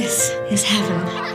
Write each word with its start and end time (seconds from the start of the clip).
This 0.00 0.30
is 0.48 0.62
heaven. 0.62 1.27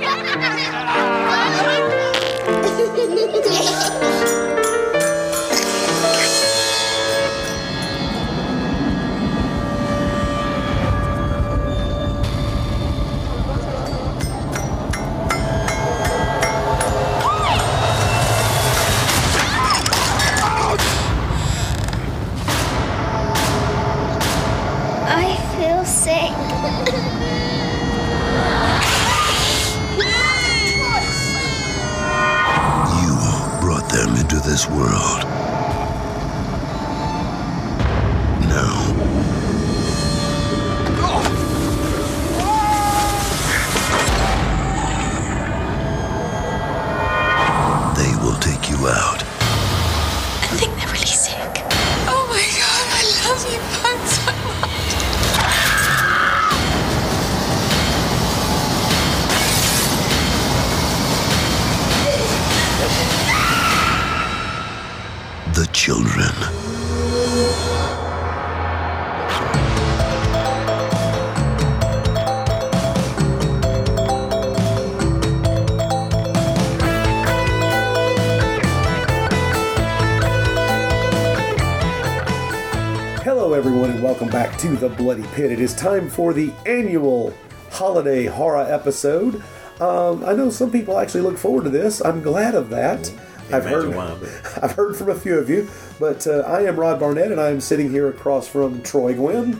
To 84.73 84.79
the 84.79 84.89
Bloody 84.95 85.23
Pit. 85.33 85.51
It 85.51 85.59
is 85.59 85.75
time 85.75 86.09
for 86.09 86.33
the 86.33 86.51
annual 86.65 87.33
holiday 87.69 88.25
horror 88.25 88.65
episode. 88.71 89.43
Um, 89.79 90.23
I 90.25 90.33
know 90.33 90.49
some 90.49 90.71
people 90.71 90.97
actually 90.97 91.21
look 91.21 91.37
forward 91.37 91.65
to 91.65 91.69
this. 91.69 92.03
I'm 92.03 92.21
glad 92.21 92.55
of 92.55 92.69
that. 92.69 93.11
I've 93.51 93.65
heard, 93.65 93.93
why, 93.93 94.15
but- 94.19 94.59
I've 94.63 94.71
heard 94.71 94.95
from 94.95 95.09
a 95.09 95.15
few 95.15 95.37
of 95.37 95.49
you, 95.49 95.69
but 95.99 96.25
uh, 96.25 96.39
I 96.47 96.61
am 96.63 96.79
Rod 96.79 96.99
Barnett, 96.99 97.31
and 97.31 97.39
I 97.39 97.49
am 97.49 97.61
sitting 97.61 97.89
here 97.91 98.09
across 98.09 98.47
from 98.47 98.81
Troy 98.81 99.13
Gwynn 99.13 99.59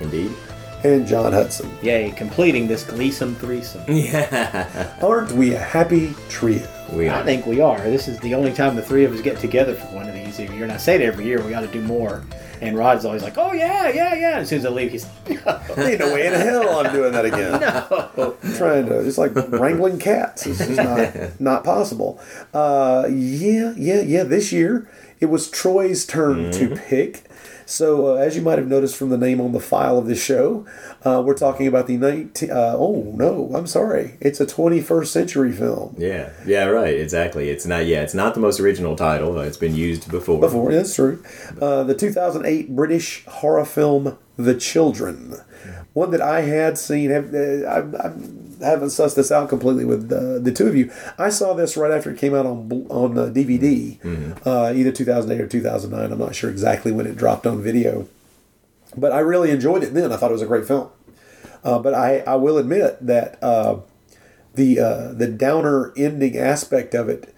Indeed. 0.00 0.32
and 0.84 1.06
John 1.06 1.32
Hudson. 1.32 1.70
Yay, 1.82 2.12
completing 2.12 2.66
this 2.68 2.84
Gleason 2.84 3.34
threesome. 3.34 3.82
Yeah. 3.88 4.96
Aren't 5.02 5.32
we 5.32 5.54
a 5.54 5.58
happy 5.58 6.14
trio? 6.28 6.66
We 6.92 7.08
are. 7.08 7.20
I 7.20 7.22
think 7.24 7.44
we 7.46 7.60
are. 7.60 7.78
This 7.80 8.08
is 8.08 8.18
the 8.20 8.34
only 8.34 8.52
time 8.52 8.76
the 8.76 8.82
three 8.82 9.04
of 9.04 9.12
us 9.12 9.20
get 9.20 9.38
together 9.38 9.74
for 9.74 9.86
one 9.94 10.08
of 10.08 10.14
these 10.14 10.38
every 10.40 10.54
year. 10.56 10.64
And 10.64 10.72
I 10.72 10.76
say 10.78 10.94
it 10.94 11.00
every 11.02 11.24
year, 11.26 11.42
we 11.42 11.50
got 11.50 11.60
to 11.62 11.66
do 11.66 11.80
more. 11.82 12.22
And 12.62 12.78
Rod's 12.78 13.04
always 13.04 13.22
like, 13.22 13.36
oh, 13.38 13.52
yeah, 13.52 13.88
yeah, 13.88 14.14
yeah. 14.14 14.28
And 14.30 14.40
as 14.40 14.48
soon 14.48 14.60
as 14.60 14.66
I 14.66 14.68
leave, 14.70 14.92
he's, 14.92 15.06
Ain't 15.26 15.98
no 16.00 16.14
way 16.14 16.26
in 16.26 16.32
hell 16.32 16.78
I'm 16.78 16.92
doing 16.92 17.12
that 17.12 17.24
again. 17.24 17.60
no. 17.60 18.36
I'm 18.42 18.54
trying 18.54 18.86
to 18.86 19.00
it's 19.00 19.18
like 19.18 19.32
wrangling 19.34 19.98
cats 19.98 20.46
it's 20.46 20.58
just 20.58 20.76
not 20.76 21.40
not 21.40 21.64
possible 21.64 22.20
uh 22.54 23.06
yeah 23.10 23.72
yeah 23.76 24.00
yeah 24.00 24.22
this 24.24 24.52
year 24.52 24.88
it 25.20 25.26
was 25.26 25.50
troy's 25.50 26.06
turn 26.06 26.50
to 26.52 26.76
pick 26.76 27.24
so 27.72 28.08
uh, 28.08 28.14
as 28.16 28.36
you 28.36 28.42
might 28.42 28.58
have 28.58 28.68
noticed 28.68 28.96
from 28.96 29.08
the 29.08 29.16
name 29.18 29.40
on 29.40 29.52
the 29.52 29.60
file 29.60 29.96
of 29.98 30.06
this 30.06 30.22
show 30.22 30.66
uh, 31.04 31.22
we're 31.24 31.34
talking 31.34 31.66
about 31.66 31.86
the 31.86 31.96
19 31.96 32.50
uh, 32.50 32.74
oh 32.76 33.12
no 33.16 33.50
i'm 33.54 33.66
sorry 33.66 34.16
it's 34.20 34.40
a 34.40 34.46
21st 34.46 35.06
century 35.06 35.52
film 35.52 35.94
Yeah. 35.98 36.30
Yeah. 36.46 36.64
Right. 36.66 36.98
Exactly. 36.98 37.48
It's 37.50 37.66
not. 37.66 37.86
Yeah. 37.86 38.02
It's 38.02 38.14
not 38.14 38.34
the 38.34 38.40
most 38.40 38.60
original 38.60 38.94
title. 38.96 39.38
It's 39.40 39.56
been 39.56 39.74
used 39.74 40.10
before. 40.10 40.40
before 40.40 40.72
that's 40.72 40.94
true 40.94 41.22
uh, 41.60 41.82
the 41.84 41.94
2008 41.94 42.74
british 42.76 43.24
horror 43.26 43.64
film 43.64 44.18
the 44.36 44.54
children 44.54 45.34
one 45.94 46.10
that 46.10 46.20
i 46.20 46.40
had 46.42 46.78
seen 46.78 47.10
have, 47.10 47.34
uh, 47.34 47.66
I, 47.68 47.78
I 48.64 48.68
haven't 48.68 48.88
sussed 48.88 49.16
this 49.16 49.32
out 49.32 49.48
completely 49.48 49.84
with 49.84 50.10
uh, 50.12 50.38
the 50.38 50.52
two 50.52 50.68
of 50.68 50.76
you. 50.76 50.92
I 51.18 51.30
saw 51.30 51.52
this 51.52 51.76
right 51.76 51.90
after 51.90 52.10
it 52.12 52.18
came 52.18 52.34
out 52.34 52.46
on 52.46 52.86
on 52.88 53.18
uh, 53.18 53.26
dvd 53.26 53.98
uh, 54.46 54.72
either 54.74 54.92
2008 54.92 55.40
or 55.42 55.48
2009 55.48 56.12
i'm 56.12 56.18
not 56.18 56.34
sure 56.34 56.50
exactly 56.50 56.92
when 56.92 57.06
it 57.06 57.16
dropped 57.16 57.46
on 57.46 57.60
video 57.62 58.08
but 58.96 59.10
i 59.12 59.18
really 59.18 59.50
enjoyed 59.50 59.82
it 59.82 59.94
then. 59.94 60.12
I 60.12 60.16
thought 60.16 60.30
it 60.30 60.34
was 60.34 60.42
a 60.42 60.46
great 60.46 60.66
film. 60.66 60.88
Uh, 61.64 61.78
but 61.78 61.94
I, 61.94 62.18
I 62.26 62.34
will 62.34 62.58
admit 62.58 62.98
that 63.06 63.40
uh, 63.42 63.78
the 64.54 64.80
uh, 64.80 65.12
the 65.12 65.28
downer 65.28 65.92
ending 65.96 66.36
aspect 66.36 66.92
of 66.94 67.08
it, 67.08 67.32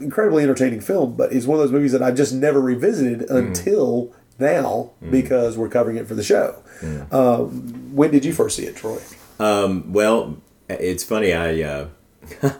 incredibly 0.00 0.42
entertaining 0.42 0.80
film, 0.80 1.14
but 1.16 1.32
it's 1.32 1.46
one 1.46 1.58
of 1.58 1.64
those 1.64 1.72
movies 1.72 1.92
that 1.92 2.02
I've 2.02 2.16
just 2.16 2.34
never 2.34 2.60
revisited 2.60 3.30
until 3.30 4.12
now 4.38 4.92
because 5.10 5.56
we're 5.56 5.68
covering 5.68 5.96
it 5.96 6.06
for 6.06 6.14
the 6.14 6.22
show. 6.22 6.62
Uh, 7.10 7.38
when 7.38 8.10
did 8.10 8.24
you 8.24 8.32
first 8.32 8.56
see 8.56 8.64
it, 8.64 8.76
Troy? 8.76 8.98
Um, 9.40 9.92
well, 9.92 10.36
it's 10.68 11.04
funny. 11.04 11.32
I 11.32 11.62
uh, 11.62 11.88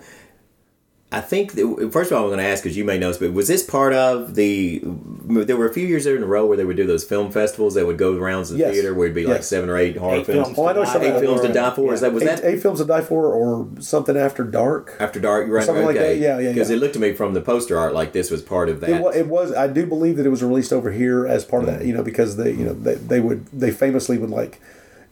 I 1.11 1.23
think 1.23 1.53
that, 1.53 1.89
first 1.91 2.11
of 2.13 2.19
all, 2.19 2.25
I'm 2.25 2.29
going 2.29 2.39
to 2.39 2.45
ask 2.45 2.63
because 2.63 2.77
you 2.77 2.85
may 2.85 2.99
know 2.99 3.09
this, 3.09 3.17
but 3.17 3.33
was 3.33 3.49
this 3.49 3.63
part 3.63 3.95
of 3.95 4.35
the? 4.35 4.83
There 4.85 5.57
were 5.57 5.67
a 5.67 5.73
few 5.73 5.87
years 5.87 6.05
there 6.05 6.15
in 6.17 6.23
a 6.23 6.27
row 6.27 6.45
where 6.45 6.57
they 6.59 6.67
would 6.67 6.77
do 6.77 6.87
those 6.87 7.03
film 7.03 7.33
festivals 7.33 7.75
that 7.75 7.87
would 7.87 7.97
go 7.97 8.15
rounds 8.19 8.51
the 8.51 8.59
Yes. 8.59 8.75
therea 8.77 8.95
where 8.95 9.07
it'd 9.07 9.15
be 9.15 9.25
like 9.27 9.43
seven 9.43 9.71
or 9.71 9.79
eight 9.79 9.97
horror 9.97 10.17
Eight 10.17 10.27
films. 10.27 10.49
films. 10.49 10.59
Oh, 10.59 10.67
I 10.67 10.75
know 10.75 10.83
Eight 10.83 10.89
something. 10.89 11.15
Eight 11.15 11.21
films 11.21 11.41
to 11.41 11.53
die 11.53 11.71
for. 11.75 11.95
Is 11.95 12.03
that 12.03 12.13
was 12.13 12.23
eight, 12.25 12.27
that 12.27 12.45
eight 12.45 12.61
films 12.61 12.81
to 12.81 12.85
die 12.85 13.01
for, 13.01 13.33
or 13.33 13.67
something 13.81 14.19
after 14.19 14.45
dark? 14.45 14.97
after 15.01 15.19
dark? 15.19 15.49
Right, 15.49 15.65
something 15.65 15.87
like 15.87 15.97
that. 15.97 16.19
Yeah, 16.19 16.39
yeah, 16.41 16.53
Because 16.53 16.69
yeah. 16.69 16.77
it 16.77 16.81
looked 16.81 16.95
to 16.95 17.01
me 17.01 17.15
from 17.15 17.33
the 17.33 17.41
poster 17.41 17.79
art 17.79 17.95
like 17.95 18.13
this 18.13 18.31
was 18.31 18.43
part 18.43 18.69
of 18.69 18.81
that. 18.81 18.91
It 18.91 19.01
was, 19.03 19.17
it 19.17 19.27
was. 19.29 19.53
I 19.55 19.67
do 19.67 19.87
believe 19.87 20.19
that 20.19 20.27
it 20.27 20.31
was 20.31 20.43
released 20.43 20.75
over 20.75 20.91
here 20.93 21.27
as 21.27 21.43
part 21.43 21.63
of 21.65 21.71
that. 21.71 21.81
Mm. 21.81 21.87
You 21.87 21.95
know, 21.95 22.03
because 22.03 22.37
they, 22.37 22.51
you 22.51 22.65
know, 22.67 22.75
they, 22.75 22.97
they 22.97 23.21
would 23.21 23.47
they 23.47 23.71
famously 23.71 24.19
would 24.19 24.29
like, 24.31 24.61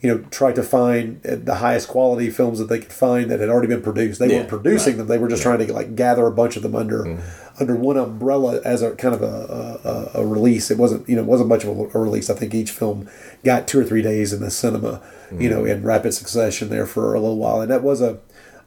you 0.00 0.14
know, 0.14 0.24
try 0.30 0.52
to 0.52 0.62
find 0.62 1.24
uh, 1.26 1.36
the 1.36 1.56
highest 1.56 1.88
quality 1.88 2.28
films 2.30 2.58
that 2.58 2.68
they 2.68 2.78
could 2.78 2.92
find 2.92 3.30
that 3.30 3.40
had 3.40 3.48
already 3.48 3.68
been 3.68 3.82
produced. 3.82 4.18
They 4.18 4.28
Yeah, 4.28 4.38
weren't 4.38 4.48
producing 4.48 4.92
right. 4.92 4.98
them. 4.98 5.06
They 5.06 5.18
were 5.18 5.28
just 5.28 5.42
trying 5.42 5.66
to 5.66 5.72
like 5.72 5.96
gather 5.96 6.26
a 6.26 6.32
bunch 6.32 6.56
of 6.56 6.62
them 6.62 6.76
under 6.76 7.04
mm-hmm. 7.04 7.62
under 7.62 7.74
one 7.74 7.96
umbrella 7.96 8.60
as 8.64 8.82
a 8.82 8.94
kind 8.96 9.14
of 9.14 9.22
a, 9.22 10.10
a, 10.14 10.20
a 10.20 10.26
release. 10.26 10.70
It 10.70 10.78
wasn't 10.78 11.08
you 11.08 11.16
know 11.16 11.22
it 11.22 11.28
wasn't 11.28 11.48
much 11.48 11.64
of 11.64 11.70
a, 11.70 11.98
a 11.98 12.00
release. 12.00 12.28
I 12.28 12.34
think 12.34 12.54
each 12.54 12.70
film 12.70 13.08
got 13.42 13.66
two 13.66 13.80
or 13.80 13.84
three 13.84 14.02
days 14.02 14.32
in 14.32 14.40
the 14.40 14.50
cinema, 14.50 15.00
you 15.32 15.48
know, 15.48 15.62
mm-hmm. 15.62 15.78
in 15.78 15.82
rapid 15.82 16.12
succession 16.12 16.68
there 16.68 16.86
for 16.86 17.14
a 17.14 17.20
little 17.20 17.38
while, 17.38 17.60
and 17.60 17.70
that 17.70 17.82
was 17.82 18.00
a. 18.00 18.20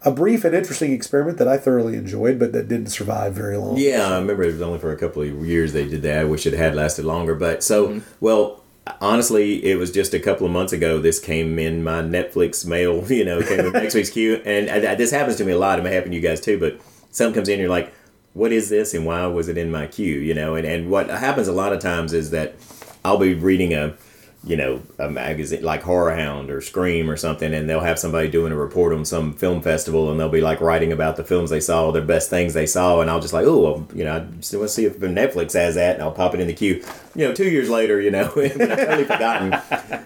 A 0.03 0.11
brief 0.11 0.45
and 0.45 0.55
interesting 0.55 0.93
experiment 0.93 1.39
that 1.39 1.47
I 1.49 1.57
thoroughly 1.57 1.97
enjoyed, 1.97 2.39
but 2.39 2.53
that 2.53 2.69
didn't 2.69 2.87
survive 2.87 3.33
very 3.33 3.57
long. 3.57 3.75
Yeah, 3.75 4.07
I 4.07 4.19
remember 4.19 4.43
it 4.43 4.53
was 4.53 4.61
only 4.61 4.79
for 4.79 4.93
a 4.93 4.95
couple 4.95 5.23
of 5.23 5.45
years 5.45 5.73
they 5.73 5.89
did 5.89 6.03
that. 6.03 6.19
I 6.19 6.23
wish 6.23 6.45
it 6.45 6.53
had 6.53 6.73
lasted 6.73 7.03
longer. 7.03 7.35
But 7.35 7.65
so, 7.65 7.89
mm-hmm. 7.89 7.99
well, 8.21 8.63
honestly, 9.01 9.63
it 9.65 9.75
was 9.75 9.91
just 9.91 10.13
a 10.13 10.19
couple 10.19 10.45
of 10.45 10.51
months 10.51 10.73
ago. 10.73 10.99
This 10.99 11.19
came 11.19 11.57
in 11.59 11.83
my 11.83 12.01
Netflix 12.01 12.65
mail. 12.65 13.03
You 13.11 13.25
know, 13.25 13.41
came 13.41 13.59
in 13.59 13.71
next 13.73 13.95
week's 13.95 14.09
queue, 14.09 14.35
and 14.45 14.69
I, 14.69 14.91
I- 14.91 14.95
this 14.95 15.11
happens 15.11 15.37
to 15.37 15.45
me 15.45 15.51
a 15.53 15.57
lot. 15.57 15.79
It 15.79 15.83
may 15.83 15.93
happen 15.93 16.11
to 16.11 16.15
you 16.15 16.21
guys 16.21 16.39
too. 16.41 16.59
But 16.59 16.79
something 17.11 17.33
comes 17.35 17.49
in, 17.49 17.59
you're 17.59 17.69
like, 17.69 17.93
"What 18.33 18.51
is 18.51 18.69
this? 18.69 18.93
And 18.93 19.05
why 19.05 19.25
was 19.27 19.47
it 19.49 19.57
in 19.57 19.71
my 19.71 19.87
queue?" 19.87 20.19
You 20.19 20.33
know, 20.33 20.55
and 20.55 20.65
and 20.65 20.89
what 20.89 21.09
happens 21.09 21.47
a 21.47 21.53
lot 21.53 21.73
of 21.73 21.79
times 21.79 22.13
is 22.13 22.31
that 22.31 22.55
I'll 23.03 23.17
be 23.17 23.33
reading 23.33 23.73
a 23.73 23.95
you 24.43 24.55
know, 24.55 24.81
a 24.97 25.09
magazine 25.09 25.63
like 25.63 25.83
Horror 25.83 26.15
Hound 26.15 26.49
or 26.49 26.61
Scream 26.61 27.09
or 27.09 27.17
something, 27.17 27.53
and 27.53 27.69
they'll 27.69 27.81
have 27.81 27.99
somebody 27.99 28.29
doing 28.29 28.53
a 28.53 28.55
report 28.55 28.93
on 28.93 29.03
some 29.03 29.33
film 29.33 29.61
festival, 29.61 30.09
and 30.09 30.19
they'll 30.19 30.29
be 30.29 30.39
like 30.39 30.61
writing 30.61 30.93
about 30.93 31.17
the 31.17 31.25
films 31.25 31.49
they 31.49 31.59
saw, 31.59 31.91
their 31.91 32.01
best 32.01 32.29
things 32.29 32.53
they 32.53 32.65
saw, 32.65 33.01
and 33.01 33.09
I'll 33.09 33.19
just 33.19 33.33
like, 33.33 33.45
oh, 33.45 33.59
well, 33.59 33.87
you 33.93 34.05
know, 34.05 34.15
I 34.15 34.19
just 34.37 34.53
want 34.55 34.69
to 34.69 34.73
see 34.73 34.85
if 34.85 34.97
Netflix 34.99 35.53
has 35.53 35.75
that, 35.75 35.95
and 35.95 36.03
I'll 36.03 36.13
pop 36.13 36.33
it 36.33 36.39
in 36.39 36.47
the 36.47 36.53
queue. 36.53 36.83
You 37.15 37.27
know, 37.27 37.33
two 37.33 37.49
years 37.49 37.69
later, 37.69 37.99
you 37.99 38.11
know, 38.11 38.31
I've 38.37 38.57
totally 38.57 39.03
forgotten, 39.03 39.59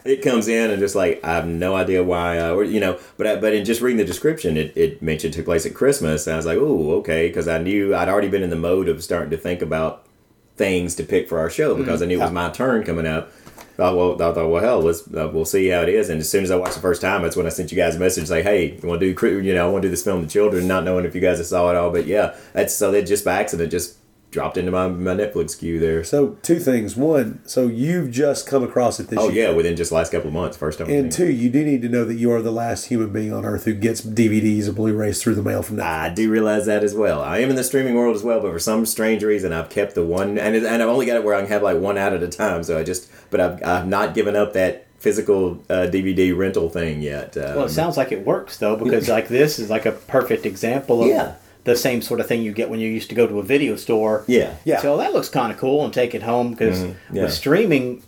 it 0.03 0.24
comes 0.24 0.47
in, 0.47 0.71
and 0.71 0.80
just 0.80 0.95
like 0.95 1.24
I 1.24 1.33
have 1.33 1.47
no 1.47 1.75
idea 1.75 2.03
why, 2.03 2.39
uh, 2.39 2.53
or 2.53 2.63
you 2.63 2.80
know, 2.80 2.97
but 3.18 3.27
I, 3.27 3.35
but 3.35 3.53
in 3.53 3.65
just 3.65 3.81
reading 3.81 3.97
the 3.97 4.06
description, 4.06 4.57
it, 4.57 4.75
it 4.75 5.01
mentioned 5.01 5.35
it 5.35 5.38
took 5.38 5.45
place 5.45 5.68
at 5.68 5.75
Christmas, 5.75 6.25
and 6.25 6.33
I 6.33 6.38
was 6.38 6.47
like, 6.47 6.57
oh, 6.57 6.94
okay, 6.95 7.27
because 7.27 7.47
I 7.47 7.59
knew 7.59 7.95
I'd 7.95 8.09
already 8.09 8.30
been 8.30 8.44
in 8.44 8.50
the 8.50 8.56
mode 8.56 8.89
of 8.89 9.03
starting 9.03 9.30
to 9.30 9.38
think 9.38 9.62
about 9.62 10.07
things 10.56 10.95
to 10.95 11.03
pick 11.03 11.27
for 11.27 11.39
our 11.39 11.50
show 11.50 11.75
because 11.75 12.01
I 12.01 12.06
knew 12.06 12.19
it 12.19 12.24
was 12.24 12.31
my 12.31 12.50
turn 12.50 12.83
coming 12.83 13.07
up. 13.07 13.31
Thought, 13.75 13.97
well, 13.97 14.13
I 14.13 14.33
thought, 14.33 14.49
well, 14.49 14.61
hell, 14.61 14.81
let's 14.81 15.01
uh, 15.07 15.29
we'll 15.33 15.45
see 15.45 15.67
how 15.69 15.81
it 15.81 15.89
is. 15.89 16.09
And 16.09 16.21
as 16.21 16.29
soon 16.29 16.43
as 16.43 16.51
I 16.51 16.55
watched 16.55 16.75
the 16.75 16.81
first 16.81 17.01
time, 17.01 17.23
that's 17.23 17.35
when 17.35 17.47
I 17.47 17.49
sent 17.49 17.71
you 17.71 17.75
guys 17.75 17.95
a 17.95 17.99
message 17.99 18.29
like, 18.29 18.43
hey, 18.43 18.77
you 18.79 18.87
want 18.87 19.01
to 19.01 19.13
do, 19.13 19.41
you 19.41 19.55
know, 19.55 19.67
I 19.67 19.71
want 19.71 19.81
to 19.81 19.87
do 19.87 19.91
this 19.91 20.03
film, 20.03 20.21
The 20.21 20.27
Children, 20.27 20.67
not 20.67 20.83
knowing 20.83 21.05
if 21.05 21.15
you 21.15 21.21
guys 21.21 21.47
saw 21.47 21.71
it 21.71 21.75
all. 21.75 21.89
But 21.89 22.05
yeah, 22.05 22.35
that's 22.53 22.75
so 22.75 22.91
that 22.91 23.07
just 23.07 23.25
by 23.25 23.39
accident 23.39 23.71
just 23.71 23.97
dropped 24.33 24.57
into 24.57 24.71
my, 24.71 24.88
my 24.88 25.13
Netflix 25.15 25.57
queue 25.57 25.80
there. 25.80 26.03
So 26.03 26.38
two 26.41 26.59
things. 26.59 26.97
One, 26.97 27.39
so 27.45 27.68
you've 27.68 28.12
just 28.12 28.47
come 28.47 28.63
across 28.63 29.00
it 29.00 29.07
this 29.07 29.19
oh 29.19 29.30
year. 29.30 29.50
yeah, 29.50 29.56
within 29.56 29.75
just 29.75 29.91
the 29.91 29.95
last 29.95 30.12
couple 30.12 30.27
of 30.27 30.33
months, 30.33 30.57
first 30.57 30.80
time. 30.80 30.89
And 30.89 31.12
two, 31.12 31.31
you 31.31 31.50
do 31.50 31.63
need 31.63 31.81
to 31.83 31.89
know 31.89 32.03
that 32.03 32.15
you 32.15 32.31
are 32.31 32.41
the 32.41 32.51
last 32.51 32.85
human 32.85 33.13
being 33.13 33.31
on 33.31 33.45
earth 33.45 33.65
who 33.65 33.74
gets 33.74 34.01
DVDs 34.01 34.68
or 34.68 34.74
Blu-rays 34.74 35.21
through 35.21 35.35
the 35.35 35.44
mail 35.44 35.62
from 35.62 35.77
Netflix. 35.77 35.83
I 35.83 36.09
do 36.09 36.30
realize 36.30 36.65
that 36.65 36.83
as 36.83 36.94
well. 36.94 37.21
I 37.21 37.38
am 37.38 37.50
in 37.50 37.56
the 37.56 37.63
streaming 37.63 37.95
world 37.95 38.15
as 38.15 38.24
well, 38.24 38.41
but 38.41 38.51
for 38.51 38.59
some 38.59 38.85
strange 38.85 39.24
reason, 39.24 39.53
I've 39.53 39.69
kept 39.69 39.95
the 39.95 40.03
one, 40.03 40.38
and 40.38 40.56
it, 40.56 40.65
and 40.65 40.81
I've 40.81 40.89
only 40.89 41.06
got 41.06 41.15
it 41.15 41.24
where 41.24 41.35
I 41.35 41.41
can 41.41 41.50
have 41.50 41.63
like 41.63 41.77
one 41.77 41.97
out 41.97 42.13
at 42.13 42.24
a 42.24 42.27
time. 42.27 42.63
So 42.63 42.77
I 42.77 42.83
just, 42.83 43.09
but 43.30 43.39
I've 43.39 43.63
I've 43.63 43.88
not 43.88 44.13
given 44.13 44.35
up 44.35 44.53
that 44.53 44.88
physical 44.97 45.62
uh, 45.69 45.88
DVD 45.91 46.35
rental 46.35 46.69
thing 46.69 47.01
yet. 47.01 47.35
Um, 47.35 47.56
Well, 47.56 47.65
it 47.65 47.69
sounds 47.69 47.97
like 47.97 48.12
it 48.12 48.25
works 48.25 48.57
though, 48.57 48.77
because 48.77 49.09
like 49.18 49.27
this 49.27 49.59
is 49.59 49.69
like 49.69 49.85
a 49.85 49.91
perfect 49.91 50.45
example 50.45 51.01
of 51.03 51.09
Yeah. 51.09 51.35
The 51.65 51.75
same 51.75 52.01
sort 52.01 52.19
of 52.19 52.27
thing 52.27 52.42
you 52.42 52.51
get 52.51 52.69
when 52.69 52.80
you 52.80 52.89
used 52.89 53.10
to 53.10 53.15
go 53.15 53.25
to 53.27 53.39
a 53.39 53.44
video 53.44 53.75
store. 53.75 54.24
yeah, 54.27 54.56
Yeah. 54.65 54.81
So 54.81 54.94
oh, 54.94 54.98
that 54.98 55.13
looks 55.13 55.30
kind 55.30 55.51
of 55.51 55.57
cool 55.57 55.83
and 55.86 55.94
take 55.94 56.13
it 56.13 56.24
home 56.24 56.51
because 56.51 56.80
Mm-hmm. 56.83 57.15
yeah. 57.15 57.24
with 57.24 57.33
streaming, 57.33 58.04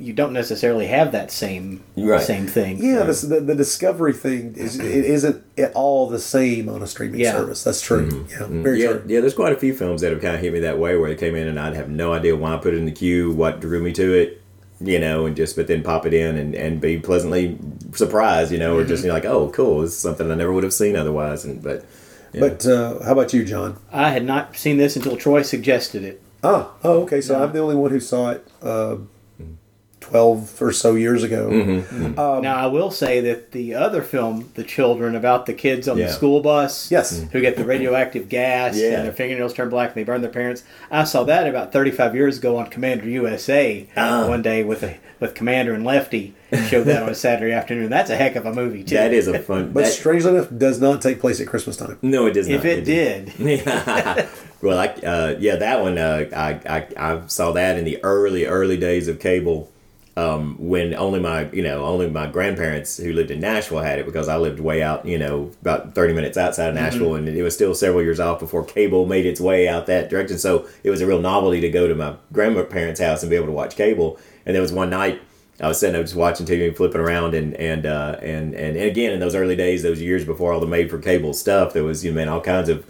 you 0.00 0.12
don't 0.12 0.32
necessarily 0.32 0.86
have 0.86 1.10
that 1.12 1.30
same 1.32 1.82
Right. 1.96 2.20
same 2.22 2.46
thing. 2.46 2.78
Yeah, 2.84 3.02
this, 3.04 3.22
the 3.22 3.40
the 3.40 3.54
discovery 3.54 4.12
thing 4.12 4.54
is 4.56 4.78
it 4.78 5.04
isn't 5.04 5.42
at 5.56 5.72
all 5.72 6.08
the 6.08 6.18
same 6.20 6.68
on 6.68 6.82
a 6.82 6.86
streaming 6.86 7.20
Yeah. 7.20 7.32
service. 7.32 7.64
That's 7.64 7.80
true. 7.80 8.06
Mm-hmm. 8.08 8.30
Yeah, 8.30 8.36
mm-hmm. 8.38 8.62
very 8.62 8.80
yeah, 8.82 8.88
true. 8.92 9.02
yeah. 9.08 9.20
There's 9.20 9.34
quite 9.34 9.52
a 9.52 9.58
few 9.58 9.74
films 9.74 10.02
that 10.02 10.12
have 10.12 10.20
kind 10.20 10.34
of 10.36 10.40
hit 10.40 10.52
me 10.52 10.60
that 10.60 10.78
way, 10.78 10.96
where 10.96 11.08
they 11.08 11.16
came 11.16 11.34
in 11.34 11.48
and 11.48 11.58
I'd 11.58 11.74
have 11.74 11.88
no 11.88 12.12
idea 12.12 12.36
why 12.36 12.54
I 12.54 12.58
put 12.58 12.74
it 12.74 12.76
in 12.78 12.84
the 12.84 12.92
queue, 12.92 13.32
what 13.32 13.58
drew 13.60 13.80
me 13.82 13.92
to 13.94 14.12
it, 14.14 14.40
you 14.80 15.00
know, 15.00 15.26
and 15.26 15.34
just 15.34 15.56
but 15.56 15.66
then 15.66 15.82
pop 15.82 16.06
it 16.06 16.14
in 16.14 16.36
and, 16.36 16.54
and 16.54 16.80
be 16.80 16.98
pleasantly 16.98 17.58
surprised, 17.94 18.52
you 18.52 18.58
know, 18.58 18.76
or 18.76 18.84
just 18.84 19.02
mm-hmm. 19.02 19.06
you 19.06 19.08
know, 19.08 19.14
like, 19.14 19.24
oh, 19.24 19.50
cool, 19.50 19.80
this 19.80 19.92
is 19.92 19.98
something 19.98 20.30
I 20.30 20.34
never 20.36 20.52
would 20.52 20.62
have 20.64 20.74
seen 20.74 20.94
otherwise. 20.94 21.44
And 21.44 21.60
but 21.62 21.84
yeah. 22.32 22.40
But 22.40 22.66
uh, 22.66 23.02
how 23.04 23.12
about 23.12 23.32
you, 23.32 23.44
John? 23.44 23.78
I 23.92 24.10
had 24.10 24.24
not 24.24 24.56
seen 24.56 24.76
this 24.76 24.96
until 24.96 25.16
Troy 25.16 25.42
suggested 25.42 26.02
it. 26.04 26.22
Ah, 26.42 26.72
oh, 26.84 27.02
okay. 27.02 27.20
So 27.20 27.42
I'm 27.42 27.52
the 27.52 27.58
only 27.58 27.74
one 27.74 27.90
who 27.90 28.00
saw 28.00 28.30
it 28.30 28.46
uh, 28.62 28.96
twelve 30.08 30.60
or 30.62 30.72
so 30.72 30.94
years 30.94 31.22
ago. 31.22 31.48
Mm-hmm. 31.50 32.18
Um, 32.18 32.42
now 32.42 32.56
I 32.56 32.66
will 32.66 32.90
say 32.90 33.20
that 33.20 33.52
the 33.52 33.74
other 33.74 34.02
film, 34.02 34.50
The 34.54 34.64
Children, 34.64 35.14
about 35.14 35.46
the 35.46 35.52
kids 35.54 35.86
on 35.88 35.98
Yeah. 35.98 36.06
the 36.06 36.12
school 36.12 36.40
bus, 36.40 36.90
Yes. 36.90 37.24
who 37.32 37.40
get 37.40 37.56
the 37.56 37.64
radioactive 37.64 38.28
gas 38.28 38.76
Yeah. 38.76 38.96
and 38.98 39.04
their 39.06 39.12
fingernails 39.12 39.52
turn 39.54 39.68
black 39.68 39.88
and 39.90 39.96
they 39.96 40.04
burn 40.04 40.22
their 40.22 40.30
parents. 40.30 40.62
I 40.90 41.04
saw 41.04 41.24
that 41.24 41.46
about 41.46 41.72
35 41.72 42.14
years 42.14 42.38
ago 42.38 42.56
on 42.56 42.66
Commander 42.68 43.08
USA 43.08 43.86
Ah. 43.96 44.26
one 44.28 44.42
day 44.42 44.64
with 44.64 44.82
a, 44.82 44.96
with 45.20 45.34
Commander 45.34 45.74
and 45.74 45.84
Lefty. 45.84 46.34
Showed 46.68 46.84
that 46.84 47.02
on 47.02 47.10
a 47.10 47.14
Saturday 47.14 47.52
afternoon. 47.52 47.90
That's 47.90 48.08
a 48.08 48.16
heck 48.16 48.34
of 48.34 48.46
a 48.46 48.52
movie 48.54 48.82
too. 48.82 48.94
that 48.94 49.12
is 49.12 49.28
a 49.28 49.38
fun. 49.38 49.70
But 49.74 49.84
that- 49.84 49.92
strangely 49.92 50.30
enough, 50.34 50.48
does 50.56 50.80
not 50.80 51.02
take 51.02 51.20
place 51.20 51.40
at 51.42 51.46
Christmas 51.46 51.76
time. 51.76 51.98
no, 52.00 52.24
it 52.26 52.32
does 52.32 52.48
not. 52.48 52.54
if 52.56 52.64
it 52.64 52.84
did, 52.86 53.32
well, 54.62 54.78
I 54.78 54.86
uh, 55.06 55.36
yeah, 55.38 55.56
that 55.56 55.82
one 55.82 55.98
uh, 55.98 56.24
I, 56.34 56.60
I 56.66 56.86
I 56.96 57.20
saw 57.26 57.52
that 57.52 57.76
in 57.78 57.84
the 57.84 58.02
early 58.02 58.46
early 58.46 58.76
days 58.78 59.08
of 59.08 59.20
cable. 59.20 59.70
Um, 60.18 60.56
when 60.58 60.94
only 60.94 61.20
my 61.20 61.48
you 61.52 61.62
know 61.62 61.84
only 61.84 62.10
my 62.10 62.26
grandparents 62.26 62.96
who 62.96 63.12
lived 63.12 63.30
in 63.30 63.38
Nashville 63.38 63.78
had 63.78 64.00
it 64.00 64.06
because 64.06 64.26
I 64.26 64.36
lived 64.36 64.58
way 64.58 64.82
out 64.82 65.06
you 65.06 65.16
know 65.16 65.52
about 65.60 65.94
thirty 65.94 66.12
minutes 66.12 66.36
outside 66.36 66.70
of 66.70 66.74
Nashville 66.74 67.14
and 67.14 67.28
it 67.28 67.42
was 67.44 67.54
still 67.54 67.72
several 67.72 68.02
years 68.02 68.18
off 68.18 68.40
before 68.40 68.64
cable 68.64 69.06
made 69.06 69.26
its 69.26 69.40
way 69.40 69.68
out 69.68 69.86
that 69.86 70.10
direction. 70.10 70.36
So 70.36 70.66
it 70.82 70.90
was 70.90 71.00
a 71.00 71.06
real 71.06 71.20
novelty 71.20 71.60
to 71.60 71.70
go 71.70 71.86
to 71.86 71.94
my 71.94 72.16
grandparents' 72.32 73.00
house 73.00 73.22
and 73.22 73.30
be 73.30 73.36
able 73.36 73.46
to 73.46 73.52
watch 73.52 73.76
cable. 73.76 74.18
And 74.44 74.56
there 74.56 74.62
was 74.62 74.72
one 74.72 74.90
night 74.90 75.20
I 75.60 75.68
was 75.68 75.78
sitting 75.78 75.94
there 75.94 76.02
just 76.02 76.14
watching 76.14 76.46
TV 76.46 76.68
and 76.68 76.76
flipping 76.76 77.00
around 77.00 77.34
and 77.34 77.54
and 77.54 77.86
uh, 77.86 78.16
and, 78.20 78.54
and 78.54 78.76
and 78.76 78.90
again 78.90 79.12
in 79.12 79.20
those 79.20 79.34
early 79.34 79.56
days, 79.56 79.82
those 79.82 80.00
years 80.00 80.24
before 80.24 80.52
all 80.52 80.60
the 80.60 80.66
made 80.66 80.90
for 80.90 80.98
cable 80.98 81.32
stuff, 81.32 81.72
there 81.72 81.84
was 81.84 82.04
you 82.04 82.10
know 82.10 82.16
man 82.16 82.28
all 82.28 82.40
kinds 82.40 82.68
of 82.68 82.84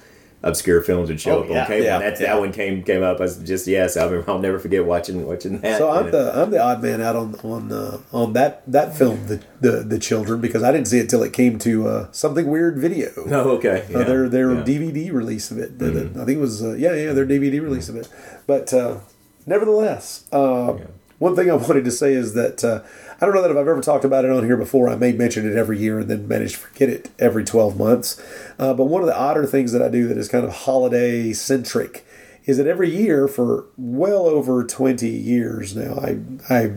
obscure 0.49 0.81
films 0.83 1.09
would 1.11 1.21
show 1.21 1.39
Oh, 1.39 1.43
up 1.43 1.49
yeah, 1.51 1.61
on 1.63 1.67
cable. 1.69 1.85
yeah, 1.85 1.95
and 1.97 2.05
that's, 2.05 2.21
yeah. 2.21 2.33
that 2.35 2.41
one 2.41 2.53
came 2.53 2.83
came 2.83 3.03
up. 3.03 3.19
I 3.19 3.23
was 3.23 3.37
just 3.39 3.67
yes, 3.67 3.97
I 3.97 4.05
remember, 4.07 4.31
I'll 4.31 4.39
never 4.39 4.59
forget 4.59 4.85
watching 4.85 5.25
watching 5.27 5.61
that. 5.61 5.79
So 5.79 5.91
I'm 5.91 6.11
the 6.11 6.33
I'm 6.37 6.51
the 6.51 6.59
odd 6.61 6.83
man 6.83 7.01
out 7.01 7.15
on 7.17 7.35
on 7.45 7.71
uh, 7.73 7.99
on 8.13 8.33
that 8.33 8.63
that 8.71 8.97
film, 8.97 9.27
the, 9.27 9.41
the 9.61 9.71
the 9.83 9.99
children, 9.99 10.41
because 10.41 10.63
I 10.63 10.73
didn't 10.73 10.89
see 10.89 10.99
it 10.99 11.09
till 11.09 11.23
it 11.23 11.33
came 11.33 11.59
to 11.61 11.89
uh, 11.89 12.09
something 12.13 12.47
weird 12.47 12.79
video. 12.79 13.11
oh 13.17 13.51
okay 13.59 13.85
Uh, 13.95 14.03
their 14.05 14.29
their. 14.29 14.49
Mm-hmm. 14.49 14.65
DVD 14.69 15.13
release 15.13 15.51
of 15.51 15.59
it. 15.59 15.79
The- 15.79 16.11
I 16.21 16.25
think 16.25 16.39
it 16.39 16.41
was 16.41 16.63
uh, 16.63 16.73
yeah 16.75 16.95
yeah 16.95 17.13
their 17.13 17.27
DVD 17.27 17.61
release 17.63 17.89
of 17.89 17.97
it. 17.97 18.09
But 18.47 18.73
uh, 18.73 18.99
nevertheless, 19.47 20.25
uh, 20.33 20.75
one 21.19 21.35
thing 21.35 21.51
I 21.51 21.55
wanted 21.55 21.85
to 21.85 21.91
say 21.91 22.13
is 22.13 22.35
that 22.35 22.63
uh, 22.65 22.83
I 23.21 23.27
don't 23.27 23.35
know 23.35 23.43
that 23.43 23.51
if 23.51 23.57
I've 23.57 23.69
ever 23.69 23.81
talked 23.81 24.05
about 24.05 24.25
it 24.25 24.31
on 24.31 24.45
here 24.45 24.57
before. 24.57 24.89
I 24.89 24.97
may 24.97 25.13
mention 25.13 25.51
it 25.51 25.57
every 25.57 25.79
year 25.79 25.99
and 26.01 26.09
then 26.09 26.29
manage 26.29 26.53
to 26.53 26.59
forget 26.59 26.89
it 26.89 27.11
every 27.19 27.45
twelve 27.45 27.77
months. 27.77 28.23
Uh, 28.59 28.75
but 28.75 28.85
one 28.85 29.03
of 29.03 29.09
the 29.09 29.19
odder 29.19 29.47
things 29.47 29.73
that 29.73 29.83
I 29.83 29.89
do 29.89 30.07
that 30.09 30.17
is 30.17 30.29
kind 30.29 30.45
of 30.45 30.53
holiday 30.53 31.33
centric 31.33 32.07
is 32.45 32.57
that 32.57 32.67
every 32.67 32.89
year 32.89 33.29
for 33.29 33.67
well 33.77 34.27
over 34.27 34.65
twenty 34.65 35.11
years 35.11 35.75
now, 35.77 35.95
I 35.99 36.19
I 36.49 36.73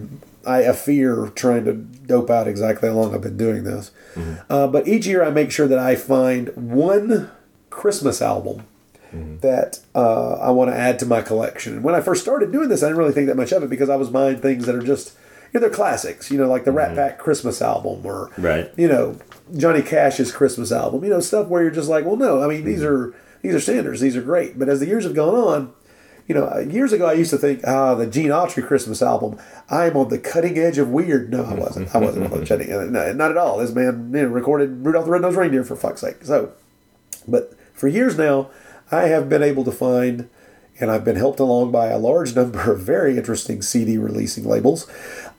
I 0.46 0.74
fear 0.74 1.32
trying 1.36 1.66
to 1.66 1.74
dope 1.74 2.32
out 2.32 2.48
exactly 2.48 2.90
how 2.90 2.96
long 2.96 3.14
I've 3.14 3.22
been 3.22 3.38
doing 3.38 3.64
this. 3.64 3.92
Uh, 4.50 4.68
but 4.68 4.88
each 4.88 5.06
year 5.06 5.24
I 5.24 5.30
make 5.30 5.52
sure 5.52 5.68
that 5.68 5.80
I 5.80 5.96
find 5.96 6.50
one 6.56 7.30
Christmas 7.70 8.22
album 8.22 8.64
that 9.42 9.80
uh, 9.94 10.34
I 10.36 10.52
want 10.52 10.72
to 10.72 10.76
add 10.78 11.00
to 11.00 11.06
my 11.06 11.22
collection. 11.22 11.74
And 11.74 11.84
when 11.84 11.96
I 11.96 12.02
first 12.02 12.22
started 12.22 12.52
doing 12.52 12.70
this, 12.70 12.82
I 12.84 12.88
didn't 12.88 13.00
really 13.00 13.12
think 13.14 13.28
that 13.28 13.36
much 13.38 13.52
of 13.52 13.62
it 13.64 13.70
because 13.70 13.90
I 13.90 13.96
was 13.98 14.10
buying 14.10 14.38
things 14.38 14.66
that 14.66 14.76
are 14.76 14.82
just, 14.82 15.14
you 15.54 15.60
know, 15.60 15.68
they're 15.68 15.76
classics, 15.76 16.32
you 16.32 16.38
know, 16.38 16.48
like 16.48 16.64
the 16.64 16.72
Rat 16.72 16.96
Pack 16.96 17.18
Christmas 17.20 17.62
album 17.62 18.06
or, 18.06 18.32
Right. 18.38 18.72
you 18.78 18.88
know, 18.88 19.18
Johnny 19.58 19.82
Cash's 19.82 20.32
Christmas 20.32 20.72
album, 20.72 21.04
you 21.04 21.10
know, 21.10 21.20
stuff 21.20 21.48
where 21.48 21.62
you're 21.62 21.72
just 21.72 21.90
like, 21.90 22.06
well, 22.06 22.16
no, 22.16 22.42
I 22.42 22.48
mean, 22.48 22.64
these 22.64 22.84
are 22.84 23.14
these 23.42 23.54
are 23.56 23.60
standards, 23.60 24.00
these 24.00 24.16
are 24.16 24.22
great. 24.22 24.58
But 24.58 24.70
as 24.70 24.80
the 24.80 24.86
years 24.86 25.04
have 25.04 25.16
gone 25.16 25.36
on, 25.36 25.74
you 26.28 26.36
know, 26.36 26.58
years 26.60 26.94
ago 26.94 27.06
I 27.08 27.14
used 27.14 27.32
to 27.32 27.38
think, 27.38 27.62
ah, 27.68 27.96
the 27.96 28.08
Gene 28.08 28.30
Autry 28.30 28.66
Christmas 28.66 29.02
album, 29.02 29.38
I'm 29.70 29.98
on 29.98 30.08
the 30.08 30.20
cutting 30.20 30.58
edge 30.58 30.78
of 30.78 30.90
weird. 30.90 31.32
No, 31.32 31.44
I 31.44 31.56
wasn't. 31.56 31.94
I 31.94 31.98
wasn't 31.98 32.32
on 32.32 32.40
the 32.40 32.46
cutting 32.46 32.72
edge. 32.72 32.90
No, 32.90 33.12
not 33.12 33.32
at 33.32 33.38
all. 33.38 33.58
This 33.58 33.72
man 33.74 34.12
you 34.14 34.22
know, 34.22 34.28
recorded 34.30 34.86
Rudolph 34.86 35.04
the 35.06 35.12
Red-Nosed 35.12 35.36
Reindeer 35.36 35.66
for 35.66 35.76
fuck's 35.76 36.00
sake. 36.00 36.24
So, 36.24 36.54
but 37.28 37.54
for 37.74 37.88
years 37.90 38.18
now, 38.18 38.50
I 38.92 39.04
have 39.08 39.30
been 39.30 39.42
able 39.44 39.64
to 39.64 39.72
find, 39.72 40.30
and 40.80 40.92
I've 40.92 41.06
been 41.06 41.16
helped 41.16 41.40
along 41.40 41.72
by 41.72 41.88
a 41.88 41.98
large 41.98 42.36
number 42.36 42.72
of 42.72 42.82
very 42.82 43.18
interesting 43.18 43.62
CD 43.62 43.98
releasing 43.98 44.46
labels, 44.46 44.88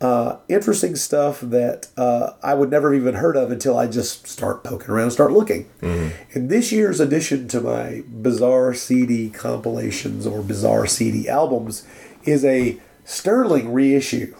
uh, 0.00 0.36
interesting 0.48 0.96
stuff 0.96 1.40
that 1.40 1.88
uh, 1.96 2.32
I 2.42 2.54
would 2.54 2.70
never 2.70 2.92
have 2.92 3.00
even 3.02 3.14
heard 3.16 3.36
of 3.36 3.50
until 3.50 3.78
I 3.78 3.86
just 3.86 4.26
start 4.26 4.64
poking 4.64 4.90
around 4.90 5.04
and 5.04 5.12
start 5.12 5.32
looking. 5.32 5.68
And 5.82 6.48
this 6.48 6.72
year's 6.72 6.98
addition 7.00 7.46
to 7.48 7.60
my 7.60 8.02
bizarre 8.08 8.72
CD 8.74 9.28
compilations 9.30 10.26
or 10.26 10.42
bizarre 10.42 10.86
CD 10.86 11.28
albums 11.28 11.86
is 12.24 12.44
a 12.44 12.78
sterling 13.04 13.72
reissue 13.72 14.34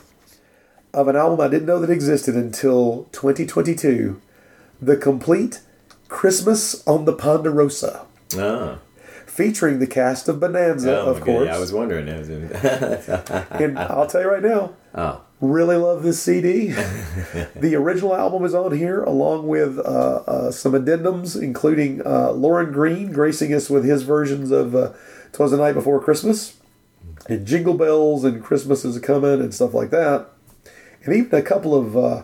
of 0.94 1.08
an 1.08 1.17
album 1.17 1.41
I 1.41 1.49
didn't 1.49 1.67
know 1.67 1.79
that 1.81 1.91
existed 1.91 2.34
until 2.36 3.08
2022 3.13 4.20
The 4.81 4.96
Complete 4.96 5.60
Christmas 6.08 6.86
on 6.86 7.05
the 7.06 7.13
Ponderosa, 7.13 8.06
Ah. 8.36 8.79
Featuring 9.32 9.79
the 9.79 9.86
cast 9.86 10.29
of 10.29 10.41
Bonanza, 10.41 11.01
Oh, 11.01 11.06
of 11.06 11.22
course. 11.22 11.46
God, 11.46 11.56
I 11.56 11.58
was 11.58 11.72
wondering. 11.72 12.05
That 12.05 12.19
was 12.19 12.29
and 13.62 13.79
I'll 13.79 14.06
tell 14.06 14.20
you 14.20 14.29
right 14.29 14.43
now, 14.43 14.74
oh. 14.94 15.22
really 15.41 15.77
love 15.77 16.03
this 16.03 16.20
CD. 16.22 16.67
the 17.56 17.74
original 17.74 18.15
album 18.15 18.44
is 18.44 18.55
on 18.55 18.77
here, 18.77 19.03
along 19.03 19.48
with 19.48 19.79
uh, 19.79 19.82
uh, 20.27 20.51
some 20.51 20.72
addendums, 20.72 21.41
including 21.41 22.06
uh, 22.06 22.32
Lorne 22.32 22.72
Greene 22.72 23.10
gracing 23.10 23.55
us 23.55 23.70
with 23.70 23.86
his 23.86 24.03
versions 24.03 24.51
of 24.51 24.74
uh, 24.74 24.93
"Twas 25.32 25.53
the 25.53 25.56
Night 25.56 25.72
Before 25.72 25.98
Christmas" 25.98 26.58
and 27.27 27.46
"Jingle 27.46 27.72
Bells" 27.72 28.24
and 28.24 28.44
"Christmas 28.44 28.84
is 28.84 28.98
Coming" 28.98 29.41
and 29.41 29.55
stuff 29.55 29.72
like 29.72 29.89
that, 29.89 30.27
and 31.05 31.17
even 31.17 31.39
a 31.39 31.41
couple 31.43 31.74
of 31.74 31.96
uh, 31.96 32.22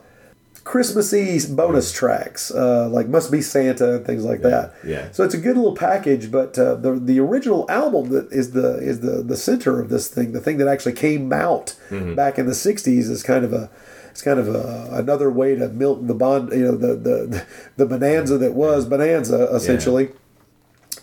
Christmassy 0.68 1.40
bonus 1.54 1.90
tracks, 1.92 2.50
uh, 2.50 2.90
like 2.90 3.08
"Must 3.08 3.32
Be 3.32 3.40
Santa" 3.40 3.96
and 3.96 4.04
things 4.04 4.22
like 4.22 4.42
that. 4.42 4.74
yeah. 4.84 5.10
So 5.12 5.24
it's 5.24 5.32
a 5.32 5.38
good 5.38 5.56
little 5.56 5.74
package, 5.74 6.30
but 6.30 6.58
uh, 6.58 6.74
the 6.74 6.92
the 6.92 7.18
original 7.20 7.64
album 7.70 8.10
that 8.10 8.30
is 8.30 8.50
the 8.50 8.76
is 8.76 9.00
the 9.00 9.22
the 9.22 9.36
center 9.36 9.80
of 9.80 9.88
this 9.88 10.08
thing, 10.08 10.32
the 10.32 10.40
thing 10.40 10.58
that 10.58 10.68
actually 10.68 10.92
came 10.92 11.32
out 11.32 11.74
back 12.14 12.38
in 12.38 12.44
the 12.44 12.52
'60s, 12.52 13.08
is 13.08 13.22
kind 13.22 13.46
of 13.46 13.54
a 13.54 13.70
it's 14.10 14.20
kind 14.20 14.38
of 14.38 14.46
a, 14.46 14.90
another 14.92 15.30
way 15.30 15.54
to 15.54 15.68
milk 15.70 16.06
the 16.06 16.12
bond, 16.12 16.52
you 16.52 16.64
know, 16.64 16.76
the 16.76 16.94
the 16.96 17.46
the 17.78 17.86
bonanza 17.86 18.36
that 18.36 18.52
was 18.52 18.84
bonanza 18.84 19.48
essentially. 19.54 20.10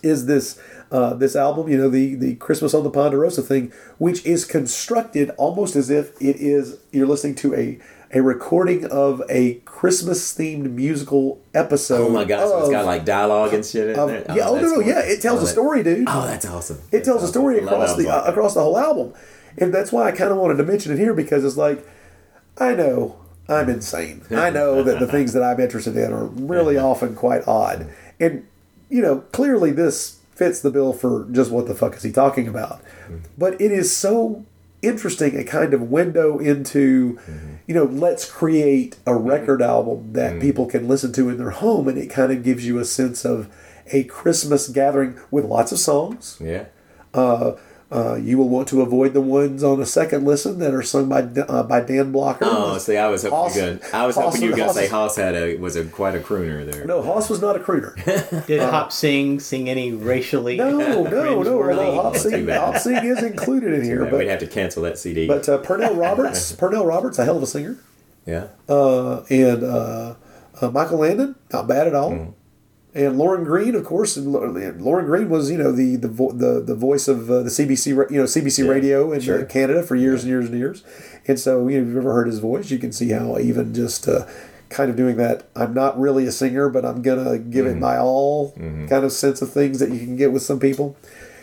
Is 0.04 0.26
this 0.26 0.60
uh, 0.90 1.14
this 1.14 1.34
album, 1.36 1.68
you 1.68 1.76
know, 1.78 1.88
the 1.90 2.14
the 2.14 2.34
Christmas 2.36 2.74
on 2.74 2.84
the 2.84 2.90
Ponderosa 2.90 3.42
thing, 3.42 3.72
which 3.98 4.24
is 4.24 4.44
constructed 4.44 5.30
almost 5.36 5.76
as 5.76 5.90
if 5.90 6.10
it 6.20 6.36
is 6.36 6.78
you're 6.92 7.06
listening 7.06 7.34
to 7.36 7.54
a 7.54 7.78
a 8.12 8.20
recording 8.22 8.84
of 8.86 9.20
a 9.28 9.54
Christmas 9.64 10.32
themed 10.36 10.70
musical 10.70 11.40
episode. 11.54 12.06
Oh 12.06 12.10
my 12.10 12.24
gosh, 12.24 12.48
so 12.48 12.60
it's 12.60 12.70
got 12.70 12.84
like 12.86 13.04
dialogue 13.04 13.52
and 13.52 13.64
shit 13.66 13.88
in 13.90 13.98
of- 13.98 14.08
there. 14.08 14.24
yeah, 14.28 14.48
oh, 14.48 14.54
no, 14.54 14.60
that's 14.60 14.68
no, 14.68 14.74
cool. 14.74 14.82
yeah, 14.84 15.00
it 15.00 15.20
tells 15.20 15.40
Oh, 15.40 15.44
a 15.44 15.48
story, 15.48 15.82
dude. 15.82 16.04
Oh, 16.08 16.24
that's 16.26 16.46
awesome. 16.46 16.78
It 16.92 17.02
tells 17.04 17.22
a 17.24 17.28
story 17.28 17.58
across 17.58 17.96
the 17.96 18.08
uh, 18.08 18.22
across 18.24 18.54
the 18.54 18.62
whole 18.62 18.78
album, 18.78 19.12
and 19.58 19.74
that's 19.74 19.90
why 19.90 20.06
I 20.08 20.12
kind 20.12 20.30
of 20.30 20.36
wanted 20.38 20.56
to 20.58 20.62
mention 20.64 20.92
it 20.92 20.98
here 20.98 21.14
because 21.14 21.44
it's 21.44 21.56
like, 21.56 21.84
I 22.58 22.74
know 22.74 23.16
I'm 23.48 23.68
insane. 23.68 24.22
I 24.30 24.50
know 24.50 24.84
that 24.84 25.00
the 25.00 25.08
things 25.08 25.32
that 25.32 25.42
I'm 25.42 25.58
interested 25.58 25.96
in 25.96 26.12
are 26.12 26.26
really 26.26 26.78
often 26.90 27.16
quite 27.16 27.46
odd, 27.48 27.90
and 28.20 28.46
you 28.88 29.02
know 29.02 29.18
clearly 29.32 29.72
this 29.72 30.20
fits 30.36 30.60
the 30.60 30.70
bill 30.70 30.92
for 30.92 31.26
just 31.32 31.50
what 31.50 31.66
the 31.66 31.74
fuck 31.74 31.96
is 31.96 32.02
he 32.02 32.12
talking 32.12 32.46
about. 32.46 32.82
Mm-hmm. 33.04 33.16
But 33.36 33.60
it 33.60 33.72
is 33.72 33.94
so 33.94 34.44
interesting, 34.82 35.36
a 35.36 35.44
kind 35.44 35.72
of 35.74 35.90
window 35.90 36.38
into, 36.38 37.14
mm-hmm. 37.14 37.54
you 37.66 37.74
know, 37.74 37.84
let's 37.84 38.30
create 38.30 38.96
a 39.06 39.16
record 39.16 39.60
mm-hmm. 39.60 39.70
album 39.70 40.12
that 40.12 40.40
people 40.40 40.66
can 40.66 40.86
listen 40.86 41.12
to 41.14 41.30
in 41.30 41.38
their 41.38 41.50
home, 41.50 41.88
and 41.88 41.98
it 41.98 42.08
kind 42.08 42.30
of 42.30 42.44
gives 42.44 42.66
you 42.66 42.78
a 42.78 42.84
sense 42.84 43.24
of 43.24 43.48
a 43.92 44.04
Christmas 44.04 44.68
gathering 44.68 45.18
with 45.30 45.44
lots 45.44 45.72
of 45.72 45.78
songs. 45.78 46.38
Yeah. 46.40 46.66
Uh, 47.14 47.52
you 47.92 48.36
will 48.38 48.48
want 48.48 48.66
to 48.68 48.82
avoid 48.82 49.12
the 49.14 49.20
ones 49.20 49.62
on 49.62 49.80
a 49.80 49.86
second 49.86 50.24
listen 50.24 50.58
that 50.58 50.74
are 50.74 50.82
sung 50.82 51.08
by 51.08 51.20
uh, 51.22 51.62
by 51.62 51.80
Dan 51.80 52.10
Blocker. 52.12 52.44
Oh, 52.48 52.78
see, 52.78 52.96
I 52.96 53.08
was 53.08 53.22
hoping 53.22 53.36
Hoss- 53.38 53.56
you 53.56 53.62
were 53.62 53.68
gonna, 53.76 53.80
I 53.92 54.06
was 54.06 54.16
Hoss 54.16 54.24
hoping 54.24 54.42
you 54.42 54.50
were 54.50 54.56
gonna 54.56 54.72
say 54.72 54.88
Hoss- 54.88 55.14
Hoss 55.14 55.16
had 55.16 55.34
a 55.36 55.56
was 55.58 55.76
a 55.76 55.84
quite 55.84 56.14
a 56.16 56.18
crooner 56.18 56.70
there. 56.70 56.84
No, 56.84 57.00
Hoss 57.02 57.30
was 57.30 57.40
not 57.40 57.54
a 57.56 57.60
crooner. 57.60 57.94
Did 58.46 58.60
Hop 58.60 58.92
sing 58.92 59.38
sing 59.40 59.68
any 59.70 59.92
racially? 59.92 60.56
No, 60.56 60.70
no, 60.72 61.04
no. 61.04 61.10
cringeworthy- 61.10 61.76
Although 61.76 62.02
Hop 62.02 62.16
Sing. 62.16 62.48
Hop 62.48 62.76
Sing 62.78 62.96
is 63.04 63.22
included 63.22 63.72
in 63.74 63.84
here, 63.84 64.04
But, 64.04 64.18
We'd 64.18 64.28
have 64.28 64.40
to 64.40 64.46
cancel 64.46 64.82
that 64.82 64.98
CD. 64.98 65.26
but 65.28 65.48
uh, 65.48 65.58
Pernell 65.62 65.96
Roberts, 65.96 66.52
Pernell 66.56 66.86
Roberts, 66.86 67.18
a 67.18 67.24
hell 67.24 67.36
of 67.36 67.42
a 67.42 67.46
singer, 67.46 67.76
yeah. 68.26 68.48
uh, 68.68 69.22
and 69.30 69.62
uh, 69.62 70.14
uh, 70.60 70.70
Michael 70.70 70.98
Landon, 70.98 71.36
not 71.52 71.68
bad 71.68 71.86
at 71.86 71.94
all. 71.94 72.10
Mm-hmm. 72.10 72.30
And 72.96 73.18
Lorne 73.18 73.44
Greene, 73.44 73.74
of 73.74 73.84
course, 73.84 74.16
and 74.16 74.32
Lorne 74.32 75.04
Greene 75.04 75.28
was 75.28 75.50
you 75.50 75.58
know 75.58 75.70
the 75.70 75.96
the 75.96 76.08
vo- 76.08 76.32
the, 76.32 76.62
the 76.62 76.74
voice 76.74 77.08
of 77.08 77.30
uh, 77.30 77.42
the 77.42 77.50
CBC 77.50 77.88
you 78.10 78.16
know 78.18 78.24
CBC 78.24 78.64
Yeah, 78.64 78.70
radio 78.70 79.12
in 79.12 79.20
sure. 79.20 79.42
uh, 79.42 79.44
Canada 79.46 79.82
for 79.82 79.96
years 79.96 80.22
and 80.22 80.30
years 80.30 80.46
and 80.48 80.58
years, 80.58 80.82
and 81.28 81.38
so 81.38 81.68
you 81.68 81.76
know, 81.76 81.82
if 81.82 81.88
you've 81.88 81.96
ever 81.98 82.14
heard 82.14 82.26
his 82.26 82.38
voice, 82.38 82.70
you 82.70 82.78
can 82.78 82.92
see 82.92 83.10
how 83.10 83.38
even 83.38 83.74
just 83.74 84.08
uh, 84.08 84.26
kind 84.70 84.88
of 84.88 84.96
doing 84.96 85.16
that. 85.18 85.46
I'm 85.54 85.74
not 85.74 86.00
really 86.00 86.26
a 86.26 86.32
singer, 86.32 86.70
but 86.70 86.86
I'm 86.86 87.02
gonna 87.02 87.38
give 87.38 87.66
Mm-hmm. 87.66 87.76
it 87.76 87.80
my 87.80 87.98
all 87.98 88.52
kind 88.52 89.04
of 89.04 89.12
sense 89.12 89.42
of 89.42 89.52
things 89.52 89.78
that 89.80 89.90
you 89.90 89.98
can 89.98 90.16
get 90.16 90.32
with 90.32 90.42
some 90.42 90.58
people. 90.58 90.96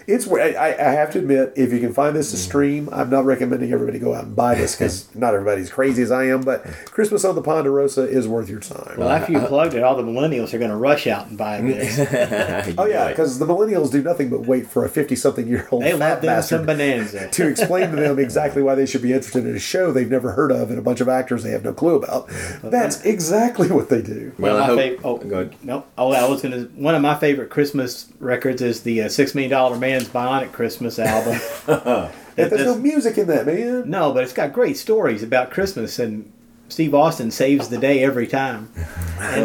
It's 0.07 0.27
where 0.27 0.57
I, 0.59 0.69
I 0.71 0.91
have 0.91 1.11
to 1.11 1.19
admit, 1.19 1.53
if 1.55 1.71
you 1.71 1.79
can 1.79 1.93
find 1.93 2.15
this 2.15 2.31
to 2.31 2.37
Mm-hmm. 2.37 2.43
stream, 2.49 2.89
I'm 2.91 3.09
not 3.09 3.25
recommending 3.25 3.71
everybody 3.71 3.99
go 3.99 4.13
out 4.13 4.25
and 4.25 4.35
buy 4.35 4.55
this 4.55 4.75
because 4.75 5.13
not 5.15 5.33
everybody's 5.33 5.69
crazy 5.69 6.01
as 6.03 6.11
I 6.11 6.25
am. 6.25 6.41
But 6.41 6.63
Christmas 6.85 7.23
on 7.25 7.35
the 7.35 7.41
Ponderosa 7.41 8.01
is 8.07 8.27
worth 8.27 8.49
your 8.49 8.59
time. 8.59 8.95
Well, 8.97 9.09
after 9.09 9.31
you 9.31 9.39
plugged 9.39 9.73
it, 9.75 9.83
all 9.83 9.95
the 9.95 10.03
millennials 10.03 10.53
are 10.53 10.57
going 10.59 10.71
to 10.71 10.77
rush 10.77 11.07
out 11.07 11.27
and 11.27 11.37
buy 11.37 11.61
this. 11.61 11.99
Oh 12.77 12.85
yeah, 12.85 13.09
because 13.09 13.39
the 13.39 13.45
millennials 13.45 13.91
do 13.91 14.01
nothing 14.01 14.29
but 14.29 14.41
wait 14.41 14.67
for 14.67 14.83
a 14.85 14.89
fifty-something-year-old 14.89 15.83
They 15.83 15.91
fat 15.91 15.99
love 15.99 16.21
them 16.21 16.27
bastard 16.27 16.57
some 16.59 16.65
bonanza. 16.65 17.29
to 17.29 17.47
explain 17.47 17.89
to 17.91 17.95
them 17.95 18.19
exactly 18.19 18.61
why 18.61 18.75
they 18.75 18.85
should 18.85 19.01
be 19.01 19.13
interested 19.13 19.45
in 19.45 19.55
a 19.55 19.59
show 19.59 19.91
they've 19.91 20.09
never 20.09 20.31
heard 20.31 20.51
of 20.51 20.69
and 20.69 20.79
a 20.79 20.81
bunch 20.81 21.01
of 21.01 21.07
actors 21.09 21.43
they 21.43 21.51
have 21.51 21.63
no 21.63 21.73
clue 21.73 21.95
about. 21.95 22.27
That's 22.63 23.01
exactly 23.05 23.69
what 23.69 23.89
they 23.89 24.01
do. 24.01 24.33
well, 24.37 24.53
One 24.55 24.63
I 24.63 24.69
of 24.69 24.75
my 24.77 24.83
hope. 24.83 25.21
fav- 25.21 25.25
oh, 25.25 25.29
go 25.29 25.39
ahead. 25.41 25.55
no. 25.63 25.85
Oh, 25.97 26.11
I 26.11 26.27
was 26.27 26.41
gonna. 26.41 26.61
One 26.75 26.95
of 26.95 27.01
my 27.01 27.15
favorite 27.15 27.49
Christmas 27.49 28.11
records 28.19 28.61
is 28.61 28.81
the 28.83 29.03
uh, 29.03 29.09
Six 29.09 29.35
Million 29.35 29.51
Dollar 29.51 29.77
Man's 29.93 30.09
Bionic 30.09 30.51
Christmas 30.51 30.97
album. 30.97 31.39
There's 32.35 32.65
no 32.65 32.75
music 32.75 33.19
in 33.19 33.27
that, 33.27 33.45
man. 33.45 33.87
no, 33.87 34.11
but 34.11 34.23
it's 34.23 34.33
got 34.33 34.51
great 34.51 34.75
stories 34.75 35.21
about 35.21 35.51
Christmas, 35.51 35.99
and 35.99 36.31
Steve 36.67 36.95
Austin 36.95 37.29
saves 37.29 37.69
the 37.69 37.77
day 37.77 38.03
every 38.03 38.25
time. 38.25 38.71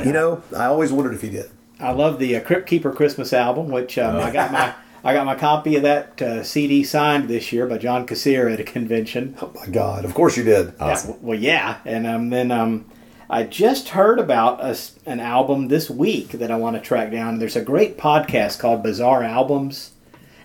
You 0.07 0.13
know, 0.13 0.43
I 0.57 0.65
always 0.65 0.91
wondered 0.91 1.13
if 1.13 1.21
he 1.21 1.29
did. 1.29 1.51
I 1.79 1.91
love 1.91 2.19
the 2.19 2.35
uh, 2.35 2.41
Crypt 2.41 2.67
Keeper 2.67 2.93
Christmas 2.93 3.35
album, 3.35 3.69
which 3.69 3.99
um, 3.99 4.17
I 4.17 4.31
got 4.31 4.51
my 4.51 4.75
I 5.05 5.13
got 5.13 5.27
my 5.27 5.35
copy 5.35 5.77
of 5.77 5.83
that 5.83 6.21
uh, 6.23 6.43
CD 6.43 6.83
signed 6.83 7.29
this 7.29 7.53
year 7.53 7.67
by 7.67 7.77
John 7.79 8.07
Kassir 8.07 8.51
at 8.51 8.59
a 8.59 8.65
convention. 8.65 9.37
Oh 9.43 9.53
my 9.55 9.67
God! 9.67 10.07
Of 10.07 10.15
course 10.15 10.39
you 10.39 10.45
did. 10.45 10.73
Yeah, 10.81 11.13
well, 11.21 11.39
yeah, 11.39 11.79
and 11.85 12.07
um, 12.07 12.31
then 12.31 12.51
um, 12.51 12.87
I 13.29 13.43
just 13.43 13.91
heard 13.91 14.19
about 14.19 14.61
a 14.61 14.77
an 15.05 15.21
album 15.21 15.69
this 15.69 15.91
week 15.91 16.31
that 16.31 16.51
I 16.51 16.57
want 16.57 16.77
to 16.77 16.83
track 16.83 17.13
down. 17.13 17.39
There's 17.39 17.55
a 17.55 17.63
great 17.63 17.99
podcast 17.99 18.59
called 18.59 18.83
Bizarre 18.83 19.23
Albums, 19.23 19.93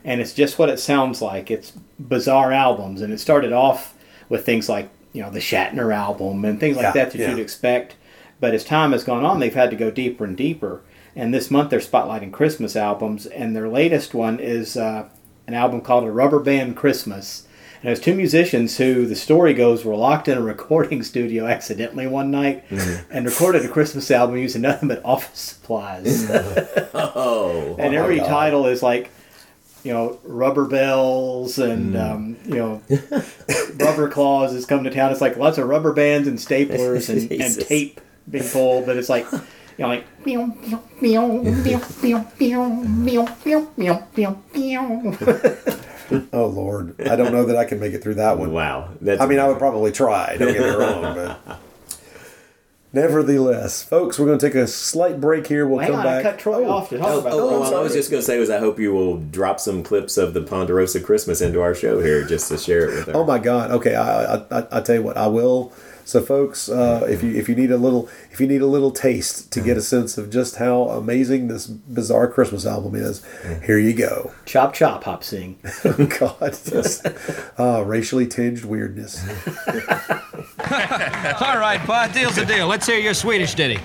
and 0.04 0.22
it's 0.22 0.34
just 0.34 0.60
what 0.60 0.70
it 0.70 0.80
sounds 0.80 1.22
like. 1.22 1.50
It's 1.52 1.72
bizarre 2.00 2.52
albums, 2.52 3.02
and 3.02 3.14
it 3.14 3.20
started 3.20 3.54
off 3.54 3.96
with 4.30 4.46
things 4.46 4.70
like 4.70 4.90
you 5.14 5.22
know 5.22 5.30
the 5.30 5.40
Shatner 5.40 5.94
album 5.94 6.44
and 6.46 6.60
things 6.60 6.76
like 6.76 6.84
Yeah, 6.86 6.92
that 6.92 7.12
that 7.12 7.20
yeah. 7.20 7.30
you'd 7.32 7.40
expect. 7.40 7.96
But 8.40 8.54
as 8.54 8.64
time 8.66 8.92
has 8.92 9.04
gone 9.04 9.24
on, 9.24 9.40
they've 9.40 9.54
had 9.54 9.70
to 9.70 9.76
go 9.76 9.90
deeper 9.92 10.26
and 10.26 10.36
deeper. 10.36 10.82
And 11.16 11.34
this 11.34 11.52
month 11.52 11.70
they're 11.70 11.80
spotlighting 11.80 12.32
Christmas 12.32 12.76
albums, 12.76 13.26
and 13.26 13.56
their 13.56 13.70
latest 13.70 14.14
one 14.14 14.40
is 14.40 14.76
uh, 14.76 15.08
an 15.48 15.54
album 15.54 15.82
called 15.82 16.04
A 16.04 16.12
Rubber 16.12 16.40
Band 16.40 16.76
Christmas. 16.76 17.48
And 17.82 17.90
there's 17.90 18.00
two 18.00 18.16
musicians 18.16 18.78
who, 18.78 19.06
the 19.06 19.16
story 19.16 19.54
goes, 19.54 19.84
were 19.84 19.96
locked 19.96 20.28
in 20.30 20.38
a 20.38 20.42
recording 20.54 21.04
studio 21.04 21.46
accidentally 21.46 22.08
one 22.08 22.32
night 22.32 22.64
and 23.12 23.26
recorded 23.26 23.66
a 23.66 23.68
Christmas 23.70 24.10
album 24.10 24.38
using 24.38 24.62
nothing 24.62 24.88
but 24.90 25.04
office 25.06 25.40
supplies. 25.40 26.30
Oh, 26.96 27.76
and 27.80 27.94
every 27.94 28.20
title 28.20 28.66
is 28.66 28.82
like, 28.82 29.12
you 29.84 29.94
know, 29.94 30.20
rubber 30.24 30.66
bells 30.66 31.60
and, 31.60 31.96
um, 31.98 32.38
you 32.46 32.56
know, 32.56 32.82
rubber 33.80 34.10
claws 34.10 34.54
has 34.54 34.66
come 34.66 34.84
to 34.86 34.90
town. 34.90 35.12
It's 35.12 35.22
like 35.22 35.38
lots 35.38 35.58
of 35.58 35.68
rubber 35.68 35.94
bands 35.94 36.28
and 36.28 36.38
staplers 36.38 37.10
and, 37.10 37.32
and 37.32 37.60
tape 37.60 38.00
being 38.30 38.48
pulled, 38.48 38.86
but 38.86 38.98
it's 38.98 39.10
like, 39.10 39.26
you 39.32 39.40
know, 39.80 39.88
like, 39.90 40.26
meow, 40.26 40.46
meow, 40.46 40.84
meow, 41.02 41.28
meow, 41.28 41.82
meow, 42.02 42.22
meow, 42.32 42.56
meow, 43.04 43.38
meow, 43.46 43.72
meow, 43.78 44.08
meow, 44.16 44.44
meow. 44.54 45.18
Oh 46.32 46.46
Lord, 46.46 46.96
I 47.02 47.16
don't 47.16 47.32
know 47.32 47.46
that 47.46 47.56
I 47.56 47.66
can 47.66 47.80
make 47.80 47.94
it 47.94 48.04
through 48.04 48.16
that 48.16 48.38
one. 48.38 48.52
wow. 48.52 48.90
That's 49.02 49.22
I 49.22 49.26
mean, 49.26 49.40
I 49.40 49.48
would 49.48 49.58
probably 49.58 49.92
try. 49.92 50.36
Don't 50.38 50.54
get 50.54 50.62
me 50.62 50.70
wrong, 50.70 51.02
but 51.16 51.60
nevertheless, 52.94 53.84
folks, 53.84 54.18
we're 54.18 54.28
going 54.28 54.40
to 54.40 54.46
take 54.48 54.56
a 54.56 54.68
slight 54.68 55.20
break 55.20 55.48
here. 55.48 55.68
We'll 55.68 55.80
Hang 55.80 55.92
come 55.92 56.00
on, 56.00 56.08
I 56.08 56.22
back. 56.22 56.24
cut 56.24 56.40
Troy 56.40 56.64
Oh, 56.66 56.70
off 56.72 56.90
to 56.90 56.98
talk 56.98 57.08
Oh, 57.08 57.20
about 57.20 57.34
oh, 57.34 57.50
that. 57.50 57.60
well, 57.60 57.76
I 57.76 57.82
was 57.82 57.94
just 57.94 58.10
going 58.12 58.22
to 58.22 58.26
say 58.26 58.40
was 58.40 58.50
I 58.50 58.60
hope 58.60 58.80
you 58.80 58.94
will 58.94 59.18
drop 59.18 59.60
some 59.60 59.84
clips 59.84 60.18
of 60.18 60.34
the 60.34 60.42
Ponderosa 60.42 61.00
Christmas 61.02 61.42
into 61.42 61.62
our 61.62 61.76
show 61.76 62.00
here 62.02 62.24
just 62.24 62.48
to 62.50 62.58
share 62.58 62.88
it 62.90 62.96
with 62.96 63.10
oh 63.10 63.20
our 63.20 63.24
Oh 63.24 63.26
my 63.26 63.40
God! 63.40 63.72
Okay, 63.72 63.96
I, 63.96 64.36
I, 64.36 64.42
I, 64.52 64.68
I 64.72 64.82
tell 64.82 64.96
you 64.96 65.04
what, 65.04 65.18
I 65.18 65.28
will. 65.28 65.74
So, 66.06 66.22
folks, 66.22 66.70
uh, 66.70 67.08
if 67.10 67.24
you 67.24 67.32
if 67.36 67.48
you 67.48 67.56
need 67.56 67.72
a 67.72 67.78
little 67.78 68.10
if 68.32 68.40
you 68.40 68.48
need 68.48 68.62
a 68.62 68.68
little 68.68 68.92
taste 68.92 69.52
to 69.54 69.62
get 69.62 69.78
a 69.78 69.82
sense 69.82 70.18
of 70.18 70.30
just 70.30 70.58
how 70.58 70.90
amazing 70.90 71.48
this 71.48 71.68
bizarre 71.68 72.28
Christmas 72.28 72.66
album 72.66 72.96
is, 72.96 73.26
here 73.66 73.78
you 73.78 73.94
go. 73.94 74.34
Chop 74.46 74.74
chop 74.74 75.04
hop 75.04 75.24
sing. 75.24 75.60
Oh 75.86 76.06
God, 76.08 76.58
just 76.66 77.06
uh, 77.60 77.84
racially 77.86 78.26
tinged 78.26 78.64
weirdness. 78.66 79.22
All 80.72 81.58
right, 81.60 81.80
Pa, 81.86 82.10
deal's 82.14 82.38
a 82.38 82.46
deal. 82.46 82.68
Let's 82.68 82.86
hear 82.88 83.00
your 83.00 83.14
Swedish 83.14 83.54
ditty. 83.54 83.80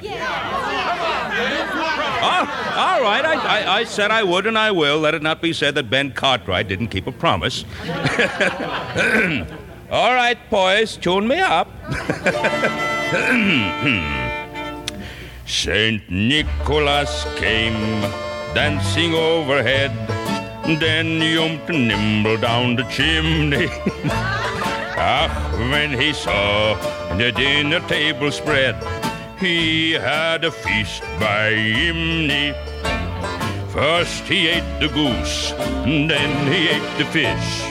Oh, 2.20 2.40
all 2.76 3.02
right. 3.02 3.25
I, 3.25 3.34
I, 3.34 3.76
I 3.78 3.84
said 3.84 4.10
I 4.10 4.22
would, 4.22 4.46
and 4.46 4.58
I 4.58 4.70
will. 4.70 4.98
Let 4.98 5.14
it 5.14 5.22
not 5.22 5.40
be 5.40 5.52
said 5.52 5.75
that 5.76 5.90
Ben 5.90 6.12
Cartwright 6.12 6.68
didn't 6.68 6.88
keep 6.88 7.06
a 7.06 7.12
promise. 7.12 7.64
all 9.90 10.14
right, 10.14 10.38
boys, 10.50 10.97
tune 10.97 11.26
me 11.26 11.40
up. 11.40 11.68
Saint 15.47 16.11
Nicholas 16.11 17.26
came 17.37 18.02
dancing 18.54 19.14
overhead, 19.14 19.92
then 20.78 21.21
jumped 21.21 21.71
nimble 21.71 22.37
down 22.37 22.76
the 22.76 22.85
chimney. 22.85 23.68
Ah, 25.00 25.30
when 25.71 25.92
he 25.92 26.12
saw 26.12 26.75
the 27.16 27.30
dinner 27.30 27.78
table 27.87 28.33
spread, 28.33 28.75
he 29.38 29.92
had 29.92 30.45
a 30.45 30.50
feast 30.50 31.02
by 31.21 31.54
chimney. 31.54 32.52
First 33.78 34.25
he 34.25 34.49
ate 34.49 34.80
the 34.80 34.88
goose, 34.88 35.52
then 35.87 36.52
he 36.52 36.68
ate 36.68 36.99
the 36.99 37.04
fish, 37.14 37.62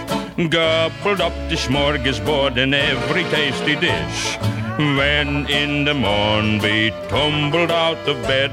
gobbled 0.50 1.20
up 1.20 1.34
the 1.50 1.58
smorgasbord 1.58 2.56
and 2.56 2.74
every 2.74 3.26
tasty 3.26 3.76
dish. 3.76 4.38
When 4.78 5.46
in 5.48 5.84
the 5.84 5.94
morn 5.94 6.60
we 6.60 6.92
tumbled 7.10 7.72
out 7.72 7.98
of 8.08 8.16
bed, 8.24 8.52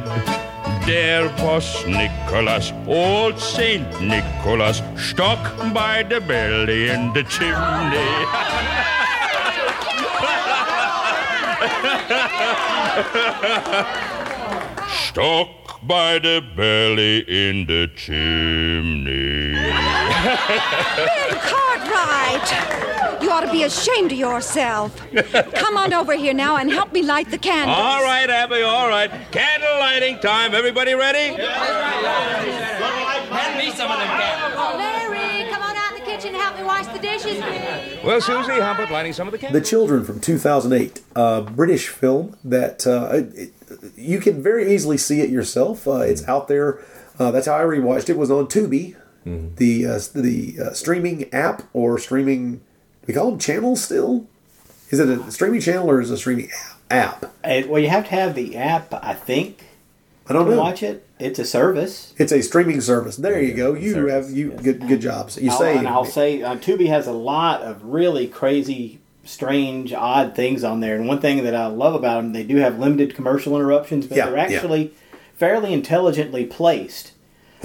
there 0.84 1.28
was 1.46 1.86
Nicholas, 1.86 2.72
old 2.88 3.38
Saint 3.38 4.00
Nicholas, 4.00 4.82
stuck 4.96 5.44
by 5.72 6.02
the 6.02 6.20
belly 6.20 6.88
in 6.88 7.12
the 7.12 7.22
chimney. 7.22 8.14
Stuck 15.06 15.63
by 15.86 16.18
the 16.18 16.42
belly 16.56 17.18
in 17.28 17.66
the 17.66 17.90
chimney. 17.94 19.52
ben 19.52 21.30
Cartwright! 21.40 23.22
You 23.22 23.30
ought 23.30 23.40
to 23.44 23.52
be 23.52 23.64
ashamed 23.64 24.12
of 24.12 24.18
yourself. 24.18 25.00
Come 25.54 25.76
on 25.76 25.92
over 25.92 26.14
here 26.14 26.32
now 26.34 26.56
and 26.56 26.70
help 26.70 26.92
me 26.92 27.02
light 27.02 27.30
the 27.30 27.38
candles. 27.38 27.76
All 27.76 28.02
right, 28.02 28.28
Abby, 28.30 28.62
all 28.62 28.88
right. 28.88 29.10
Candle 29.30 29.78
lighting 29.78 30.18
time. 30.20 30.54
Everybody 30.54 30.94
ready? 30.94 31.34
Hand 33.34 33.58
me 33.58 33.70
some 33.72 33.90
of 33.90 33.98
them 33.98 34.08
candles. 34.08 34.54
Larry, 34.78 35.50
come 35.50 35.62
on 35.62 35.76
out 35.76 35.92
in 35.92 36.00
the 36.00 36.06
kitchen 36.06 36.28
and 36.34 36.36
help 36.36 36.56
me 36.56 36.64
wash 36.64 36.86
the 36.86 36.98
dishes, 36.98 37.42
please. 37.42 38.04
Well, 38.04 38.20
Susie, 38.20 38.60
how 38.60 38.72
about 38.72 38.90
lighting 38.90 39.12
some 39.12 39.26
of 39.26 39.32
the 39.32 39.38
candles? 39.38 39.62
The? 39.62 39.68
Children 39.68 40.04
from 40.04 40.20
2008, 40.20 41.00
a 41.16 41.40
British 41.42 41.88
film 41.88 42.36
that 42.44 42.86
uh, 42.86 43.22
it, 43.34 43.53
you 43.96 44.18
can 44.20 44.42
very 44.42 44.74
easily 44.74 44.96
see 44.96 45.20
it 45.20 45.30
yourself. 45.30 45.86
Uh, 45.88 46.00
it's 46.00 46.26
out 46.28 46.48
there 46.48 46.78
Uh, 47.18 47.30
that's 47.30 47.46
how 47.46 47.54
I 47.56 47.62
rewatched 47.62 48.08
it. 48.08 48.16
Was 48.16 48.30
on 48.30 48.46
Tubi, 48.46 48.96
Mm-hmm. 49.26 49.54
the 49.56 49.86
uh, 49.86 50.00
the 50.14 50.56
uh, 50.60 50.72
streaming 50.74 51.32
app 51.32 51.62
or 51.72 51.98
streaming. 51.98 52.60
We 53.06 53.14
call 53.14 53.30
them 53.30 53.38
channels 53.38 53.82
still. 53.82 54.26
Is 54.90 55.00
it 55.00 55.08
a 55.08 55.30
streaming 55.30 55.60
channel 55.60 55.90
or 55.90 56.00
is 56.02 56.10
it 56.10 56.14
a 56.14 56.16
streaming 56.18 56.50
app? 56.90 57.24
Uh, 57.42 57.62
well, 57.66 57.80
you 57.80 57.88
have 57.88 58.04
to 58.04 58.10
have 58.10 58.34
the 58.34 58.56
app, 58.56 58.92
I 58.92 59.14
think, 59.14 59.64
I 60.28 60.32
don't 60.34 60.44
to 60.46 60.52
know. 60.56 60.60
watch 60.60 60.82
it. 60.82 61.06
It's 61.18 61.38
a 61.38 61.44
service. 61.44 62.12
It's 62.18 62.32
a 62.32 62.42
streaming 62.42 62.80
service. 62.82 63.16
There 63.16 63.40
you 63.40 63.54
go. 63.54 63.72
You 63.74 63.92
Service, 63.94 64.12
have 64.28 64.36
you 64.36 64.50
yes. 64.52 64.60
good 64.60 64.86
good 64.88 65.00
jobs. 65.00 65.38
You 65.40 65.50
I'll- 65.50 65.58
say 65.58 65.78
and 65.78 65.88
I'll 65.88 66.04
say 66.04 66.42
uh, 66.42 66.56
Tubi 66.56 66.88
has 66.88 67.06
a 67.06 67.12
lot 67.12 67.62
of 67.62 67.82
really 67.84 68.26
crazy, 68.26 68.98
strange, 69.24 69.92
odd 69.92 70.34
things 70.34 70.64
on 70.64 70.80
there. 70.80 70.96
And 70.96 71.06
one 71.08 71.20
thing 71.20 71.44
that 71.44 71.54
I 71.54 71.66
love 71.66 71.94
about 71.94 72.22
them, 72.22 72.32
they 72.32 72.42
do 72.44 72.56
have 72.56 72.78
limited 72.78 73.14
commercial 73.14 73.54
interruptions, 73.56 74.06
but 74.06 74.16
Yeah, 74.16 74.26
they're 74.26 74.36
yeah. 74.36 74.56
actually 74.56 74.92
fairly 75.34 75.72
intelligently 75.72 76.44
placed. 76.44 77.12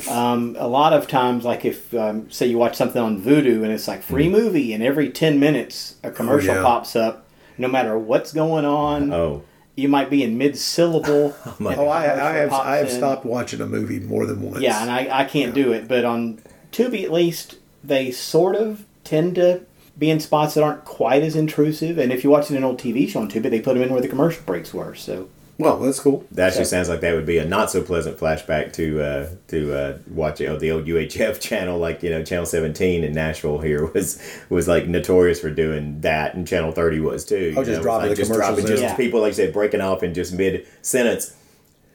Um, 0.10 0.56
a 0.58 0.68
lot 0.68 0.94
of 0.94 1.08
times, 1.08 1.44
like 1.44 1.66
if 1.66 1.94
um, 1.94 2.32
say 2.32 2.48
you 2.48 2.58
watch 2.58 2.76
something 2.78 3.02
on 3.02 3.22
Vudu 3.22 3.64
and 3.64 3.72
it's 3.72 3.88
like 3.88 4.02
free 4.02 4.30
movie, 4.30 4.72
and 4.74 4.82
every 4.82 5.10
ten 5.10 5.40
minutes 5.40 5.96
a 6.04 6.10
commercial 6.12 6.56
yeah. 6.56 6.62
pops 6.64 6.96
up, 6.96 7.28
no 7.58 7.68
matter 7.68 7.98
what's 7.98 8.32
going 8.32 8.64
on. 8.64 9.12
Oh, 9.12 9.44
You 9.76 9.90
might 9.90 10.10
be 10.10 10.24
in 10.24 10.38
mid 10.38 10.58
syllable. 10.58 11.36
Oh, 11.60 11.88
I, 11.88 12.04
I 12.04 12.34
have 12.38 12.54
I 12.54 12.78
have 12.78 12.90
stopped 12.90 13.26
watching 13.26 13.60
a 13.60 13.66
movie 13.68 14.00
more 14.00 14.26
than 14.26 14.42
once. 14.42 14.62
Yeah, 14.62 14.82
and 14.82 14.90
I, 14.90 15.10
I 15.12 15.26
can't 15.26 15.54
do 15.54 15.74
it. 15.74 15.90
But 15.90 16.06
on 16.06 16.42
Tubi, 16.72 17.04
at 17.04 17.12
least, 17.12 17.56
they 17.84 18.10
sort 18.12 18.56
of 18.56 18.86
tend 19.04 19.36
to 19.36 19.66
be 20.00 20.10
in 20.10 20.20
spots 20.20 20.56
that 20.56 20.64
aren't 20.64 20.86
quite 20.86 21.22
as 21.22 21.36
intrusive. 21.36 21.98
And 21.98 22.12
if 22.12 22.24
you're 22.24 22.32
watching 22.32 22.56
an 22.56 22.64
old 22.64 22.80
TV 22.80 23.08
show 23.08 23.20
on 23.20 23.30
Tubi, 23.30 23.50
they 23.50 23.62
put 23.62 23.74
them 23.76 23.84
in 23.84 23.92
where 23.92 24.02
the 24.02 24.08
commercial 24.08 24.42
breaks 24.44 24.74
were. 24.74 24.96
So 24.96 25.30
well, 25.60 25.78
that's 25.78 26.00
cool. 26.00 26.26
That 26.32 26.48
actually 26.48 26.66
sounds 26.66 26.88
like 26.88 27.02
that 27.02 27.14
would 27.14 27.26
be 27.26 27.38
a 27.38 27.44
not 27.44 27.70
so 27.70 27.84
pleasant 27.84 28.18
flashback 28.18 28.72
to 28.74 29.02
uh, 29.02 29.30
to 29.50 29.74
uh, 29.74 29.98
watch 30.10 30.40
oh, 30.40 30.58
the 30.58 30.72
old 30.72 30.86
UHF 30.86 31.42
channel, 31.42 31.78
like 31.78 32.02
you 32.02 32.10
know 32.10 32.24
Channel 32.24 32.46
Seventeen 32.46 33.04
in 33.04 33.14
Nashville 33.14 33.60
here 33.60 33.86
was 33.94 34.22
was 34.50 34.70
like 34.70 34.88
notorious 34.88 35.42
for 35.42 35.52
doing 35.52 36.00
that, 36.00 36.34
and 36.34 36.48
Channel 36.48 36.72
Thirty 36.72 37.02
was 37.02 37.26
too. 37.26 37.54
Oh, 37.58 37.66
just 37.66 37.78
know, 37.78 37.82
dropping 37.82 38.08
like 38.08 38.16
the 38.18 38.22
just 38.24 38.32
commercials 38.32 38.56
dropping 38.56 38.68
just. 38.68 38.84
Yeah. 38.84 38.96
people 38.96 39.20
like 39.20 39.32
you 39.32 39.34
said 39.34 39.54
breaking 39.54 39.82
off 39.82 40.02
in 40.02 40.14
just 40.14 40.32
mid 40.34 40.66
sentence. 40.82 41.36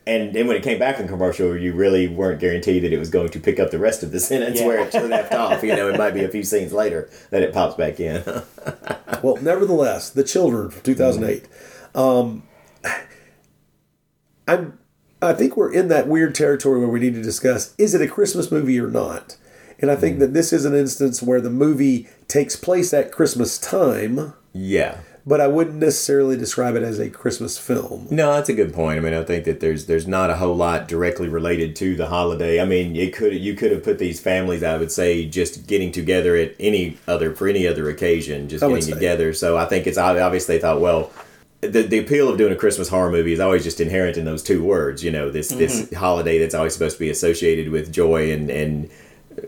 And 0.06 0.34
then 0.34 0.46
when 0.46 0.56
it 0.56 0.62
came 0.62 0.78
back 0.78 1.00
in 1.00 1.08
commercial, 1.08 1.56
you 1.56 1.72
really 1.72 2.08
weren't 2.08 2.38
guaranteed 2.38 2.84
that 2.84 2.92
it 2.92 2.98
was 2.98 3.08
going 3.08 3.30
to 3.30 3.40
pick 3.40 3.58
up 3.58 3.70
the 3.70 3.78
rest 3.78 4.02
of 4.02 4.10
the 4.12 4.20
sentence 4.30 4.60
Yeah. 4.60 4.66
where 4.66 4.80
it 4.80 4.92
left 5.08 5.32
off. 5.32 5.62
You 5.62 5.74
know, 5.74 5.88
it 5.88 5.96
might 5.96 6.12
be 6.12 6.24
a 6.24 6.28
few 6.28 6.42
scenes 6.42 6.72
later 6.74 7.08
that 7.30 7.42
it 7.42 7.52
pops 7.54 7.74
back 7.74 7.98
in. 8.00 8.22
Well, 9.22 9.38
nevertheless, 9.38 10.10
The 10.10 10.22
Children 10.22 10.68
from 10.70 10.82
2008. 10.82 11.48
Um, 11.94 12.42
I'm, 14.46 14.78
I 15.22 15.32
think 15.32 15.56
we're 15.56 15.72
in 15.72 15.88
that 15.88 16.08
weird 16.08 16.34
territory 16.34 16.78
where 16.80 16.88
we 16.88 17.00
need 17.00 17.14
to 17.14 17.22
discuss 17.22 17.74
is 17.78 17.94
it 17.94 18.02
a 18.02 18.08
Christmas 18.08 18.52
movie 18.52 18.78
or 18.78 18.88
not? 18.90 19.36
And 19.78 19.90
I 19.90 19.96
think 19.96 20.18
that 20.18 20.34
this 20.34 20.52
is 20.52 20.64
an 20.66 20.74
instance 20.74 21.22
where 21.22 21.40
the 21.40 21.48
movie 21.50 22.06
takes 22.28 22.54
place 22.56 22.92
at 22.92 23.12
Christmas 23.12 23.58
time, 23.58 24.34
yeah. 24.52 24.98
But 25.26 25.40
I 25.40 25.46
wouldn't 25.46 25.76
necessarily 25.76 26.36
describe 26.36 26.76
it 26.76 26.82
as 26.82 26.98
a 26.98 27.08
Christmas 27.08 27.56
film. 27.56 28.08
No, 28.10 28.34
that's 28.34 28.50
a 28.50 28.54
good 28.54 28.74
point. 28.74 28.98
I 28.98 29.00
mean, 29.00 29.14
I 29.14 29.24
think 29.24 29.44
that 29.44 29.60
there's 29.60 29.86
there's 29.86 30.06
not 30.06 30.30
a 30.30 30.36
whole 30.36 30.54
lot 30.54 30.86
directly 30.86 31.28
related 31.28 31.74
to 31.76 31.96
the 31.96 32.06
holiday. 32.06 32.60
I 32.60 32.64
mean, 32.66 32.94
it 32.94 33.14
could 33.14 33.34
you 33.34 33.54
could 33.54 33.72
have 33.72 33.82
put 33.82 33.98
these 33.98 34.20
families, 34.20 34.62
I 34.62 34.76
would 34.76 34.92
say, 34.92 35.26
just 35.26 35.66
getting 35.66 35.92
together 35.92 36.36
at 36.36 36.54
any 36.60 36.98
other 37.08 37.34
for 37.34 37.48
any 37.48 37.66
other 37.66 37.88
occasion, 37.88 38.48
just 38.48 38.62
getting 38.62 38.82
say. 38.82 38.92
together. 38.92 39.32
So 39.32 39.56
I 39.56 39.64
think 39.64 39.86
it's 39.86 39.98
ob- 39.98 40.18
obviously 40.18 40.56
they 40.56 40.60
thought, 40.60 40.80
well, 40.80 41.10
the, 41.60 41.82
the 41.82 41.98
appeal 41.98 42.28
of 42.28 42.36
doing 42.36 42.52
a 42.52 42.56
Christmas 42.56 42.88
horror 42.88 43.10
movie 43.10 43.32
is 43.32 43.40
always 43.40 43.64
just 43.64 43.80
inherent 43.80 44.18
in 44.18 44.26
those 44.26 44.42
two 44.42 44.62
words. 44.62 45.02
You 45.02 45.10
know, 45.10 45.30
this 45.30 45.48
this 45.48 45.82
mm-hmm. 45.82 45.94
holiday 45.96 46.38
that's 46.38 46.54
always 46.54 46.74
supposed 46.74 46.96
to 46.96 47.00
be 47.00 47.10
associated 47.10 47.70
with 47.70 47.92
joy 47.92 48.30
and 48.30 48.50
and 48.50 48.90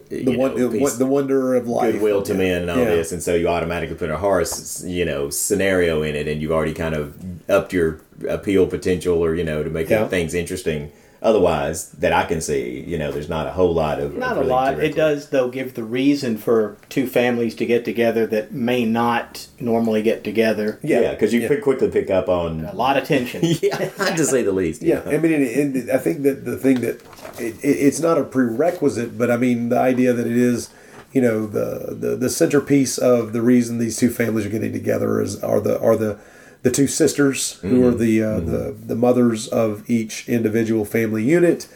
The 0.08 0.36
one, 0.36 0.54
the, 0.56 0.68
the 0.98 1.06
wonder 1.06 1.54
of 1.54 1.66
life, 1.68 1.92
goodwill 1.94 2.22
to 2.22 2.34
men 2.34 2.62
and 2.62 2.70
all 2.70 2.78
Yeah. 2.78 2.84
this, 2.86 3.12
and 3.12 3.22
so 3.22 3.34
you 3.34 3.48
automatically 3.48 3.96
put 3.96 4.10
a 4.10 4.16
horror, 4.18 4.42
s- 4.42 4.84
you 4.86 5.04
know, 5.04 5.30
scenario 5.30 6.02
in 6.02 6.14
it, 6.14 6.28
and 6.28 6.40
you've 6.42 6.52
already 6.52 6.74
kind 6.74 6.94
of 6.94 7.14
upped 7.50 7.72
your 7.72 8.00
appeal 8.28 8.66
potential, 8.66 9.22
or 9.24 9.34
you 9.34 9.44
know, 9.44 9.62
to 9.62 9.70
make 9.70 9.88
Yeah. 9.90 10.08
things 10.08 10.34
interesting. 10.34 10.90
Otherwise, 11.22 11.88
that 11.98 12.12
I 12.12 12.24
can 12.24 12.40
see, 12.42 12.84
you 12.86 12.98
know, 12.98 13.10
there's 13.10 13.28
not 13.28 13.46
a 13.46 13.50
whole 13.50 13.72
lot 13.74 13.98
of 13.98 14.16
not 14.16 14.36
of 14.36 14.44
a 14.44 14.48
lot. 14.48 14.76
directly- 14.76 14.88
It 14.90 14.94
does 14.96 15.28
though 15.30 15.48
give 15.48 15.74
the 15.74 15.82
reason 15.82 16.36
for 16.36 16.76
two 16.90 17.06
families 17.08 17.54
to 17.56 17.66
get 17.66 17.84
together 17.84 18.26
that 18.28 18.52
may 18.52 18.84
not 18.84 19.46
normally 19.58 20.02
get 20.02 20.22
together. 20.22 20.78
yeah, 20.82 21.12
because 21.12 21.32
you 21.34 21.40
Yeah. 21.40 21.56
quickly 21.56 21.88
pick 21.90 22.10
up 22.10 22.28
on, 22.28 22.66
A 22.70 22.74
lot 22.76 22.96
of 22.98 23.04
tension. 23.04 23.40
yeah, 23.62 23.88
to 24.14 24.24
say 24.24 24.42
the 24.42 24.52
least. 24.52 24.82
Yeah, 24.82 25.00
I 25.06 25.16
mean, 25.16 25.32
and, 25.32 25.74
and 25.76 25.90
I 25.90 25.96
think 25.98 26.22
that 26.22 26.44
the 26.44 26.56
thing 26.58 26.82
that 26.82 27.00
it, 27.38 27.56
it, 27.62 27.68
it's 27.68 28.00
not 28.00 28.18
a 28.18 28.24
prerequisite, 28.24 29.16
but 29.18 29.30
I 29.30 29.36
mean, 29.36 29.68
the 29.68 29.78
idea 29.78 30.12
that 30.12 30.26
it 30.26 30.36
is, 30.36 30.70
you 31.12 31.20
know, 31.20 31.46
the, 31.46 31.94
the 31.98 32.16
the 32.16 32.30
centerpiece 32.30 32.98
of 32.98 33.32
the 33.32 33.42
reason 33.42 33.78
these 33.78 33.96
two 33.96 34.10
families 34.10 34.46
are 34.46 34.50
getting 34.50 34.72
together 34.72 35.20
is 35.20 35.42
are 35.42 35.60
the 35.60 35.80
are 35.80 35.96
the 35.96 36.18
the 36.62 36.70
two 36.70 36.86
sisters 36.86 37.52
who 37.60 37.86
are 37.86 37.92
the 37.92 38.22
uh, 38.22 38.40
the 38.40 38.76
the 38.78 38.96
mothers 38.96 39.48
of 39.48 39.88
each 39.88 40.28
individual 40.28 40.84
family 40.84 41.24
unit, 41.24 41.68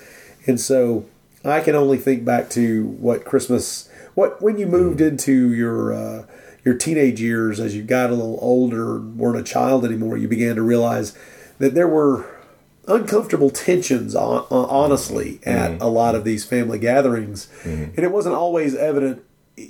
and 0.47 0.61
so 0.61 1.07
I 1.45 1.61
can 1.61 1.75
only 1.75 1.99
think 1.99 2.25
back 2.25 2.51
to 2.51 2.87
what 2.87 3.25
Christmas, 3.25 3.89
what 4.15 4.43
when 4.43 4.59
you 4.59 4.67
moved 4.67 5.01
into 5.01 5.53
your. 5.53 5.93
Uh, 5.93 6.27
your 6.63 6.75
teenage 6.75 7.23
years, 7.23 7.59
as 7.59 7.75
you 7.75 7.83
got 7.83 8.11
a 8.11 8.15
little 8.15 8.39
older, 8.43 9.01
weren't 9.01 9.39
a 9.39 9.43
child 9.43 9.83
anymore, 9.83 10.19
you 10.19 10.29
began 10.29 10.57
to 10.57 10.63
realize 10.63 11.17
that 11.59 11.75
there 11.75 11.89
were 11.89 12.27
uncomfortable 12.89 13.51
tensions, 13.51 14.15
honestly, 14.15 15.41
at 15.45 15.81
a 15.81 15.87
lot 15.87 16.15
of 16.15 16.25
these 16.25 16.45
family 16.45 16.79
gatherings. 16.79 17.49
And 17.65 17.99
it 17.99 18.13
wasn't 18.13 18.35
always 18.35 18.75
evident 18.75 19.23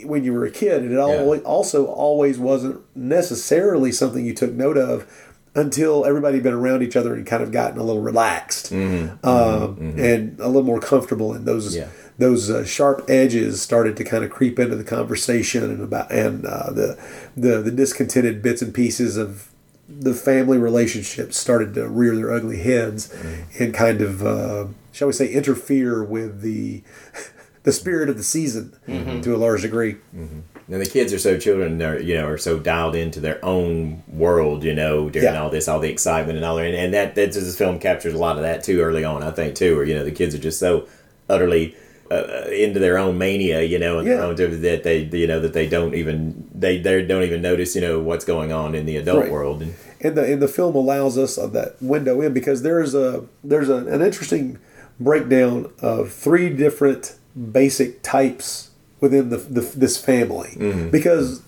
when 0.05 0.25
you 0.25 0.33
were 0.33 0.44
a 0.44 0.51
kid. 0.51 0.83
And 0.83 0.92
it 0.92 0.99
al- 0.99 1.38
also 1.40 1.87
always 1.87 2.38
wasn't 2.38 2.81
necessarily 2.96 3.92
something 3.92 4.25
you 4.25 4.35
took 4.35 4.53
note 4.53 4.79
of 4.79 5.07
until 5.55 6.05
everybody 6.05 6.37
had 6.37 6.44
been 6.44 6.53
around 6.55 6.83
each 6.83 6.94
other 6.96 7.14
and 7.14 7.27
kind 7.27 7.42
of 7.42 7.51
gotten 7.51 7.79
a 7.79 7.83
little 7.83 8.03
relaxed 8.03 8.70
um, 8.73 9.77
and 9.99 10.38
a 10.38 10.46
little 10.46 10.62
more 10.62 10.79
comfortable. 10.81 11.33
And 11.33 11.44
those 11.44 11.75
Yeah. 11.77 11.88
those 12.18 12.51
uh, 12.51 12.64
sharp 12.64 13.05
edges 13.09 13.61
started 13.61 13.96
to 13.96 14.05
kind 14.05 14.23
of 14.25 14.31
creep 14.31 14.59
into 14.61 14.77
the 14.77 14.85
conversation 14.85 15.64
and 15.64 15.83
about 15.83 16.12
and 16.12 16.46
uh, 16.46 16.70
the 16.70 16.96
the 17.37 17.61
the 17.61 17.70
discontented 17.73 18.42
bits 18.42 18.62
and 18.62 18.73
pieces 18.73 19.16
of 19.16 19.50
the 19.98 20.14
family 20.14 20.59
relationships 20.59 21.37
started 21.37 21.74
to 21.74 21.88
rear 21.88 22.14
their 22.14 22.33
ugly 22.33 22.59
heads 22.59 23.09
mm-hmm. 23.09 23.62
and 23.62 23.74
kind 23.74 24.00
of 24.00 24.24
uh, 24.24 24.66
shall 24.92 25.09
we 25.09 25.12
say 25.12 25.29
interfere 25.33 26.03
with 26.05 26.42
the 26.42 26.83
the 27.62 27.72
spirit 27.72 28.09
of 28.09 28.16
the 28.16 28.22
season 28.22 28.74
mm-hmm. 28.88 29.20
to 29.20 29.35
a 29.35 29.38
large 29.38 29.62
degree. 29.62 29.94
Mm-hmm. 30.16 30.40
And 30.72 30.81
the 30.81 30.88
kids 30.88 31.12
are 31.12 31.18
so 31.18 31.37
children 31.37 31.83
are 31.83 31.98
you 31.98 32.14
know 32.14 32.26
are 32.26 32.38
so 32.38 32.59
dialed 32.59 32.94
into 32.94 33.18
their 33.18 33.44
own 33.44 34.05
world, 34.07 34.62
you 34.62 34.74
know, 34.74 35.11
during 35.11 35.35
Yeah. 35.35 35.42
all 35.42 35.50
this, 35.50 35.66
all 35.66 35.81
the 35.81 35.90
excitement 35.90 36.37
and 36.37 36.44
all 36.44 36.57
that, 36.57 36.66
and, 36.66 36.76
and 36.76 36.94
that 36.94 37.16
that 37.16 37.33
this 37.33 37.57
film 37.59 37.81
captures 37.81 38.14
a 38.14 38.18
lot 38.18 38.37
of 38.37 38.42
that 38.42 38.62
too 38.62 38.81
early 38.81 39.05
on, 39.05 39.22
I 39.22 39.33
think 39.33 39.57
too, 39.57 39.76
where 39.76 39.85
you 39.85 39.94
know 39.94 40.05
the 40.05 40.12
kids 40.12 40.35
are 40.35 40.38
just 40.38 40.61
so 40.61 40.87
utterly 41.29 41.74
uh, 42.11 42.44
into 42.51 42.81
their 42.81 42.99
own 42.99 43.16
mania, 43.18 43.62
you 43.62 43.79
know, 43.79 43.99
and 43.99 44.07
their 44.09 44.23
own 44.23 44.35
that 44.37 44.83
they 44.83 44.99
you 45.12 45.27
know 45.27 45.40
that 45.40 45.53
they 45.53 45.68
don't 45.68 45.94
even 45.94 46.49
they 46.55 46.79
they 46.79 47.05
don't 47.05 47.23
even 47.23 47.40
notice 47.40 47.75
you 47.75 47.81
know 47.81 48.01
what's 48.01 48.25
going 48.25 48.53
on 48.53 48.75
in 48.75 48.87
the 48.87 48.96
adult 48.96 49.23
Right. 49.23 49.31
world. 49.33 49.62
And, 49.62 49.75
and 50.01 50.16
the 50.16 50.33
and 50.33 50.42
the 50.42 50.49
film 50.49 50.75
allows 50.75 51.16
us 51.18 51.38
of 51.38 51.53
that 51.53 51.77
window 51.81 52.20
in 52.20 52.33
because 52.33 52.62
there's 52.62 52.94
a 52.94 53.25
there's 53.44 53.68
a, 53.68 53.77
an 53.87 54.03
interesting 54.03 54.59
breakdown 54.99 55.73
of 55.81 56.12
three 56.12 56.51
different 56.51 57.16
basic 57.53 58.03
types 58.03 58.70
within 59.01 59.31
the, 59.31 59.37
the 59.38 59.61
this 59.61 59.96
family. 59.96 60.57
Because 60.90 61.42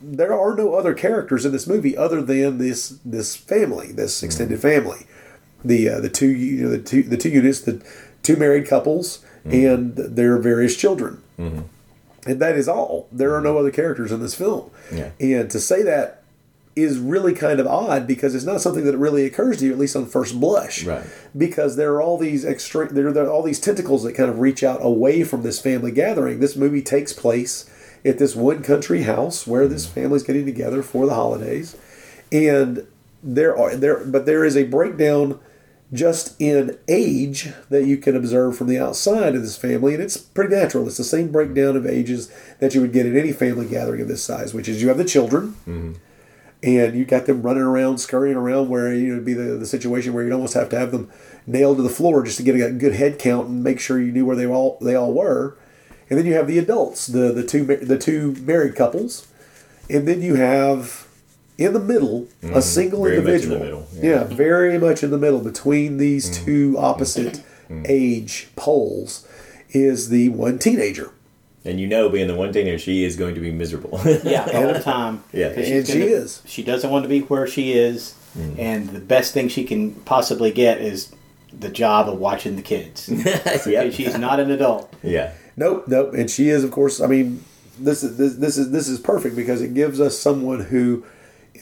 there 0.00 0.34
are 0.38 0.54
no 0.54 0.74
other 0.74 0.92
characters 0.94 1.44
in 1.46 1.52
this 1.52 1.66
movie 1.66 1.96
other 1.96 2.20
than 2.22 2.58
this 2.58 2.98
this 3.04 3.34
family 3.34 3.90
this 3.92 4.22
extended 4.22 4.60
family. 4.60 5.06
The 5.64 5.88
uh, 5.88 6.00
the 6.00 6.10
two 6.10 6.28
you 6.28 6.62
know 6.64 6.70
the 6.70 6.78
two 6.78 7.02
the 7.02 7.16
two 7.16 7.30
units 7.30 7.60
the 7.60 7.82
two 8.22 8.36
married 8.36 8.68
couples 8.68 9.24
Mm-hmm. 9.44 9.66
and 9.66 9.96
their 10.16 10.38
various 10.38 10.76
children. 10.76 11.22
Mm-hmm. 11.38 11.62
And 12.26 12.40
that 12.40 12.56
is 12.56 12.68
all. 12.68 13.08
There 13.12 13.34
are 13.34 13.40
no 13.40 13.58
other 13.58 13.70
characters 13.70 14.10
in 14.10 14.20
this 14.20 14.34
film. 14.34 14.70
Yeah. 14.92 15.10
and 15.20 15.50
to 15.50 15.60
say 15.60 15.82
that 15.82 16.22
is 16.76 16.98
really 16.98 17.34
kind 17.34 17.60
of 17.60 17.66
odd 17.66 18.06
because 18.06 18.34
it's 18.34 18.44
not 18.44 18.60
something 18.60 18.84
that 18.84 18.96
really 18.96 19.24
occurs 19.24 19.58
to 19.58 19.66
you 19.66 19.72
at 19.72 19.78
least 19.78 19.94
on 19.94 20.06
first 20.06 20.40
blush. 20.40 20.84
Right. 20.84 21.04
because 21.36 21.76
there 21.76 21.92
are 21.94 22.02
all 22.02 22.18
these 22.18 22.44
extra 22.44 22.92
there, 22.92 23.12
there 23.12 23.26
are 23.26 23.30
all 23.30 23.42
these 23.42 23.60
tentacles 23.60 24.02
that 24.02 24.14
kind 24.14 24.28
of 24.30 24.38
reach 24.38 24.64
out 24.64 24.84
away 24.84 25.24
from 25.24 25.42
this 25.42 25.60
family 25.60 25.92
gathering. 25.92 26.40
This 26.40 26.56
movie 26.56 26.82
takes 26.82 27.12
place 27.12 27.70
at 28.04 28.18
this 28.18 28.34
one 28.34 28.62
country 28.62 29.02
house 29.02 29.46
where 29.46 29.68
this 29.68 29.86
mm-hmm. 29.86 30.00
family's 30.00 30.22
getting 30.22 30.46
together 30.46 30.82
for 30.82 31.06
the 31.06 31.14
holidays. 31.14 31.76
And 32.32 32.86
there 33.22 33.56
are 33.56 33.76
there 33.76 34.04
but 34.04 34.26
there 34.26 34.44
is 34.44 34.56
a 34.56 34.64
breakdown 34.64 35.38
just 35.92 36.40
in 36.40 36.78
age 36.88 37.52
that 37.70 37.84
you 37.84 37.96
can 37.96 38.16
observe 38.16 38.56
from 38.56 38.66
the 38.66 38.78
outside 38.78 39.34
of 39.34 39.42
this 39.42 39.56
family 39.56 39.94
and 39.94 40.02
it's 40.02 40.16
pretty 40.16 40.54
natural. 40.54 40.86
It's 40.86 40.96
the 40.96 41.04
same 41.04 41.30
breakdown 41.30 41.76
of 41.76 41.86
ages 41.86 42.32
that 42.58 42.74
you 42.74 42.80
would 42.80 42.92
get 42.92 43.06
at 43.06 43.16
any 43.16 43.32
family 43.32 43.66
gathering 43.66 44.00
of 44.00 44.08
this 44.08 44.22
size 44.22 44.54
which 44.54 44.68
is 44.68 44.82
you 44.82 44.88
have 44.88 44.98
the 44.98 45.04
children 45.04 45.54
mm-hmm. 45.66 45.92
and 46.62 46.94
you 46.96 47.04
got 47.04 47.26
them 47.26 47.42
running 47.42 47.62
around, 47.62 47.98
scurrying 47.98 48.36
around, 48.36 48.68
where 48.68 48.92
you 48.92 49.08
know 49.08 49.14
it'd 49.14 49.24
be 49.24 49.34
the, 49.34 49.56
the 49.56 49.66
situation 49.66 50.14
where 50.14 50.24
you'd 50.24 50.32
almost 50.32 50.54
have 50.54 50.68
to 50.70 50.78
have 50.78 50.90
them 50.90 51.10
nailed 51.46 51.76
to 51.76 51.82
the 51.82 51.88
floor 51.88 52.24
just 52.24 52.38
to 52.38 52.42
get 52.42 52.54
a 52.54 52.70
good 52.72 52.94
head 52.94 53.18
count 53.18 53.48
and 53.48 53.62
make 53.62 53.78
sure 53.78 54.00
you 54.00 54.12
knew 54.12 54.24
where 54.24 54.36
they 54.36 54.46
all 54.46 54.78
they 54.80 54.94
all 54.94 55.12
were. 55.12 55.56
And 56.10 56.18
then 56.18 56.26
you 56.26 56.34
have 56.34 56.46
the 56.46 56.58
adults, 56.58 57.06
the 57.06 57.32
the 57.32 57.44
two 57.44 57.64
the 57.64 57.98
two 57.98 58.32
married 58.40 58.76
couples, 58.76 59.26
and 59.88 60.06
then 60.06 60.22
you 60.22 60.34
have 60.36 61.03
in 61.58 61.72
the 61.72 61.80
middle 61.80 62.26
a 62.42 62.60
single 62.62 63.00
Mm-hmm. 63.00 63.24
Much 63.24 63.42
in 63.42 63.48
the 63.50 63.54
individual. 63.56 63.58
middle, 63.60 63.86
yeah. 63.94 64.24
very 64.24 64.78
much 64.78 65.02
in 65.02 65.10
the 65.10 65.18
middle 65.18 65.40
between 65.40 65.98
these 65.98 66.30
Mm-hmm. 66.30 66.44
two 66.44 66.76
opposite 66.78 67.42
age 67.86 68.48
poles 68.56 69.26
is 69.70 70.08
the 70.08 70.28
one 70.30 70.58
teenager. 70.58 71.10
And 71.64 71.80
you 71.80 71.86
know, 71.86 72.08
being 72.10 72.28
the 72.28 72.34
one 72.34 72.52
teenager, 72.52 72.78
she 72.78 73.04
is 73.04 73.16
going 73.16 73.34
to 73.34 73.40
be 73.40 73.50
miserable. 73.50 73.98
Yeah, 74.24 74.48
all 74.54 74.72
the 74.72 74.80
time. 74.82 75.24
Yeah, 75.32 75.46
And 75.48 75.64
she's 75.66 75.86
she 75.90 75.98
gonna- 76.00 76.10
is. 76.10 76.42
She 76.44 76.62
doesn't 76.62 76.90
want 76.90 77.04
to 77.04 77.08
be 77.08 77.20
where 77.20 77.46
she 77.46 77.72
is, 77.72 78.14
Mm. 78.36 78.58
and 78.58 78.88
the 78.90 78.98
best 78.98 79.32
thing 79.32 79.48
she 79.48 79.62
can 79.62 79.92
possibly 79.92 80.50
get 80.50 80.80
is 80.80 81.12
the 81.56 81.68
job 81.68 82.08
of 82.08 82.18
watching 82.18 82.56
the 82.56 82.62
kids. 82.62 83.08
yeah. 83.64 83.88
She's 83.90 84.18
not 84.18 84.40
an 84.40 84.50
adult. 84.50 84.92
yeah. 85.04 85.34
Nope, 85.56 85.84
nope. 85.86 86.14
And 86.14 86.28
she 86.28 86.48
is, 86.48 86.64
of 86.64 86.72
course. 86.72 87.00
I 87.00 87.06
mean, 87.06 87.44
this 87.78 88.02
is 88.02 88.16
this, 88.16 88.34
this 88.34 88.58
is 88.58 88.72
this 88.72 88.88
is 88.88 88.98
perfect 88.98 89.36
because 89.36 89.62
it 89.62 89.72
gives 89.72 90.00
us 90.00 90.18
someone 90.18 90.58
who 90.62 91.04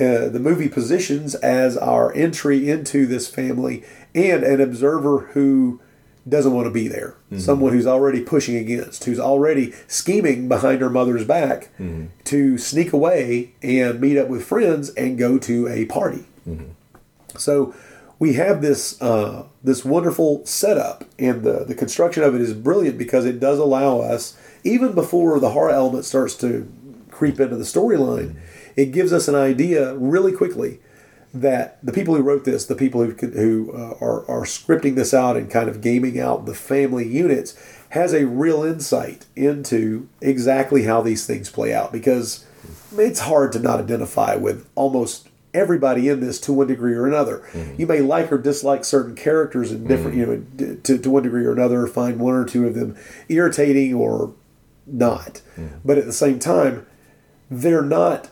uh, 0.00 0.28
the 0.28 0.40
movie 0.40 0.68
positions 0.68 1.34
as 1.36 1.76
our 1.76 2.12
entry 2.14 2.68
into 2.70 3.06
this 3.06 3.28
family 3.28 3.82
and 4.14 4.42
an 4.42 4.60
observer 4.60 5.30
who 5.32 5.80
doesn't 6.28 6.52
want 6.52 6.66
to 6.66 6.70
be 6.70 6.86
there. 6.88 7.16
Someone 7.38 7.72
who's 7.72 7.86
already 7.86 8.20
pushing 8.22 8.56
against, 8.56 9.04
who's 9.04 9.18
already 9.18 9.72
scheming 9.88 10.48
behind 10.48 10.80
her 10.80 10.90
mother's 10.90 11.24
back 11.24 11.70
to 12.24 12.58
sneak 12.58 12.92
away 12.92 13.54
and 13.62 14.00
meet 14.00 14.16
up 14.16 14.28
with 14.28 14.44
friends 14.44 14.90
and 14.90 15.18
go 15.18 15.38
to 15.38 15.66
a 15.68 15.84
party. 15.86 16.24
So 17.36 17.74
we 18.18 18.34
have 18.34 18.62
this 18.62 19.00
uh, 19.02 19.46
this 19.64 19.84
wonderful 19.84 20.44
setup, 20.46 21.04
and 21.18 21.42
the 21.42 21.64
the 21.64 21.74
construction 21.74 22.22
of 22.22 22.34
it 22.36 22.40
is 22.40 22.52
brilliant 22.54 22.98
because 22.98 23.24
it 23.24 23.40
does 23.40 23.58
allow 23.58 24.00
us, 24.00 24.36
even 24.62 24.94
before 24.94 25.40
the 25.40 25.50
horror 25.50 25.70
element 25.70 26.04
starts 26.04 26.36
to 26.36 26.70
creep 27.10 27.40
into 27.40 27.56
the 27.56 27.64
storyline, 27.64 28.36
it 28.76 28.86
gives 28.86 29.12
us 29.12 29.28
an 29.28 29.34
idea 29.34 29.94
really 29.96 30.32
quickly 30.32 30.80
that 31.34 31.78
the 31.84 31.92
people 31.92 32.14
who 32.14 32.22
wrote 32.22 32.44
this, 32.44 32.66
the 32.66 32.74
people 32.74 33.02
who 33.02 33.12
who 33.12 33.72
uh, 33.72 33.94
are 34.00 34.28
are 34.28 34.44
scripting 34.44 34.94
this 34.94 35.14
out 35.14 35.36
and 35.36 35.50
kind 35.50 35.68
of 35.68 35.80
gaming 35.80 36.18
out 36.18 36.46
the 36.46 36.54
family 36.54 37.06
units, 37.06 37.56
has 37.90 38.12
a 38.12 38.26
real 38.26 38.62
insight 38.62 39.26
into 39.36 40.08
exactly 40.20 40.84
how 40.84 41.02
these 41.02 41.26
things 41.26 41.50
play 41.50 41.72
out 41.72 41.92
because 41.92 42.44
it's 42.96 43.20
hard 43.20 43.52
to 43.52 43.58
not 43.58 43.80
identify 43.80 44.34
with 44.34 44.68
almost 44.74 45.28
everybody 45.54 46.08
in 46.08 46.20
this 46.20 46.40
to 46.40 46.52
one 46.52 46.66
degree 46.66 46.94
or 46.94 47.06
another. 47.06 47.38
Mm-hmm. 47.52 47.80
You 47.80 47.86
may 47.86 48.00
like 48.00 48.32
or 48.32 48.38
dislike 48.38 48.84
certain 48.84 49.14
characters 49.14 49.70
in 49.70 49.86
different, 49.86 50.16
you 50.16 50.26
mm-hmm. 50.26 50.56
know, 50.56 50.74
d- 50.74 50.80
to, 50.82 50.98
to 50.98 51.10
one 51.10 51.22
degree 51.22 51.44
or 51.44 51.52
another, 51.52 51.86
find 51.86 52.18
one 52.18 52.34
or 52.34 52.44
two 52.44 52.66
of 52.66 52.74
them 52.74 52.96
irritating 53.28 53.94
or 53.94 54.34
not. 54.86 55.42
Mm-hmm. 55.56 55.78
But 55.84 55.98
at 55.98 56.06
the 56.06 56.12
same 56.12 56.38
time, 56.38 56.86
they're 57.50 57.82
not. 57.82 58.30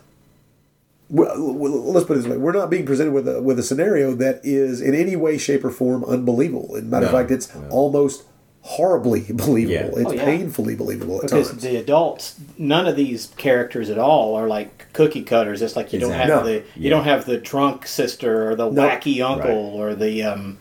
Well, 1.11 1.53
well, 1.53 1.91
let's 1.91 2.05
put 2.07 2.17
it 2.17 2.21
this 2.21 2.29
way: 2.31 2.37
we're 2.37 2.53
not 2.53 2.69
being 2.69 2.85
presented 2.85 3.11
with 3.13 3.27
a 3.27 3.41
with 3.41 3.59
a 3.59 3.63
scenario 3.63 4.15
that 4.15 4.39
is 4.43 4.79
in 4.81 4.95
any 4.95 5.15
way, 5.17 5.37
shape, 5.37 5.65
or 5.65 5.69
form 5.71 6.03
unbelievable. 6.05 6.75
As 6.77 6.83
a 6.83 6.85
matter 6.85 7.05
of 7.07 7.11
No, 7.11 7.17
fact, 7.17 7.31
it's 7.31 7.51
almost 7.69 8.23
horribly 8.61 9.21
believable. 9.33 9.73
Yeah. 9.99 10.01
It's 10.03 10.11
Oh, 10.11 10.13
yeah. 10.13 10.23
painfully 10.25 10.75
believable 10.75 11.17
at 11.17 11.23
Because 11.23 11.49
times. 11.49 11.63
the 11.63 11.75
adults, 11.75 12.35
none 12.57 12.87
of 12.87 12.95
these 12.95 13.27
characters 13.37 13.89
at 13.89 13.97
all 13.97 14.35
are 14.35 14.47
like 14.47 14.87
cookie 14.93 15.23
cutters. 15.23 15.61
It's 15.61 15.75
like 15.75 15.91
you 15.91 15.99
don't 15.99 16.11
have 16.13 16.27
No. 16.29 16.43
the 16.45 16.53
you 16.53 16.63
Yeah. 16.75 16.89
don't 16.91 17.03
have 17.03 17.25
the 17.25 17.37
drunk 17.37 17.87
sister 17.87 18.49
or 18.49 18.55
the 18.55 18.69
No. 18.69 18.81
wacky 18.83 19.21
uncle 19.21 19.51
or 19.75 19.95
the 19.95 20.23
um, 20.23 20.59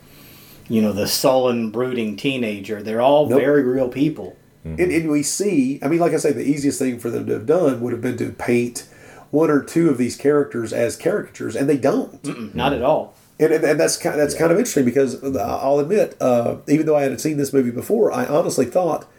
you 0.69 0.83
know 0.83 0.93
the 0.93 1.07
sullen 1.07 1.71
brooding 1.71 2.17
teenager. 2.17 2.83
They're 2.83 3.03
all 3.03 3.29
Nope. 3.29 3.41
very 3.41 3.63
real 3.63 3.89
people. 3.89 4.35
And, 4.63 4.79
and 4.79 5.09
we 5.11 5.23
see, 5.23 5.79
I 5.83 5.89
mean, 5.89 6.01
like 6.01 6.13
I 6.13 6.19
say, 6.19 6.33
the 6.33 6.43
easiest 6.47 6.79
thing 6.79 6.99
for 6.99 7.09
them 7.09 7.25
to 7.27 7.33
have 7.33 7.47
done 7.47 7.81
would 7.81 7.93
have 7.93 8.03
been 8.03 8.19
to 8.19 8.29
paint 8.31 8.85
one 9.31 9.51
or 9.51 9.63
two 9.63 9.89
of 9.89 9.99
these 9.99 10.17
characters 10.17 10.73
as 10.73 10.97
caricatures, 10.97 11.57
and 11.57 11.69
they 11.69 11.77
don't. 11.77 12.55
Not 12.55 12.73
at 12.73 12.83
all. 12.83 13.15
And, 13.39 13.53
and, 13.53 13.65
and 13.65 13.81
that's 13.81 13.97
kind 13.97 14.19
that's 14.19 14.35
kind 14.35 14.53
of 14.53 14.59
interesting 14.59 14.85
because 14.85 15.23
uh, 15.23 15.59
I'll 15.63 15.79
admit, 15.79 16.17
uh, 16.21 16.57
even 16.69 16.87
though 16.87 16.97
I 16.97 17.03
hadn't 17.03 17.21
seen 17.21 17.39
this 17.39 17.53
movie 17.53 17.71
before, 17.71 18.13
I 18.13 18.27
honestly 18.27 18.67
thought, 18.67 19.11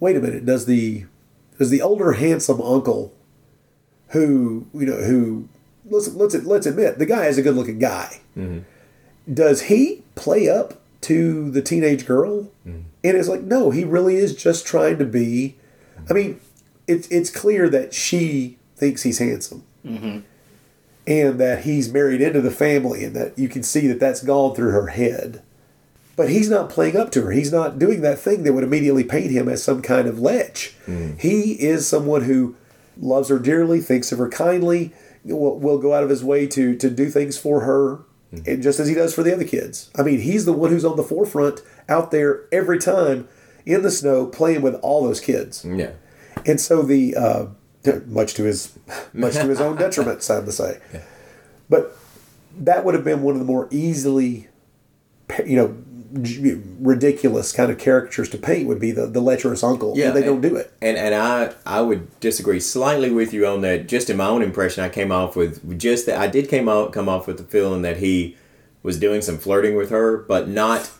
wait 0.00 0.16
a 0.16 0.20
minute, 0.20 0.44
does 0.44 0.66
the 0.66 1.04
does 1.58 1.70
the 1.70 1.82
older 1.82 2.12
handsome 2.12 2.60
uncle, 2.60 3.14
who 4.08 4.66
you 4.74 4.86
know, 4.86 4.96
who 4.96 5.48
let's 5.88 6.08
let's 6.08 6.34
let's 6.34 6.66
admit 6.66 6.98
the 6.98 7.06
guy 7.06 7.26
is 7.26 7.38
a 7.38 7.42
good 7.42 7.54
looking 7.54 7.78
guy, 7.78 8.20
mm-hmm. 8.36 8.60
does 9.32 9.62
he 9.62 10.02
play 10.14 10.48
up 10.48 10.80
to 11.02 11.50
the 11.50 11.62
teenage 11.62 12.06
girl? 12.06 12.50
Mm-hmm. 12.66 12.82
And 13.02 13.16
it's 13.16 13.28
like, 13.28 13.42
no, 13.42 13.70
he 13.70 13.84
really 13.84 14.16
is 14.16 14.34
just 14.34 14.66
trying 14.66 14.98
to 14.98 15.04
be. 15.04 15.56
I 16.08 16.12
mean, 16.12 16.40
it's 16.86 17.06
it's 17.08 17.30
clear 17.30 17.68
that 17.68 17.94
she 17.94 18.58
thinks 18.80 19.02
he's 19.02 19.18
handsome 19.18 19.62
mm-hmm. 19.84 20.20
and 21.06 21.38
that 21.38 21.64
he's 21.64 21.92
married 21.92 22.20
into 22.20 22.40
the 22.40 22.50
family 22.50 23.04
and 23.04 23.14
that 23.14 23.38
you 23.38 23.48
can 23.48 23.62
see 23.62 23.86
that 23.86 24.00
that's 24.00 24.22
gone 24.22 24.54
through 24.54 24.72
her 24.72 24.88
head. 24.88 25.42
But 26.16 26.28
he's 26.28 26.50
not 26.50 26.68
playing 26.68 26.96
up 26.96 27.12
to 27.12 27.22
her. 27.22 27.30
He's 27.30 27.52
not 27.52 27.78
doing 27.78 28.02
that 28.02 28.18
thing 28.18 28.42
that 28.42 28.52
would 28.52 28.64
immediately 28.64 29.04
paint 29.04 29.30
him 29.30 29.48
as 29.48 29.62
some 29.62 29.80
kind 29.80 30.06
of 30.06 30.18
lech. 30.18 30.74
Mm. 30.86 31.18
He 31.18 31.52
is 31.52 31.86
someone 31.86 32.24
who 32.24 32.56
loves 32.98 33.28
her 33.28 33.38
dearly, 33.38 33.80
thinks 33.80 34.12
of 34.12 34.18
her 34.18 34.28
kindly, 34.28 34.92
will, 35.24 35.58
will 35.58 35.78
go 35.78 35.94
out 35.94 36.02
of 36.02 36.10
his 36.10 36.22
way 36.22 36.46
to 36.48 36.76
to 36.76 36.90
do 36.90 37.08
things 37.08 37.38
for 37.38 37.60
her, 37.60 38.04
mm-hmm. 38.34 38.50
and 38.50 38.62
just 38.62 38.80
as 38.80 38.88
he 38.88 38.94
does 38.94 39.14
for 39.14 39.22
the 39.22 39.32
other 39.32 39.44
kids. 39.44 39.90
I 39.96 40.02
mean, 40.02 40.20
he's 40.20 40.44
the 40.44 40.52
one 40.52 40.70
who's 40.70 40.84
on 40.84 40.96
the 40.96 41.02
forefront 41.02 41.62
out 41.88 42.10
there 42.10 42.42
every 42.52 42.78
time 42.78 43.26
in 43.64 43.82
the 43.82 43.90
snow 43.90 44.26
playing 44.26 44.60
with 44.60 44.74
all 44.76 45.04
those 45.04 45.20
kids. 45.20 45.64
Yeah. 45.64 45.92
And 46.44 46.60
so 46.60 46.82
the 46.82 47.16
uh, 47.16 47.46
much 48.06 48.34
to 48.34 48.44
his 48.44 48.78
much 49.12 49.34
to 49.34 49.46
his 49.46 49.60
own 49.60 49.76
detriment, 49.84 50.22
sad 50.22 50.44
to 50.46 50.52
say. 50.52 50.80
But 51.68 51.96
that 52.58 52.84
would 52.84 52.94
have 52.94 53.04
been 53.04 53.22
one 53.22 53.34
of 53.34 53.38
the 53.40 53.46
more 53.46 53.68
easily, 53.70 54.48
you 55.46 55.56
know, 55.56 55.76
ridiculous 56.80 57.52
kind 57.52 57.70
of 57.70 57.78
caricatures 57.78 58.28
to 58.30 58.38
paint. 58.38 58.66
Would 58.66 58.80
be 58.80 58.90
the 58.90 59.06
the 59.06 59.20
lecherous 59.20 59.62
uncle. 59.62 59.96
Yeah, 59.96 60.10
they 60.10 60.22
don't 60.22 60.40
do 60.40 60.56
it. 60.56 60.72
And 60.82 60.96
and 60.96 61.14
I 61.14 61.54
I 61.64 61.80
would 61.80 62.18
disagree 62.20 62.60
slightly 62.60 63.10
with 63.10 63.32
you 63.32 63.46
on 63.46 63.60
that. 63.62 63.86
Just 63.86 64.10
in 64.10 64.16
my 64.16 64.26
own 64.26 64.42
impression, 64.42 64.84
I 64.84 64.88
came 64.88 65.12
off 65.12 65.36
with 65.36 65.78
just 65.78 66.06
that 66.06 66.18
I 66.18 66.26
did 66.26 66.48
came 66.48 66.68
out 66.68 66.92
come 66.92 67.08
off 67.08 67.26
with 67.26 67.38
the 67.38 67.44
feeling 67.44 67.82
that 67.82 67.98
he 67.98 68.36
was 68.82 68.98
doing 68.98 69.22
some 69.22 69.38
flirting 69.38 69.76
with 69.76 69.90
her, 69.90 70.16
but 70.16 70.48
not 70.48 70.90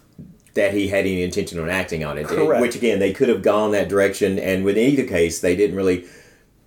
that 0.55 0.75
he 0.75 0.88
had 0.88 1.01
any 1.01 1.23
intention 1.23 1.59
on 1.59 1.71
acting 1.71 2.05
on 2.05 2.19
it. 2.19 2.25
Eh, 2.25 2.35
Correct. 2.35 2.61
Which 2.61 2.77
again, 2.77 2.99
they 2.99 3.12
could 3.12 3.29
have 3.29 3.43
gone 3.43 3.71
that 3.73 3.88
direction, 3.88 4.38
and 4.38 4.64
with 4.64 4.77
either 4.79 5.05
case, 5.07 5.40
they 5.40 5.57
didn't 5.57 5.77
really. 5.77 6.05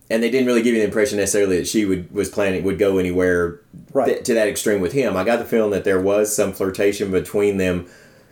And 0.09 0.21
they 0.21 0.29
didn't 0.29 0.47
really 0.47 0.61
give 0.61 0.73
you 0.73 0.79
the 0.81 0.85
impression 0.85 1.17
necessarily 1.17 1.57
that 1.57 1.67
she 1.67 1.85
would 1.85 2.13
was 2.13 2.29
planning 2.29 2.63
would 2.63 2.77
go 2.77 2.97
anywhere 2.97 3.59
Right. 3.93 4.07
th- 4.07 4.23
to 4.25 4.33
that 4.33 4.47
extreme 4.47 4.81
with 4.81 4.91
him. 4.93 5.15
I 5.15 5.23
got 5.23 5.39
the 5.39 5.45
feeling 5.45 5.71
that 5.71 5.83
there 5.85 5.99
was 6.01 6.35
some 6.35 6.51
flirtation 6.53 7.09
between 7.11 7.57
them, 7.57 7.85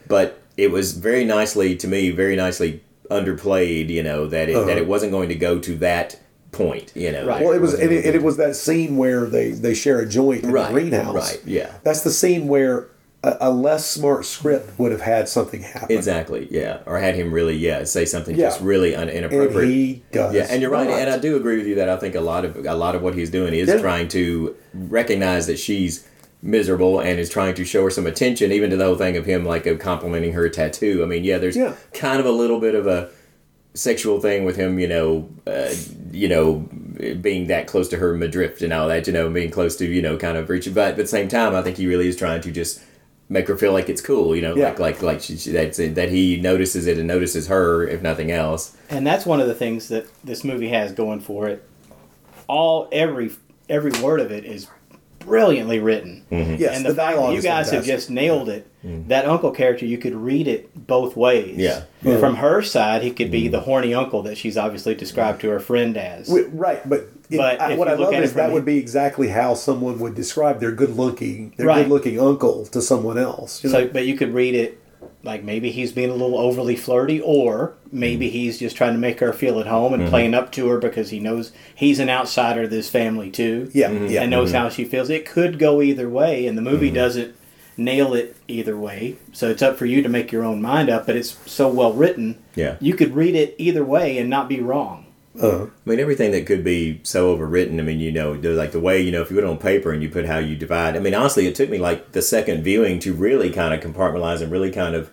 but 0.08 0.40
it 0.58 0.70
was 0.72 0.94
very 0.94 1.24
nicely 1.24 1.76
to 1.78 1.88
me, 1.88 2.12
very 2.12 2.36
nicely 2.36 2.82
underplayed. 3.10 3.90
You 3.90 4.04
know 4.04 4.28
that 4.28 4.50
it 4.50 4.54
that 4.54 4.62
uh-huh. 4.62 4.78
it 4.78 4.88
wasn't 4.88 5.12
going 5.12 5.30
to 5.30 5.36
go 5.36 5.60
to 5.60 5.76
that 5.78 6.20
point. 6.52 6.92
You 6.96 7.12
know, 7.12 7.26
Right. 7.26 7.44
Well, 7.44 7.54
it 7.54 7.62
was, 7.62 7.74
and 7.74 7.92
it, 7.92 8.06
and 8.06 8.14
it 8.16 8.22
was 8.24 8.38
that 8.38 8.56
scene 8.56 8.98
where 8.98 9.26
they 9.26 9.52
they 9.52 9.74
share 9.74 10.00
a 10.00 10.08
joint 10.08 10.44
in 10.44 10.52
Right, 10.52 10.68
the 10.68 10.74
greenhouse. 10.74 11.16
right, 11.16 11.42
yeah. 11.46 11.72
That's 11.84 12.02
the 12.02 12.12
scene 12.12 12.48
where 12.48 12.88
a, 13.24 13.38
a 13.42 13.52
less 13.52 13.86
smart 13.86 14.26
script 14.26 14.78
would 14.80 14.92
have 14.92 15.02
had 15.02 15.30
something 15.30 15.62
happen. 15.62 15.96
Exactly. 15.96 16.48
Yeah. 16.50 16.80
Or 16.86 16.98
had 17.00 17.16
him 17.16 17.32
really, 17.32 17.56
yeah, 17.56 17.84
say 17.84 18.06
something 18.06 18.36
Yeah. 18.36 18.48
just 18.48 18.62
really 18.62 18.96
un- 18.96 19.10
inappropriate. 19.10 19.64
And 19.64 19.72
he 19.72 20.04
does 20.12 20.34
Yeah, 20.34 20.48
and 20.50 20.62
you're 20.62 20.72
right. 20.72 20.90
not. 20.90 21.00
And 21.00 21.10
I 21.10 21.18
do 21.20 21.36
agree 21.36 21.58
with 21.58 21.68
you 21.68 21.76
that 21.76 21.90
I 21.90 21.98
think 21.98 22.16
a 22.16 22.22
lot 22.22 22.46
of 22.46 22.66
a 22.66 22.74
lot 22.76 22.96
of 22.96 23.02
what 23.04 23.14
he's 23.16 23.30
doing 23.30 23.54
is 23.54 23.68
Yeah. 23.70 23.78
trying 23.78 24.08
to 24.10 24.56
recognize 24.74 25.48
that 25.48 25.60
she's 25.60 26.08
miserable 26.44 27.00
and 27.00 27.20
is 27.20 27.30
trying 27.30 27.54
to 27.54 27.64
show 27.64 27.84
her 27.84 27.92
some 27.92 28.08
attention, 28.08 28.52
even 28.52 28.72
to 28.72 28.76
the 28.78 28.86
whole 28.86 28.96
thing 28.96 29.16
of 29.16 29.26
him 29.26 29.46
like 29.46 29.80
complimenting 29.80 30.34
her 30.34 30.50
tattoo. 30.50 31.02
I 31.04 31.06
mean, 31.06 31.24
yeah, 31.24 31.38
there's 31.38 31.56
Yeah. 31.56 31.74
kind 31.94 32.20
of 32.20 32.26
a 32.26 32.32
little 32.32 32.60
bit 32.60 32.74
of 32.74 32.88
a 32.88 33.10
sexual 33.76 34.20
thing 34.20 34.44
with 34.44 34.56
him, 34.56 34.80
you 34.80 34.88
know, 34.88 35.30
uh, 35.48 35.70
you 36.12 36.28
know, 36.28 36.68
being 37.22 37.48
that 37.48 37.68
close 37.68 37.88
to 37.90 37.98
her 37.98 38.16
midriff 38.18 38.62
and 38.62 38.74
all 38.74 38.88
that, 38.88 39.06
you 39.08 39.14
know, 39.14 39.30
being 39.30 39.50
close 39.52 39.76
to, 39.78 39.86
you 39.86 40.02
know, 40.02 40.18
kind 40.18 40.38
of 40.38 40.50
reaching. 40.50 40.74
But 40.74 40.90
at 40.90 40.98
the 40.98 41.08
same 41.08 41.28
time, 41.28 41.56
I 41.56 41.62
think 41.62 41.78
he 41.78 41.86
really 41.88 42.08
is 42.08 42.16
trying 42.16 42.42
to 42.42 42.52
just 42.52 42.82
make 43.32 43.48
her 43.48 43.58
feel 43.58 43.72
like 43.72 43.90
it's 43.90 44.02
cool, 44.02 44.36
you 44.36 44.42
know, 44.42 44.56
Yeah. 44.56 44.70
like 44.70 44.80
like 44.80 45.02
like 45.02 45.22
she, 45.22 45.38
she, 45.38 45.52
that's 45.52 45.78
that 45.78 46.10
he 46.10 46.40
notices 46.40 46.86
it 46.86 46.98
and 46.98 47.08
notices 47.08 47.48
her, 47.48 47.88
if 47.88 48.02
nothing 48.02 48.30
else. 48.32 48.76
And 48.90 49.08
that's 49.08 49.26
one 49.26 49.40
of 49.40 49.48
the 49.48 49.56
things 49.56 49.88
that 49.88 50.06
this 50.24 50.44
movie 50.44 50.68
has 50.70 50.92
going 50.92 51.22
for 51.22 51.48
it. 51.48 51.68
All 52.48 52.90
every 52.92 53.32
every 53.70 53.92
word 54.02 54.20
of 54.20 54.32
it 54.32 54.44
is 54.44 54.68
brilliantly 55.20 55.80
written. 55.80 56.26
Mm-hmm. 56.32 56.56
Yes, 56.56 56.76
and 56.76 56.86
the 56.86 56.90
the, 56.90 56.96
fact 56.96 57.12
that 57.12 57.16
dialogue 57.16 57.32
you 57.34 57.38
is 57.40 57.44
guys 57.46 57.72
have 57.72 57.86
just 57.86 58.10
nailed 58.10 58.50
it. 58.50 58.68
Mm-hmm. 58.84 59.08
That 59.08 59.26
uncle 59.26 59.52
character, 59.52 59.86
you 59.86 59.98
could 59.98 60.16
read 60.16 60.48
it 60.48 60.88
both 60.88 61.16
ways. 61.16 61.58
Yeah. 61.58 61.84
From 62.02 62.36
her 62.36 62.62
side, 62.62 63.04
he 63.04 63.12
could 63.12 63.32
be 63.32 63.48
the 63.48 63.58
mm-hmm. 63.58 63.66
horny 63.66 63.94
uncle 63.94 64.24
that 64.24 64.38
she's 64.38 64.58
obviously 64.58 64.96
described 64.96 65.42
to 65.42 65.50
her 65.50 65.60
friend 65.60 65.96
as. 65.96 66.28
Wi- 66.28 66.50
Right, 66.52 66.90
but, 66.90 67.21
it- 67.32 67.38
But 67.38 67.62
I, 67.62 67.72
if 67.74 67.78
what 67.80 67.88
you 67.88 67.94
I 67.94 67.98
look 67.98 68.06
love 68.06 68.14
at 68.16 68.20
it 68.22 68.26
is 68.26 68.32
from 68.32 68.38
that 68.42 68.48
the- 68.50 68.54
would 68.54 68.66
be 68.66 68.78
exactly 68.78 69.30
how 69.30 69.54
someone 69.54 70.00
would 70.00 70.16
describe 70.16 70.60
their 70.60 70.72
good 70.72 70.96
looking, 70.98 71.54
their 71.58 71.68
Right. 71.68 71.84
good 71.84 71.90
looking 71.90 72.20
uncle 72.20 72.66
to 72.68 72.82
someone 72.82 73.18
else. 73.18 73.64
You 73.64 73.70
know? 73.72 73.80
So, 73.80 73.88
but 73.92 74.06
you 74.06 74.16
could 74.16 74.34
read 74.34 74.56
it 74.56 74.78
like 75.24 75.44
maybe 75.44 75.70
he's 75.72 75.92
being 75.92 76.10
a 76.10 76.14
little 76.16 76.38
overly 76.38 76.76
flirty, 76.76 77.22
or 77.22 77.74
maybe 77.92 78.30
he's 78.30 78.58
just 78.58 78.76
trying 78.76 78.94
to 78.94 79.00
make 79.00 79.20
her 79.20 79.32
feel 79.32 79.60
at 79.60 79.68
home 79.68 79.94
and 79.94 80.10
playing 80.10 80.34
up 80.34 80.52
to 80.54 80.68
her 80.70 80.78
because 80.80 81.12
he 81.12 81.20
knows 81.20 81.52
he's 81.76 82.00
an 82.00 82.10
outsider 82.10 82.64
of 82.64 82.70
this 82.72 82.90
family 82.90 83.30
too. 83.30 83.70
Yeah, 83.72 83.90
Mhm. 83.92 84.10
yeah. 84.10 84.22
and 84.24 84.32
knows 84.32 84.52
how 84.52 84.70
she 84.70 84.84
feels. 84.84 85.10
It 85.12 85.26
could 85.26 85.60
go 85.60 85.82
either 85.82 86.10
way, 86.10 86.48
and 86.48 86.58
the 86.58 86.62
movie 86.64 86.88
Mm-hmm. 86.88 86.96
doesn't 86.96 87.36
nail 87.78 88.14
it 88.16 88.36
either 88.48 88.76
way. 88.78 89.16
So 89.32 89.50
it's 89.50 89.62
up 89.62 89.78
for 89.78 89.86
you 89.86 90.02
to 90.02 90.10
make 90.10 90.32
your 90.32 90.44
own 90.44 90.62
mind 90.62 90.90
up. 90.90 91.06
But 91.06 91.16
it's 91.16 91.38
so 91.46 91.68
well 91.70 91.94
written. 91.94 92.36
Yeah. 92.56 92.76
you 92.82 92.96
could 92.96 93.16
read 93.16 93.34
it 93.36 93.56
either 93.58 93.84
way 93.84 94.18
and 94.18 94.30
not 94.30 94.50
be 94.50 94.60
wrong. 94.60 95.01
Uh, 95.42 95.64
I 95.66 95.70
mean, 95.90 96.00
everything 96.00 96.32
that 96.32 96.46
could 96.46 96.64
be 96.64 97.00
so 97.04 97.36
overwritten. 97.36 97.80
I 97.80 97.84
mean, 97.84 98.00
you 98.00 98.12
know, 98.12 98.34
like 98.34 98.72
the 98.74 98.80
way 98.82 99.02
you 99.02 99.12
know, 99.12 99.22
if 99.22 99.30
you 99.32 99.38
put 99.38 99.46
it 99.46 99.50
on 99.50 99.58
paper 99.58 99.92
and 99.92 100.04
you 100.04 100.10
put 100.10 100.26
how 100.26 100.40
you 100.40 100.56
divide. 100.58 100.96
I 100.96 101.00
mean, 101.00 101.14
honestly, 101.14 101.48
it 101.48 101.56
took 101.56 101.70
me 101.70 101.78
like 101.78 102.12
the 102.12 102.22
second 102.22 102.64
viewing 102.64 103.00
to 103.00 103.14
really 103.14 103.50
kind 103.50 103.74
of 103.74 103.80
compartmentalize 103.80 104.42
and 104.42 104.52
really 104.52 104.72
kind 104.72 104.94
of, 104.94 105.10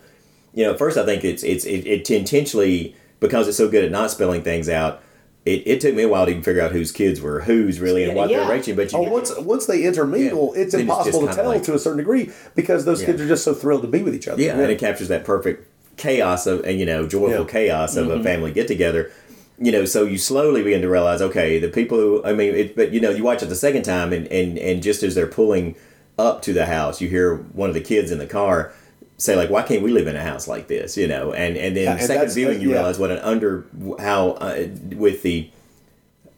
you 0.54 0.64
know, 0.64 0.72
at 0.72 0.78
first 0.78 0.96
I 0.98 1.04
think 1.04 1.24
it's 1.24 1.44
it's 1.44 1.64
it, 1.64 1.86
it 1.86 2.10
intentionally 2.10 2.96
because 3.20 3.46
it's 3.46 3.56
so 3.56 3.68
good 3.68 3.84
at 3.84 3.92
not 3.92 4.10
spelling 4.10 4.42
things 4.42 4.68
out. 4.68 5.02
It, 5.46 5.62
it 5.66 5.80
took 5.80 5.94
me 5.94 6.02
a 6.02 6.08
while 6.08 6.24
to 6.26 6.30
even 6.32 6.42
figure 6.42 6.62
out 6.62 6.72
whose 6.72 6.90
kids 6.90 7.20
were 7.20 7.42
whose 7.42 7.78
really 7.80 8.02
and 8.04 8.14
what 8.16 8.28
Yeah. 8.28 8.44
they're 8.44 8.56
reaching. 8.56 8.74
But 8.74 8.92
you, 8.92 8.98
oh, 8.98 9.02
once 9.02 9.32
once 9.38 9.66
they 9.66 9.84
intermingle, 9.84 10.52
Yeah. 10.56 10.62
it's 10.62 10.72
Then 10.72 10.80
it's 10.80 10.90
impossible 10.90 11.28
to 11.28 11.32
tell 11.34 11.46
like- 11.46 11.62
to 11.62 11.74
a 11.74 11.78
certain 11.78 11.98
degree 11.98 12.30
because 12.56 12.84
those 12.84 13.02
kids 13.04 13.22
are 13.22 13.28
just 13.28 13.44
so 13.44 13.54
thrilled 13.54 13.82
to 13.82 13.88
be 13.88 14.02
with 14.02 14.16
each 14.16 14.26
other. 14.26 14.42
Yeah, 14.42 14.58
and 14.58 14.70
it 14.70 14.80
captures 14.80 15.06
that 15.08 15.24
perfect 15.24 15.68
chaos 15.96 16.46
of 16.46 16.64
and 16.64 16.80
you 16.80 16.86
know 16.86 17.06
joyful 17.06 17.44
Yeah. 17.44 17.50
chaos 17.50 17.96
of 17.96 18.08
Mm-hmm. 18.08 18.20
a 18.20 18.24
family 18.24 18.50
get 18.52 18.66
together. 18.66 19.12
You 19.60 19.72
know, 19.72 19.84
so 19.84 20.04
you 20.04 20.18
slowly 20.18 20.62
begin 20.62 20.82
to 20.82 20.88
realize, 20.88 21.20
okay, 21.20 21.58
the 21.58 21.68
people 21.68 21.98
who 21.98 22.24
I 22.24 22.32
mean, 22.32 22.54
it, 22.54 22.76
but 22.76 22.92
you 22.92 23.00
know, 23.00 23.10
you 23.10 23.24
watch 23.24 23.42
it 23.42 23.46
the 23.46 23.56
second 23.56 23.82
time, 23.82 24.12
and 24.12 24.26
and 24.28 24.56
and 24.58 24.82
just 24.82 25.02
as 25.02 25.14
they're 25.16 25.26
pulling 25.26 25.74
up 26.18 26.42
to 26.42 26.52
the 26.52 26.66
house, 26.66 27.00
you 27.00 27.08
hear 27.08 27.36
one 27.36 27.68
of 27.68 27.74
the 27.74 27.80
kids 27.80 28.10
in 28.12 28.18
the 28.18 28.26
car 28.26 28.72
say 29.16 29.34
like, 29.34 29.50
"Why 29.50 29.62
can't 29.62 29.82
we 29.82 29.90
live 29.90 30.06
in 30.06 30.14
a 30.14 30.22
house 30.22 30.46
like 30.46 30.68
this?" 30.68 30.96
You 30.96 31.08
know, 31.08 31.32
and 31.32 31.56
and 31.56 31.76
then 31.76 31.84
Yeah, 31.84 31.90
and 31.92 32.00
second 32.00 32.14
that's- 32.16 32.34
viewing, 32.34 32.60
you 32.60 32.68
yeah. 32.70 32.76
realize 32.76 32.98
what 33.00 33.10
an 33.10 33.18
under 33.18 33.64
how 33.98 34.30
uh, 34.32 34.66
with 34.94 35.22
the 35.22 35.50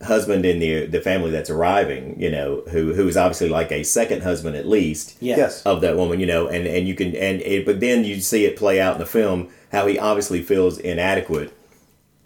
husband 0.02 0.46
in 0.46 0.58
the 0.60 0.86
the 0.86 1.00
family 1.02 1.30
that's 1.30 1.50
arriving, 1.50 2.18
you 2.18 2.30
know, 2.30 2.62
who 2.70 2.94
who 2.94 3.06
is 3.06 3.18
obviously 3.18 3.50
like 3.50 3.70
a 3.70 3.82
second 3.82 4.22
husband 4.22 4.56
at 4.56 4.66
least 4.66 5.16
Yes. 5.20 5.36
Yes. 5.38 5.62
of 5.64 5.82
that 5.82 5.96
woman, 5.98 6.20
you 6.20 6.26
know, 6.26 6.46
and 6.48 6.66
and 6.66 6.88
you 6.88 6.94
can 6.94 7.14
and 7.16 7.42
it, 7.42 7.66
but 7.66 7.80
then 7.80 8.04
you 8.04 8.20
see 8.22 8.46
it 8.46 8.56
play 8.56 8.80
out 8.80 8.94
in 8.94 8.98
the 9.00 9.06
film 9.06 9.48
how 9.72 9.86
he 9.86 9.98
obviously 9.98 10.40
feels 10.42 10.78
inadequate, 10.78 11.52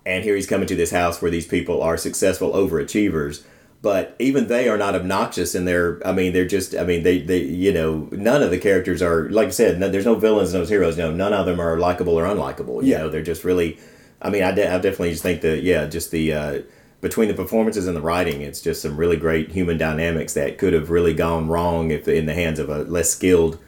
and 0.06 0.24
here 0.24 0.36
he's 0.36 0.46
coming 0.46 0.66
to 0.68 0.76
this 0.76 0.90
house 0.90 1.20
where 1.22 1.30
these 1.30 1.46
people 1.46 1.82
are 1.82 1.96
successful 1.96 2.52
overachievers, 2.52 3.42
but 3.82 4.14
even 4.18 4.46
they 4.48 4.68
are 4.68 4.76
not 4.78 4.94
obnoxious 4.94 5.54
and 5.54 5.66
they're 5.68 6.00
I 6.06 6.12
mean 6.12 6.32
they're 6.32 6.46
just 6.46 6.74
I 6.74 6.84
mean 6.84 7.02
they 7.02 7.18
they 7.20 7.38
you 7.42 7.72
know 7.72 8.08
none 8.12 8.42
of 8.42 8.50
the 8.50 8.58
characters 8.58 9.02
are 9.02 9.28
like 9.30 9.48
I 9.48 9.50
said 9.50 9.78
no, 9.80 9.88
there's 9.88 10.06
no 10.06 10.14
villains 10.14 10.52
no 10.54 10.64
heroes 10.64 10.96
no 10.96 11.10
none 11.10 11.32
of 11.32 11.46
them 11.46 11.60
are 11.60 11.78
likable 11.78 12.18
or 12.18 12.24
unlikable 12.24 12.82
you 12.82 12.90
Yeah. 12.92 12.98
know 12.98 13.08
they're 13.10 13.22
just 13.22 13.44
really 13.44 13.78
I 14.22 14.30
mean 14.30 14.42
I, 14.42 14.52
de- 14.52 14.66
I 14.68 14.78
definitely 14.78 15.10
just 15.10 15.22
think 15.22 15.42
that 15.42 15.62
yeah 15.62 15.86
just 15.86 16.10
the 16.10 16.32
uh, 16.32 16.62
between 17.02 17.28
the 17.28 17.34
performances 17.34 17.86
and 17.86 17.94
the 17.94 18.00
writing 18.00 18.40
it's 18.40 18.62
just 18.62 18.80
some 18.80 18.96
really 18.96 19.16
great 19.18 19.50
human 19.50 19.76
dynamics 19.76 20.32
that 20.34 20.56
could 20.56 20.72
have 20.72 20.88
really 20.88 21.12
gone 21.12 21.48
wrong 21.48 21.90
if 21.90 22.08
in 22.08 22.24
the 22.24 22.32
hands 22.34 22.58
of 22.58 22.70
a 22.70 22.84
less 22.84 23.10
skilled 23.10 23.58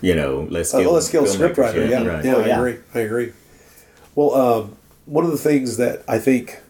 you 0.00 0.14
know 0.14 0.46
less 0.50 0.72
Uh, 0.72 0.78
skilled, 0.78 0.94
let's 0.94 1.06
skilled 1.08 1.26
filmmaker. 1.26 1.54
scriptwriter. 1.54 1.90
Yeah, 1.90 2.04
right. 2.04 2.24
yeah, 2.24 2.34
Oh, 2.36 2.40
I 2.42 2.46
yeah. 2.46 2.58
agree. 2.58 2.76
I 2.94 2.98
agree. 3.00 3.32
Well, 4.14 4.34
um, 4.34 4.75
one 5.06 5.24
of 5.24 5.30
the 5.30 5.38
things 5.38 5.76
that 5.78 6.04
I 6.06 6.18
think 6.18 6.60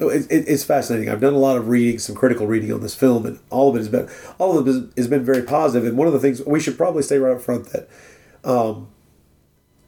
oh, 0.00 0.08
it, 0.08 0.30
it, 0.30 0.44
it's 0.48 0.64
fascinating. 0.64 1.08
I've 1.08 1.20
done 1.20 1.34
a 1.34 1.38
lot 1.38 1.56
of 1.56 1.68
reading, 1.68 1.98
some 1.98 2.14
critical 2.14 2.46
reading 2.46 2.72
on 2.72 2.80
this 2.80 2.94
film, 2.94 3.26
and 3.26 3.38
all 3.50 3.68
of 3.70 3.76
it 3.76 3.78
has 3.80 3.88
been 3.88 4.08
all 4.38 4.58
of 4.58 4.66
it 4.68 4.92
has- 4.96 5.08
been 5.08 5.24
very 5.24 5.42
positive. 5.42 5.86
And 5.88 5.98
one 5.98 6.06
of 6.06 6.12
the 6.12 6.20
things 6.20 6.42
we 6.46 6.60
should 6.60 6.76
probably 6.76 7.02
say 7.02 7.18
right 7.18 7.34
up 7.34 7.40
front 7.42 7.66
that. 7.72 7.88
Um, 8.44 8.88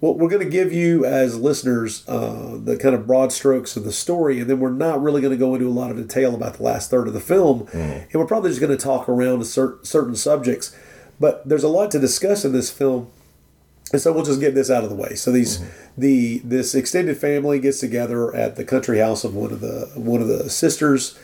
well, 0.00 0.14
we're 0.14 0.28
going 0.28 0.44
to 0.44 0.50
give 0.50 0.70
you 0.70 1.06
as 1.06 1.38
listeners 1.40 2.06
uh, 2.06 2.58
the 2.62 2.76
kind 2.76 2.94
of 2.94 3.06
broad 3.06 3.32
strokes 3.32 3.74
of 3.74 3.84
the 3.84 3.92
story, 3.92 4.38
and 4.38 4.50
then 4.50 4.60
we're 4.60 4.68
not 4.68 5.00
really 5.00 5.22
going 5.22 5.30
to 5.32 5.38
go 5.38 5.54
into 5.54 5.66
a 5.66 5.70
lot 5.70 5.90
of 5.90 5.96
detail 5.96 6.34
about 6.34 6.54
the 6.54 6.62
last 6.62 6.90
third 6.90 7.08
of 7.08 7.14
the 7.14 7.20
film, 7.20 7.66
and 7.72 8.12
we're 8.12 8.26
probably 8.26 8.50
just 8.50 8.60
going 8.60 8.76
to 8.76 8.82
talk 8.82 9.08
around 9.08 9.40
a 9.40 9.46
cer- 9.46 9.78
certain 9.82 10.14
subjects. 10.14 10.76
But 11.18 11.48
there's 11.48 11.64
a 11.64 11.68
lot 11.68 11.90
to 11.92 11.98
discuss 11.98 12.44
in 12.44 12.52
this 12.52 12.70
film, 12.70 13.10
and 13.92 14.00
so 14.00 14.12
we'll 14.12 14.24
just 14.24 14.40
get 14.40 14.54
this 14.54 14.70
out 14.70 14.82
of 14.82 14.90
the 14.90 14.96
way. 14.96 15.14
So 15.14 15.30
these 15.30 15.62
the 15.96 16.38
this 16.38 16.74
extended 16.74 17.16
family 17.16 17.58
gets 17.60 17.80
together 17.80 18.34
at 18.34 18.56
the 18.56 18.64
country 18.64 18.98
house 18.98 19.24
of 19.24 19.34
one 19.34 19.52
of 19.52 19.60
the 19.60 19.90
one 19.94 20.20
of 20.20 20.28
the 20.28 20.48
sisters 20.50 21.18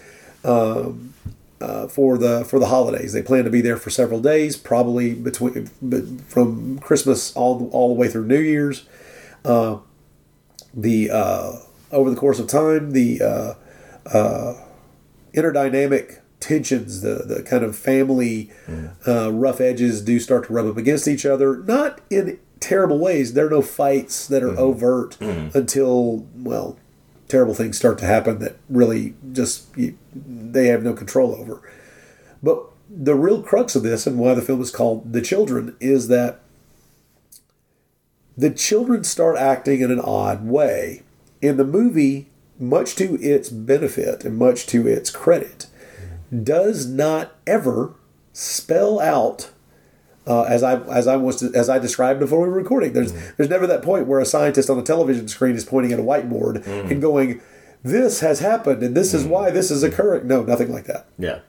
um, 0.45 1.15
uh, 1.61 1.89
for 1.89 2.19
the 2.19 2.45
for 2.45 2.59
the 2.59 2.67
holidays. 2.67 3.13
They 3.13 3.23
plan 3.23 3.45
to 3.45 3.51
be 3.51 3.61
there 3.61 3.77
for 3.77 3.91
several 3.91 4.21
days, 4.21 4.57
probably 4.57 5.15
between 5.15 5.71
but 5.81 6.05
from 6.27 6.79
Christmas 6.79 7.35
all 7.35 7.69
all 7.73 7.89
the 7.89 7.95
way 7.95 8.09
through 8.09 8.27
New 8.27 8.41
Year's. 8.41 8.87
Uh, 9.45 9.79
the 10.75 11.11
uh, 11.11 11.53
over 11.91 12.11
the 12.11 12.17
course 12.17 12.39
of 12.39 12.47
time, 12.47 12.93
the 12.93 13.23
uh, 13.23 13.55
uh, 14.07 14.55
interdynamic 15.33 16.21
tensions, 16.41 17.01
the 17.01 17.25
the 17.27 17.43
kind 17.43 17.65
of 17.65 17.77
family 17.77 18.51
uh, 19.09 19.33
rough 19.33 19.61
edges 19.61 20.03
do 20.03 20.21
start 20.21 20.47
to 20.47 20.53
rub 20.53 20.67
up 20.67 20.77
against 20.77 21.09
each 21.09 21.27
other. 21.27 21.57
Not 21.57 22.01
in 22.11 22.39
terrible 22.61 22.99
ways. 22.99 23.33
There 23.33 23.47
are 23.47 23.51
no 23.51 23.63
fights 23.63 24.27
that 24.29 24.43
are 24.43 24.49
mm-hmm. 24.49 24.59
overt 24.59 25.17
mm-hmm. 25.19 25.57
until 25.57 26.27
well, 26.37 26.79
terrible 27.29 27.55
things 27.55 27.77
start 27.77 27.99
to 27.99 28.07
happen 28.07 28.39
that 28.41 28.59
really 28.69 29.15
just 29.33 29.77
you, 29.77 29.97
they 30.15 30.67
have 30.67 30.83
no 30.83 30.93
control 30.93 31.35
over. 31.35 31.63
But 32.43 32.65
the 32.89 33.15
real 33.15 33.43
crux 33.43 33.77
of 33.77 33.83
this 33.83 34.07
and 34.07 34.19
why 34.19 34.35
the 34.35 34.43
film 34.43 34.61
is 34.61 34.71
called 34.71 35.13
The 35.13 35.23
Children 35.23 35.77
is 35.81 36.09
that 36.09 36.41
the 38.37 38.51
children 38.51 39.05
start 39.05 39.37
acting 39.37 39.81
in 39.81 39.91
an 39.91 40.01
odd 40.01 40.47
way. 40.47 41.03
In 41.43 41.57
the 41.57 41.65
movie, 41.65 42.29
much 42.59 42.95
to 42.97 43.21
its 43.21 43.49
benefit 43.49 44.25
and 44.25 44.37
much 44.37 44.67
to 44.69 44.87
its 44.87 45.11
credit, 45.11 45.67
does 46.43 46.87
not 46.87 47.33
ever 47.47 47.95
spell 48.33 48.99
out 49.01 49.51
uh, 50.27 50.43
as 50.43 50.63
I 50.63 50.81
as 50.83 51.07
I 51.07 51.17
was 51.17 51.43
as 51.43 51.69
I 51.69 51.79
described 51.79 52.21
before 52.21 52.41
we 52.41 52.49
were 52.49 52.55
recording. 52.55 52.93
There's 52.93 53.13
mm-hmm. 53.13 53.35
there's 53.37 53.51
never 53.51 53.67
that 53.67 53.83
point 53.83 54.07
where 54.07 54.21
a 54.21 54.27
scientist 54.27 54.71
on 54.71 54.79
a 54.79 54.83
television 54.83 55.29
screen 55.29 55.57
is 55.57 55.65
pointing 55.65 55.93
at 55.93 55.99
a 55.99 56.03
whiteboard 56.03 56.65
mm-hmm. 56.65 56.91
and 56.91 57.01
going, 57.01 57.41
"This 57.83 58.21
has 58.21 58.41
happened 58.41 58.83
and 58.83 58.97
this 58.97 59.15
is 59.15 59.23
mm-hmm. 59.23 59.33
why 59.33 59.51
this 59.51 59.71
is 59.71 59.83
occurring." 59.83 60.27
No, 60.27 60.43
nothing 60.43 60.73
like 60.73 60.85
that. 60.85 61.07
yeah 61.19 61.41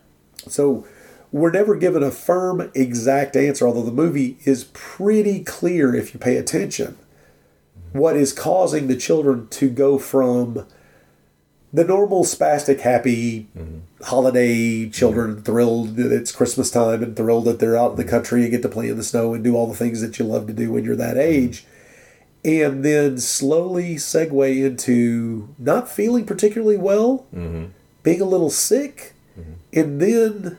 So 0.47 0.85
we're 1.31 1.51
never 1.51 1.75
given 1.75 2.03
a 2.03 2.11
firm, 2.11 2.71
exact 2.75 3.35
answer, 3.35 3.65
although 3.65 3.83
the 3.83 3.91
movie 3.91 4.37
is 4.45 4.65
pretty 4.73 5.43
clear 5.43 5.95
if 5.95 6.13
you 6.13 6.19
pay 6.19 6.37
attention 6.37 6.97
what 7.93 8.15
is 8.15 8.33
causing 8.33 8.87
the 8.87 8.95
children 8.95 9.47
to 9.49 9.69
go 9.69 9.97
from 9.97 10.65
the 11.73 11.85
normal 11.85 12.23
spastic, 12.23 12.81
happy 12.81 13.47
mm-hmm. 13.57 13.79
holiday 14.03 14.83
mm-hmm. 14.83 14.91
children 14.91 15.41
thrilled 15.41 15.95
that 15.95 16.11
it's 16.11 16.31
Christmas 16.31 16.69
time 16.69 17.01
and 17.01 17.15
thrilled 17.15 17.45
that 17.45 17.59
they're 17.59 17.77
out 17.77 17.91
in 17.91 17.97
the 17.97 18.03
mm-hmm. 18.03 18.11
country 18.11 18.41
and 18.43 18.51
get 18.51 18.61
to 18.61 18.69
play 18.69 18.89
in 18.89 18.97
the 18.97 19.03
snow 19.03 19.33
and 19.33 19.43
do 19.43 19.55
all 19.55 19.67
the 19.67 19.75
things 19.75 20.01
that 20.01 20.19
you 20.19 20.25
love 20.25 20.47
to 20.47 20.53
do 20.53 20.71
when 20.71 20.83
you're 20.83 20.95
that 20.95 21.17
age. 21.17 21.65
And 22.43 22.83
then 22.83 23.19
slowly 23.19 23.95
segue 23.95 24.65
into 24.65 25.53
not 25.59 25.87
feeling 25.87 26.25
particularly 26.25 26.77
well, 26.77 27.27
being 28.01 28.19
a 28.19 28.25
little 28.25 28.49
sick, 28.49 29.13
and 29.71 30.01
then 30.01 30.57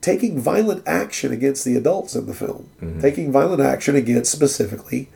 taking 0.00 0.40
violent 0.40 0.86
action 0.86 1.32
against 1.32 1.64
the 1.64 1.76
adults 1.76 2.14
in 2.14 2.26
the 2.26 2.34
film, 2.34 2.68
taking 3.00 3.32
violent 3.32 3.60
action 3.60 3.96
against 3.96 4.30
specifically 4.30 5.08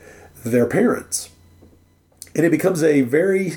their 0.43 0.65
parents. 0.65 1.29
And 2.35 2.45
it 2.45 2.51
becomes 2.51 2.83
a 2.83 3.01
very, 3.01 3.53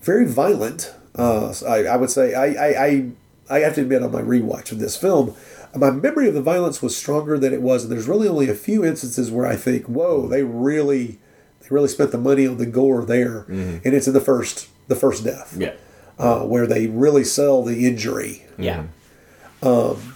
very 0.00 0.26
violent. 0.26 0.92
Uh, 1.14 1.52
I, 1.66 1.84
I 1.84 1.96
would 1.96 2.10
say 2.10 2.34
I, 2.34 2.46
I, 2.46 2.86
I 2.86 3.10
I 3.50 3.58
have 3.60 3.74
to 3.76 3.80
admit 3.82 4.02
on 4.02 4.12
my 4.12 4.22
rewatch 4.22 4.72
of 4.72 4.78
this 4.78 4.96
film, 4.96 5.34
my 5.74 5.90
memory 5.90 6.28
of 6.28 6.34
the 6.34 6.42
violence 6.42 6.80
was 6.82 6.96
stronger 6.96 7.38
than 7.38 7.52
it 7.52 7.62
was, 7.62 7.82
and 7.84 7.92
there's 7.92 8.06
really 8.08 8.28
only 8.28 8.48
a 8.48 8.54
few 8.54 8.84
instances 8.84 9.30
where 9.30 9.46
I 9.46 9.56
think, 9.56 9.86
whoa, 9.86 10.28
they 10.28 10.42
really 10.42 11.18
they 11.60 11.68
really 11.70 11.88
spent 11.88 12.12
the 12.12 12.18
money 12.18 12.46
on 12.46 12.58
the 12.58 12.66
gore 12.66 13.04
there, 13.04 13.44
and 13.48 13.84
it's 13.84 14.06
in 14.06 14.12
the 14.14 14.20
first 14.20 14.68
the 14.88 14.96
first 14.96 15.24
death, 15.24 15.56
yeah 15.58 15.72
uh, 16.18 16.40
where 16.40 16.66
they 16.66 16.86
really 16.86 17.24
sell 17.24 17.62
the 17.62 17.86
injury. 17.86 18.44
Yeah. 18.58 18.84
Um, 19.62 20.14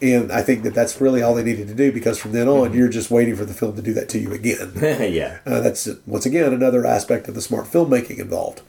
And 0.00 0.30
I 0.30 0.42
think 0.42 0.62
that 0.62 0.74
that's 0.74 1.00
really 1.00 1.22
all 1.22 1.34
they 1.34 1.42
needed 1.42 1.66
to 1.68 1.74
do 1.74 1.90
because 1.90 2.18
from 2.20 2.30
then 2.30 2.46
on, 2.46 2.72
you're 2.72 2.88
just 2.88 3.10
waiting 3.10 3.34
for 3.34 3.44
the 3.44 3.52
film 3.54 3.74
to 3.74 3.82
do 3.82 3.92
that 3.94 4.08
to 4.10 4.18
you 4.18 4.32
again. 4.32 4.72
yeah 5.12 5.38
Uh, 5.44 5.60
that's 5.60 5.88
once 6.06 6.24
again 6.24 6.52
another 6.52 6.86
aspect 6.86 7.26
of 7.26 7.34
the 7.34 7.40
smart 7.42 7.66
filmmaking 7.66 8.18
involved. 8.20 8.62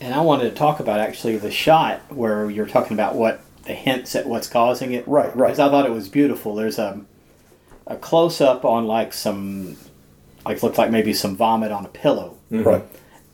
And 0.00 0.14
I 0.14 0.20
wanted 0.20 0.50
to 0.50 0.54
talk 0.56 0.80
about 0.80 1.00
actually 1.00 1.36
the 1.38 1.50
shot 1.50 2.00
where 2.10 2.50
you're 2.50 2.66
talking 2.66 2.94
about 2.94 3.14
what 3.16 3.40
the 3.64 3.74
hints 3.74 4.14
at 4.14 4.26
what's 4.26 4.48
causing 4.48 4.92
it. 4.92 5.06
Right, 5.08 5.34
right. 5.36 5.48
Because 5.48 5.58
I 5.58 5.68
thought 5.68 5.86
it 5.86 5.92
was 5.92 6.08
beautiful. 6.08 6.54
There's 6.54 6.78
a 6.78 7.00
a 7.86 7.96
close 7.96 8.40
up 8.40 8.64
on 8.64 8.86
like 8.86 9.12
some 9.12 9.76
like 10.44 10.62
looks 10.62 10.78
like 10.78 10.90
maybe 10.90 11.12
some 11.12 11.36
vomit 11.36 11.72
on 11.72 11.84
a 11.84 11.88
pillow, 11.88 12.36
Right. 12.50 12.84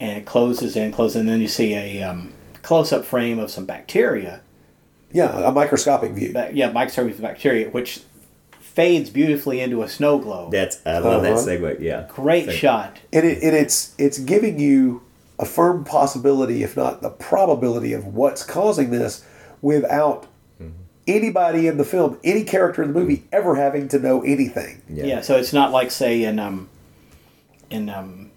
and 0.00 0.18
it 0.18 0.26
closes 0.26 0.74
in, 0.76 0.90
closes, 0.92 1.16
and 1.16 1.28
then 1.28 1.40
you 1.40 1.48
see 1.48 1.74
a 1.74 2.02
um, 2.02 2.32
close 2.62 2.92
up 2.92 3.04
frame 3.04 3.38
of 3.38 3.50
some 3.50 3.66
bacteria. 3.66 4.40
Yeah, 5.12 5.48
a 5.48 5.52
microscopic 5.52 6.12
view. 6.12 6.32
Ba- 6.32 6.50
yeah, 6.52 6.72
microscopic 6.72 7.20
bacteria, 7.20 7.68
which 7.68 8.00
fades 8.60 9.10
beautifully 9.10 9.60
into 9.60 9.82
a 9.82 9.88
snow 9.88 10.18
globe. 10.18 10.50
That's 10.50 10.80
I 10.86 10.98
love 10.98 11.22
that 11.22 11.32
Uh-huh. 11.34 11.46
segue. 11.46 11.80
Yeah, 11.80 12.06
Great 12.08 12.46
Thank- 12.46 12.58
shot. 12.58 12.98
and 13.12 13.24
it 13.24 13.42
and 13.42 13.54
it's 13.54 13.92
it's 13.98 14.18
giving 14.18 14.58
you 14.58 15.02
a 15.38 15.44
firm 15.44 15.84
possibility, 15.84 16.62
if 16.62 16.76
not 16.76 17.02
the 17.02 17.10
probability, 17.10 17.92
of 17.92 18.06
what's 18.06 18.44
causing 18.44 18.90
this, 18.90 19.24
without 19.62 20.26
anybody 21.06 21.66
in 21.66 21.76
the 21.76 21.84
film, 21.84 22.18
any 22.24 22.44
character 22.44 22.82
in 22.82 22.92
the 22.92 22.98
movie, 22.98 23.24
ever 23.32 23.56
having 23.56 23.88
to 23.88 23.98
know 23.98 24.22
anything. 24.22 24.80
Yeah. 24.88 25.20
so 25.20 25.36
it's 25.36 25.52
not 25.52 25.70
like 25.72 25.90
say 25.90 26.22
in 26.24 26.38
um 26.38 26.68
in 27.70 27.88
um 27.90 28.30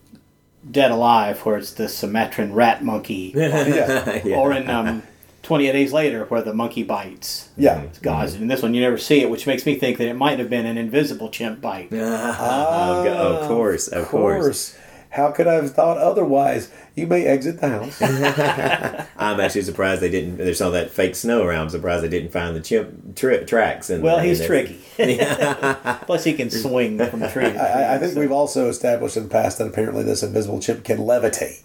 Dead 0.70 0.92
Alive 0.92 1.40
where 1.46 1.58
it's 1.58 1.72
the 1.72 1.88
Sumatran 1.88 2.54
rat 2.54 2.84
monkey, 2.84 3.32
Yeah, 3.36 4.22
Yeah. 4.26 4.36
or 4.38 4.52
in 4.52 4.70
um 4.70 5.04
Twenty 5.44 5.68
Eight 5.68 5.72
Days 5.74 5.94
Later 5.94 6.26
where 6.26 6.42
the 6.42 6.54
monkey 6.54 6.84
bites. 6.84 7.48
yeah. 7.56 7.82
It's 7.84 8.00
Gauze. 8.00 8.36
In 8.36 8.48
this 8.50 8.62
one, 8.62 8.74
you 8.74 8.82
never 8.82 8.98
see 8.98 9.22
it, 9.22 9.30
which 9.30 9.48
makes 9.48 9.66
me 9.66 9.76
think 9.76 9.98
that 10.00 10.08
it 10.10 10.16
might 10.16 10.40
have 10.40 10.50
been 10.50 10.66
an 10.66 10.78
invisible 10.78 11.30
chimp 11.30 11.62
bite. 11.62 11.90
Oh, 11.94 13.04
go- 13.06 13.14
of 13.40 13.48
course, 13.48 13.88
of, 13.88 14.04
Of 14.04 14.10
course. 14.10 14.44
course. 14.44 14.78
How 15.12 15.32
could 15.32 15.48
I 15.48 15.54
have 15.54 15.72
thought 15.74 15.98
otherwise? 15.98 16.70
You 16.98 17.06
may 17.06 17.26
exit 17.28 17.62
the 17.62 17.70
house. 17.70 18.02
I'm 19.18 19.40
actually 19.40 19.62
surprised 19.62 20.02
they 20.02 20.10
didn't. 20.10 20.38
There's 20.38 20.62
all 20.62 20.72
that 20.72 20.90
fake 20.90 21.14
snow 21.16 21.44
around. 21.44 21.62
I'm 21.66 21.70
surprised 21.70 22.04
they 22.04 22.10
didn't 22.10 22.32
find 22.32 22.56
the 22.56 22.60
chimp 22.60 23.16
tri- 23.16 23.44
tracks. 23.44 23.92
And 23.92 24.02
Well, 24.04 24.18
he's 24.18 24.40
that's- 24.40 24.48
tricky. 24.68 24.80
Plus, 26.08 26.24
he 26.24 26.34
can 26.34 26.50
swing 26.50 26.98
from 26.98 27.20
tree 27.20 27.44
to 27.44 27.52
tree. 27.52 27.58
I, 27.60 27.96
I 27.96 27.98
think 28.00 28.16
we've 28.16 28.32
also 28.32 28.68
established 28.68 29.16
in 29.16 29.24
the 29.24 29.30
past 29.30 29.60
that 29.60 29.68
apparently 29.68 30.02
this 30.04 30.24
invisible 30.24 30.60
chimp 30.60 30.84
can 30.86 30.98
levitate. 30.98 31.62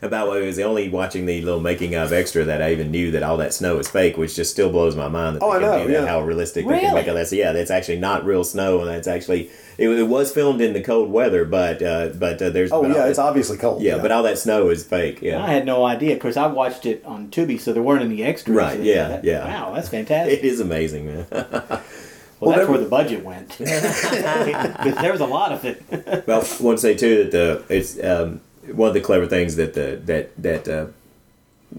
About 0.00 0.28
what 0.28 0.40
it 0.40 0.46
was 0.46 0.60
only 0.60 0.88
watching 0.88 1.26
the 1.26 1.42
little 1.42 1.60
making 1.60 1.96
of 1.96 2.12
extra 2.12 2.44
that 2.44 2.62
I 2.62 2.70
even 2.70 2.92
knew 2.92 3.10
that 3.10 3.24
all 3.24 3.36
that 3.38 3.52
snow 3.52 3.78
is 3.80 3.88
fake, 3.88 4.16
which 4.16 4.36
just 4.36 4.52
still 4.52 4.70
blows 4.70 4.94
my 4.94 5.08
mind. 5.08 5.36
That 5.36 5.42
Oh, 5.42 5.50
they 5.50 5.56
I 5.56 5.58
can 5.58 5.70
know, 5.80 5.86
do 5.88 5.92
that, 5.92 6.02
yeah. 6.02 6.06
How 6.06 6.22
realistic 6.22 6.68
they 6.68 6.80
can 6.80 6.94
make 6.94 7.08
it. 7.08 7.14
That's 7.14 7.32
yeah, 7.32 7.50
that's 7.52 7.72
actually 7.72 7.98
not 7.98 8.24
real 8.24 8.44
snow, 8.44 8.78
and 8.78 8.88
that's 8.88 9.08
actually 9.08 9.50
it, 9.76 9.88
it 9.88 10.04
was 10.04 10.30
filmed 10.32 10.60
in 10.60 10.72
the 10.72 10.82
cold 10.82 11.10
weather, 11.10 11.44
but 11.44 11.82
uh, 11.82 12.10
but 12.10 12.40
uh, 12.40 12.50
there's 12.50 12.70
Oh 12.70 12.86
yeah, 12.86 13.06
it's 13.06 13.18
obviously 13.18 13.56
cold. 13.56 13.82
yeah, 13.82 13.98
but 14.04 14.12
all 14.12 14.22
that 14.22 14.36
snow 14.36 14.68
is 14.68 14.84
fake. 14.84 15.22
Yeah, 15.22 15.42
I 15.42 15.48
had 15.50 15.64
no 15.64 15.86
idea 15.86 16.12
because 16.12 16.36
I 16.36 16.46
watched 16.46 16.84
it 16.84 17.02
on 17.06 17.28
Tubi, 17.28 17.58
so 17.58 17.72
there 17.72 17.82
weren't 17.82 18.02
any 18.02 18.22
extras. 18.22 18.54
Right, 18.54 18.78
yeah, 18.78 19.08
That- 19.08 19.24
yeah. 19.24 19.46
Wow, 19.46 19.72
that's 19.74 19.88
fantastic. 19.98 20.40
it 20.40 20.44
is 20.44 20.60
amazing, 20.60 21.06
man. 21.06 21.26
Well, 22.40 22.54
that's 22.54 22.68
where 22.68 22.78
the 22.78 22.84
budget 22.84 23.24
went. 23.24 23.48
there 23.58 25.12
was 25.12 25.22
a 25.22 25.26
lot 25.26 25.52
of 25.52 25.64
it. 25.64 25.82
Well, 26.26 26.42
I 26.42 26.62
want 26.62 26.76
to 26.78 26.82
say 26.82 26.94
too 26.94 27.24
that 27.24 27.30
the 27.30 27.74
it's 27.74 27.98
um, 28.04 28.42
one 28.70 28.88
of 28.88 28.92
the 28.94 29.00
clever 29.00 29.26
things 29.26 29.56
that 29.56 29.72
the 29.72 29.98
that 30.04 30.36
that 30.42 30.68
uh, 30.68 30.86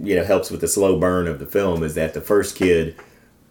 you 0.01 0.15
know 0.15 0.23
helps 0.23 0.49
with 0.49 0.61
the 0.61 0.67
slow 0.67 0.97
burn 0.99 1.27
of 1.27 1.38
the 1.38 1.45
film 1.45 1.83
is 1.83 1.93
that 1.93 2.15
the 2.15 2.21
first 2.21 2.55
kid 2.55 2.95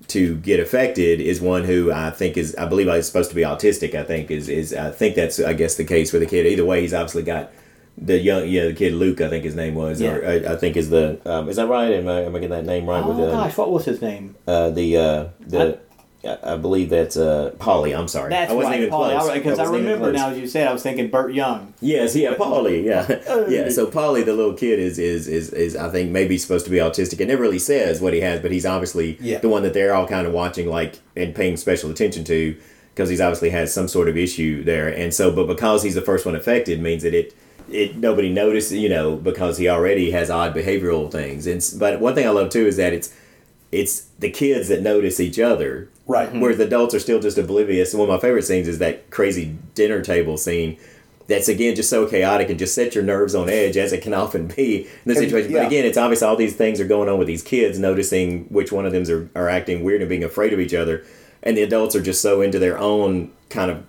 to 0.09 0.37
get 0.39 0.59
affected 0.59 1.21
is 1.21 1.41
one 1.41 1.63
who 1.65 1.93
I 1.93 2.11
think 2.11 2.37
is 2.37 2.57
I 2.57 2.67
believe 2.67 2.89
is 2.89 3.07
supposed 3.07 3.31
to 3.31 3.37
be 3.37 3.43
autistic. 3.43 3.95
I 3.95 4.03
think 4.03 4.33
is 4.33 4.49
is 4.49 4.75
I 4.75 4.91
think 4.91 5.15
that's 5.15 5.39
I 5.39 5.53
guess 5.53 5.77
the 5.77 5.85
case 5.85 6.11
for 6.11 6.19
the 6.19 6.27
kid. 6.27 6.47
Either 6.47 6.65
way, 6.65 6.81
he's 6.81 6.95
obviously 6.95 7.23
got 7.23 7.53
the 7.97 8.19
young 8.19 8.49
yeah 8.49 8.65
the 8.67 8.75
kid 8.75 8.93
Luke 8.93 9.21
I 9.21 9.29
think 9.29 9.45
his 9.45 9.55
name 9.55 9.75
was 9.77 10.03
or 10.03 10.27
I, 10.27 10.55
I 10.55 10.57
think 10.57 10.77
is 10.77 10.91
the 10.91 11.21
um, 11.25 11.49
is 11.49 11.57
that 11.57 11.69
right? 11.69 11.93
Am 11.93 12.09
I, 12.09 12.23
am 12.23 12.35
I 12.35 12.39
getting 12.41 12.51
that 12.51 12.65
name 12.65 12.87
right? 12.87 13.03
Oh 13.05 13.09
with 13.11 13.29
uh, 13.29 13.33
gosh, 13.33 13.57
what 13.57 13.71
was 13.71 13.85
his 13.85 14.03
name? 14.03 14.35
uh, 14.47 14.71
the 14.71 14.97
uh, 14.97 15.29
the. 15.41 15.79
I, 16.25 16.55
I 16.55 16.57
believe 16.57 16.89
that's 16.89 17.19
uh, 17.19 17.55
Polly. 17.59 17.95
I'm 17.95 18.09
sorry. 18.09 18.31
That's 18.31 18.51
I 18.51 18.55
wasn't 18.55 18.73
right, 18.73 18.81
even 18.81 18.91
Paul. 18.91 19.11
close. 19.11 19.33
Because 19.35 19.59
I, 19.59 19.63
wasn't 19.65 19.81
remember 19.85 20.11
now, 20.11 20.31
as 20.31 20.39
you 20.39 20.47
said, 20.47 20.67
I 20.67 20.73
was 20.73 20.83
thinking 20.83 21.11
Burt 21.11 21.35
Young. 21.35 21.75
Yes, 21.83 22.17
yeah, 22.17 22.33
Polly, 22.35 22.87
yeah, 22.87 23.45
yeah. 23.47 23.69
So 23.69 23.87
Polly, 23.87 24.23
the 24.23 24.33
little 24.33 24.55
kid, 24.55 24.79
is 24.79 24.99
is 24.99 25.29
is 25.29 25.51
is 25.53 25.77
I 25.77 25.91
think 25.91 26.11
maybe 26.13 26.39
supposed 26.39 26.65
to 26.65 26.71
be 26.71 26.79
autistic. 26.79 27.21
It 27.21 27.29
never 27.29 27.43
really 27.43 27.59
says 27.59 28.01
what 28.01 28.15
he 28.15 28.21
has, 28.21 28.41
but 28.41 28.53
he's 28.53 28.65
obviously 28.65 29.19
Yeah. 29.21 29.39
the 29.39 29.51
one 29.51 29.63
that 29.65 29.75
they're 29.75 29.95
all 29.95 30.07
kind 30.07 30.27
of 30.27 30.33
watching, 30.33 30.67
like 30.67 30.99
and 31.15 31.35
paying 31.35 31.59
special 31.59 31.91
attention 31.91 32.25
to, 32.25 32.57
because 32.95 33.11
he's 33.11 33.21
obviously 33.21 33.51
has 33.51 33.75
some 33.75 33.87
sort 33.87 34.09
of 34.09 34.17
issue 34.17 34.65
there. 34.65 34.89
And 34.89 35.13
so, 35.13 35.31
but 35.31 35.47
because 35.47 35.83
he's 35.83 35.95
the 35.95 36.01
first 36.01 36.25
one 36.25 36.35
affected, 36.35 36.81
means 36.81 37.03
that 37.03 37.13
it 37.13 37.35
it 37.75 37.97
nobody 37.97 38.31
noticed, 38.33 38.71
you 38.73 38.89
know, 38.89 39.17
because 39.17 39.59
he 39.59 39.69
already 39.69 40.11
has 40.13 40.31
odd 40.31 40.55
behavioral 40.55 41.11
things. 41.11 41.47
And 41.47 41.63
but 41.81 42.01
one 42.01 42.15
thing 42.15 42.27
I 42.27 42.31
love 42.31 42.51
too 42.51 42.67
is 42.67 42.77
that 42.77 42.93
it's 42.93 43.13
it's 43.73 44.03
the 44.21 44.31
kids 44.31 44.69
that 44.69 44.83
notice 44.83 45.19
each 45.21 45.39
other 45.39 45.89
Right. 46.07 46.33
where 46.39 46.55
the 46.55 46.65
adults 46.65 46.95
are 46.95 47.01
still 47.01 47.19
just 47.21 47.39
oblivious. 47.39 47.93
And 47.93 47.99
one 48.01 48.09
of 48.09 48.15
my 48.15 48.21
favorite 48.21 48.45
scenes 48.45 48.69
is 48.69 48.79
that 48.79 49.11
crazy 49.11 49.57
dinner 49.75 50.01
table 50.03 50.37
scene. 50.37 50.77
That's 51.27 51.49
again 51.49 51.75
just 51.75 51.89
so 51.89 52.07
chaotic 52.07 52.51
and 52.51 52.59
just 52.59 52.75
set 52.75 52.95
your 52.95 53.03
nerves 53.03 53.35
on 53.35 53.49
edge 53.49 53.77
as 53.79 53.93
it 53.95 54.03
can 54.03 54.13
often 54.15 54.47
be 54.47 54.83
in 54.83 54.89
this 55.07 55.17
And, 55.19 55.27
situation. 55.27 55.51
yeah. 55.51 55.61
But 55.61 55.67
again, 55.69 55.87
it's 55.87 55.97
obvious 55.99 56.23
all 56.23 56.37
these 56.37 56.55
things 56.55 56.79
are 56.81 56.87
going 56.87 57.09
on 57.09 57.19
with 57.19 57.27
these 57.27 57.43
kids, 57.43 57.79
noticing 57.79 58.45
which 58.51 58.71
one 58.71 58.85
of 58.87 58.93
them 58.93 59.05
are, 59.11 59.45
are 59.45 59.49
acting 59.49 59.83
weird 59.83 60.03
and 60.03 60.09
being 60.09 60.23
afraid 60.23 60.53
of 60.53 60.61
each 60.61 60.75
other, 60.75 61.03
and 61.43 61.57
the 61.57 61.63
adults 61.63 61.97
are 61.97 62.03
just 62.03 62.21
so 62.21 62.43
into 62.43 62.59
their 62.59 62.79
own 62.79 63.31
kind 63.49 63.71
of 63.71 63.83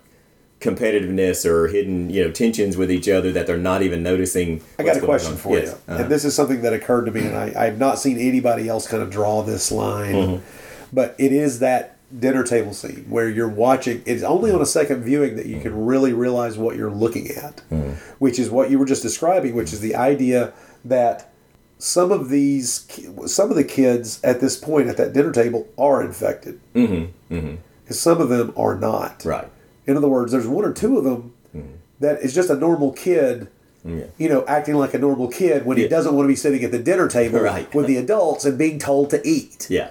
competitiveness 0.60 1.44
or 1.44 1.68
hidden 1.68 2.08
you 2.10 2.24
know 2.24 2.30
tensions 2.30 2.76
with 2.76 2.90
each 2.90 3.08
other 3.08 3.30
that 3.32 3.46
they're 3.46 3.58
not 3.58 3.82
even 3.82 4.02
noticing. 4.02 4.62
I 4.78 4.82
got 4.84 4.96
a 4.96 5.00
question 5.00 5.32
on. 5.32 5.38
for 5.38 5.58
Yes. 5.58 5.68
you. 5.70 5.92
Uh-huh. 5.92 6.02
And 6.02 6.10
this 6.12 6.24
is 6.24 6.34
something 6.34 6.62
that 6.62 6.72
occurred 6.72 7.04
to 7.06 7.12
me, 7.12 7.20
and 7.26 7.36
I, 7.36 7.52
I 7.56 7.64
have 7.66 7.78
not 7.78 7.98
seen 7.98 8.18
anybody 8.18 8.68
else 8.68 8.86
kind 8.86 9.02
of 9.02 9.10
draw 9.10 9.42
this 9.42 9.70
line. 9.70 10.14
Mm-hmm. 10.14 10.44
But 10.92 11.14
it 11.18 11.32
is 11.32 11.58
that 11.58 11.92
dinner 12.20 12.44
table 12.44 12.72
scene 12.72 13.04
where 13.08 13.28
you're 13.28 13.48
watching. 13.48 14.02
It's 14.06 14.22
only 14.22 14.50
on 14.52 14.62
a 14.62 14.66
second 14.66 15.02
viewing 15.02 15.36
that 15.36 15.46
you 15.46 15.60
can 15.60 15.84
really 15.86 16.12
realize 16.12 16.56
what 16.56 16.76
you're 16.76 16.90
looking 16.90 17.28
at, 17.32 17.56
Mm-hmm. 17.70 17.92
which 18.18 18.38
is 18.38 18.48
what 18.48 18.70
you 18.70 18.78
were 18.78 18.86
just 18.86 19.02
describing, 19.02 19.54
which 19.54 19.72
is 19.72 19.80
the 19.80 19.94
idea 19.96 20.52
that 20.84 21.30
some 21.78 22.10
of 22.12 22.30
these, 22.30 22.86
some 23.26 23.50
of 23.50 23.56
the 23.56 23.64
kids 23.64 24.20
at 24.24 24.40
this 24.40 24.56
point 24.56 24.88
at 24.88 24.96
that 24.96 25.12
dinner 25.12 25.32
table 25.32 25.68
are 25.76 26.02
infected. 26.02 26.60
Mm-hmm. 26.74 27.34
Mm-hmm. 27.34 27.56
Some 27.90 28.20
of 28.20 28.28
them 28.30 28.54
are 28.56 28.74
not. 28.76 29.22
Right. 29.24 29.48
In 29.86 29.96
other 29.96 30.08
words, 30.08 30.32
there's 30.32 30.46
one 30.46 30.64
or 30.64 30.72
two 30.72 30.98
of 30.98 31.04
them 31.04 31.32
mm-hmm. 31.54 31.74
that 32.00 32.20
is 32.20 32.34
just 32.34 32.50
a 32.50 32.56
normal 32.56 32.92
kid, 32.92 33.48
you 33.84 34.28
know, 34.28 34.44
acting 34.46 34.74
like 34.74 34.94
a 34.94 34.98
normal 34.98 35.28
kid 35.28 35.64
when 35.64 35.76
he 35.76 35.86
doesn't 35.86 36.14
want 36.14 36.24
to 36.24 36.28
be 36.28 36.34
sitting 36.36 36.64
at 36.64 36.72
the 36.72 36.78
dinner 36.78 37.06
table 37.06 37.38
Right. 37.38 37.72
with 37.72 37.86
the 37.86 37.96
adults 37.98 38.44
and 38.44 38.58
being 38.58 38.80
told 38.80 39.10
to 39.10 39.26
eat. 39.26 39.68
Yeah. 39.70 39.90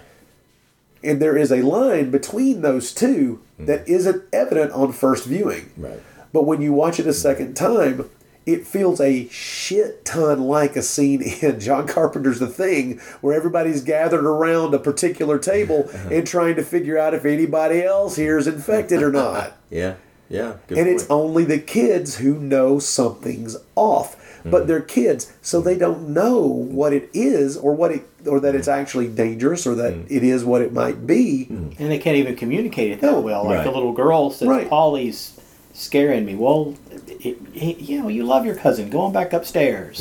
And 1.01 1.21
there 1.21 1.37
is 1.37 1.51
a 1.51 1.61
line 1.61 2.11
between 2.11 2.61
those 2.61 2.93
two 2.93 3.41
that 3.57 3.85
mm-hmm. 3.85 3.93
isn't 3.93 4.23
evident 4.33 4.73
on 4.73 4.91
first 4.91 5.25
viewing. 5.25 5.71
Right. 5.77 6.01
But 6.33 6.43
when 6.43 6.61
you 6.61 6.73
watch 6.73 6.99
it 6.99 7.07
a 7.07 7.13
second 7.13 7.55
time, 7.55 8.09
it 8.45 8.67
feels 8.67 9.01
a 9.01 9.27
shit 9.29 10.05
ton 10.05 10.41
like 10.41 10.75
a 10.75 10.81
scene 10.81 11.21
in 11.41 11.59
John 11.59 11.87
Carpenter's 11.87 12.39
The 12.39 12.47
Thing, 12.47 12.99
where 13.21 13.35
everybody's 13.35 13.83
gathered 13.83 14.25
around 14.25 14.73
a 14.73 14.79
particular 14.79 15.39
table 15.39 15.89
and 16.11 16.25
trying 16.25 16.55
to 16.55 16.63
figure 16.63 16.97
out 16.97 17.13
if 17.13 17.25
anybody 17.25 17.81
else 17.83 18.15
here 18.15 18.37
is 18.37 18.47
infected 18.47 19.01
or 19.01 19.11
not. 19.11 19.57
Yeah. 19.71 19.95
Yeah. 20.29 20.57
Good 20.67 20.77
and 20.77 20.87
it's 20.87 21.09
only 21.09 21.43
the 21.43 21.57
kids 21.57 22.17
who 22.17 22.35
know 22.35 22.79
something's 22.79 23.57
off 23.75 24.15
but 24.45 24.59
mm-hmm. 24.59 24.67
they're 24.67 24.81
kids 24.81 25.33
so 25.41 25.59
they 25.59 25.77
don't 25.77 26.09
know 26.09 26.39
what 26.39 26.93
it 26.93 27.09
is 27.13 27.57
or 27.57 27.73
what 27.73 27.91
it 27.91 28.07
or 28.27 28.39
that 28.39 28.55
it's 28.55 28.67
mm-hmm. 28.67 28.79
actually 28.79 29.07
dangerous 29.07 29.65
or 29.67 29.75
that 29.75 29.93
mm. 29.93 30.05
it 30.09 30.23
is 30.23 30.45
what 30.45 30.61
it 30.61 30.71
might 30.71 31.05
be 31.05 31.47
mm. 31.49 31.77
And 31.79 31.91
they 31.91 31.97
can't 31.97 32.17
even 32.17 32.35
communicate 32.35 32.91
it 32.91 33.01
that 33.01 33.11
No. 33.11 33.19
well. 33.19 33.43
Like 33.43 33.57
Right. 33.57 33.63
the 33.65 33.71
little 33.71 33.91
girl 33.91 34.29
says, 34.31 34.47
Right. 34.47 34.69
Paulie's 34.69 35.34
scaring 35.75 36.25
me. 36.25 36.33
Well, 36.35 36.75
it, 37.19 37.37
it, 37.53 37.77
you 37.79 38.01
know, 38.01 38.07
you 38.07 38.23
love 38.23 38.45
your 38.45 38.55
cousin. 38.55 38.89
Go 38.89 39.01
on 39.01 39.13
back 39.13 39.33
upstairs. 39.33 39.99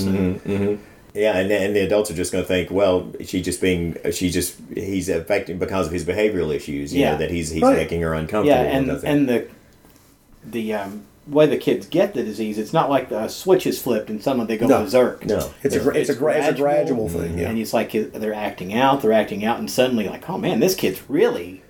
Yeah, 1.16 1.36
and, 1.38 1.48
and 1.52 1.76
the 1.76 1.80
adults 1.82 2.10
are 2.10 2.14
just 2.14 2.32
going 2.32 2.42
to 2.42 2.48
think, 2.48 2.72
well, 2.72 3.12
she's 3.24 3.44
just 3.44 3.60
being, 3.60 3.96
she's 4.10 4.32
just, 4.34 4.56
he's 4.74 5.08
affecting 5.08 5.58
because 5.60 5.86
of 5.86 5.92
his 5.92 6.04
behavioral 6.04 6.52
issues. 6.52 6.92
You 6.92 7.02
Yeah. 7.02 7.12
know 7.12 7.18
that 7.18 7.30
he's 7.30 7.50
he's 7.50 7.62
Right. 7.62 7.76
making 7.76 8.00
her 8.00 8.14
uncomfortable. 8.14 8.46
Yeah, 8.48 8.62
and 8.76 8.86
doesn't- 8.88 9.08
and 9.08 9.28
the 9.28 9.46
the 10.44 10.74
um, 10.74 11.04
way 11.28 11.46
the 11.46 11.56
kids 11.56 11.86
get 11.86 12.14
the 12.14 12.22
disease, 12.24 12.58
it's 12.58 12.72
not 12.72 12.90
like 12.90 13.08
the 13.10 13.28
switch 13.28 13.64
is 13.66 13.80
flipped 13.80 14.10
and 14.10 14.22
suddenly 14.22 14.46
they 14.46 14.56
go 14.58 14.66
No. 14.66 14.82
berserk. 14.82 15.24
no, 15.24 15.50
it's 15.62 15.74
a 15.76 15.80
gra- 15.80 15.94
it's 15.96 16.10
a, 16.10 16.14
gra- 16.14 16.36
it's 16.36 16.48
a 16.48 16.52
gradual 16.60 17.08
thing 17.08 17.38
yeah 17.38 17.48
And 17.48 17.58
it's 17.58 17.72
like 17.72 17.92
they're 17.92 18.34
acting 18.34 18.74
out, 18.74 19.00
they're 19.00 19.12
acting 19.12 19.42
out, 19.44 19.58
and 19.58 19.70
suddenly 19.70 20.06
like, 20.08 20.28
oh 20.28 20.36
man, 20.36 20.60
this 20.60 20.74
kid's 20.74 21.00
really 21.08 21.62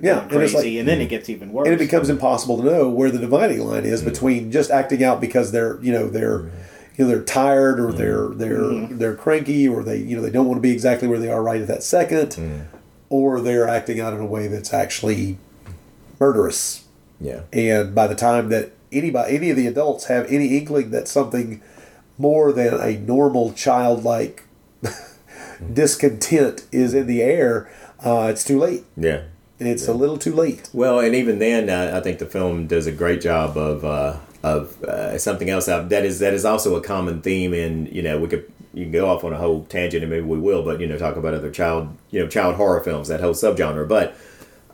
yeah 0.00 0.20
going 0.20 0.34
and 0.34 0.42
it's 0.42 0.52
crazy, 0.52 0.70
like 0.72 0.80
and 0.80 0.88
then 0.88 1.00
it 1.00 1.08
gets 1.08 1.28
even 1.28 1.52
worse. 1.52 1.66
and 1.66 1.74
it 1.74 1.78
becomes 1.78 2.08
impossible 2.08 2.58
to 2.58 2.64
know 2.64 2.88
where 2.88 3.10
the 3.10 3.18
dividing 3.18 3.66
line 3.66 3.84
is 3.84 4.00
mm-hmm. 4.00 4.10
between 4.10 4.52
just 4.52 4.70
acting 4.70 5.02
out 5.02 5.20
because 5.20 5.52
they're 5.52 5.80
you 5.82 5.92
know 5.92 6.08
they're 6.08 6.50
you 6.96 7.04
know 7.04 7.08
they're 7.08 7.22
tired 7.22 7.80
or 7.80 7.92
they're 7.92 8.28
mm-hmm. 8.28 8.38
they're 8.38 8.60
mm-hmm. 8.60 8.98
they're 8.98 9.14
cranky 9.14 9.66
or 9.68 9.82
they 9.82 9.98
you 9.98 10.16
know 10.16 10.22
they 10.22 10.30
don't 10.30 10.46
want 10.46 10.58
to 10.58 10.62
be 10.62 10.72
exactly 10.72 11.08
where 11.08 11.18
they 11.18 11.30
are 11.30 11.42
right 11.42 11.60
at 11.60 11.68
that 11.68 11.82
second 11.82 12.68
or 13.08 13.40
they're 13.40 13.68
acting 13.68 14.00
out 14.00 14.12
in 14.12 14.20
a 14.20 14.26
way 14.26 14.48
that's 14.48 14.72
actually 14.72 15.38
murderous. 16.18 16.84
Yeah, 17.20 17.42
and 17.52 17.94
by 17.94 18.06
the 18.06 18.14
time 18.14 18.48
that 18.50 18.72
anybody 18.92 19.36
any 19.36 19.50
of 19.50 19.56
the 19.56 19.66
adults 19.66 20.06
have 20.06 20.26
any 20.30 20.58
inkling 20.58 20.90
that 20.90 21.08
something 21.08 21.62
more 22.18 22.52
than 22.52 22.74
a 22.74 22.98
normal 22.98 23.52
childlike 23.52 24.44
discontent 25.72 26.66
is 26.72 26.94
in 26.94 27.06
the 27.06 27.22
air, 27.22 27.70
uh, 28.00 28.28
it's 28.30 28.44
too 28.44 28.58
late. 28.58 28.84
Yeah. 28.96 29.22
It's 29.58 29.88
a 29.88 29.94
little 29.94 30.18
too 30.18 30.34
late. 30.34 30.68
Well, 30.72 31.00
and 31.00 31.14
even 31.14 31.38
then, 31.38 31.70
uh, 31.70 31.96
I 31.96 32.00
think 32.00 32.18
the 32.18 32.26
film 32.26 32.66
does 32.66 32.86
a 32.86 32.92
great 32.92 33.20
job 33.22 33.56
of 33.56 33.84
uh, 33.84 34.18
of 34.42 34.82
uh, 34.84 35.16
something 35.18 35.48
else 35.48 35.68
out 35.68 35.88
that 35.88 36.04
is 36.04 36.18
that 36.18 36.34
is 36.34 36.44
also 36.44 36.76
a 36.76 36.80
common 36.82 37.22
theme 37.22 37.54
in 37.54 37.86
you 37.86 38.02
know 38.02 38.18
we 38.20 38.28
could 38.28 38.50
you 38.74 38.84
can 38.84 38.92
go 38.92 39.08
off 39.08 39.24
on 39.24 39.32
a 39.32 39.38
whole 39.38 39.64
tangent 39.64 40.02
and 40.02 40.10
maybe 40.10 40.24
we 40.26 40.38
will, 40.38 40.62
but 40.62 40.78
you 40.80 40.86
know 40.86 40.98
talk 40.98 41.16
about 41.16 41.32
other 41.34 41.50
child 41.50 41.96
you 42.10 42.20
know 42.20 42.28
child 42.28 42.56
horror 42.56 42.80
films 42.82 43.08
that 43.08 43.20
whole 43.20 43.32
subgenre. 43.32 43.88
But 43.88 44.14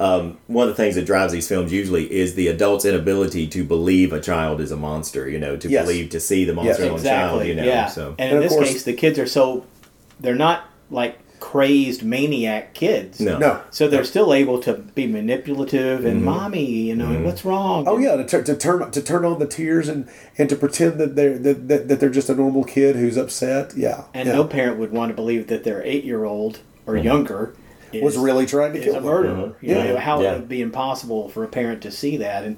um, 0.01 0.39
one 0.49 0.69
of 0.69 0.77
the 0.77 0.83
things 0.83 0.97
that 0.97 1.07
drives 1.07 1.33
these 1.33 1.47
films 1.47 1.73
usually 1.73 2.11
is 2.13 2.35
the 2.35 2.49
adult's 2.49 2.85
inability 2.85 3.47
to 3.49 3.63
believe 3.63 4.13
a 4.13 4.21
child 4.21 4.61
is 4.61 4.73
a 4.73 4.77
monster. 4.77 5.29
You 5.29 5.39
know, 5.39 5.57
to 5.57 5.69
Yes. 5.69 5.85
believe 5.87 6.11
to 6.11 6.19
see 6.19 6.45
the 6.45 6.55
monster 6.55 6.91
on 6.91 6.99
a 6.99 7.03
child. 7.03 7.47
You 7.47 7.55
know, 7.55 7.63
yeah. 7.65 7.87
so 7.87 8.17
And 8.19 8.21
And 8.21 8.31
in 8.31 8.37
of 8.39 8.43
this 8.43 8.53
course- 8.53 8.69
case, 8.73 8.83
the 8.83 8.95
kids 8.95 9.17
are 9.21 9.27
so 9.29 9.65
they're 10.19 10.35
not 10.35 10.65
like 10.91 11.19
crazed 11.43 12.05
maniac 12.05 12.73
kids. 12.73 13.19
no, 13.19 13.37
No. 13.37 13.63
So 13.71 13.89
they're 13.89 14.05
still 14.05 14.33
able 14.33 14.61
to 14.61 14.75
be 14.75 15.09
manipulative 15.09 16.05
and 16.05 16.19
mm-hmm. 16.19 16.25
mommy, 16.25 16.65
you 16.65 16.95
know, 16.95 17.09
mm-hmm. 17.09 17.25
what's 17.25 17.45
wrong? 17.45 17.89
Oh 17.89 17.99
yeah, 17.99 18.15
to, 18.15 18.25
tur- 18.25 18.45
to 18.45 18.57
turn 18.57 18.89
to 18.93 19.03
turn 19.03 19.25
on 19.25 19.41
the 19.41 19.49
tears 19.49 19.89
and 19.89 20.09
and 20.39 20.49
to 20.49 20.55
pretend 20.55 21.01
that 21.01 21.17
they're 21.17 21.37
that, 21.39 21.67
that, 21.67 21.89
that 21.89 21.99
they're 21.99 22.11
just 22.11 22.31
a 22.31 22.37
normal 22.37 22.63
kid 22.63 22.95
who's 22.95 23.17
upset. 23.17 23.77
Yeah, 23.77 24.05
And 24.15 24.29
yeah. 24.29 24.35
no 24.37 24.45
parent 24.45 24.79
would 24.79 24.93
want 24.93 25.11
to 25.11 25.15
believe 25.15 25.49
that 25.49 25.65
their 25.65 25.83
eight 25.83 26.05
year 26.05 26.25
old 26.25 26.61
or 26.87 26.95
mm-hmm. 26.95 27.07
younger 27.07 27.57
is, 27.93 28.03
was 28.05 28.17
really 28.17 28.47
trying 28.47 28.73
to 28.75 28.79
is 28.79 28.85
kill 28.85 28.95
a 28.95 29.01
them. 29.01 29.05
murderer. 29.05 29.33
Uh-huh. 29.33 29.53
You 29.61 29.75
Yeah. 29.75 29.85
know, 29.85 29.97
how 29.97 30.23
Yeah. 30.23 30.35
it 30.35 30.41
would 30.41 30.49
be 30.49 30.63
impossible 30.63 31.29
for 31.29 31.43
a 31.43 31.49
parent 31.49 31.83
to 31.83 31.91
see 31.91 32.17
that. 32.19 32.45
And 32.45 32.57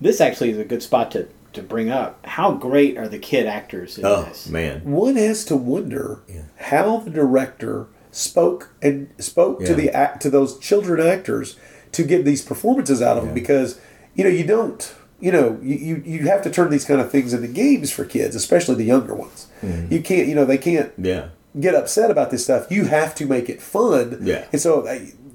this 0.00 0.20
actually 0.20 0.50
is 0.50 0.58
a 0.58 0.64
good 0.64 0.82
spot 0.84 1.10
to, 1.10 1.26
to 1.54 1.62
bring 1.62 1.90
up. 1.90 2.24
How 2.24 2.52
great 2.52 2.96
are 2.96 3.08
the 3.08 3.18
kid 3.18 3.46
actors 3.46 3.98
in 3.98 4.06
oh 4.06 4.22
this? 4.22 4.48
man, 4.48 4.80
One 4.84 5.16
has 5.16 5.44
to 5.46 5.56
wonder 5.56 6.20
how 6.56 6.98
the 6.98 7.10
director 7.10 7.88
spoke 8.12 8.70
and 8.80 9.12
spoke 9.18 9.64
to 9.64 9.74
the 9.74 9.90
act 9.90 10.22
to 10.22 10.30
those 10.30 10.58
children 10.58 11.04
actors 11.04 11.58
to 11.90 12.04
get 12.04 12.24
these 12.24 12.42
performances 12.42 13.02
out 13.02 13.18
of 13.18 13.24
them 13.24 13.34
because 13.34 13.80
you 14.14 14.22
know 14.22 14.30
you 14.30 14.46
don't 14.46 14.94
you 15.18 15.32
know 15.32 15.58
you, 15.62 15.76
you, 15.76 16.02
you 16.04 16.28
have 16.28 16.42
to 16.42 16.50
turn 16.50 16.70
these 16.70 16.84
kind 16.84 17.00
of 17.00 17.10
things 17.10 17.34
into 17.34 17.48
games 17.48 17.90
for 17.90 18.04
kids 18.04 18.36
especially 18.36 18.76
the 18.76 18.84
younger 18.84 19.14
ones 19.14 19.48
Mm-hmm. 19.62 19.92
you 19.92 20.02
can't 20.02 20.26
you 20.26 20.34
know 20.34 20.44
they 20.44 20.58
can't 20.58 20.92
yeah, 20.98 21.28
get 21.58 21.74
upset 21.74 22.10
about 22.10 22.30
this 22.30 22.44
stuff. 22.44 22.70
You 22.70 22.86
have 22.86 23.14
to 23.16 23.26
make 23.26 23.48
it 23.48 23.60
fun. 23.60 24.18
Yeah. 24.22 24.46
And 24.52 24.60
so 24.60 24.82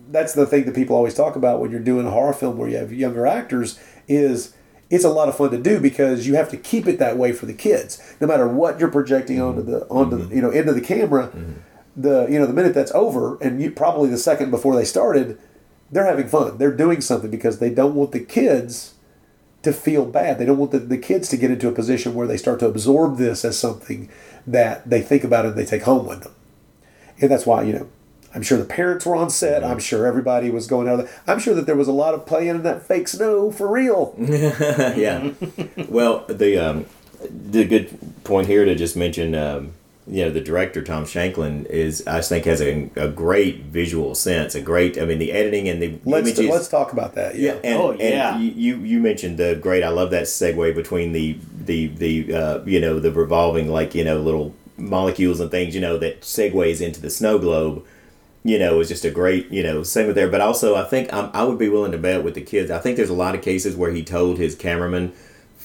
that's 0.10 0.34
the 0.34 0.46
thing 0.46 0.66
that 0.66 0.76
people 0.76 0.96
always 0.96 1.14
talk 1.14 1.36
about 1.36 1.60
when 1.60 1.72
you're 1.72 1.80
doing 1.80 2.08
a 2.08 2.12
horror 2.12 2.34
film 2.34 2.58
where 2.58 2.70
you 2.70 2.78
have 2.78 2.92
younger 2.92 3.28
actors 3.28 3.80
is 4.08 4.54
it's 4.90 5.04
a 5.04 5.10
lot 5.10 5.28
of 5.28 5.36
fun 5.36 5.52
to 5.52 5.58
do 5.58 5.80
because 5.80 6.26
you 6.26 6.36
have 6.36 6.50
to 6.50 6.58
keep 6.58 6.88
it 6.88 6.98
that 7.00 7.18
way 7.18 7.34
for 7.34 7.46
the 7.46 7.54
kids. 7.54 8.16
No 8.22 8.28
matter 8.28 8.48
what 8.48 8.80
you're 8.80 8.92
projecting 8.92 9.42
onto 9.42 9.62
mm-hmm. 9.62 9.72
the 9.72 9.88
onto 9.88 10.18
the, 10.18 10.24
mm-hmm. 10.24 10.36
you 10.36 10.42
know 10.42 10.50
into 10.50 10.74
the 10.74 10.82
camera, 10.82 11.28
mm-hmm. 11.28 11.54
The 11.98 12.28
you 12.30 12.40
know 12.40 12.46
the 12.46 12.54
minute 12.54 12.74
that's 12.74 12.94
over 12.94 13.38
and 13.42 13.62
you 13.62 13.72
probably 13.72 14.10
the 14.10 14.18
second 14.18 14.52
before 14.52 14.76
they 14.76 14.86
started, 14.86 15.38
they're 15.92 16.06
having 16.06 16.28
fun. 16.28 16.58
They're 16.58 16.76
doing 16.76 17.02
something 17.02 17.32
because 17.32 17.60
they 17.60 17.70
don't 17.70 17.96
want 17.96 18.12
the 18.12 18.20
kids 18.20 18.94
to 19.64 19.74
feel 19.74 20.06
bad. 20.06 20.38
They 20.38 20.46
don't 20.46 20.58
want 20.58 20.72
the, 20.72 20.80
the 20.80 20.98
kids 20.98 21.30
to 21.30 21.38
get 21.38 21.52
into 21.52 21.68
a 21.68 21.72
position 21.72 22.14
where 22.14 22.28
they 22.28 22.38
start 22.38 22.60
to 22.60 22.68
absorb 22.68 23.18
this 23.18 23.44
as 23.44 23.60
something 23.60 24.10
that 24.46 24.90
they 24.90 25.02
think 25.02 25.24
about 25.24 25.46
and 25.46 25.56
they 25.56 25.66
take 25.66 25.84
home 25.84 26.06
with 26.06 26.22
them. 26.22 26.34
And 27.20 27.32
that's 27.32 27.46
why, 27.46 27.64
you 27.64 27.74
know, 27.74 27.90
I'm 28.36 28.44
sure 28.44 28.58
the 28.58 28.66
parents 28.66 29.06
were 29.06 29.16
on 29.16 29.30
set. 29.30 29.64
I'm 29.64 29.80
sure 29.80 30.06
everybody 30.06 30.52
was 30.52 30.68
going 30.68 30.88
out. 30.88 30.98
There. 30.98 31.10
I'm 31.26 31.40
sure 31.40 31.56
that 31.56 31.66
there 31.66 31.76
was 31.76 31.88
a 31.88 31.94
lot 31.94 32.14
of 32.14 32.26
playing 32.26 32.50
in 32.50 32.64
that 32.64 32.84
fake 32.84 33.08
snow 33.08 33.52
for 33.52 33.68
real. 33.68 34.16
yeah. 34.20 35.32
well, 35.90 36.24
the 36.28 36.58
um, 36.58 36.86
the 37.30 37.66
good 37.66 37.98
point 38.24 38.48
here 38.48 38.64
to 38.64 38.76
just 38.76 38.96
mention, 38.96 39.34
um, 39.34 39.74
you 40.10 40.24
know, 40.24 40.32
the 40.32 40.42
director 40.42 40.82
Tom 40.82 41.04
Shankland 41.04 41.66
is, 41.66 42.06
I 42.08 42.22
think, 42.22 42.46
has 42.46 42.62
a, 42.62 42.90
a 42.96 43.10
great 43.10 43.64
visual 43.64 44.16
sense. 44.16 44.56
A 44.56 44.62
great, 44.62 44.98
I 44.98 45.06
mean, 45.06 45.20
the 45.20 45.34
editing 45.34 45.68
and 45.68 45.82
the 45.82 46.00
Let's 46.06 46.30
images. 46.30 46.50
let's 46.50 46.68
talk 46.70 46.94
about 46.94 47.16
that. 47.16 47.36
Yeah. 47.36 47.60
and, 47.64 47.78
Oh, 47.78 47.92
yeah. 47.92 48.36
And 48.36 48.44
you, 48.44 48.52
you 48.52 48.78
you 48.84 49.00
mentioned 49.00 49.38
the 49.38 49.56
great. 49.56 49.84
I 49.84 49.90
love 49.90 50.12
that 50.12 50.24
segue 50.24 50.74
between 50.76 51.12
the 51.12 51.38
the 51.66 51.88
the 51.88 52.34
uh, 52.34 52.64
you 52.64 52.80
know 52.80 53.00
the 53.00 53.12
revolving 53.12 53.70
like 53.70 53.94
you 53.96 54.06
know 54.06 54.20
little 54.22 54.56
molecules 54.78 55.40
and 55.40 55.52
things 55.52 55.76
you 55.76 55.82
know 55.82 55.98
that 55.98 56.22
segues 56.22 56.80
into 56.80 57.02
the 57.02 57.10
snow 57.10 57.38
globe. 57.38 57.86
You 58.44 58.60
know, 58.60 58.80
is 58.80 58.88
just 58.88 59.04
a 59.04 59.12
great 59.12 59.52
you 59.52 59.62
know 59.62 59.84
segment 59.84 60.16
there. 60.16 60.30
But 60.30 60.40
also, 60.40 60.76
I 60.76 60.86
think 60.86 61.12
I'm, 61.12 61.30
I 61.34 61.44
would 61.44 61.58
be 61.58 61.68
willing 61.68 61.92
to 61.92 61.98
bet 61.98 62.24
with 62.24 62.36
the 62.36 62.42
kids. 62.42 62.72
I 62.72 62.80
think 62.80 62.96
there's 62.96 63.10
a 63.10 63.14
lot 63.14 63.36
of 63.36 63.42
cases 63.42 63.76
where 63.76 63.92
he 63.92 64.04
told 64.06 64.38
his 64.38 64.56
cameraman 64.56 65.12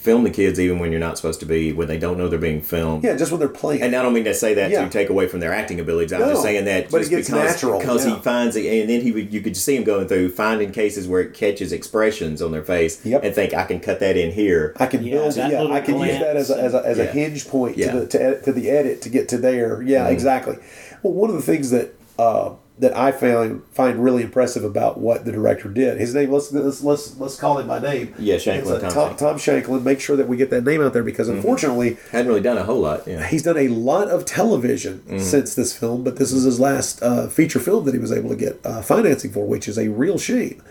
film 0.02 0.24
the 0.24 0.30
kids 0.30 0.58
even 0.58 0.80
when 0.80 0.90
you're 0.90 0.98
not 1.00 1.16
supposed 1.16 1.38
to 1.40 1.46
be 1.46 1.72
when 1.72 1.86
they 1.86 1.96
don't 1.96 2.18
know 2.18 2.26
they're 2.28 2.38
being 2.38 2.60
filmed. 2.60 3.04
Yeah, 3.04 3.14
just 3.16 3.30
when 3.30 3.38
they're 3.38 3.48
playing. 3.48 3.82
And 3.82 3.94
I 3.94 4.02
don't 4.02 4.12
mean 4.12 4.24
to 4.24 4.34
say 4.34 4.54
that 4.54 4.70
Yeah. 4.72 4.82
to 4.84 4.90
take 4.90 5.08
away 5.10 5.28
from 5.28 5.38
their 5.38 5.52
acting 5.52 5.78
abilities. 5.78 6.12
I'm 6.12 6.20
No, 6.20 6.30
just 6.30 6.42
saying 6.42 6.64
that 6.64 6.90
but 6.90 6.96
it 6.96 7.00
just 7.00 7.10
gets 7.10 7.28
because, 7.30 7.52
natural, 7.54 7.78
because 7.78 8.04
yeah. 8.04 8.16
he 8.16 8.20
finds 8.22 8.56
it, 8.56 8.66
and 8.66 8.90
then 8.90 9.00
he 9.00 9.12
would 9.12 9.32
you 9.32 9.40
could 9.40 9.56
see 9.56 9.76
him 9.76 9.84
going 9.84 10.08
through 10.08 10.30
finding 10.30 10.72
cases 10.72 11.06
where 11.06 11.20
it 11.20 11.34
catches 11.34 11.72
expressions 11.72 12.42
on 12.42 12.50
their 12.50 12.64
face 12.64 13.00
Yep. 13.04 13.22
and 13.24 13.34
think 13.34 13.54
I 13.54 13.64
can 13.64 13.78
cut 13.78 14.00
that 14.00 14.16
in 14.16 14.32
here. 14.32 14.74
I 14.78 14.86
can 14.86 15.04
Yeah, 15.04 15.12
build. 15.14 15.34
that 15.34 15.50
Yeah, 15.52 15.64
I 15.66 15.80
can 15.80 15.98
use 16.00 16.18
that 16.18 16.36
as 16.36 16.50
a, 16.50 16.56
as 16.60 16.74
a, 16.74 16.82
as 16.84 16.98
a 16.98 17.06
hinge 17.06 17.46
point 17.46 17.78
Yeah. 17.78 17.92
to 17.92 18.00
the 18.00 18.06
to, 18.08 18.22
ed- 18.22 18.44
to 18.44 18.52
the 18.52 18.70
edit 18.70 19.02
to 19.02 19.08
get 19.08 19.28
to 19.28 19.38
there. 19.38 19.82
Yeah, 19.82 20.04
Mm-hmm. 20.04 20.12
exactly. 20.14 20.56
Well, 21.04 21.12
one 21.14 21.30
of 21.30 21.36
the 21.36 21.42
things 21.42 21.70
that 21.70 21.94
uh, 22.18 22.50
that 22.78 22.96
I 22.96 23.12
found 23.12 23.62
find 23.70 24.02
really 24.02 24.22
impressive 24.22 24.64
about 24.64 24.98
what 24.98 25.24
the 25.24 25.30
director 25.32 25.68
did. 25.68 25.98
His 25.98 26.14
name. 26.14 26.30
Let's 26.32 26.50
let's 26.52 26.82
let's, 26.82 27.18
let's 27.18 27.36
call 27.38 27.58
him 27.58 27.68
by 27.68 27.78
name. 27.78 28.14
Yeah, 28.18 28.36
Shankland, 28.36 28.80
Tom 28.80 28.90
Tom, 28.90 29.08
Shankland. 29.10 29.18
Tom 29.18 29.36
Shankland. 29.36 29.82
Make 29.84 30.00
sure 30.00 30.16
that 30.16 30.26
we 30.26 30.36
get 30.38 30.50
that 30.50 30.64
name 30.64 30.80
out 30.80 30.92
there 30.94 31.02
because 31.02 31.28
unfortunately. 31.28 31.98
Hadn't 32.10 32.28
really 32.28 32.40
done 32.40 32.56
a 32.58 32.64
whole 32.64 32.80
lot. 32.80 33.06
Yeah. 33.06 33.26
He's 33.26 33.42
done 33.42 33.58
a 33.58 33.68
lot 33.68 34.08
of 34.08 34.24
television 34.24 35.00
Mm-hmm. 35.06 35.18
since 35.18 35.54
this 35.54 35.76
film, 35.76 36.02
but 36.02 36.16
this 36.16 36.32
is 36.32 36.44
his 36.44 36.58
last 36.58 37.02
uh, 37.02 37.28
feature 37.28 37.58
film 37.60 37.84
that 37.84 37.92
he 37.94 38.00
was 38.00 38.10
able 38.12 38.30
to 38.30 38.36
get 38.36 38.58
uh, 38.64 38.80
financing 38.82 39.30
for, 39.30 39.46
which 39.46 39.68
is 39.68 39.78
a 39.78 39.88
real 39.88 40.18
shame. 40.18 40.62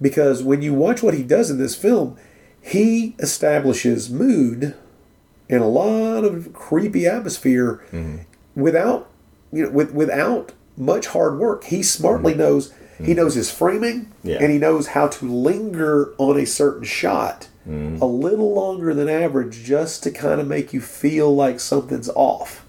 Because 0.00 0.42
when 0.42 0.60
you 0.62 0.74
watch 0.74 1.02
what 1.02 1.14
he 1.14 1.22
does 1.22 1.50
in 1.50 1.58
this 1.58 1.74
film, 1.74 2.16
he 2.60 3.14
establishes 3.18 4.10
mood 4.10 4.74
and 5.48 5.62
a 5.62 5.66
lot 5.66 6.24
of 6.24 6.52
creepy 6.52 7.06
atmosphere 7.06 7.82
without 8.54 9.08
you 9.52 9.64
know 9.64 9.70
with 9.70 9.92
without 9.92 10.52
much 10.80 11.08
hard 11.08 11.38
work. 11.38 11.64
He 11.64 11.82
smartly 11.82 12.32
mm-hmm. 12.32 12.40
knows 12.40 12.72
he 12.98 13.04
mm-hmm. 13.04 13.14
knows 13.14 13.34
his 13.34 13.50
framing 13.50 14.12
Yeah. 14.22 14.38
and 14.40 14.52
he 14.52 14.58
knows 14.58 14.88
how 14.88 15.08
to 15.08 15.24
linger 15.24 16.12
on 16.18 16.38
a 16.38 16.44
certain 16.44 16.84
shot 16.84 17.48
mm-hmm. 17.66 18.02
a 18.02 18.06
little 18.06 18.52
longer 18.52 18.92
than 18.92 19.08
average 19.08 19.62
just 19.62 20.02
to 20.02 20.10
kind 20.10 20.40
of 20.40 20.46
make 20.46 20.72
you 20.72 20.80
feel 20.80 21.34
like 21.34 21.60
something's 21.60 22.10
off. 22.10 22.66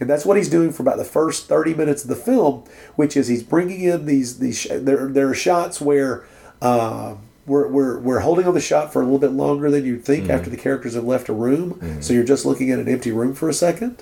And 0.00 0.10
that's 0.10 0.26
what 0.26 0.36
he's 0.36 0.50
doing 0.50 0.72
for 0.72 0.82
about 0.82 0.98
the 0.98 1.04
first 1.04 1.46
30 1.46 1.74
minutes 1.74 2.02
of 2.02 2.08
the 2.08 2.16
film, 2.16 2.64
which 2.96 3.16
is 3.16 3.28
he's 3.28 3.42
bringing 3.42 3.82
in 3.82 4.06
these 4.06 4.38
these 4.38 4.66
there 4.70 5.06
there 5.06 5.28
are 5.28 5.34
shots 5.34 5.80
where 5.80 6.24
uh, 6.60 7.14
we're, 7.46 7.66
we're, 7.66 7.98
we're 7.98 8.20
holding 8.20 8.46
on 8.46 8.54
the 8.54 8.60
shot 8.60 8.92
for 8.92 9.02
a 9.02 9.04
little 9.04 9.18
bit 9.18 9.32
longer 9.32 9.68
than 9.70 9.84
you'd 9.84 10.04
think 10.04 10.30
after 10.30 10.48
the 10.48 10.56
characters 10.56 10.94
have 10.94 11.04
left 11.04 11.28
a 11.28 11.32
room. 11.32 11.78
So 12.00 12.12
you're 12.12 12.24
just 12.24 12.44
looking 12.46 12.70
at 12.70 12.78
an 12.78 12.88
empty 12.88 13.10
room 13.10 13.34
for 13.34 13.48
a 13.48 13.52
2nd 13.52 14.00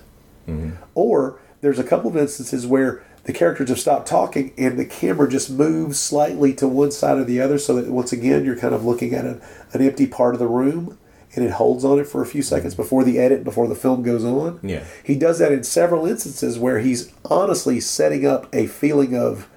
Or 0.94 1.38
there's 1.60 1.78
a 1.78 1.84
couple 1.84 2.10
of 2.10 2.16
instances 2.16 2.66
where 2.66 3.02
the 3.30 3.38
characters 3.38 3.68
have 3.68 3.78
stopped 3.78 4.08
talking 4.08 4.52
and 4.58 4.76
the 4.76 4.84
camera 4.84 5.30
just 5.30 5.48
moves 5.50 6.00
slightly 6.00 6.52
to 6.52 6.66
one 6.66 6.90
side 6.90 7.16
or 7.16 7.22
the 7.22 7.40
other 7.40 7.58
so 7.58 7.76
that 7.76 7.88
once 7.88 8.12
again 8.12 8.44
you're 8.44 8.58
kind 8.58 8.74
of 8.74 8.84
looking 8.84 9.14
at 9.14 9.24
an, 9.24 9.40
an 9.72 9.80
empty 9.80 10.04
part 10.04 10.34
of 10.34 10.40
the 10.40 10.48
room 10.48 10.98
and 11.36 11.44
it 11.44 11.52
holds 11.52 11.84
on 11.84 12.00
it 12.00 12.08
for 12.08 12.22
a 12.22 12.26
few 12.26 12.42
seconds 12.42 12.74
before 12.74 13.04
the 13.04 13.20
edit, 13.20 13.44
before 13.44 13.68
the 13.68 13.76
film 13.76 14.02
goes 14.02 14.24
on. 14.24 14.58
Yeah. 14.64 14.82
He 15.04 15.14
does 15.14 15.38
that 15.38 15.52
in 15.52 15.62
several 15.62 16.06
instances 16.06 16.58
where 16.58 16.80
he's 16.80 17.12
honestly 17.24 17.78
setting 17.78 18.26
up 18.26 18.52
a 18.52 18.66
feeling 18.66 19.16
of 19.16 19.48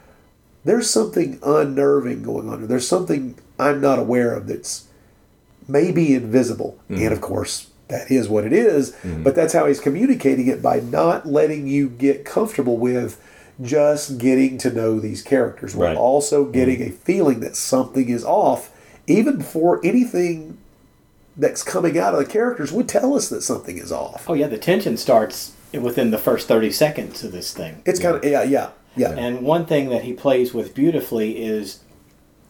there's 0.63 0.87
something 0.87 1.39
unnerving 1.41 2.21
going 2.21 2.47
on. 2.47 2.67
There's 2.67 2.87
something 2.87 3.39
I'm 3.57 3.81
not 3.81 3.97
aware 3.97 4.35
of 4.35 4.45
that's 4.45 4.85
maybe 5.67 6.13
invisible. 6.13 6.79
And 6.89 6.99
mm-hmm. 6.99 7.13
of 7.13 7.21
course, 7.21 7.71
that 7.87 8.11
is 8.11 8.29
what 8.29 8.45
it 8.45 8.53
is, 8.53 8.91
mm-hmm. 8.91 9.23
But 9.23 9.33
that's 9.33 9.53
how 9.53 9.65
he's 9.65 9.79
communicating 9.79 10.45
it 10.45 10.61
by 10.61 10.79
not 10.79 11.25
letting 11.25 11.65
you 11.65 11.89
get 11.89 12.23
comfortable 12.23 12.77
with 12.77 13.19
just 13.61 14.17
getting 14.17 14.57
to 14.59 14.71
know 14.71 14.99
these 14.99 15.21
characters 15.21 15.75
while 15.75 15.89
Right. 15.89 15.97
also 15.97 16.45
getting 16.45 16.79
mm-hmm. 16.79 16.93
a 16.93 16.97
feeling 16.97 17.39
that 17.41 17.55
something 17.55 18.09
is 18.09 18.23
off, 18.25 18.71
even 19.07 19.37
before 19.37 19.79
anything 19.83 20.57
that's 21.37 21.63
coming 21.63 21.97
out 21.97 22.13
of 22.13 22.19
the 22.19 22.25
characters 22.25 22.71
would 22.71 22.87
tell 22.87 23.15
us 23.15 23.29
that 23.29 23.41
something 23.41 23.77
is 23.77 23.91
off. 23.91 24.29
Oh 24.29 24.33
yeah, 24.33 24.47
the 24.47 24.57
tension 24.57 24.97
starts 24.97 25.53
within 25.73 26.11
the 26.11 26.17
first 26.19 26.47
thirty 26.47 26.71
seconds 26.71 27.23
of 27.23 27.31
this 27.31 27.53
thing. 27.53 27.81
It's 27.85 27.99
kind 27.99 28.15
of 28.17 28.23
yeah, 28.23 28.43
yeah, 28.43 28.69
yeah. 28.95 29.11
And 29.11 29.41
one 29.41 29.65
thing 29.65 29.89
that 29.89 30.03
he 30.03 30.13
plays 30.13 30.53
with 30.53 30.75
beautifully 30.75 31.43
is 31.43 31.79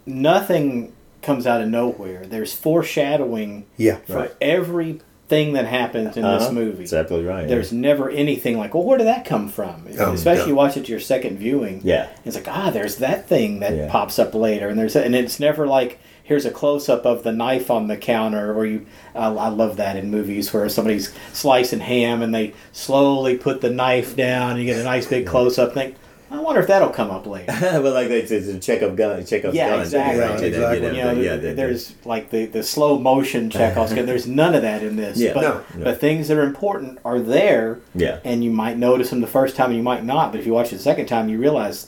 nothing 0.06 0.94
comes 1.22 1.48
out 1.48 1.62
of 1.62 1.70
nowhere. 1.70 2.26
There's 2.26 2.54
foreshadowing 2.54 3.66
Yeah. 3.78 3.98
for 4.06 4.32
everything 4.42 5.02
thing 5.34 5.54
that 5.54 5.66
happens 5.66 6.16
in 6.16 6.22
this 6.24 6.44
Uh-huh. 6.44 6.52
movie. 6.52 6.82
Exactly 6.84 7.24
right. 7.24 7.48
There's 7.48 7.74
never 7.74 8.10
anything 8.10 8.58
like, 8.58 8.74
well, 8.76 8.84
where 8.84 8.98
did 9.00 9.08
that 9.08 9.26
come 9.26 9.50
from? 9.50 9.88
Oh, 10.00 10.12
Especially 10.14 10.44
yeah. 10.44 10.48
you 10.50 10.56
watch 10.56 10.78
it 10.78 10.86
to 10.86 10.92
your 10.92 11.00
second 11.00 11.40
viewing. 11.40 11.82
Yeah. 11.84 12.08
It's 12.24 12.36
like, 12.36 12.48
ah, 12.48 12.70
there's 12.70 12.98
that 12.98 13.28
thing 13.28 13.60
that 13.62 13.74
Yeah. 13.76 13.90
pops 13.90 14.20
up 14.20 14.36
later, 14.36 14.68
and 14.68 14.78
there's 14.80 14.96
and 14.96 15.16
it's 15.16 15.40
never 15.40 15.66
like 15.66 16.00
here's 16.26 16.46
a 16.46 16.52
close 16.52 16.88
up 16.88 17.06
of 17.06 17.24
the 17.24 17.32
knife 17.34 17.70
on 17.72 17.88
the 17.88 17.98
counter, 17.98 18.54
or 18.54 18.66
you. 18.66 18.86
I 19.16 19.28
I 19.28 19.48
love 19.50 19.78
that 19.78 19.96
in 19.96 20.12
movies 20.12 20.54
where 20.54 20.70
somebody's 20.70 21.12
slicing 21.34 21.80
ham 21.82 22.22
and 22.22 22.34
they 22.34 22.54
slowly 22.72 23.36
put 23.38 23.62
the 23.62 23.70
knife 23.72 24.16
down, 24.16 24.52
and 24.52 24.60
you 24.60 24.66
get 24.66 24.80
a 24.80 24.84
nice 24.84 25.08
big 25.08 25.26
close 25.26 25.58
up. 25.58 25.74
Think, 25.74 25.96
I 26.34 26.40
wonder 26.42 26.60
if 26.62 26.68
that'll 26.68 26.90
come 26.90 27.12
up 27.12 27.26
later. 27.28 27.46
but 27.62 27.94
like 27.94 28.10
it's, 28.10 28.32
it's 28.32 28.48
a 28.48 28.60
Chekhov 28.60 28.96
gun, 28.96 29.24
Chekhov's 29.26 29.56
Yeah, 29.56 29.70
guns. 29.70 29.88
exactly. 29.90 30.20
Right, 30.20 30.40
Yeah, 30.40 30.46
exactly. 30.48 30.76
You 30.78 30.82
know, 30.82 30.98
you 30.98 31.04
know, 31.04 31.16
but 31.16 31.24
yeah, 31.24 31.36
the- 31.36 31.48
the- 31.50 31.54
there's 31.54 31.96
like 32.06 32.30
the, 32.32 32.46
the 32.48 32.64
slow 32.64 32.98
motion 32.98 33.50
Chekhov's 33.50 33.94
gun. 33.94 34.06
There's 34.06 34.28
none 34.28 34.56
of 34.56 34.64
that 34.64 34.82
in 34.84 34.96
this. 34.96 35.18
Yeah. 35.18 35.34
But 35.34 35.42
No. 35.78 35.84
the 35.84 35.96
things 35.96 36.28
that 36.28 36.38
are 36.38 36.44
important 36.44 37.00
are 37.06 37.20
there. 37.20 37.80
Yeah. 37.96 38.20
And 38.26 38.44
you 38.44 38.50
might 38.52 38.78
notice 38.78 39.12
them 39.12 39.22
the 39.22 39.28
first 39.28 39.56
time 39.56 39.68
and 39.68 39.78
you 39.78 39.84
might 39.84 40.04
not. 40.04 40.32
But 40.32 40.40
if 40.40 40.46
you 40.48 40.54
watch 40.54 40.74
it 40.74 40.78
the 40.78 40.82
second 40.84 41.06
time, 41.06 41.30
you 41.30 41.38
realize 41.38 41.88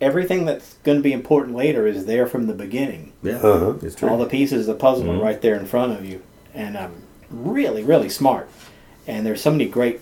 everything 0.00 0.44
that's 0.44 0.74
going 0.82 0.98
to 0.98 1.02
be 1.02 1.12
important 1.12 1.56
later 1.56 1.86
is 1.86 2.04
there 2.04 2.26
from 2.26 2.46
the 2.46 2.54
beginning. 2.54 3.12
yeah, 3.22 3.36
Uh-huh. 3.38 3.74
it's 3.82 3.94
true. 3.94 4.10
All 4.10 4.18
the 4.18 4.26
pieces 4.26 4.68
of 4.68 4.74
the 4.76 4.80
puzzle 4.80 5.04
Mm-hmm. 5.06 5.20
are 5.20 5.24
right 5.24 5.40
there 5.40 5.54
in 5.56 5.64
front 5.64 5.92
of 5.98 6.04
you. 6.04 6.20
And 6.54 6.76
um, 6.76 6.92
really, 7.30 7.82
really 7.82 8.10
smart. 8.10 8.48
And 9.06 9.24
there's 9.24 9.40
so 9.40 9.50
many 9.52 9.66
great 9.66 10.00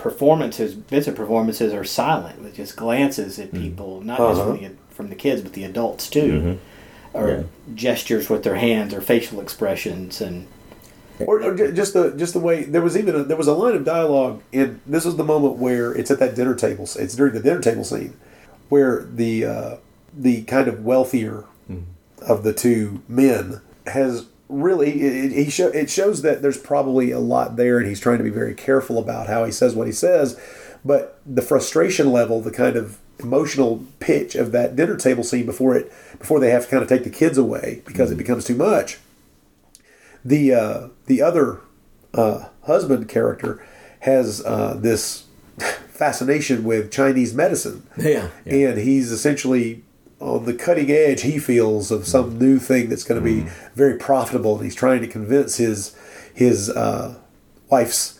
performances. 0.00 0.74
Bits 0.74 1.06
of 1.06 1.14
performances 1.14 1.72
are 1.72 1.84
silent 1.84 2.40
with 2.42 2.54
just 2.56 2.76
glances 2.76 3.38
at 3.38 3.52
people, 3.52 4.00
not 4.00 4.18
just 4.18 4.40
from 4.42 4.56
the, 4.62 4.70
from 4.90 5.08
the 5.10 5.14
kids, 5.14 5.42
but 5.42 5.52
the 5.52 5.64
adults 5.64 6.08
too. 6.08 6.58
Or 7.12 7.26
Mm-hmm. 7.26 7.40
Yeah. 7.40 7.42
gestures 7.74 8.30
with 8.30 8.44
their 8.44 8.54
hands 8.56 8.94
or 8.94 9.00
facial 9.00 9.40
expressions. 9.40 10.20
And 10.20 10.46
or, 11.18 11.42
or 11.42 11.72
just 11.72 11.92
the 11.92 12.12
just 12.12 12.32
the 12.34 12.38
way 12.40 12.62
there 12.62 12.80
was 12.82 12.96
even 12.96 13.14
a, 13.14 13.24
there 13.24 13.36
was 13.36 13.48
a 13.48 13.52
line 13.52 13.74
of 13.74 13.84
dialogue 13.84 14.42
in 14.52 14.80
this 14.86 15.04
was 15.04 15.16
the 15.16 15.24
moment 15.24 15.56
where 15.56 15.92
it's 15.92 16.10
at 16.10 16.18
that 16.20 16.34
dinner 16.34 16.54
table 16.54 16.84
it's 16.96 17.14
during 17.14 17.34
the 17.34 17.40
dinner 17.40 17.60
table 17.60 17.84
scene 17.84 18.16
where 18.70 19.02
the 19.12 19.44
uh, 19.44 19.76
the 20.16 20.42
kind 20.44 20.66
of 20.68 20.82
wealthier 20.84 21.44
of 22.22 22.42
the 22.42 22.52
two 22.54 23.02
men 23.08 23.60
has 23.86 24.26
really 24.50 24.90
it, 25.00 25.50
show, 25.50 25.68
it 25.68 25.88
shows 25.88 26.22
that 26.22 26.42
there's 26.42 26.58
probably 26.58 27.10
a 27.10 27.18
lot 27.20 27.56
there 27.56 27.78
and 27.78 27.86
he's 27.86 28.00
trying 28.00 28.18
to 28.18 28.24
be 28.24 28.30
very 28.30 28.54
careful 28.54 28.98
about 28.98 29.26
how 29.28 29.44
he 29.44 29.52
says 29.52 29.74
what 29.74 29.86
he 29.86 29.92
says. 29.92 30.38
But 30.84 31.20
the 31.26 31.42
frustration 31.42 32.10
level 32.10 32.40
the 32.40 32.50
kind 32.50 32.76
of 32.76 32.98
emotional 33.20 33.84
pitch 33.98 34.34
of 34.34 34.50
that 34.52 34.74
dinner 34.76 34.96
table 34.96 35.22
scene 35.22 35.44
before 35.46 35.76
it 35.76 35.92
before 36.18 36.40
they 36.40 36.50
have 36.50 36.64
to 36.64 36.70
kind 36.70 36.82
of 36.82 36.88
take 36.88 37.04
the 37.04 37.10
kids 37.10 37.36
away 37.38 37.82
because 37.86 38.10
it 38.10 38.16
becomes 38.16 38.44
too 38.44 38.54
much. 38.56 38.98
The 40.24 40.54
uh, 40.54 40.88
the 41.06 41.22
other 41.22 41.60
uh, 42.14 42.46
husband 42.64 43.08
character 43.08 43.64
has 44.00 44.44
uh, 44.44 44.74
this 44.78 45.26
fascination 45.88 46.64
with 46.64 46.90
Chinese 46.90 47.34
medicine, 47.34 47.86
Yeah, 47.96 48.28
yeah. 48.44 48.68
and 48.70 48.78
he's 48.78 49.12
essentially 49.12 49.82
on 50.20 50.44
the 50.44 50.54
cutting 50.54 50.90
edge. 50.90 51.22
He 51.22 51.38
feels 51.38 51.90
of 51.90 52.06
some 52.06 52.38
new 52.38 52.58
thing 52.58 52.88
that's 52.88 53.04
going 53.04 53.20
to 53.20 53.24
be 53.24 53.50
very 53.74 53.98
profitable, 53.98 54.56
and 54.56 54.64
he's 54.64 54.74
trying 54.74 55.00
to 55.00 55.06
convince 55.08 55.56
his 55.56 55.96
his 56.34 56.70
uh, 56.70 57.16
wife's 57.70 58.18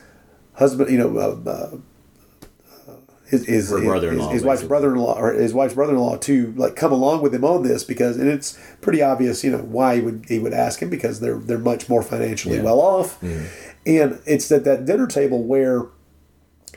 husband, 0.54 0.90
you 0.90 0.98
know. 0.98 1.16
Uh, 1.46 1.50
uh, 1.50 1.76
his, 3.28 3.46
his, 3.46 3.70
his, 4.10 4.32
his 4.32 4.42
wife's 4.42 4.64
brother-in-law 4.64 5.16
or 5.16 5.32
his 5.34 5.54
wife's 5.54 5.74
brother-in-law 5.74 6.16
to 6.16 6.52
like 6.56 6.74
come 6.74 6.90
along 6.90 7.22
with 7.22 7.32
him 7.32 7.44
on 7.44 7.62
this 7.62 7.84
because 7.84 8.16
and 8.16 8.28
it's 8.28 8.58
pretty 8.80 9.02
obvious 9.02 9.44
you 9.44 9.52
know 9.52 9.58
why 9.58 9.94
he 9.94 10.00
would 10.00 10.24
he 10.28 10.40
would 10.40 10.52
ask 10.52 10.82
him 10.82 10.90
because 10.90 11.20
they're 11.20 11.38
they're 11.38 11.56
much 11.56 11.88
more 11.88 12.02
financially 12.02 12.56
Yeah. 12.56 12.62
well 12.64 12.80
off 12.80 13.22
and 13.22 14.18
it's 14.26 14.50
at 14.50 14.64
that 14.64 14.84
dinner 14.84 15.06
table 15.06 15.44
where 15.44 15.86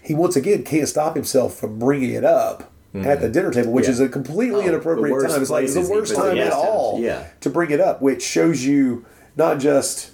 he 0.04 0.14
once 0.14 0.36
again 0.36 0.64
can't 0.64 0.88
stop 0.88 1.16
himself 1.16 1.56
from 1.56 1.80
bringing 1.80 2.12
it 2.12 2.24
up 2.24 2.72
Mm-hmm. 2.94 3.08
at 3.08 3.22
the 3.22 3.30
dinner 3.30 3.50
table 3.52 3.72
which 3.72 3.86
Yeah. 3.86 3.92
is 3.92 4.00
a 4.00 4.08
completely 4.08 4.66
Oh, 4.66 4.68
inappropriate 4.68 5.28
time 5.28 5.42
it's 5.42 5.50
like 5.50 5.66
the 5.68 5.82
worst 5.90 6.16
time 6.16 6.38
at 6.38 6.52
all 6.54 7.00
Yeah. 7.02 7.24
to 7.42 7.50
bring 7.50 7.72
it 7.72 7.82
up 7.82 8.04
which 8.04 8.22
shows 8.22 8.64
you 8.66 9.04
not 9.36 9.58
just 9.60 10.12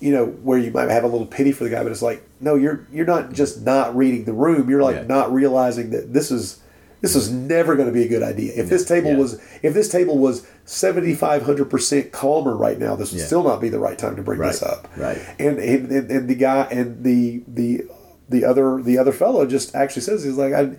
you 0.00 0.10
know 0.10 0.26
where 0.26 0.58
you 0.58 0.72
might 0.72 0.88
have 0.90 1.04
a 1.04 1.06
little 1.06 1.26
pity 1.26 1.52
for 1.52 1.62
the 1.62 1.70
guy 1.70 1.82
but 1.84 1.92
it's 1.92 2.02
like 2.02 2.26
no 2.40 2.56
you're 2.56 2.84
you're 2.90 3.06
not 3.06 3.32
just 3.32 3.62
not 3.62 3.94
reading 3.96 4.24
the 4.24 4.32
room 4.32 4.68
you're 4.68 4.82
like 4.82 4.96
Yeah. 4.96 5.02
not 5.06 5.32
realizing 5.32 5.90
that 5.90 6.12
this 6.12 6.32
is 6.32 6.58
this 7.00 7.14
is 7.14 7.30
never 7.30 7.76
going 7.76 7.86
to 7.86 7.94
be 7.94 8.02
a 8.02 8.08
good 8.08 8.22
idea 8.24 8.54
if 8.56 8.68
this 8.68 8.84
table 8.84 9.12
Yeah. 9.12 9.18
was 9.18 9.40
if 9.62 9.72
this 9.72 9.88
table 9.88 10.18
was 10.18 10.44
7500% 10.66 12.10
calmer 12.12 12.56
right 12.56 12.78
now 12.78 12.96
this 12.96 13.12
would 13.12 13.20
Yeah. 13.20 13.26
still 13.26 13.42
not 13.44 13.60
be 13.60 13.68
the 13.68 13.78
right 13.78 13.98
time 13.98 14.16
to 14.16 14.22
bring 14.22 14.40
this 14.40 14.62
up 14.62 14.88
Right. 14.96 15.18
and, 15.38 15.58
and 15.58 15.90
and 15.90 16.10
and 16.10 16.28
the 16.28 16.34
guy 16.34 16.66
and 16.70 17.04
the 17.04 17.42
the 17.46 17.84
the 18.28 18.44
other 18.44 18.80
the 18.82 18.98
other 18.98 19.12
fellow 19.12 19.46
just 19.46 19.74
actually 19.74 20.02
says 20.02 20.24
he's 20.24 20.34
like 20.36 20.52
I 20.52 20.70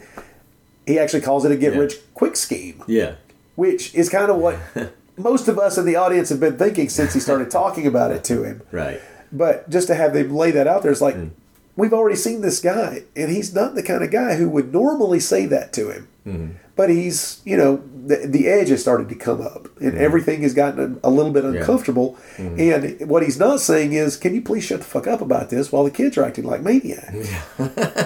he 0.86 0.98
actually 1.00 1.22
calls 1.22 1.46
it 1.46 1.52
a 1.52 1.56
get 1.56 1.74
Yeah. 1.74 1.80
rich 1.80 1.96
quick 2.14 2.36
scheme 2.36 2.84
yeah, 2.88 3.16
which 3.56 3.94
is 3.96 4.10
kind 4.10 4.30
of 4.32 4.38
what 4.38 4.58
most 5.18 5.48
of 5.48 5.60
us 5.60 5.78
in 5.78 5.86
the 5.86 5.96
audience 5.96 6.30
have 6.30 6.40
been 6.40 6.58
thinking 6.58 6.90
since 6.90 7.14
he 7.14 7.20
started 7.20 7.52
talking 7.52 7.86
about 7.88 8.12
it 8.12 8.24
to 8.26 8.44
him 8.44 8.62
right. 8.72 9.00
but 9.32 9.70
just 9.70 9.88
to 9.88 9.96
have 9.96 10.14
them 10.14 10.34
lay 10.36 10.52
that 10.52 10.68
out 10.68 10.84
there, 10.84 10.92
it's 10.92 11.02
like 11.02 11.16
Mm. 11.16 11.32
We've 11.76 11.94
already 11.94 12.16
seen 12.18 12.42
this 12.42 12.60
guy, 12.62 13.04
and 13.16 13.32
he's 13.32 13.54
not 13.54 13.76
the 13.76 13.84
kind 13.84 14.04
of 14.04 14.12
guy 14.12 14.36
who 14.36 14.50
would 14.50 14.72
normally 14.74 15.20
say 15.20 15.46
that 15.48 15.74
to 15.74 15.90
him. 15.92 16.08
Mm-hmm. 16.26 16.48
But 16.76 16.90
he's, 16.90 17.42
you 17.46 17.58
know, 17.58 17.84
the, 18.06 18.26
the 18.26 18.48
edge 18.48 18.70
has 18.70 18.82
started 18.82 19.10
to 19.10 19.16
come 19.16 19.42
up, 19.42 19.66
and 19.80 19.92
Mm-hmm. 19.94 19.98
everything 20.04 20.42
has 20.44 20.54
gotten 20.54 21.00
a, 21.04 21.08
a 21.08 21.12
little 21.12 21.32
bit 21.32 21.44
uncomfortable. 21.44 22.18
And 22.38 23.08
what 23.10 23.24
he's 23.24 23.38
not 23.38 23.60
saying 23.60 23.94
is, 23.94 24.18
"Can 24.18 24.34
you 24.34 24.42
please 24.42 24.64
shut 24.64 24.80
the 24.80 24.86
fuck 24.86 25.06
up 25.06 25.22
about 25.22 25.50
this?" 25.50 25.72
While 25.72 25.84
the 25.84 25.92
kids 25.92 26.18
are 26.18 26.24
acting 26.24 26.46
like 26.46 26.62
maniacs. 26.62 27.30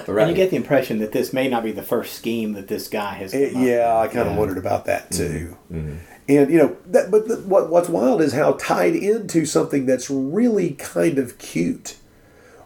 Right. 0.08 0.22
And 0.28 0.30
you 0.30 0.36
get 0.36 0.50
the 0.52 0.56
impression 0.56 1.00
that 1.00 1.12
this 1.12 1.34
may 1.34 1.48
not 1.48 1.64
be 1.64 1.72
the 1.72 1.82
first 1.84 2.14
scheme 2.16 2.54
that 2.54 2.68
this 2.68 2.88
guy 2.88 3.14
has. 3.16 3.34
It- 3.34 3.54
yeah, 3.54 3.98
I 3.98 4.08
kind 4.08 4.28
of 4.28 4.34
Yeah. 4.34 4.40
wondered 4.40 4.58
about 4.58 4.86
that 4.86 5.12
too. 5.12 5.58
Mm-hmm. 5.72 5.96
And 6.28 6.50
you 6.52 6.58
know, 6.58 6.78
that, 6.88 7.12
but 7.12 7.28
the, 7.28 7.38
what 7.38 7.70
what's 7.70 7.88
wild 7.90 8.22
is 8.22 8.34
how 8.34 8.54
tied 8.54 8.96
into 8.96 9.46
something 9.46 9.86
that's 9.86 10.10
really 10.10 10.72
kind 10.72 11.20
of 11.20 11.38
cute 11.38 11.98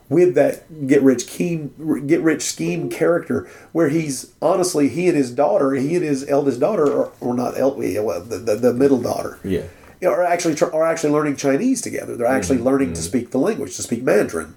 with 0.10 0.34
that 0.36 0.88
get 0.88 1.02
rich 1.04 1.26
scheme 1.26 2.06
get 2.08 2.22
rich 2.22 2.42
scheme 2.44 2.90
character, 2.90 3.48
where 3.72 3.90
he's 3.90 4.34
honestly 4.42 4.90
he 4.90 5.08
and 5.08 5.16
his 5.16 5.32
daughter, 5.32 5.74
he 5.74 5.96
and 5.96 6.04
his 6.04 6.28
eldest 6.30 6.60
daughter, 6.60 6.88
or, 6.92 7.12
or 7.22 7.34
not 7.36 7.58
el- 7.58 7.76
well, 7.78 8.22
the, 8.22 8.38
the 8.38 8.56
the 8.56 8.74
middle 8.74 9.02
daughter, 9.02 9.38
Yeah. 9.44 9.62
are 10.04 10.24
actually 10.24 10.56
are 10.62 10.86
actually 10.86 11.12
learning 11.14 11.36
Chinese 11.36 11.82
together. 11.82 12.16
They're 12.18 12.26
actually 12.28 12.58
Mm-hmm. 12.58 12.66
learning 12.66 12.94
to 12.94 13.02
speak 13.02 13.32
the 13.32 13.38
language, 13.38 13.76
to 13.76 13.84
speak 13.84 14.02
Mandarin, 14.04 14.56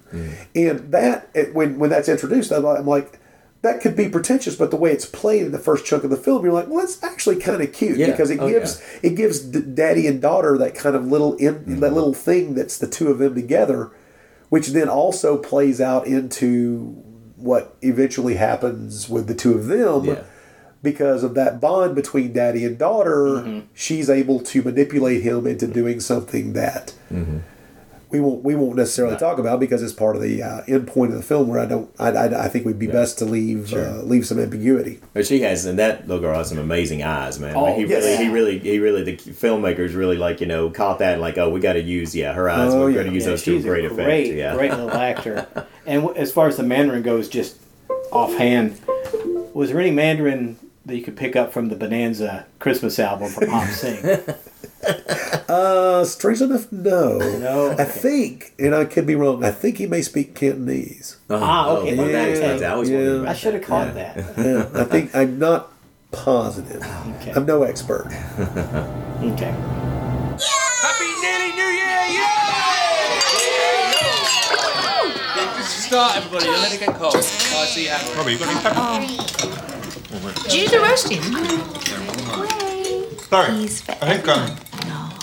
and 0.54 0.90
that 0.92 1.28
when 1.52 1.78
when 1.78 1.90
that's 1.90 2.08
introduced, 2.08 2.50
I'm 2.52 2.86
like- 2.86 3.18
That 3.62 3.80
could 3.80 3.94
be 3.94 4.08
pretentious, 4.08 4.56
but 4.56 4.72
the 4.72 4.76
way 4.76 4.90
it's 4.90 5.06
played 5.06 5.42
in 5.46 5.52
the 5.52 5.58
first 5.68 5.84
chunk 5.84 6.02
of 6.02 6.10
the 6.10 6.16
film, 6.16 6.42
you're 6.44 6.52
like, 6.52 6.66
well, 6.68 6.80
that's 6.80 7.00
actually 7.04 7.36
kind 7.36 7.62
of 7.62 7.72
cute 7.72 7.96
Yeah. 7.96 8.10
because 8.10 8.28
it 8.28 8.40
Oh, 8.40 8.48
gives 8.48 8.82
it 9.02 9.14
gives 9.14 9.38
d- 9.38 9.60
daddy 9.60 10.08
and 10.08 10.20
daughter 10.20 10.58
that 10.58 10.74
kind 10.74 10.96
of 10.96 11.06
little 11.06 11.36
in, 11.36 11.54
Mm-hmm. 11.54 11.78
that 11.78 11.92
little 11.92 12.12
thing 12.12 12.54
that's 12.56 12.76
the 12.76 12.88
two 12.88 13.06
of 13.12 13.18
them 13.18 13.36
together, 13.36 13.90
which 14.52 14.66
then 14.68 14.86
also 14.86 15.38
plays 15.38 15.80
out 15.80 16.06
into 16.06 17.02
what 17.36 17.74
eventually 17.80 18.34
happens 18.34 19.08
with 19.08 19.26
the 19.26 19.34
two 19.34 19.54
of 19.54 19.66
them 19.66 20.04
Yeah. 20.04 20.24
because 20.82 21.24
of 21.24 21.32
that 21.36 21.58
bond 21.58 21.94
between 21.94 22.34
daddy 22.34 22.66
and 22.66 22.76
daughter, 22.76 23.24
mm-hmm. 23.38 23.60
she's 23.72 24.10
able 24.10 24.40
to 24.40 24.62
manipulate 24.62 25.22
him 25.22 25.46
into 25.46 25.66
doing 25.66 26.00
something 26.00 26.52
that 26.52 26.92
mm-hmm. 27.10 27.38
We 28.12 28.20
won't 28.20 28.44
we 28.44 28.54
won't 28.54 28.76
necessarily 28.76 29.16
talk 29.16 29.38
about 29.38 29.58
because 29.58 29.82
it's 29.82 29.92
part 29.92 30.14
of 30.14 30.22
the 30.22 30.42
uh, 30.42 30.62
end 30.68 30.86
point 30.86 31.10
of 31.12 31.16
the 31.16 31.22
film. 31.22 31.48
Where 31.48 31.58
I 31.58 31.66
don't 31.66 31.90
I, 31.98 32.08
I, 32.10 32.44
I 32.44 32.48
think 32.48 32.64
we'd 32.66 32.78
be 32.78 32.86
best 32.86 33.18
to 33.18 33.24
leave 33.24 33.72
uh, 33.74 34.02
leave 34.02 34.26
some 34.26 34.38
ambiguity. 34.38 35.00
But 35.14 35.26
she 35.26 35.40
has, 35.40 35.64
and 35.64 35.78
that 35.78 36.06
little 36.06 36.20
girl 36.22 36.36
has 36.36 36.50
some 36.50 36.58
amazing 36.58 37.02
eyes, 37.02 37.40
man. 37.40 37.56
Oh, 37.56 37.64
like 37.64 37.76
he 37.76 37.86
yes. 37.86 38.04
really, 38.04 38.24
he 38.24 38.30
really, 38.30 38.58
he 38.58 38.78
really, 38.78 39.02
the 39.02 39.16
filmmakers 39.16 39.96
really 39.96 40.16
like 40.16 40.40
you 40.40 40.46
know 40.46 40.70
caught 40.70 40.98
that, 41.00 41.18
like, 41.20 41.38
oh, 41.38 41.48
we 41.50 41.60
got 41.60 41.72
to 41.74 41.82
use, 41.82 42.14
yeah, 42.14 42.32
her 42.34 42.48
eyes. 42.48 42.72
Oh, 42.74 42.80
We're 42.80 42.90
yeah. 42.90 42.94
going 42.96 43.06
to 43.08 43.12
use 43.14 43.24
Yeah, 43.24 43.30
those 43.30 43.42
to 43.44 43.52
a 43.52 43.54
she's 43.56 43.64
great 43.64 43.84
a 43.84 43.86
effect. 43.88 44.04
great, 44.06 44.34
yeah, 44.34 44.54
great 44.54 44.70
little 44.70 44.90
actor. 44.92 45.66
And 45.86 46.02
w- 46.02 46.16
as 46.20 46.30
far 46.30 46.46
as 46.46 46.56
the 46.56 46.62
Mandarin 46.62 47.02
goes, 47.02 47.28
just 47.28 47.56
offhand, 48.12 48.78
was 49.52 49.70
there 49.70 49.80
any 49.80 49.90
Mandarin 49.90 50.56
that 50.86 50.96
you 50.96 51.02
could 51.02 51.16
pick 51.16 51.36
up 51.36 51.52
from 51.52 51.68
the 51.68 51.76
Bonanza 51.76 52.46
Christmas 52.58 52.98
album 52.98 53.28
from 53.30 53.48
Hop 53.48 53.68
Sing? 53.68 54.18
Uh, 55.48 56.04
strange 56.04 56.40
enough, 56.40 56.70
no. 56.72 57.18
No? 57.38 57.70
I 57.70 57.74
Okay. 57.74 57.84
think, 57.84 58.52
and 58.58 58.74
I 58.74 58.84
could 58.84 59.06
be 59.06 59.14
wrong. 59.14 59.44
I 59.44 59.50
think 59.52 59.78
he 59.78 59.86
may 59.86 60.02
speak 60.02 60.34
Cantonese. 60.34 61.18
Uh-huh. 61.30 61.44
Ah, 61.44 61.68
okay. 61.76 61.96
well, 61.96 62.06
that 62.08 62.12
Yeah, 62.12 62.24
explains 62.26 62.60
it. 62.62 62.64
I 62.64 62.82
yeah. 63.22 63.30
I 63.30 63.34
should 63.34 63.54
have 63.54 63.62
caught 63.62 63.88
Yeah. 63.94 64.12
that. 64.14 64.16
Yeah, 64.38 64.80
I 64.80 64.84
think 64.84 65.14
I'm 65.14 65.38
not 65.38 65.72
positive. 66.10 66.82
Okay. 67.20 67.32
I'm 67.36 67.46
no 67.46 67.62
expert. 67.62 68.06
Okay. 68.06 69.54
Happy 70.82 71.10
nearly 71.22 71.52
New 71.54 71.70
Year, 71.78 72.02
yeah! 72.10 72.38
Just 75.58 75.86
start, 75.86 76.16
everybody, 76.16 76.46
and 76.48 76.56
let 76.60 76.72
it 76.72 76.80
get 76.80 76.94
cold. 76.96 77.14
I 77.14 77.20
see 77.20 77.84
you. 77.84 77.94
Robbie, 78.16 78.32
you 78.32 78.38
got 78.38 78.48
any 78.48 78.60
pepper? 78.60 79.71
Did 80.22 80.52
you 80.52 80.68
do 80.68 80.76
the 80.76 80.80
roasting? 80.82 81.22
Sorry, 83.22 83.52
He's 83.56 83.88
I 83.88 83.94
think 84.16 84.28
um, 84.28 84.56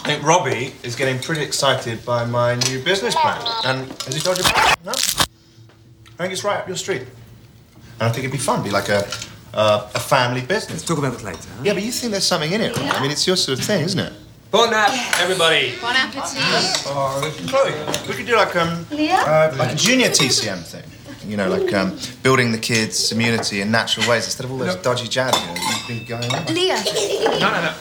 I 0.04 0.14
think 0.14 0.24
Robbie 0.26 0.74
is 0.84 0.96
getting 0.96 1.20
pretty 1.20 1.42
excited 1.42 2.04
by 2.06 2.26
my 2.26 2.56
new 2.56 2.82
business 2.84 3.16
plan. 3.16 3.40
And 3.64 3.88
has 4.04 4.14
he 4.16 4.20
told 4.20 4.38
you? 4.38 4.44
No? 4.84 4.92
I 4.92 6.24
think 6.24 6.34
it's 6.34 6.44
right 6.44 6.58
up 6.60 6.68
your 6.68 6.76
street. 6.76 7.02
And 7.02 8.04
I 8.04 8.10
think 8.10 8.20
it'd 8.26 8.32
be 8.32 8.38
fun, 8.38 8.62
be 8.64 8.72
like 8.72 8.90
a, 8.90 9.08
uh, 9.54 9.90
a 9.94 10.00
family 10.00 10.42
business. 10.42 10.72
Let's 10.72 10.84
talk 10.86 10.98
about 10.98 11.14
it 11.14 11.24
later. 11.24 11.50
Yeah, 11.64 11.74
but 11.74 11.84
you 11.84 11.92
think 11.92 12.12
there's 12.12 12.26
something 12.26 12.52
in 12.52 12.60
it, 12.62 12.76
right? 12.76 12.96
I 12.96 13.02
mean, 13.02 13.12
it's 13.12 13.26
your 13.28 13.38
sort 13.38 13.60
of 13.60 13.66
thing, 13.66 13.84
isn't 13.84 14.00
it? 14.00 14.14
Bon 14.52 14.74
app, 14.74 14.92
everybody. 15.22 15.76
Bon 15.80 15.96
appetit. 15.96 16.42
Oh, 16.88 17.22
Chloe, 17.48 17.72
we 18.08 18.16
could 18.16 18.26
do 18.26 18.36
like 18.36 18.56
um, 18.56 18.86
Leah? 18.90 19.14
uh, 19.16 19.56
like 19.58 19.74
a 19.74 19.76
junior 19.76 20.08
TCM 20.10 20.66
thing. 20.66 20.84
You 21.30 21.38
know, 21.38 21.48
like 21.48 21.72
um, 21.74 21.96
building 22.24 22.52
the 22.52 22.58
kids' 22.58 23.12
immunity 23.12 23.62
in 23.62 23.70
natural 23.70 24.10
ways 24.10 24.26
instead 24.26 24.46
of 24.46 24.52
all 24.52 24.58
those 24.58 24.76
dodgy 24.78 25.08
jabs 25.08 25.40
you 25.40 25.46
know, 25.46 25.54
you've 25.54 25.88
been 25.88 26.06
going 26.06 26.34
on. 26.34 26.46
Leah. 26.54 26.82
No, 27.40 27.52
no, 27.52 27.62
no. 27.62 27.74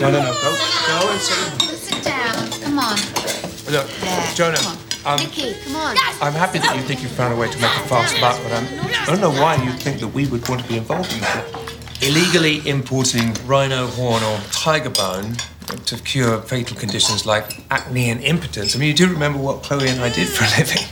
No, 0.00 0.10
no, 0.10 0.22
no. 0.22 0.32
Go, 0.32 0.50
go 0.88 1.10
and 1.10 1.20
sit. 1.20 1.70
Sit 1.70 2.02
down. 2.02 2.50
Come 2.60 2.78
on. 2.80 2.98
Look, 3.70 3.88
Jonah. 4.34 4.58
Um, 5.04 5.18
Nicky, 5.18 5.54
come 5.64 5.76
on. 5.76 5.96
I'm 6.20 6.32
happy 6.32 6.58
that 6.58 6.74
you 6.74 6.82
think 6.82 7.02
you've 7.02 7.12
found 7.12 7.32
a 7.32 7.36
way 7.36 7.48
to 7.48 7.58
make 7.60 7.70
a 7.70 7.88
fast 7.88 8.20
buck, 8.20 8.40
but 8.42 8.52
I'm, 8.52 8.66
I 9.02 9.06
don't 9.06 9.20
know 9.20 9.30
why 9.30 9.62
you 9.62 9.70
think 9.72 10.00
that 10.00 10.08
we 10.08 10.26
would 10.26 10.48
want 10.48 10.62
to 10.62 10.68
be 10.68 10.76
involved 10.76 11.12
in 11.12 11.20
this. 11.20 12.08
Illegally 12.08 12.68
importing 12.68 13.34
rhino 13.46 13.86
horn 13.86 14.22
or 14.24 14.38
tiger 14.50 14.90
bone 14.90 15.36
to 15.86 15.96
cure 16.02 16.40
fatal 16.42 16.76
conditions 16.76 17.24
like 17.24 17.64
acne 17.70 18.10
and 18.10 18.20
impotence. 18.22 18.74
I 18.74 18.78
mean, 18.80 18.88
you 18.88 18.94
do 18.94 19.08
remember 19.08 19.38
what 19.38 19.62
Chloe 19.62 19.88
and 19.88 20.00
I 20.00 20.08
did 20.08 20.28
for 20.28 20.44
a 20.44 20.58
living. 20.58 20.86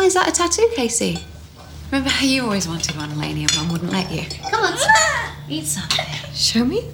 Oh, 0.00 0.04
is 0.04 0.14
that 0.14 0.28
a 0.28 0.32
tattoo, 0.32 0.68
Casey? 0.76 1.18
Remember 1.90 2.08
how 2.08 2.24
you 2.24 2.44
always 2.44 2.68
wanted 2.68 2.96
one, 2.96 3.18
Lainey, 3.18 3.42
and 3.42 3.56
Mum 3.56 3.72
wouldn't 3.72 3.90
let 3.90 4.12
you? 4.12 4.22
Come 4.48 4.62
on, 4.62 4.78
eat 5.48 5.64
something. 5.64 6.06
Show 6.32 6.64
me. 6.64 6.88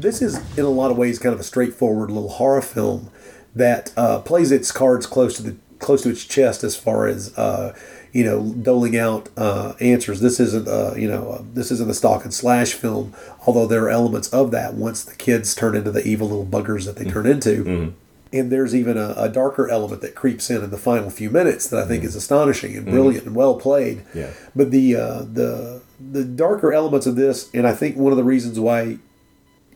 This 0.00 0.22
is, 0.22 0.38
in 0.56 0.64
a 0.64 0.70
lot 0.70 0.90
of 0.90 0.96
ways, 0.96 1.18
kind 1.18 1.34
of 1.34 1.40
a 1.40 1.44
straightforward 1.44 2.10
little 2.10 2.30
horror 2.30 2.62
film 2.62 3.10
that 3.54 3.92
uh, 3.94 4.20
plays 4.20 4.50
its 4.50 4.72
cards 4.72 5.06
close 5.06 5.36
to 5.36 5.42
the 5.42 5.56
close 5.80 6.02
to 6.02 6.08
its 6.10 6.24
chest 6.24 6.64
as 6.64 6.74
far 6.76 7.06
as 7.06 7.36
uh, 7.36 7.76
you 8.18 8.24
know 8.28 8.38
doling 8.70 8.96
out 9.06 9.28
uh, 9.36 9.74
answers. 9.94 10.18
This 10.20 10.38
isn't 10.46 10.66
uh, 10.68 10.94
you 11.02 11.08
know 11.12 11.24
uh, 11.34 11.42
this 11.58 11.68
isn't 11.74 11.90
a 11.90 11.94
stalk 11.94 12.24
and 12.24 12.34
slash 12.34 12.70
film, 12.84 13.06
although 13.46 13.66
there 13.72 13.82
are 13.84 13.90
elements 14.00 14.28
of 14.40 14.50
that 14.56 14.70
once 14.74 14.98
the 15.04 15.14
kids 15.26 15.54
turn 15.54 15.74
into 15.76 15.90
the 15.96 16.04
evil 16.12 16.26
little 16.32 16.46
buggers 16.56 16.84
that 16.86 16.96
they 16.96 17.06
turn 17.14 17.26
into. 17.26 17.92
And 18.30 18.52
there's 18.52 18.74
even 18.74 18.98
a, 18.98 19.14
a 19.16 19.28
darker 19.30 19.66
element 19.70 20.02
that 20.02 20.14
creeps 20.14 20.50
in 20.50 20.60
in 20.62 20.70
the 20.76 20.76
final 20.90 21.08
few 21.20 21.30
minutes 21.30 21.66
that 21.70 21.78
I 21.82 21.86
think 21.88 22.04
is 22.04 22.14
astonishing 22.22 22.76
and 22.76 22.84
Mhm. 22.86 22.90
brilliant 22.90 23.24
and 23.26 23.34
well 23.34 23.54
played. 23.66 24.02
Yeah. 24.14 24.30
But 24.54 24.70
the 24.70 24.86
uh, 24.96 25.22
the 25.40 25.80
the 26.12 26.24
darker 26.24 26.70
elements 26.80 27.06
of 27.06 27.14
this, 27.16 27.48
and 27.54 27.66
I 27.66 27.74
think 27.80 27.96
one 27.96 28.12
of 28.12 28.18
the 28.18 28.28
reasons 28.34 28.56
why 28.68 28.98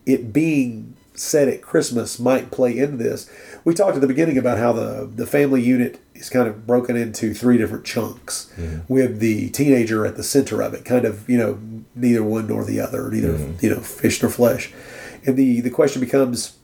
it 0.05 0.32
being 0.32 0.95
set 1.14 1.49
at 1.49 1.62
Christmas 1.62 2.18
might 2.18 2.51
play 2.51 2.76
into 2.76 2.97
this. 2.97 3.28
We 3.64 3.74
talked 3.74 3.95
at 3.95 4.01
the 4.01 4.07
beginning 4.14 4.36
about 4.38 4.59
how 4.59 4.72
the 4.72 5.09
the 5.20 5.26
family 5.26 5.62
unit 5.62 5.99
is 6.23 6.31
kind 6.31 6.47
of 6.47 6.66
broken 6.66 6.97
into 6.97 7.35
three 7.35 7.59
different 7.59 7.85
chunks, 7.85 8.51
mm-hmm. 8.57 8.81
with 8.93 9.18
the 9.18 9.51
teenager 9.51 10.07
at 10.07 10.16
the 10.16 10.23
center 10.23 10.62
of 10.62 10.73
it, 10.73 10.85
kind 10.85 11.05
of 11.05 11.29
you 11.29 11.37
know 11.37 11.59
neither 11.95 12.23
one 12.23 12.47
nor 12.47 12.64
the 12.64 12.81
other, 12.81 13.11
neither 13.11 13.33
mm-hmm. 13.33 13.64
you 13.64 13.70
know 13.70 13.81
fish 13.81 14.23
nor 14.23 14.31
flesh, 14.31 14.73
and 15.27 15.37
the 15.37 15.61
the 15.61 15.70
question 15.70 16.01
becomes 16.01 16.57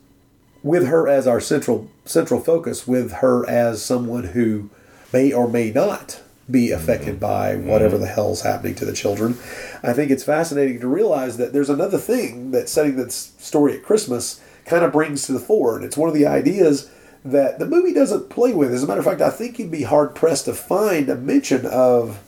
with 0.62 0.86
her 0.86 1.08
as 1.08 1.26
our 1.26 1.40
central 1.40 1.90
central 2.04 2.40
focus, 2.40 2.86
with 2.86 3.12
her 3.14 3.48
as 3.48 3.84
someone 3.84 4.24
who 4.24 4.70
may 5.12 5.32
or 5.32 5.48
may 5.48 5.70
not 5.70 6.22
be 6.48 6.68
mm-hmm. 6.68 6.80
affected 6.80 7.18
by 7.18 7.56
whatever 7.56 7.98
the 7.98 8.06
hell's 8.06 8.42
happening 8.42 8.76
to 8.76 8.84
the 8.84 8.92
children. 8.92 9.36
I 9.82 9.92
think 9.92 10.10
it's 10.10 10.24
fascinating 10.24 10.80
to 10.80 10.86
realize 10.86 11.36
that 11.36 11.52
there's 11.52 11.68
another 11.68 11.98
thing 11.98 12.52
that 12.52 12.68
setting 12.68 12.96
this 12.96 13.34
story 13.38 13.74
at 13.74 13.82
Christmas 13.82 14.40
kind 14.64 14.84
of 14.84 14.92
brings 14.92 15.26
to 15.26 15.32
the 15.32 15.40
fore, 15.40 15.76
and 15.76 15.84
it's 15.84 15.96
one 15.96 16.08
of 16.08 16.14
the 16.14 16.26
ideas 16.26 16.88
that 17.24 17.58
the 17.58 17.66
movie 17.66 17.92
doesn't 17.92 18.30
play 18.30 18.52
with. 18.52 18.72
As 18.72 18.82
a 18.82 18.86
matter 18.86 19.00
of 19.00 19.06
fact, 19.06 19.20
I 19.20 19.30
think 19.30 19.58
you'd 19.58 19.70
be 19.70 19.82
hard 19.82 20.14
pressed 20.14 20.46
to 20.46 20.54
find 20.54 21.08
a 21.08 21.16
mention 21.16 21.66
of 21.66 22.22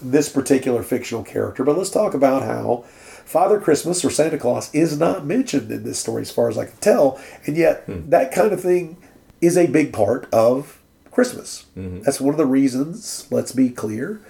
this 0.00 0.28
particular 0.28 0.82
fictional 0.82 1.24
character. 1.24 1.64
But 1.64 1.76
let's 1.76 1.90
talk 1.90 2.14
about 2.14 2.42
how 2.42 2.84
Father 3.24 3.58
Christmas 3.60 4.04
or 4.04 4.10
Santa 4.10 4.38
Claus 4.38 4.72
is 4.74 4.98
not 4.98 5.26
mentioned 5.26 5.70
in 5.72 5.82
this 5.82 5.98
story, 5.98 6.22
as 6.22 6.30
far 6.30 6.48
as 6.48 6.56
I 6.56 6.66
can 6.66 6.76
tell, 6.76 7.20
and 7.44 7.56
yet 7.56 7.82
hmm. 7.84 8.08
that 8.10 8.32
kind 8.32 8.52
of 8.52 8.60
thing 8.60 8.96
is 9.40 9.56
a 9.56 9.66
big 9.66 9.92
part 9.92 10.28
of 10.32 10.80
Christmas. 11.10 11.66
Mm-hmm. 11.76 12.02
That's 12.02 12.20
one 12.20 12.34
of 12.34 12.38
the 12.38 12.46
reasons, 12.46 13.26
let's 13.30 13.52
be 13.52 13.70
clear, 13.70 14.20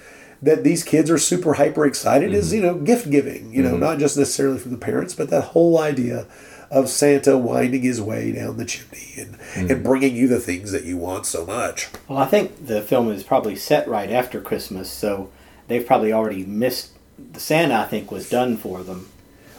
that 0.40 0.64
these 0.64 0.82
kids 0.84 1.10
are 1.10 1.18
super 1.18 1.54
hyper 1.54 1.84
excited 1.84 2.32
is, 2.32 2.46
mm-hmm. 2.52 2.56
you 2.56 2.62
know, 2.62 2.74
gift 2.74 3.10
giving, 3.10 3.52
you 3.52 3.62
know, 3.62 3.74
Mhm. 3.74 3.80
not 3.80 3.98
just 3.98 4.16
necessarily 4.16 4.58
from 4.58 4.70
the 4.70 4.78
parents, 4.78 5.14
but 5.14 5.28
that 5.30 5.40
whole 5.42 5.78
idea 5.78 6.26
of 6.70 6.88
Santa 6.88 7.36
winding 7.38 7.82
his 7.82 8.00
way 8.00 8.32
down 8.32 8.56
the 8.56 8.64
chimney 8.64 9.14
and, 9.16 9.70
and 9.70 9.84
bringing 9.84 10.16
you 10.16 10.28
the 10.28 10.40
things 10.40 10.72
that 10.72 10.84
you 10.84 10.96
want 10.96 11.26
so 11.26 11.46
much. 11.46 11.88
Well, 12.08 12.18
I 12.18 12.26
think 12.26 12.66
the 12.66 12.82
film 12.82 13.10
is 13.10 13.22
probably 13.22 13.56
set 13.56 13.86
right 13.88 14.10
after 14.10 14.40
Christmas, 14.40 14.90
so 14.90 15.30
they've 15.68 15.86
probably 15.86 16.12
already 16.12 16.44
missed. 16.44 16.92
The 17.32 17.40
Santa, 17.40 17.74
I 17.76 17.84
think, 17.84 18.10
was 18.10 18.28
done 18.28 18.56
for 18.56 18.82
them. 18.82 19.08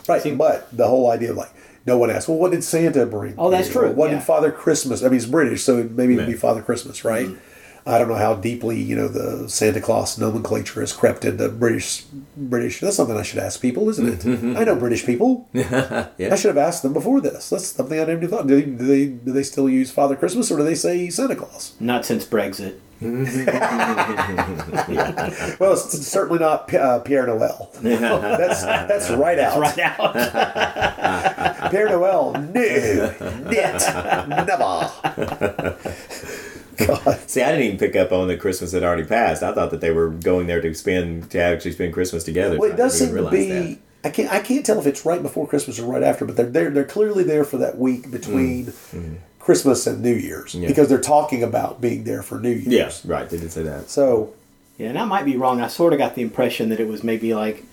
Right, 0.07 0.37
but 0.37 0.75
the 0.75 0.87
whole 0.87 1.09
idea 1.11 1.31
of 1.31 1.37
like, 1.37 1.51
no 1.85 1.97
one 1.97 2.09
asks, 2.11 2.27
well, 2.27 2.37
what 2.37 2.51
did 2.51 2.63
Santa 2.63 3.05
bring? 3.05 3.33
Oh, 3.37 3.49
that's 3.49 3.67
you? 3.67 3.73
true, 3.73 3.87
Or 3.87 3.91
What 3.93 4.09
yeah. 4.11 4.17
did 4.17 4.25
Father 4.25 4.51
Christmas? 4.51 5.01
I 5.01 5.05
mean, 5.07 5.15
it's 5.15 5.25
British, 5.25 5.63
so 5.63 5.83
maybe 5.83 6.13
it'd 6.13 6.27
be 6.27 6.33
Father 6.33 6.61
Christmas, 6.61 7.03
right? 7.05 7.27
Mm-hmm. 7.27 7.39
I 7.87 7.97
don't 7.97 8.09
know 8.09 8.15
how 8.15 8.35
deeply 8.35 8.81
you 8.81 8.95
know 8.95 9.07
the 9.07 9.47
Santa 9.49 9.79
Claus 9.79 10.17
nomenclature 10.17 10.81
has 10.81 10.93
crept 10.93 11.23
into 11.25 11.47
British. 11.49 12.03
British. 12.35 12.81
That's 12.81 12.97
something 12.97 13.17
I 13.17 13.23
should 13.23 13.39
ask 13.39 13.61
people, 13.61 13.89
isn't 13.89 14.25
it? 14.25 14.57
I 14.57 14.63
know 14.65 14.75
British 14.75 15.05
people. 15.05 15.47
yeah. 15.53 16.09
I 16.19 16.35
should 16.35 16.49
have 16.49 16.57
asked 16.57 16.83
them 16.83 16.93
before 16.93 17.21
this. 17.21 17.49
That's 17.49 17.67
something 17.67 17.97
I 17.97 18.03
never 18.03 18.13
even 18.17 18.29
thought. 18.29 18.47
Do 18.47 18.55
they, 18.55 18.63
do 18.65 18.85
they 18.85 19.05
do 19.07 19.31
they 19.31 19.43
still 19.43 19.69
use 19.69 19.91
Father 19.91 20.15
Christmas 20.15 20.51
or 20.51 20.57
do 20.57 20.63
they 20.63 20.75
say 20.75 21.09
Santa 21.09 21.35
Claus? 21.35 21.75
Not 21.79 22.05
since 22.05 22.25
Brexit. 22.25 22.77
Well, 25.59 25.73
it's, 25.73 25.93
it's 25.93 26.07
certainly 26.07 26.39
not 26.39 26.67
P- 26.67 26.77
uh, 26.77 26.99
Pierre 26.99 27.27
Noel. 27.27 27.69
that's 27.81 28.63
that's 28.63 29.09
right 29.11 29.37
out. 29.39 29.59
Right 29.59 29.79
out. 29.79 31.71
Pierre 31.71 31.89
Noel, 31.89 32.33
no, 32.33 32.51
knit, 32.51 33.21
never. 34.27 34.91
See, 37.27 37.41
I 37.41 37.51
didn't 37.51 37.65
even 37.65 37.77
pick 37.77 37.95
up 37.95 38.11
on 38.11 38.27
the 38.27 38.37
Christmas 38.37 38.71
had 38.71 38.83
already 38.83 39.03
passed. 39.03 39.41
I 39.41 39.53
thought 39.53 39.71
that 39.71 39.81
they 39.81 39.91
were 39.91 40.09
going 40.09 40.47
there 40.47 40.61
to 40.61 40.73
spend 40.73 41.31
to 41.31 41.39
actually 41.39 41.71
spend 41.71 41.93
Christmas 41.93 42.23
together. 42.23 42.57
Well, 42.59 42.71
it 42.71 42.77
does 42.77 42.95
I 43.01 43.05
seem 43.05 43.15
didn't 43.15 43.25
to 43.25 43.31
be. 43.31 43.49
that. 43.49 43.79
I 44.03 44.09
can't. 44.09 44.31
I 44.31 44.39
can't 44.39 44.65
tell 44.65 44.79
if 44.79 44.85
it's 44.85 45.05
right 45.05 45.21
before 45.21 45.47
Christmas 45.47 45.79
or 45.79 45.85
right 45.91 46.03
after, 46.03 46.23
but 46.25 46.35
they're 46.37 46.49
they're, 46.49 46.69
they're 46.69 46.85
clearly 46.85 47.23
there 47.23 47.43
for 47.43 47.57
that 47.57 47.77
week 47.77 48.11
between 48.11 48.67
mm. 48.67 48.71
Mm. 48.93 49.17
Christmas 49.39 49.87
and 49.87 50.01
New 50.01 50.13
Year's. 50.13 50.53
Yeah. 50.53 50.67
because 50.67 50.87
they're 50.87 51.01
talking 51.01 51.41
about 51.41 51.81
being 51.81 52.03
there 52.03 52.21
for 52.21 52.39
New 52.39 52.51
Year's. 52.51 53.03
Yeah, 53.05 53.11
right. 53.11 53.27
They 53.29 53.37
did 53.37 53.51
say 53.51 53.63
that. 53.63 53.89
So 53.89 54.33
Yeah, 54.77 54.89
and 54.89 54.99
I 54.99 55.05
might 55.05 55.25
be 55.25 55.35
wrong. 55.35 55.61
I 55.61 55.67
sort 55.67 55.93
of 55.93 55.99
got 55.99 56.15
the 56.15 56.21
impression 56.21 56.69
that 56.69 56.79
it 56.79 56.87
was 56.87 57.03
maybe 57.03 57.33
like 57.33 57.63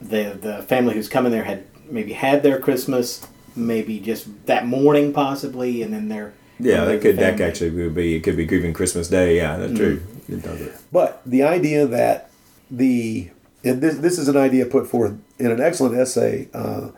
the 0.00 0.36
the 0.40 0.62
family 0.64 0.94
who's 0.94 1.08
coming 1.08 1.32
there 1.32 1.44
had 1.44 1.64
maybe 1.88 2.12
had 2.12 2.42
their 2.42 2.58
Christmas, 2.58 3.26
maybe 3.56 4.00
just 4.00 4.46
that 4.46 4.66
morning 4.66 5.12
possibly, 5.12 5.82
and 5.82 5.92
then 5.92 6.08
they're 6.08 6.34
Yeah, 6.58 6.84
that 6.84 7.02
could 7.02 7.16
that 7.16 7.40
actually 7.40 7.70
would 7.70 7.94
be. 7.94 8.16
It 8.16 8.20
could 8.22 8.36
be 8.36 8.46
grieving 8.46 8.72
Christmas 8.72 9.08
Day. 9.08 9.36
Yeah, 9.36 9.56
that's 9.56 9.74
true. 9.74 10.02
It 10.28 10.42
does 10.42 10.60
it. 10.60 10.74
But 10.92 11.20
the 11.26 11.42
idea 11.42 11.86
that 11.86 12.30
the 12.70 13.30
and 13.64 13.80
this 13.80 13.98
this 13.98 14.18
is 14.18 14.28
an 14.28 14.36
idea 14.36 14.66
put 14.66 14.86
forth 14.86 15.14
in 15.38 15.50
an 15.50 15.60
excellent 15.60 15.96
essay. 15.96 16.48
Uh, 16.54 16.90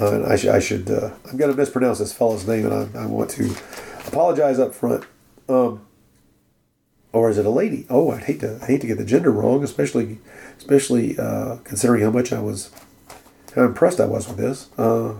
uh, 0.00 0.14
and 0.14 0.26
I, 0.26 0.36
sh- 0.36 0.46
I 0.46 0.60
should 0.60 0.90
uh, 0.90 1.10
I'm 1.30 1.36
going 1.36 1.50
to 1.50 1.56
mispronounce 1.56 1.98
this 1.98 2.12
fellow's 2.12 2.46
name, 2.46 2.66
and 2.66 2.96
I, 2.96 3.02
I 3.02 3.06
want 3.06 3.30
to 3.32 3.54
apologize 4.06 4.58
up 4.58 4.74
front. 4.74 5.04
Um, 5.48 5.86
or 7.12 7.30
is 7.30 7.38
it 7.38 7.46
a 7.46 7.50
lady? 7.50 7.86
Oh, 7.88 8.10
I'd 8.10 8.24
hate 8.24 8.40
to 8.40 8.58
I 8.62 8.66
hate 8.66 8.80
to 8.80 8.86
get 8.86 8.98
the 8.98 9.04
gender 9.04 9.30
wrong, 9.30 9.62
especially 9.62 10.18
especially 10.58 11.18
uh, 11.18 11.56
considering 11.64 12.02
how 12.02 12.10
much 12.10 12.32
I 12.32 12.40
was 12.40 12.70
how 13.54 13.64
impressed 13.64 14.00
I 14.00 14.06
was 14.06 14.26
with 14.26 14.36
this. 14.36 14.68
Uh, 14.76 15.14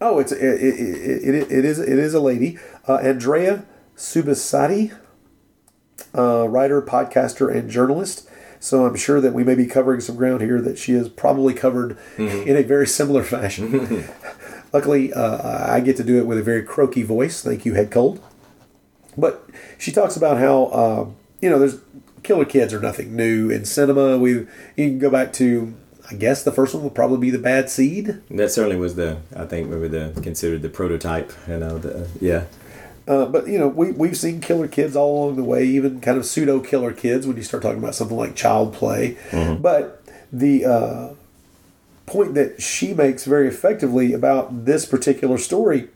oh, 0.00 0.18
it's 0.18 0.32
it, 0.32 0.42
it, 0.42 1.34
it, 1.34 1.52
it, 1.52 1.64
is 1.64 1.78
it 1.78 1.98
is 1.98 2.14
a 2.14 2.20
lady, 2.20 2.58
uh, 2.88 2.96
Andrea 2.96 3.64
Subissati 3.96 4.92
uh, 6.16 6.48
writer, 6.48 6.80
podcaster, 6.82 7.54
and 7.54 7.70
journalist. 7.70 8.28
So 8.60 8.86
I'm 8.86 8.96
sure 8.96 9.20
that 9.20 9.34
we 9.34 9.44
may 9.44 9.54
be 9.54 9.66
covering 9.66 10.00
some 10.00 10.16
ground 10.16 10.40
here 10.40 10.60
that 10.60 10.78
she 10.78 10.92
has 10.92 11.08
probably 11.08 11.52
covered 11.52 11.98
in 12.16 12.56
a 12.56 12.62
very 12.62 12.86
similar 12.86 13.22
fashion. 13.22 14.08
Luckily, 14.72 15.12
uh, 15.12 15.72
I 15.72 15.80
get 15.80 15.96
to 15.98 16.04
do 16.04 16.18
it 16.18 16.26
with 16.26 16.38
a 16.38 16.42
very 16.42 16.62
croaky 16.62 17.02
voice. 17.02 17.42
Thank 17.42 17.66
you, 17.66 17.74
Head 17.74 17.90
Cold. 17.90 18.22
But 19.18 19.48
she 19.78 19.92
talks 19.92 20.16
about 20.16 20.38
how 20.38 20.64
uh, 20.66 21.06
you 21.40 21.50
know 21.50 21.58
there's 21.58 21.78
killer 22.22 22.46
kids 22.46 22.72
are 22.72 22.80
nothing 22.80 23.14
new 23.14 23.50
in 23.50 23.64
cinema. 23.66 24.18
We 24.18 24.30
you 24.32 24.46
can 24.76 24.98
go 24.98 25.10
back 25.10 25.32
to 25.34 25.74
I 26.14 26.16
guess 26.16 26.44
the 26.44 26.52
first 26.52 26.74
one 26.74 26.84
would 26.84 26.94
probably 26.94 27.18
be 27.18 27.30
the 27.30 27.40
Bad 27.40 27.68
Seed. 27.68 28.22
That 28.30 28.52
certainly 28.52 28.76
was 28.76 28.94
the. 28.94 29.18
I 29.34 29.46
think 29.46 29.68
maybe 29.68 29.88
the 29.88 30.18
considered 30.22 30.62
the 30.62 30.68
prototype. 30.68 31.32
You 31.48 31.58
know, 31.58 31.78
the 31.78 32.08
yeah. 32.20 32.44
Uh, 33.08 33.26
but 33.26 33.48
you 33.48 33.58
know, 33.58 33.66
we 33.66 33.90
we've 33.90 34.16
seen 34.16 34.40
killer 34.40 34.68
kids 34.68 34.94
all 34.94 35.24
along 35.24 35.36
the 35.36 35.42
way, 35.42 35.64
even 35.64 36.00
kind 36.00 36.16
of 36.16 36.24
pseudo 36.24 36.60
killer 36.60 36.92
kids 36.92 37.26
when 37.26 37.36
you 37.36 37.42
start 37.42 37.64
talking 37.64 37.80
about 37.80 37.96
something 37.96 38.16
like 38.16 38.36
child 38.36 38.72
play. 38.72 39.16
But 39.60 40.04
the 40.32 40.64
uh, 40.64 41.08
point 42.06 42.34
that 42.34 42.62
she 42.62 42.94
makes 42.94 43.24
very 43.24 43.48
effectively 43.48 44.12
about 44.12 44.66
this 44.66 44.86
particular 44.86 45.36
story 45.36 45.88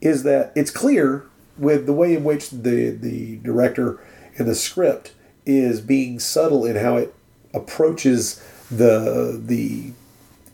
is 0.00 0.22
that 0.22 0.52
it's 0.56 0.70
clear 0.70 1.26
with 1.58 1.84
the 1.84 1.92
way 1.92 2.14
in 2.14 2.24
which 2.24 2.48
the 2.48 2.88
the 2.88 3.36
director 3.36 4.00
and 4.38 4.48
the 4.48 4.54
script 4.54 5.12
is 5.44 5.82
being 5.82 6.18
subtle 6.18 6.64
in 6.64 6.76
how 6.76 6.96
it 6.96 7.14
approaches 7.52 8.42
the 8.70 9.40
the 9.42 9.92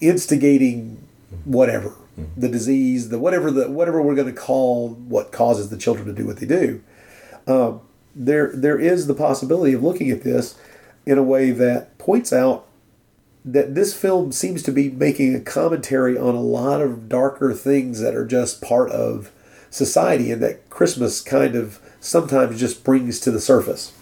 instigating 0.01 1.07
whatever 1.45 1.95
the 2.37 2.49
disease 2.49 3.09
the 3.09 3.19
whatever 3.19 3.51
the 3.51 3.71
whatever 3.71 4.01
we're 4.01 4.15
going 4.15 4.33
to 4.33 4.41
call 4.41 4.91
what 4.91 5.33
causes 5.33 5.69
the 5.71 5.77
children 5.77 6.07
to 6.07 6.12
do 6.12 6.27
what 6.27 6.39
they 6.39 6.47
do. 6.47 6.83
Um, 7.47 7.81
there 8.15 8.53
there 8.55 8.79
is 8.79 9.07
the 9.07 9.15
possibility 9.15 9.73
of 9.73 9.83
looking 9.83 10.11
at 10.11 10.23
this 10.23 10.57
in 11.05 11.19
a 11.19 11.23
way 11.23 11.51
that 11.51 11.99
points 11.99 12.33
out 12.33 12.67
that 13.45 13.75
this 13.75 13.95
film 13.95 14.33
seems 14.33 14.62
to 14.62 14.73
be 14.73 14.89
making 14.91 15.35
a 15.35 15.41
commentary 15.41 16.17
on 16.17 16.35
a 16.35 16.41
lot 16.41 16.81
of 16.81 17.09
darker 17.09 17.53
things 17.53 18.01
that 18.01 18.15
are 18.15 18.25
just 18.25 18.62
part 18.62 18.91
of 18.91 19.31
society 19.71 20.31
and 20.31 20.43
that 20.43 20.71
Christmas 20.71 21.21
kind 21.21 21.55
of 21.55 21.79
sometimes 22.01 22.59
just 22.59 22.85
brings 22.85 23.21
to 23.21 23.31
the 23.31 23.41
surface. 23.41 23.93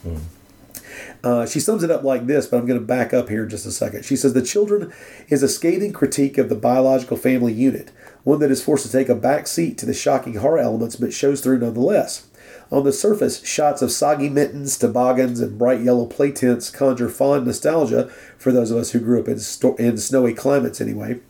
Uh, 1.24 1.46
she 1.46 1.60
sums 1.60 1.84
it 1.84 1.90
up 1.90 2.02
like 2.02 2.26
this, 2.26 2.46
but 2.46 2.56
I'm 2.56 2.66
going 2.66 2.80
to 2.80 2.84
back 2.84 3.14
up 3.14 3.28
here 3.28 3.44
in 3.44 3.48
just 3.48 3.66
a 3.66 3.70
second. 3.70 4.04
She 4.04 4.16
says, 4.16 4.32
The 4.32 4.42
Children 4.42 4.92
is 5.28 5.42
a 5.42 5.48
scathing 5.48 5.92
critique 5.92 6.36
of 6.36 6.48
the 6.48 6.56
biological 6.56 7.16
family 7.16 7.52
unit, 7.52 7.92
one 8.24 8.40
that 8.40 8.50
is 8.50 8.62
forced 8.62 8.84
to 8.86 8.92
take 8.92 9.08
a 9.08 9.14
back 9.14 9.46
seat 9.46 9.78
to 9.78 9.86
the 9.86 9.94
shocking 9.94 10.34
horror 10.34 10.58
elements, 10.58 10.96
but 10.96 11.12
shows 11.12 11.40
through 11.40 11.58
nonetheless. 11.58 12.26
On 12.72 12.84
the 12.84 12.92
surface, 12.92 13.44
shots 13.44 13.82
of 13.82 13.92
soggy 13.92 14.28
mittens, 14.28 14.76
toboggans, 14.78 15.40
and 15.40 15.58
bright 15.58 15.82
yellow 15.82 16.06
play 16.06 16.32
tents 16.32 16.70
conjure 16.70 17.08
fond 17.08 17.46
nostalgia 17.46 18.08
for 18.38 18.50
those 18.50 18.70
of 18.70 18.78
us 18.78 18.90
who 18.90 18.98
grew 18.98 19.20
up 19.20 19.28
in, 19.28 19.38
sto- 19.38 19.76
in 19.76 19.98
snowy 19.98 20.32
climates, 20.32 20.80
anyway. 20.80 21.20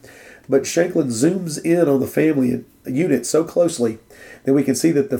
But 0.49 0.62
Shankland 0.62 1.11
zooms 1.11 1.62
in 1.64 1.88
on 1.88 2.01
the 2.01 2.07
family 2.07 2.64
unit 2.86 3.26
so 3.26 3.45
closely 3.45 3.99
that 4.45 4.55
we 4.55 4.64
can 4.64 4.74
see 4.74 4.90
that 4.93 5.11
the, 5.11 5.16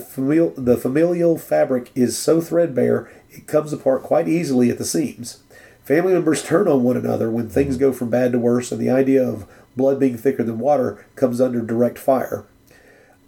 the 0.57 0.77
familial 0.77 1.39
fabric 1.39 1.91
is 1.95 2.19
so 2.19 2.41
threadbare 2.41 3.11
it 3.33 3.47
comes 3.47 3.73
apart 3.73 4.03
quite 4.03 4.29
easily 4.29 4.71
at 4.71 4.79
the 4.79 4.85
seams. 4.85 5.43
Family 5.83 6.13
members 6.13 6.43
turn 6.43 6.69
on 6.69 6.85
one 6.85 6.97
another 6.97 7.31
when 7.31 7.49
things 7.49 7.77
go 7.77 7.93
from 7.93 8.11
bad 8.11 8.33
to 8.33 8.39
worse, 8.39 8.71
and 8.71 8.81
the 8.81 8.91
idea 8.91 9.27
of 9.27 9.47
blood 9.77 9.99
being 9.99 10.17
thicker 10.17 10.45
than 10.45 10.59
water 10.59 11.05
comes 11.17 11.41
under 11.41 11.61
direct 11.61 11.99
fire. 11.99 12.45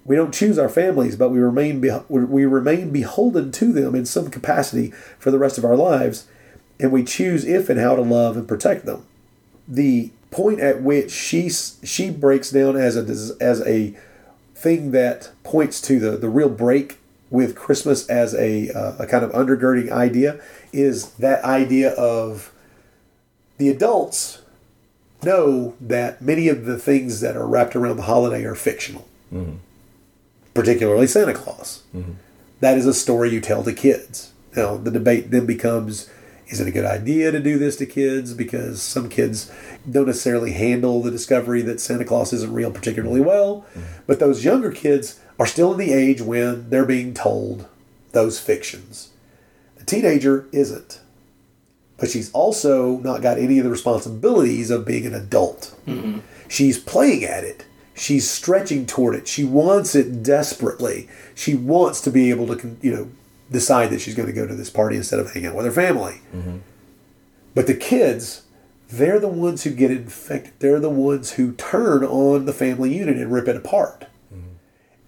We 0.04 0.16
don't 0.16 0.34
choose 0.34 0.58
our 0.58 0.68
families, 0.68 1.16
but 1.16 1.30
we 1.30 1.38
remain 1.38 1.80
we 2.08 2.44
remain 2.44 2.90
beholden 2.90 3.50
to 3.52 3.72
them 3.72 3.94
in 3.94 4.04
some 4.04 4.30
capacity 4.30 4.90
for 5.18 5.30
the 5.30 5.38
rest 5.38 5.56
of 5.58 5.64
our 5.64 5.76
lives, 5.76 6.28
and 6.78 6.92
we 6.92 7.04
choose 7.04 7.44
if 7.44 7.68
and 7.68 7.80
how 7.80 7.96
to 7.96 8.02
love 8.02 8.36
and 8.36 8.46
protect 8.46 8.84
them. 8.84 9.06
The 9.66 10.10
point 10.30 10.60
at 10.60 10.82
which 10.82 11.10
she 11.10 11.48
she 11.48 12.10
breaks 12.10 12.50
down 12.50 12.76
as 12.76 12.96
a 12.96 13.42
as 13.42 13.62
a 13.66 13.96
thing 14.54 14.90
that 14.90 15.30
points 15.42 15.80
to 15.80 15.98
the 15.98 16.12
the 16.18 16.28
real 16.28 16.50
break 16.50 16.98
with 17.34 17.56
Christmas 17.56 18.08
as 18.08 18.34
a 18.34 18.70
uh, 18.70 18.94
a 18.98 19.06
kind 19.06 19.24
of 19.24 19.32
undergirding 19.32 19.90
idea 19.90 20.40
is 20.72 21.10
that 21.14 21.44
idea 21.44 21.90
of 21.94 22.52
the 23.58 23.68
adults 23.68 24.42
know 25.22 25.74
that 25.80 26.22
many 26.22 26.48
of 26.48 26.64
the 26.64 26.78
things 26.78 27.20
that 27.20 27.36
are 27.36 27.46
wrapped 27.46 27.74
around 27.74 27.96
the 27.96 28.02
holiday 28.02 28.44
are 28.44 28.54
fictional 28.54 29.08
mm-hmm. 29.32 29.56
particularly 30.54 31.06
Santa 31.06 31.34
Claus. 31.34 31.82
Mm-hmm. 31.94 32.12
That 32.60 32.78
is 32.78 32.86
a 32.86 32.94
story 32.94 33.30
you 33.30 33.40
tell 33.40 33.62
to 33.64 33.72
kids. 33.72 34.32
Now, 34.56 34.76
the 34.76 34.90
debate 34.90 35.30
then 35.30 35.46
becomes 35.46 36.08
is 36.46 36.60
it 36.60 36.68
a 36.68 36.70
good 36.70 36.84
idea 36.84 37.32
to 37.32 37.40
do 37.40 37.58
this 37.58 37.76
to 37.76 37.86
kids? 37.86 38.34
Because 38.34 38.82
some 38.82 39.08
kids 39.08 39.50
don't 39.90 40.06
necessarily 40.06 40.52
handle 40.52 41.02
the 41.02 41.10
discovery 41.10 41.62
that 41.62 41.80
Santa 41.80 42.04
Claus 42.04 42.32
isn't 42.34 42.52
real 42.52 42.70
particularly 42.70 43.20
mm-hmm. 43.20 43.28
well. 43.28 43.66
But 44.06 44.20
those 44.20 44.44
younger 44.44 44.70
kids 44.70 45.20
are 45.38 45.46
still 45.46 45.72
in 45.72 45.78
the 45.78 45.92
age 45.92 46.20
when 46.20 46.70
they're 46.70 46.84
being 46.84 47.14
told 47.14 47.66
those 48.12 48.38
fictions. 48.38 49.10
The 49.76 49.84
teenager 49.84 50.46
isn't. 50.52 51.00
But 51.96 52.10
she's 52.10 52.32
also 52.32 52.98
not 52.98 53.22
got 53.22 53.38
any 53.38 53.58
of 53.58 53.64
the 53.64 53.70
responsibilities 53.70 54.70
of 54.70 54.84
being 54.84 55.06
an 55.06 55.14
adult. 55.14 55.74
Mm-hmm. 55.86 56.20
She's 56.48 56.78
playing 56.78 57.24
at 57.24 57.44
it. 57.44 57.64
She's 57.94 58.28
stretching 58.28 58.86
toward 58.86 59.14
it. 59.14 59.28
She 59.28 59.44
wants 59.44 59.94
it 59.94 60.22
desperately. 60.22 61.08
She 61.34 61.54
wants 61.54 62.00
to 62.02 62.10
be 62.10 62.30
able 62.30 62.48
to, 62.56 62.76
you 62.82 62.92
know, 62.92 63.10
decide 63.50 63.90
that 63.90 64.00
she's 64.00 64.16
going 64.16 64.26
to 64.26 64.32
go 64.32 64.46
to 64.46 64.54
this 64.54 64.70
party 64.70 64.96
instead 64.96 65.20
of 65.20 65.32
hanging 65.32 65.50
out 65.50 65.54
with 65.54 65.66
her 65.66 65.72
family. 65.72 66.20
Mm-hmm. 66.34 66.58
But 67.54 67.68
the 67.68 67.74
kids, 67.74 68.42
they're 68.88 69.20
the 69.20 69.28
ones 69.28 69.62
who 69.62 69.70
get 69.70 69.92
infected. 69.92 70.54
They're 70.58 70.80
the 70.80 70.90
ones 70.90 71.32
who 71.32 71.52
turn 71.52 72.04
on 72.04 72.46
the 72.46 72.52
family 72.52 72.96
unit 72.96 73.16
and 73.16 73.32
rip 73.32 73.46
it 73.46 73.56
apart. 73.56 74.06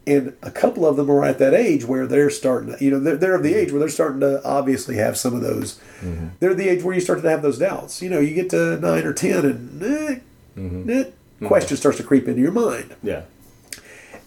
And 0.06 0.36
a 0.40 0.52
couple 0.52 0.86
of 0.86 0.96
them 0.96 1.10
are 1.10 1.24
at 1.24 1.38
that 1.40 1.52
age 1.52 1.84
where 1.84 2.06
they're 2.06 2.30
starting 2.30 2.76
to, 2.76 2.84
you 2.84 2.92
know, 2.92 3.00
they're, 3.00 3.16
they're 3.16 3.34
of 3.34 3.42
the 3.42 3.50
mm-hmm. 3.50 3.58
age 3.58 3.72
where 3.72 3.80
they're 3.80 3.88
starting 3.88 4.20
to 4.20 4.40
obviously 4.44 4.96
have 4.96 5.16
some 5.16 5.34
of 5.34 5.40
those. 5.40 5.80
Mm-hmm. 6.00 6.28
They're 6.38 6.54
the 6.54 6.68
age 6.68 6.84
where 6.84 6.94
you 6.94 7.00
start 7.00 7.22
to 7.22 7.30
have 7.30 7.42
those 7.42 7.58
doubts. 7.58 8.00
You 8.00 8.10
know, 8.10 8.20
you 8.20 8.32
get 8.32 8.50
to 8.50 8.78
nine 8.78 9.04
or 9.04 9.12
10 9.12 9.44
and 9.44 9.82
eh, 9.82 10.18
mm-hmm. 10.56 10.90
eh, 10.90 11.04
question 11.48 11.76
starts 11.76 11.98
to 11.98 12.04
creep 12.04 12.28
into 12.28 12.40
your 12.40 12.52
mind. 12.52 12.94
Yeah. 13.02 13.22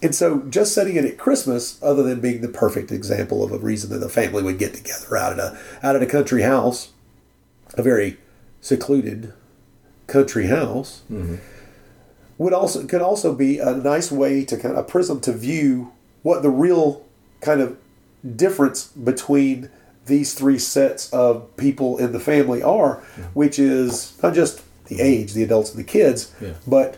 And 0.02 0.14
so, 0.14 0.40
just 0.48 0.74
setting 0.74 0.96
it 0.96 1.04
at 1.04 1.18
Christmas, 1.18 1.82
other 1.82 2.02
than 2.02 2.20
being 2.20 2.40
the 2.40 2.48
perfect 2.48 2.90
example 2.90 3.44
of 3.44 3.52
a 3.52 3.58
reason 3.58 3.90
that 3.90 3.98
the 3.98 4.08
family 4.08 4.42
would 4.42 4.58
get 4.58 4.72
together 4.72 5.14
out 5.16 5.34
at 5.34 5.38
a 5.38 5.58
out 5.82 5.94
at 5.94 6.02
a 6.02 6.06
country 6.06 6.42
house, 6.42 6.92
a 7.74 7.82
very 7.82 8.16
secluded 8.62 9.34
country 10.06 10.46
house, 10.46 11.02
would 12.40 12.54
also 12.54 12.86
could 12.86 13.02
also 13.02 13.34
be 13.34 13.58
a 13.58 13.74
nice 13.74 14.10
way 14.10 14.46
to 14.46 14.56
kind 14.56 14.72
of 14.72 14.78
a 14.78 14.82
prism 14.82 15.20
to 15.20 15.30
view 15.30 15.92
what 16.22 16.42
the 16.42 16.48
real 16.48 17.04
kind 17.42 17.60
of 17.60 17.76
difference 18.34 18.86
between 18.86 19.68
these 20.06 20.32
three 20.32 20.58
sets 20.58 21.12
of 21.12 21.54
people 21.58 21.98
in 21.98 22.12
the 22.12 22.18
family 22.18 22.62
are, 22.62 22.94
which 23.34 23.58
is 23.58 24.18
not 24.22 24.32
just 24.32 24.62
the 24.86 25.02
age, 25.02 25.34
the 25.34 25.42
adults 25.42 25.70
and 25.70 25.78
the 25.78 25.84
kids, 25.84 26.32
Yeah. 26.40 26.54
but 26.66 26.96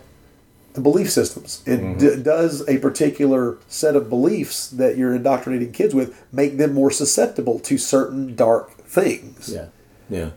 the 0.74 0.80
belief 0.80 1.10
systems. 1.10 1.60
And 1.66 1.96
mm-hmm. 1.96 1.98
d- 1.98 2.22
does 2.22 2.66
a 2.68 2.78
particular 2.78 3.58
set 3.66 3.96
of 3.96 4.08
beliefs 4.08 4.68
that 4.68 4.96
you're 4.96 5.14
indoctrinating 5.14 5.72
kids 5.72 5.92
with 5.92 6.24
make 6.32 6.56
them 6.56 6.72
more 6.72 6.92
susceptible 6.92 7.58
to 7.60 7.78
certain 7.78 8.36
dark 8.36 8.70
things? 8.78 9.50
Yeah. 9.52 9.66
Yeah. 10.08 10.30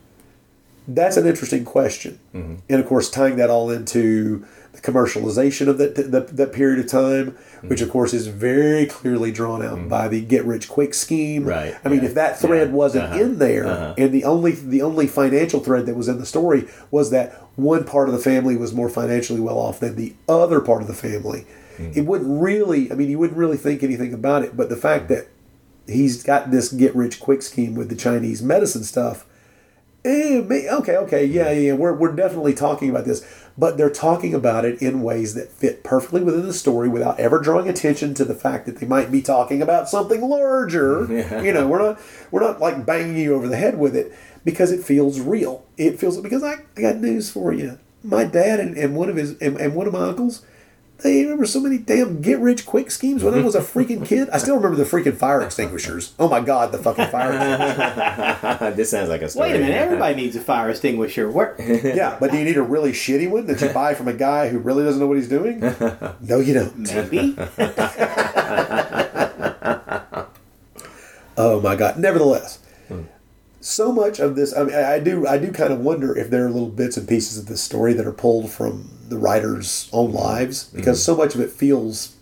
That's 0.88 1.18
an 1.18 1.28
interesting 1.28 1.64
question. 1.64 2.18
Mm-hmm. 2.34 2.56
And 2.70 2.80
of 2.82 2.88
course, 2.88 3.10
tying 3.10 3.36
that 3.38 3.51
all 3.51 3.70
into 3.70 4.45
the 4.76 4.91
commercialization 4.91 5.67
of 5.67 5.78
that, 5.78 5.95
that, 5.95 6.36
that 6.36 6.53
period 6.53 6.80
of 6.80 6.88
time, 6.88 7.38
which 7.61 7.82
of 7.82 7.89
course 7.89 8.13
is 8.13 8.28
very 8.28 8.86
clearly 8.86 9.32
drawn 9.32 9.63
out 9.63 9.89
by 9.89 10.07
the 10.07 10.21
get 10.21 10.45
rich 10.45 10.67
quick 10.67 10.93
scheme. 10.93 11.45
Right, 11.45 11.76
I 11.84 11.89
mean, 11.89 11.99
yeah, 12.01 12.09
if 12.09 12.13
that 12.15 12.39
thread 12.39 12.69
yeah, 12.69 12.73
wasn't 12.73 13.05
uh-huh, 13.05 13.19
in 13.19 13.39
there, 13.39 13.67
uh-huh. 13.67 13.95
and 13.97 14.11
the 14.11 14.23
only 14.23 14.51
the 14.51 14.82
only 14.82 15.07
financial 15.07 15.59
thread 15.59 15.86
that 15.86 15.95
was 15.95 16.07
in 16.07 16.19
the 16.19 16.26
story 16.26 16.67
was 16.91 17.11
that 17.11 17.34
one 17.55 17.84
part 17.84 18.09
of 18.09 18.15
the 18.15 18.21
family 18.21 18.55
was 18.57 18.73
more 18.73 18.89
financially 18.89 19.39
well 19.39 19.57
off 19.57 19.80
than 19.80 19.95
the 19.95 20.13
other 20.28 20.59
part 20.61 20.82
of 20.82 20.88
the 20.88 20.93
family, 20.93 21.45
Mm. 21.78 21.95
it 21.95 22.01
wouldn't 22.01 22.41
really. 22.41 22.91
I 22.91 22.95
mean, 22.95 23.09
you 23.09 23.19
wouldn't 23.19 23.38
really 23.38 23.57
think 23.57 23.84
anything 23.84 24.13
about 24.13 24.43
it. 24.43 24.55
But 24.55 24.69
the 24.69 24.78
fact 24.78 25.09
that 25.09 25.28
he's 25.88 26.23
got 26.23 26.51
this 26.51 26.71
get 26.71 26.95
rich 26.95 27.19
quick 27.19 27.41
scheme 27.41 27.76
with 27.76 27.89
the 27.89 27.95
Chinese 27.95 28.41
medicine 28.41 28.84
stuff. 28.84 29.26
Eh, 30.06 30.43
okay, 30.72 30.97
okay, 30.97 31.26
yeah, 31.26 31.49
yeah, 31.49 31.74
we're, 31.74 31.91
we're 31.91 32.16
definitely 32.16 32.53
talking 32.53 32.91
about 32.91 33.06
this, 33.06 33.26
but 33.58 33.76
they're 33.76 33.89
talking 33.89 34.36
about 34.36 34.64
it 34.64 34.80
in 34.80 35.01
ways 35.01 35.34
that 35.34 35.51
fit 35.51 35.84
perfectly 35.84 36.22
within 36.22 36.45
the 36.45 36.53
story 36.53 36.88
without 36.88 37.20
ever 37.20 37.39
drawing 37.39 37.68
attention 37.68 38.14
to 38.14 38.24
the 38.24 38.36
fact 38.36 38.68
that 38.68 38.78
they 38.78 38.86
might 38.86 39.12
be 39.12 39.24
talking 39.24 39.64
about 39.64 39.89
something 39.89 40.22
larger. 40.22 41.08
Yeah. 41.16 41.41
You 41.41 41.53
know, 41.53 41.68
we're 41.68 41.80
not 41.80 41.99
we're 42.30 42.41
not 42.41 42.60
like 42.60 42.86
banging 42.86 43.18
you 43.18 43.34
over 43.36 43.47
the 43.47 43.56
head 43.56 43.80
with 43.80 43.95
it 43.95 44.14
because 44.43 44.72
it 44.72 44.84
feels 44.84 45.22
real. 45.22 45.66
It 45.78 45.97
feels 45.97 46.20
because 46.20 46.43
I, 46.43 46.56
I 46.76 46.82
got 46.82 46.97
news 46.97 47.32
for 47.32 47.53
you. 47.53 47.80
My 48.03 48.26
dad 48.26 48.60
and, 48.60 48.78
and 48.78 48.95
one 48.95 49.10
of 49.10 49.16
his 49.16 49.38
and, 49.39 49.58
and 49.58 49.76
one 49.76 49.88
of 49.88 49.93
my 49.93 50.01
uncles, 50.01 50.45
they 51.00 51.24
remember 51.24 51.46
so 51.46 51.60
many 51.60 51.78
damn 51.78 52.22
get 52.22 52.39
rich 52.39 52.66
quick 52.66 52.89
schemes 52.89 53.24
when 53.24 53.34
I 53.34 53.41
was 53.41 53.56
a 53.56 53.60
freaking 53.60 54.06
kid. 54.08 54.30
I 54.30 54.38
still 54.38 54.56
remember 54.56 54.78
the 54.78 54.84
freaking 54.89 55.16
fire 55.16 55.41
extinguishers. 55.41 56.14
Oh 56.18 56.30
my 56.30 56.39
god, 56.39 56.72
the 56.72 56.78
fucking 56.78 57.08
fire 57.08 57.34
extinguishers. 57.34 58.76
this 58.78 58.91
sounds 58.91 59.10
like 59.10 59.22
a 59.22 59.30
story. 59.30 59.50
Wait 59.50 59.58
a 59.58 59.60
minute, 59.60 59.76
everybody 59.76 60.16
needs 60.22 60.36
a 60.36 60.41
fire 60.41 60.70
extinguisher. 60.70 61.30
Where? 61.30 61.56
yeah, 61.60 62.18
but 62.20 62.32
do 62.32 62.38
you 62.38 62.46
need 62.46 62.58
a 62.58 62.64
really 62.64 62.91
shitty 62.91 63.30
one 63.30 63.46
that 63.48 63.62
you 63.62 63.70
buy 63.70 63.93
from 63.93 64.08
a 64.08 64.14
guy 64.14 64.50
who 64.50 64.60
really 64.60 64.84
doesn't 64.84 65.00
know 65.00 65.08
what 65.08 65.18
he's 65.18 65.30
doing? 65.30 65.60
No, 66.22 66.39
you 66.39 66.54
don't. 66.54 66.78
Maybe. 66.78 67.36
Oh 71.38 71.60
my 71.60 71.76
god! 71.76 72.00
Nevertheless, 72.00 72.60
hmm. 72.88 73.04
so 73.60 73.91
much 73.91 74.20
of 74.20 74.36
this, 74.36 74.56
I 74.56 74.64
mean, 74.64 74.76
I 74.76 74.93
I 74.93 75.00
do, 75.00 75.28
I 75.28 75.38
do 75.38 75.52
kind 75.52 75.74
of 75.74 75.80
wonder 75.80 76.18
if 76.18 76.30
there 76.30 76.46
are 76.46 76.50
little 76.50 76.70
bits 76.70 76.96
and 76.96 77.08
pieces 77.08 77.38
of 77.38 77.48
this 77.48 77.62
story 77.62 77.93
that 77.93 78.08
are 78.08 78.14
pulled 78.14 78.52
from 78.52 78.89
the 79.08 79.18
writers' 79.18 79.89
own 79.91 80.12
lives 80.12 80.66
mm-hmm. 80.66 80.78
because 80.78 81.03
so 81.03 81.16
much 81.16 81.36
of 81.36 81.41
it 81.41 81.51
feels 81.51 82.16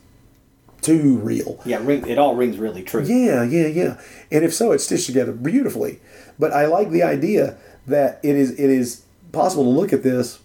too 0.82 1.18
real. 1.18 1.60
Yeah, 1.66 1.80
ring, 1.82 2.08
it 2.08 2.20
all 2.20 2.36
rings 2.36 2.58
really 2.58 2.84
true. 2.84 3.04
Yeah, 3.04 3.44
yeah, 3.44 3.68
yeah. 3.68 4.02
And 4.32 4.44
if 4.44 4.54
so, 4.54 4.72
it's 4.72 4.84
stitched 4.84 5.08
together 5.08 5.32
beautifully. 5.32 6.00
But 6.38 6.52
I 6.52 6.66
like 6.66 6.92
the 6.92 7.04
idea 7.04 7.58
that 7.88 8.20
it 8.24 8.36
is 8.36 8.52
it 8.52 8.70
is 8.70 9.04
possible 9.32 9.64
to 9.64 9.70
look 9.70 9.94
at 9.94 10.04
this 10.04 10.40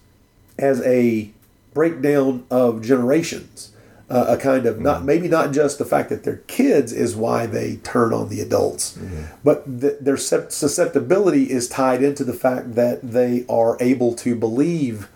as 0.57 0.81
a 0.81 1.31
breakdown 1.73 2.45
of 2.49 2.81
generations. 2.81 3.73
Uh, 4.11 4.25
a 4.29 4.37
kind 4.37 4.65
of 4.65 4.79
not 4.79 4.97
mm-hmm. 4.97 5.05
maybe 5.05 5.27
not 5.27 5.53
just 5.53 5.77
the 5.77 5.85
fact 5.85 6.09
that 6.09 6.23
they're 6.23 6.37
kids 6.47 6.91
is 6.91 7.15
why 7.15 7.45
they 7.45 7.75
turn 7.83 8.11
on 8.11 8.27
the 8.27 8.41
adults, 8.41 8.97
mm-hmm. 8.97 9.25
but 9.43 9.63
th- 9.81 9.97
their 10.01 10.17
susceptibility 10.17 11.51
is 11.51 11.69
tied 11.69 12.01
into 12.01 12.23
the 12.23 12.33
fact 12.33 12.73
that 12.73 13.03
they 13.03 13.45
are 13.47 13.77
able 13.79 14.15
to 14.15 14.35
believe 14.35 15.09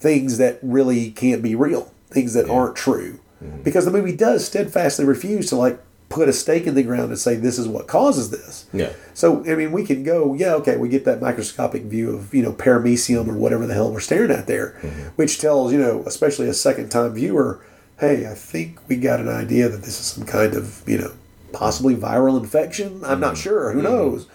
things 0.00 0.38
that 0.38 0.58
really 0.62 1.10
can't 1.10 1.42
be 1.42 1.54
real, 1.54 1.92
things 2.08 2.34
that 2.34 2.48
aren't 2.48 2.76
true. 2.76 3.20
Mm-hmm. 3.42 3.62
Because 3.62 3.84
the 3.84 3.90
movie 3.90 4.16
does 4.16 4.44
steadfastly 4.44 5.04
refuse 5.04 5.48
to 5.50 5.56
like 5.56 5.80
put 6.08 6.28
a 6.28 6.32
stake 6.32 6.66
in 6.66 6.74
the 6.74 6.82
ground 6.82 7.10
and 7.10 7.18
say 7.18 7.36
this 7.36 7.58
is 7.58 7.68
what 7.68 7.86
causes 7.86 8.30
this. 8.30 8.66
Yeah. 8.72 8.92
So 9.14 9.44
I 9.46 9.54
mean, 9.54 9.72
we 9.72 9.84
can 9.84 10.02
go, 10.02 10.34
yeah, 10.34 10.54
okay, 10.54 10.76
we 10.76 10.88
get 10.88 11.04
that 11.04 11.22
microscopic 11.22 11.82
view 11.82 12.14
of 12.14 12.34
you 12.34 12.42
know 12.42 12.52
paramecium 12.52 13.28
or 13.28 13.34
whatever 13.34 13.66
the 13.66 13.74
hell 13.74 13.92
we're 13.92 14.00
staring 14.00 14.30
at 14.30 14.46
there, 14.46 14.78
mm-hmm. 14.82 15.08
which 15.16 15.38
tells 15.38 15.72
you 15.72 15.78
know, 15.78 16.02
especially 16.06 16.48
a 16.48 16.54
second 16.54 16.90
time 16.90 17.14
viewer, 17.14 17.64
hey, 18.00 18.26
I 18.26 18.34
think 18.34 18.78
we 18.88 18.96
got 18.96 19.20
an 19.20 19.28
idea 19.28 19.68
that 19.68 19.82
this 19.82 20.00
is 20.00 20.06
some 20.06 20.26
kind 20.26 20.54
of 20.54 20.82
you 20.86 20.98
know 20.98 21.12
possibly 21.52 21.94
viral 21.94 22.38
infection. 22.38 23.02
I'm 23.04 23.20
not 23.20 23.34
mm-hmm. 23.34 23.42
sure. 23.42 23.72
Who 23.72 23.82
knows? 23.82 24.26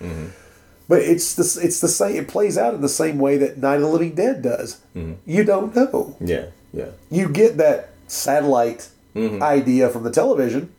But 0.88 1.02
it's 1.02 1.36
the 1.36 1.66
it's 1.66 1.80
the 1.80 1.88
same. 1.88 2.16
It 2.16 2.28
plays 2.28 2.58
out 2.58 2.74
in 2.74 2.82
the 2.82 2.90
same 2.90 3.18
way 3.18 3.38
that 3.38 3.58
Night 3.58 3.76
of 3.76 3.82
the 3.82 3.88
Living 3.88 4.14
Dead 4.14 4.42
does. 4.42 4.82
Mm-hmm. 4.96 5.14
You 5.26 5.44
don't 5.44 5.76
know. 5.76 6.16
Yeah, 6.20 6.48
yeah. 6.74 6.90
You 7.10 7.30
get 7.30 7.58
that 7.58 7.90
satellite 8.08 8.90
mm-hmm. 9.16 9.42
idea 9.42 9.90
from 9.90 10.04
the 10.04 10.12
television. 10.12 10.74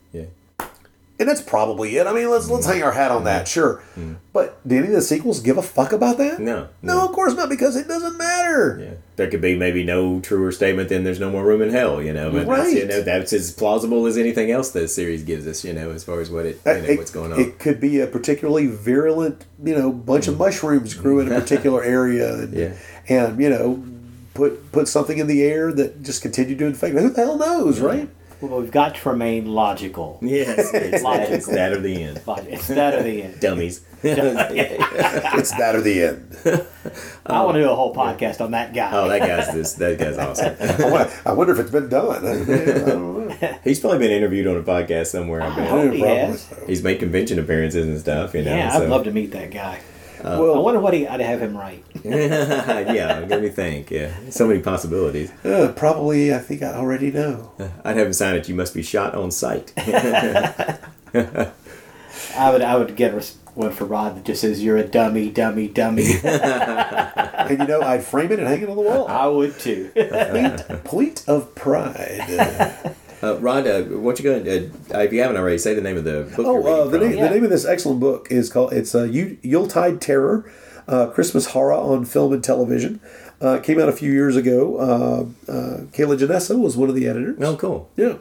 Yeah. 1.19 1.23
And 1.23 1.29
that's 1.29 1.41
probably 1.41 1.97
it. 1.97 2.07
I 2.07 2.13
mean, 2.13 2.31
let's 2.31 2.51
let's 2.51 2.67
hang 2.67 2.83
our 2.83 2.93
hat 2.93 3.11
on 3.11 3.25
that, 3.25 3.49
sure. 3.49 3.83
But 4.33 4.67
did 4.69 4.79
any 4.79 4.89
of 4.89 4.93
the 4.93 5.01
sequels 5.01 5.41
give 5.41 5.57
a 5.57 5.63
fuck 5.63 5.93
about 5.93 6.19
that? 6.19 6.41
No. 6.41 6.69
No, 6.83 7.07
of 7.07 7.13
course 7.13 7.35
not, 7.35 7.49
because 7.49 7.75
it 7.75 7.89
doesn't 7.89 8.19
matter. 8.19 8.79
Yeah. 8.79 8.95
There 9.17 9.31
could 9.31 9.41
be 9.41 9.57
maybe 9.57 9.83
no 9.83 10.21
truer 10.21 10.53
statement 10.53 10.91
than 10.91 11.05
there's 11.05 11.19
no 11.19 11.31
more 11.31 11.43
room 11.43 11.63
in 11.63 11.71
hell, 11.71 12.03
you 12.03 12.13
know. 12.13 12.31
But 12.31 12.47
that's, 12.47 12.75
you 12.75 12.85
know, 12.87 13.01
that's 13.01 13.33
as 13.33 13.51
plausible 13.51 14.05
as 14.05 14.19
anything 14.19 14.51
else 14.51 14.73
the 14.73 14.87
series 14.89 15.23
gives 15.23 15.47
us, 15.47 15.65
you 15.65 15.73
know, 15.73 15.91
as 15.91 16.05
far 16.05 16.21
as 16.21 16.31
what 16.31 16.45
it, 16.45 16.61
you 16.67 16.73
know, 16.73 16.79
It- 16.81 16.99
what's 16.99 17.11
going 17.11 17.33
on. 17.33 17.41
It 17.41 17.59
could 17.59 17.81
be 17.81 17.99
a 18.01 18.07
particularly 18.07 18.67
virulent, 18.67 19.47
you 19.65 19.75
know, 19.75 19.91
bunch 19.91 20.29
of 20.29 20.35
mm. 20.35 20.41
mushrooms 20.41 20.93
grew 20.93 21.21
in 21.21 21.33
a 21.33 21.41
particular 21.41 21.83
area, 21.83 22.35
and, 22.35 22.53
Yeah. 22.55 22.73
and 23.09 23.41
you 23.41 23.49
know, 23.49 23.83
put 24.35 24.71
put 24.71 24.87
something 24.87 25.17
in 25.17 25.27
the 25.27 25.43
air 25.43 25.73
that 25.73 26.03
just 26.03 26.21
continued 26.21 26.59
to 26.59 26.67
infect. 26.67 26.95
Who 26.95 27.09
the 27.09 27.23
hell 27.23 27.39
knows, 27.39 27.81
right? 27.81 28.11
Well, 28.41 28.61
we've 28.61 28.71
got 28.71 28.97
to 28.97 29.09
remain 29.09 29.47
logical. 29.47 30.19
yes, 30.23 30.59
it's, 30.59 30.73
that, 30.73 31.03
Logical. 31.03 31.35
it's 31.35 31.47
that 31.47 31.73
or 31.73 31.81
the 31.81 32.03
end. 32.03 32.21
It's 32.27 32.69
that 32.69 32.95
or 32.95 33.03
the 33.03 33.23
end. 33.23 33.41
Dummies. 33.41 33.81
it's 34.03 35.51
that 35.53 35.75
or 35.75 35.81
the 35.81 36.03
end. 36.03 36.37
I 37.25 37.43
want 37.43 37.55
to 37.57 37.63
do 37.63 37.71
a 37.71 37.75
whole 37.75 37.95
podcast 37.95 38.41
on 38.43 38.51
that 38.51 38.75
guy. 38.75 38.91
Oh, 38.93 39.09
that 39.09 39.21
guy's 39.21 39.55
this. 39.55 39.73
That 39.75 39.99
guy's 39.99 40.19
awesome. 40.19 40.55
I 40.61 40.91
wonder, 40.91 41.13
I 41.25 41.33
wonder 41.33 41.53
if 41.55 41.59
it's 41.61 41.71
been 41.71 41.89
done. 41.89 42.27
I 42.27 42.45
don't 42.45 43.29
know. 43.41 43.59
He's 43.65 43.81
probably 43.81 43.99
been 44.01 44.11
interviewed 44.13 44.47
on 44.47 44.57
a 44.57 44.63
podcast 44.63 45.07
somewhere. 45.07 45.43
I 45.43 45.53
I 45.53 45.57
bet. 45.57 45.69
hope 45.71 45.93
he 45.93 46.01
has. 46.01 46.53
He's 46.67 46.83
made 46.83 46.99
convention 46.99 47.39
appearances 47.39 47.87
and 47.87 47.99
stuff. 47.99 48.35
You 48.35 48.43
know. 48.43 48.55
Yeah. 48.55 48.77
I'd 48.77 48.89
love 48.89 49.05
to 49.05 49.13
meet 49.13 49.33
that 49.33 49.51
guy. 49.51 49.81
I 50.27 50.41
Well, 50.41 50.57
I 50.57 50.59
wonder 50.59 50.81
what 50.81 50.93
he, 50.93 51.07
I'd 51.07 51.21
have 51.21 51.41
him 51.41 51.57
write. 51.57 51.85
yeah, 52.05 53.25
let 53.29 53.41
me 53.41 53.49
think. 53.49 53.91
Yeah, 53.91 54.13
so 54.31 54.47
many 54.49 54.61
possibilities. 54.61 55.31
uh, 55.45 55.73
probably, 55.77 56.35
I 56.35 56.39
think 56.39 56.63
I 56.63 56.75
already 56.75 57.13
know. 57.13 57.53
I'd 57.85 57.97
have 57.97 58.09
him 58.09 58.13
sign 58.13 58.35
it. 58.35 58.49
You 58.49 58.57
must 58.57 58.75
be 58.75 58.83
shot 58.83 59.15
on 59.15 59.31
sight. 59.31 59.73
I 62.37 62.51
would 62.51 62.63
I 62.63 62.77
would 62.77 62.97
get 62.97 63.13
one 63.55 63.71
for 63.73 63.85
Rod 63.85 64.17
that 64.17 64.25
just 64.25 64.41
says 64.41 64.63
"You're 64.63 64.77
a 64.77 64.87
dummy, 64.87 65.31
dummy, 65.31 65.69
dummy." 65.69 66.15
And 67.47 67.61
you 67.61 67.67
know, 67.69 67.81
I'd 67.81 68.03
frame 68.03 68.33
it 68.33 68.41
and 68.41 68.49
hang 68.49 68.63
it 68.63 68.69
on 68.69 68.75
the 68.75 68.83
wall. 68.83 69.07
I 69.07 69.27
would 69.29 69.57
too. 69.57 69.93
Point, 69.95 70.85
point 70.85 71.25
of 71.29 71.55
pride. 71.55 72.97
Uh, 73.23 73.39
Rod, 73.39 73.67
uh, 73.67 73.83
what 73.85 74.19
you 74.19 74.25
going? 74.25 74.45
to 74.45 74.71
uh, 74.95 74.99
If 75.01 75.13
you 75.13 75.21
haven't 75.23 75.37
already, 75.39 75.59
say 75.59 75.75
the 75.75 75.81
name 75.81 75.97
of 75.97 76.05
the 76.05 76.23
book. 76.37 76.39
you're 76.47 76.47
Oh, 76.69 76.83
uh, 76.83 76.85
the, 76.85 76.99
from. 76.99 77.09
name, 77.09 77.21
the 77.21 77.31
name 77.31 77.45
of 77.45 77.51
this 77.51 77.65
excellent 77.65 77.99
book 78.01 78.29
is 78.31 78.51
called 78.51 78.73
it's 78.73 78.95
uh, 78.95 79.05
Yu- 79.05 79.39
Yuletide 79.43 80.01
Terror, 80.01 80.51
uh, 80.87 81.07
Christmas 81.09 81.47
horror 81.49 81.73
on 81.75 82.05
film 82.05 82.33
and 82.33 82.45
television. 82.45 83.01
Uh, 83.41 83.59
came 83.59 83.79
out 83.81 83.89
a 83.89 83.93
few 83.93 84.13
years 84.13 84.35
ago. 84.37 84.77
Uh, 84.79 85.51
uh, 85.51 85.77
Kier-La 85.93 86.17
Janisse 86.17 86.59
was 86.59 86.77
one 86.77 86.89
of 86.89 86.95
the 86.95 87.07
editors. 87.07 87.37
Oh, 87.41 87.57
cool. 87.57 87.91
Yeah, 87.97 88.17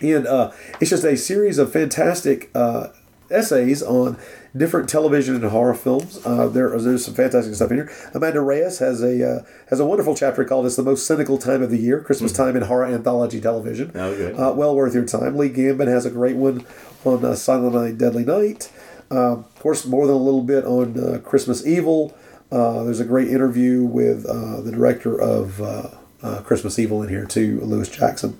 and 0.00 0.26
uh, 0.26 0.50
it's 0.80 0.90
just 0.90 1.04
a 1.04 1.16
series 1.16 1.58
of 1.58 1.72
fantastic 1.72 2.50
uh, 2.54 2.88
essays 3.30 3.82
on 3.82 4.16
different 4.56 4.88
television 4.88 5.34
and 5.34 5.44
horror 5.44 5.74
films. 5.74 6.24
Uh, 6.24 6.48
there, 6.48 6.78
there's 6.78 7.04
some 7.04 7.14
fantastic 7.14 7.54
stuff 7.54 7.70
in 7.70 7.78
here. 7.78 7.92
Amanda 8.14 8.40
Reyes 8.40 8.78
has 8.78 9.02
a 9.02 9.28
uh, 9.28 9.42
has 9.70 9.80
a 9.80 9.84
wonderful 9.86 10.14
chapter 10.14 10.44
called 10.44 10.66
"It's 10.66 10.76
the 10.76 10.82
most 10.82 11.06
cynical 11.06 11.38
time 11.38 11.62
of 11.62 11.70
the 11.70 11.78
year: 11.78 12.00
Christmas 12.00 12.32
time 12.32 12.56
in 12.56 12.62
horror 12.62 12.86
anthology 12.86 13.40
television." 13.40 13.90
Hmm. 13.90 13.98
Oh, 13.98 14.16
good. 14.16 14.38
Uh, 14.38 14.52
well 14.54 14.74
worth 14.74 14.94
your 14.94 15.06
time. 15.06 15.36
Lee 15.36 15.50
Gambin 15.50 15.88
has 15.88 16.06
a 16.06 16.10
great 16.10 16.36
one 16.36 16.64
on 17.04 17.24
uh, 17.24 17.34
Silent 17.34 17.74
Night, 17.74 17.98
Deadly 17.98 18.24
Night. 18.24 18.70
Uh, 19.10 19.32
of 19.32 19.58
course, 19.58 19.84
more 19.84 20.06
than 20.06 20.16
a 20.16 20.18
little 20.18 20.42
bit 20.42 20.64
on 20.64 20.98
uh, 20.98 21.18
Christmas 21.18 21.66
Evil. 21.66 22.16
Uh, 22.50 22.84
there's 22.84 23.00
a 23.00 23.04
great 23.04 23.28
interview 23.28 23.82
with 23.82 24.26
uh, 24.26 24.60
the 24.60 24.70
director 24.72 25.18
of 25.18 25.60
uh, 25.60 25.88
uh, 26.22 26.42
Christmas 26.42 26.78
Evil 26.78 27.02
in 27.02 27.08
here 27.08 27.24
too, 27.24 27.60
Lewis 27.62 27.88
Jackson. 27.88 28.38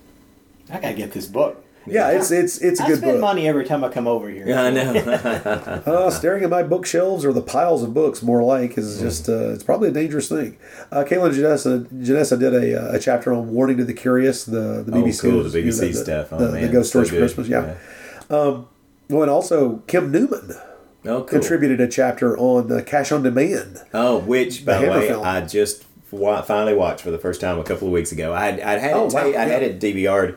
I 0.70 0.80
gotta 0.80 0.94
get 0.94 1.12
this 1.12 1.26
book. 1.26 1.61
Yeah, 1.86 2.10
it's 2.10 2.30
it's 2.30 2.58
it's 2.58 2.78
a 2.80 2.84
I 2.84 2.88
good 2.88 2.98
spend 2.98 3.12
book. 3.14 3.20
money 3.20 3.48
every 3.48 3.64
time 3.64 3.82
I 3.82 3.88
come 3.88 4.06
over 4.06 4.28
here. 4.28 4.46
Yeah, 4.48 4.62
I 4.62 4.70
know. 4.70 5.82
Uh, 5.92 6.10
staring 6.10 6.44
at 6.44 6.50
my 6.50 6.62
bookshelves 6.62 7.24
or 7.24 7.32
the 7.32 7.42
piles 7.42 7.82
of 7.82 7.92
books, 7.92 8.22
more 8.22 8.42
like, 8.42 8.78
is 8.78 9.00
just 9.00 9.28
uh, 9.28 9.48
it's 9.50 9.64
probably 9.64 9.88
a 9.88 9.92
dangerous 9.92 10.28
thing. 10.28 10.56
Uh, 10.92 11.02
Kier-La 11.04 11.30
Janisse, 11.30 11.86
Janisse 11.88 12.38
did 12.38 12.54
a, 12.54 12.80
uh, 12.92 12.96
a 12.96 12.98
chapter 13.00 13.32
on 13.32 13.52
Warning 13.52 13.76
to 13.78 13.84
the 13.84 13.94
Curious, 13.94 14.44
the 14.44 14.82
the 14.86 14.92
Oh, 14.96 15.02
BBC, 15.02 15.20
cool, 15.22 15.42
the 15.42 15.58
you 15.60 15.66
know, 15.66 15.72
BBC 15.72 15.94
stuff. 15.96 16.28
Oh, 16.32 16.38
the, 16.38 16.46
the 16.46 16.52
man, 16.52 16.72
ghost 16.72 16.92
so 16.92 17.02
stories 17.04 17.10
for. 17.10 17.16
Christmas. 17.18 17.48
Yeah. 17.48 17.74
Um, 18.30 18.68
well, 19.08 19.22
and 19.22 19.30
also 19.30 19.78
Kim 19.88 20.10
Newman 20.12 20.52
Oh, 21.04 21.22
cool. 21.22 21.24
contributed 21.24 21.80
a 21.80 21.88
chapter 21.88 22.38
on 22.38 22.70
uh, 22.70 22.80
Cash 22.86 23.10
on 23.10 23.24
Demand. 23.24 23.82
Oh, 23.92 24.18
which 24.18 24.64
by 24.64 24.78
The 24.78 24.86
the, 24.86 24.90
way, 24.92 25.08
film. 25.08 25.24
I 25.26 25.40
just 25.40 25.84
wa- 26.12 26.42
finally 26.42 26.74
watched 26.74 27.00
for 27.02 27.10
the 27.10 27.18
first 27.18 27.40
time 27.40 27.58
a 27.58 27.64
couple 27.64 27.88
of 27.88 27.92
weeks 27.92 28.12
ago. 28.12 28.32
I'd, 28.32 28.60
I'd 28.60 28.80
had 28.80 28.92
Oh, 28.94 29.06
it, 29.06 29.12
wow, 29.12 29.26
I'd 29.26 29.34
had 29.48 29.62
it 29.64 29.80
DVR'd 29.80 30.36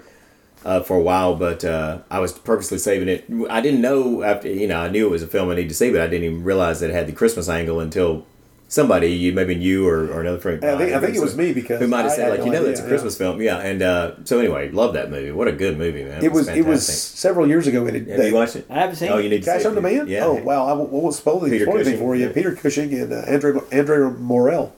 uh, 0.65 0.81
for 0.81 0.97
a 0.97 1.01
while, 1.01 1.35
but 1.35 1.63
uh, 1.63 1.99
I 2.09 2.19
was 2.19 2.33
purposely 2.33 2.77
saving 2.79 3.07
it. 3.07 3.25
I 3.49 3.61
didn't 3.61 3.81
know 3.81 4.23
after 4.23 4.49
you 4.49 4.67
know 4.67 4.79
I 4.79 4.89
knew 4.89 5.07
it 5.07 5.11
was 5.11 5.23
a 5.23 5.27
film 5.27 5.49
I 5.49 5.55
needed 5.55 5.69
to 5.69 5.75
see, 5.75 5.91
but 5.91 6.01
I 6.01 6.07
didn't 6.07 6.25
even 6.25 6.43
realize 6.43 6.79
that 6.81 6.89
it 6.89 6.93
had 6.93 7.07
the 7.07 7.13
Christmas 7.13 7.47
angle 7.47 7.79
until 7.79 8.25
somebody, 8.67 9.09
you 9.09 9.31
maybe 9.31 9.53
you 9.55 9.87
or, 9.87 10.09
or 10.11 10.21
another 10.21 10.39
friend. 10.39 10.65
I 10.65 10.75
think- 10.75 10.91
I 10.91 10.99
think 10.99 11.15
it 11.15 11.21
was 11.21 11.37
me 11.37 11.53
because 11.53 11.79
who 11.79 11.87
might 11.87 12.01
have 12.01 12.11
said 12.13 12.29
like 12.31 12.39
no 12.39 12.45
you 12.47 12.51
know 12.51 12.57
idea, 12.57 12.67
that's 12.69 12.79
a 12.79 12.83
yeah. 12.83 12.89
Christmas 12.89 13.15
film, 13.15 13.39
yeah. 13.41 13.57
And 13.59 13.81
uh, 13.83 14.15
so 14.23 14.39
anyway, 14.39 14.71
love 14.71 14.93
that 14.95 15.11
movie. 15.11 15.31
What 15.31 15.47
a 15.47 15.51
good 15.51 15.77
movie, 15.77 16.03
man. 16.03 16.23
It 16.25 16.31
was 16.31 16.47
it 16.47 16.65
was 16.65 16.85
several 16.85 17.47
years 17.47 17.67
ago. 17.67 17.85
It, 17.85 18.07
Have 18.07 18.25
you 18.25 18.33
watched 18.33 18.55
it? 18.55 18.65
I 18.69 18.79
haven't 18.79 18.95
seen 18.95 19.11
Oh, 19.11 19.19
you 19.19 19.29
need 19.29 19.43
to 19.43 19.51
Cash 19.51 19.61
see 19.61 19.67
on 19.67 19.73
it. 19.73 19.75
Demand? 19.75 20.09
Yeah. 20.09 20.25
Oh, 20.25 20.33
wow. 20.33 20.65
I 20.65 20.73
won't- 20.73 20.89
won't 20.91 21.13
spoil 21.13 21.41
anything, 21.45 21.59
Peter 21.59 21.71
anything 21.75 21.99
for 21.99 22.15
you. 22.15 22.25
yeah. 22.27 22.33
Peter 22.33 22.55
Cushing 22.55 22.91
and 22.95 23.13
uh, 23.13 23.21
Andre, 23.27 23.59
Andre 23.71 24.09
Morell. 24.19 24.73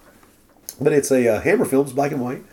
But 0.81 0.91
it's 0.93 1.09
a 1.11 1.27
uh, 1.27 1.41
Hammer 1.41 1.65
Films, 1.65 1.93
black 1.93 2.11
and 2.11 2.21
white. 2.21 2.43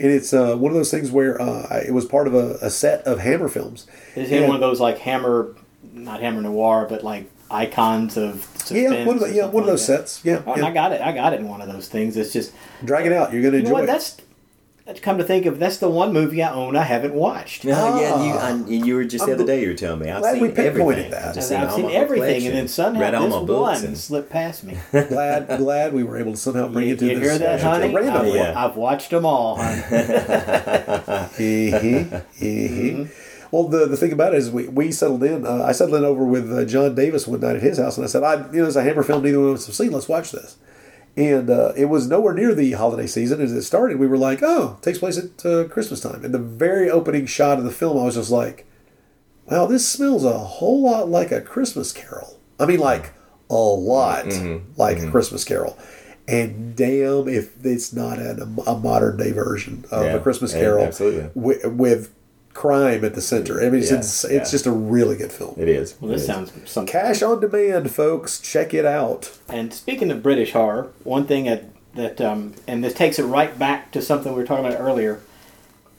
And 0.00 0.12
it's 0.12 0.32
uh, 0.32 0.56
one 0.56 0.70
of 0.70 0.76
those 0.76 0.90
things 0.90 1.10
where 1.10 1.40
uh, 1.40 1.82
it 1.86 1.92
was 1.92 2.04
part 2.04 2.26
of 2.26 2.34
a, 2.34 2.58
a 2.62 2.70
set 2.70 3.02
of 3.04 3.18
Hammer 3.18 3.48
films. 3.48 3.86
Is 4.14 4.30
it 4.30 4.46
one 4.46 4.54
of 4.54 4.60
those 4.60 4.80
like 4.80 4.98
Hammer, 4.98 5.56
not 5.92 6.20
Hammer 6.20 6.40
Noir, 6.40 6.86
but 6.88 7.02
like 7.02 7.30
icons 7.50 8.16
of 8.16 8.46
Yeah, 8.70 9.04
one 9.04 9.16
of 9.16 9.22
the, 9.22 9.32
yeah, 9.34 9.46
one 9.46 9.62
of 9.64 9.68
those 9.68 9.84
sets. 9.84 10.24
Yeah, 10.24 10.42
Oh, 10.46 10.56
yeah. 10.56 10.66
I 10.66 10.70
got 10.70 10.92
it. 10.92 11.00
I 11.00 11.12
got 11.12 11.32
it 11.32 11.40
in 11.40 11.48
one 11.48 11.60
of 11.60 11.68
those 11.68 11.88
things. 11.88 12.16
It's 12.16 12.32
just 12.32 12.52
drag 12.84 13.06
it 13.06 13.12
out. 13.12 13.32
You're 13.32 13.42
going 13.42 13.52
to 13.52 13.58
you 13.58 13.64
know 13.64 13.70
enjoy 13.70 13.80
what? 13.80 13.86
that's 13.86 14.16
come 15.00 15.18
to 15.18 15.24
think 15.24 15.44
of. 15.46 15.58
That's 15.58 15.76
the 15.78 15.88
one 15.90 16.12
movie 16.14 16.42
I 16.42 16.52
own 16.52 16.74
I 16.76 16.82
haven't 16.82 17.12
watched. 17.14 17.64
Oh, 17.66 17.68
yeah, 18.00 18.24
you, 18.24 18.32
I, 18.32 18.84
you 18.86 18.94
were 18.94 19.04
just 19.04 19.26
the 19.26 19.34
other 19.34 19.44
day 19.44 19.60
you 19.62 19.68
were 19.68 19.74
telling 19.74 20.00
me. 20.00 20.10
I've 20.10 20.22
glad 20.22 20.32
seen 20.34 20.42
we 20.42 20.48
pinpointed 20.48 20.78
everything. 20.78 21.10
that. 21.10 21.20
I've, 21.22 21.28
I've, 21.28 21.34
just 21.34 21.48
seen, 21.48 21.60
all 21.60 21.78
my 21.78 21.92
everything, 21.92 22.46
and 22.46 22.56
then 22.56 22.68
somehow 22.68 23.00
read 23.00 23.14
all 23.14 23.24
this 23.24 23.34
my 23.34 23.44
books 23.44 23.80
one 23.80 23.84
and 23.84 23.98
slipped 23.98 24.30
past 24.30 24.64
me. 24.64 24.78
glad 24.90 25.46
glad 25.58 25.92
we 25.92 26.04
were 26.04 26.16
able 26.18 26.32
to 26.32 26.38
somehow 26.38 26.68
bring 26.68 26.88
you 26.88 26.94
it 26.94 26.98
to 27.00 27.06
you 27.06 27.18
this. 27.18 27.28
hear 27.28 27.38
that, 27.38 27.60
honey? 27.60 27.94
randomly. 27.94 28.40
I've, 28.40 28.46
Yeah. 28.46 28.64
I've 28.64 28.76
watched 28.76 29.10
them 29.10 29.26
all. 29.26 29.56
honey. 29.62 29.74
Mhm, 31.38 32.22
mhm. 32.40 33.10
Well, 33.50 33.64
the, 33.68 33.86
the 33.86 33.96
thing 33.96 34.12
about 34.12 34.34
it 34.34 34.38
is 34.38 34.50
we, 34.50 34.68
we 34.68 34.92
settled 34.92 35.22
in. 35.22 35.46
Uh, 35.46 35.62
I 35.64 35.72
settled 35.72 35.96
in 35.98 36.04
over 36.04 36.22
with 36.24 36.52
uh, 36.52 36.64
John 36.66 36.94
Davis 36.94 37.26
one 37.26 37.40
night 37.40 37.56
at 37.56 37.62
his 37.62 37.78
house, 37.78 37.96
and 37.96 38.04
I 38.04 38.08
said, 38.08 38.22
"I 38.22 38.34
you 38.34 38.40
know, 38.40 38.62
there's 38.62 38.76
a 38.76 38.82
Hammer 38.82 39.02
film 39.02 39.22
neither 39.22 39.40
one 39.40 39.48
of 39.50 39.54
us 39.56 39.66
have 39.66 39.74
seen. 39.74 39.90
Let's 39.90 40.08
watch 40.08 40.32
this." 40.32 40.56
And 41.18 41.50
uh, 41.50 41.72
it 41.76 41.86
was 41.86 42.06
nowhere 42.06 42.32
near 42.32 42.54
the 42.54 42.72
holiday 42.72 43.08
season. 43.08 43.40
As 43.40 43.52
it 43.52 43.62
started, 43.62 43.98
we 43.98 44.06
were 44.06 44.16
like, 44.16 44.38
"Oh, 44.40 44.76
it 44.78 44.84
takes 44.84 44.98
place 44.98 45.18
at 45.18 45.44
uh, 45.44 45.64
Christmas 45.64 46.00
time." 46.00 46.24
And 46.24 46.32
the 46.32 46.38
very 46.38 46.88
opening 46.88 47.26
shot 47.26 47.58
of 47.58 47.64
the 47.64 47.72
film, 47.72 47.98
I 47.98 48.04
was 48.04 48.14
just 48.14 48.30
like, 48.30 48.66
"Wow, 49.50 49.66
this 49.66 49.86
smells 49.86 50.24
a 50.24 50.38
whole 50.38 50.80
lot 50.82 51.08
like 51.08 51.32
a 51.32 51.40
Christmas 51.40 51.92
Carol." 51.92 52.38
I 52.60 52.66
mean, 52.66 52.78
like 52.78 53.12
a 53.50 53.54
lot 53.54 54.26
like 54.76 54.98
a 55.00 55.10
Christmas 55.10 55.44
Carol. 55.44 55.76
And 56.28 56.76
damn, 56.76 57.26
if 57.26 57.64
it's 57.64 57.92
not 57.92 58.18
an, 58.18 58.60
a 58.66 58.76
modern 58.78 59.16
day 59.16 59.32
version 59.32 59.86
of 59.90 60.04
Yeah, 60.04 60.14
a 60.14 60.20
Christmas 60.20 60.52
yeah, 60.52 60.60
Carol 60.60 60.84
absolutely. 60.84 61.30
with, 61.34 61.64
with 61.64 62.14
crime 62.58 63.04
at 63.04 63.14
the 63.14 63.20
center. 63.22 63.60
I 63.60 63.70
mean, 63.70 63.80
it's 63.80 63.90
Yeah, 63.90 63.98
it's, 63.98 64.24
it's 64.24 64.32
yeah. 64.32 64.50
just 64.56 64.66
a 64.66 64.72
really 64.72 65.16
good 65.16 65.30
film. 65.32 65.54
It 65.58 65.68
is. 65.68 65.94
Well, 66.00 66.10
this 66.10 66.22
It 66.22 66.24
is. 66.24 66.26
sounds 66.26 66.52
something. 66.70 66.92
Cash 66.92 67.22
on 67.22 67.40
demand, 67.40 67.90
folks. 67.90 68.40
Check 68.40 68.74
it 68.74 68.84
out. 68.84 69.38
And 69.48 69.72
speaking 69.72 70.10
of 70.10 70.22
British 70.22 70.52
horror, 70.52 70.90
one 71.04 71.24
thing 71.26 71.44
that, 71.44 71.64
that 71.94 72.20
um, 72.20 72.54
and 72.66 72.82
this 72.82 72.94
takes 72.94 73.18
it 73.18 73.24
right 73.24 73.56
back 73.58 73.92
to 73.92 74.02
something 74.02 74.32
we 74.32 74.40
were 74.40 74.46
talking 74.46 74.66
about 74.66 74.80
earlier. 74.80 75.20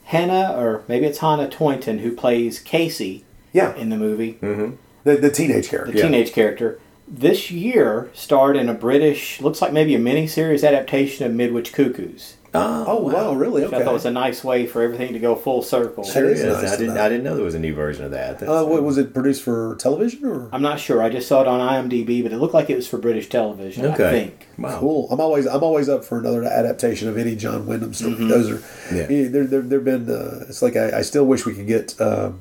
Hannah, 0.04 0.54
or 0.56 0.82
maybe 0.88 1.06
it's 1.06 1.18
Hannah 1.18 1.48
Tointon, 1.48 2.00
who 2.00 2.14
plays 2.14 2.58
Casey 2.58 3.24
Yeah, 3.52 3.74
in 3.76 3.88
the 3.90 3.96
movie, 3.96 4.34
Mm-hmm. 4.42 4.74
the, 5.04 5.16
the 5.16 5.30
teenage 5.30 5.64
the 5.66 5.70
character. 5.70 5.96
Yeah. 5.96 6.02
teenage 6.04 6.32
character, 6.32 6.80
this 7.06 7.50
year 7.50 8.10
starred 8.12 8.56
in 8.56 8.68
a 8.68 8.74
British, 8.74 9.40
looks 9.40 9.62
like 9.62 9.72
maybe 9.72 9.94
a 9.94 9.98
miniseries 10.00 10.66
adaptation 10.66 11.26
of 11.26 11.32
Midwich 11.32 11.72
Cuckoos. 11.72 12.34
Oh 12.52 13.02
wow, 13.02 13.32
really? 13.34 13.62
Which 13.62 13.72
I 13.72 13.84
thought 13.84 13.90
it 13.90 13.94
was 13.94 14.04
a 14.06 14.10
nice 14.10 14.42
way 14.42 14.66
for 14.66 14.82
everything 14.82 15.12
to 15.12 15.20
go 15.20 15.36
full 15.36 15.62
circle. 15.62 16.02
Sure 16.02 16.28
is 16.28 16.40
is. 16.40 16.46
nice 16.62 16.72
I 16.72 16.76
didn't. 16.76 16.94
know. 16.94 17.04
I 17.04 17.08
didn't 17.08 17.22
know 17.24 17.36
there 17.36 17.44
was 17.44 17.54
a 17.54 17.60
new 17.60 17.74
version 17.74 18.04
of 18.04 18.10
that. 18.10 18.40
That's, 18.40 18.50
Uh, 18.50 18.64
what, 18.64 18.82
was 18.82 18.98
it 18.98 19.14
produced 19.14 19.42
for 19.42 19.76
television 19.76 20.24
or? 20.26 20.48
I'm 20.52 20.62
not 20.62 20.80
sure. 20.80 21.00
I 21.00 21.10
just 21.10 21.28
saw 21.28 21.42
it 21.42 21.46
on 21.48 21.60
IMDb, 21.60 22.22
but 22.24 22.32
it 22.32 22.38
looked 22.38 22.54
like 22.54 22.68
it 22.68 22.74
was 22.76 22.88
for 22.88 22.98
British 22.98 23.28
television. 23.28 23.86
Okay. 23.86 24.08
I 24.08 24.10
think. 24.10 24.48
Wow. 24.58 24.80
Cool. 24.80 25.08
I'm 25.12 25.20
always 25.20 25.46
I'm 25.46 25.62
always 25.62 25.88
up 25.88 26.04
for 26.04 26.18
another 26.18 26.42
adaptation 26.42 27.08
of 27.08 27.16
any 27.16 27.36
John 27.36 27.66
Wyndham 27.66 27.94
story. 27.94 28.14
Those 28.14 28.50
are 28.50 28.94
Yeah. 28.94 29.06
yeah. 29.08 29.28
There 29.28 29.44
there 29.44 29.62
there've 29.62 29.84
been 29.84 30.10
uh, 30.10 30.46
it's 30.48 30.62
like 30.62 30.74
I, 30.76 30.98
I 30.98 31.02
still 31.02 31.26
wish 31.26 31.46
we 31.46 31.54
could 31.54 31.68
get 31.68 32.00
uh, 32.00 32.32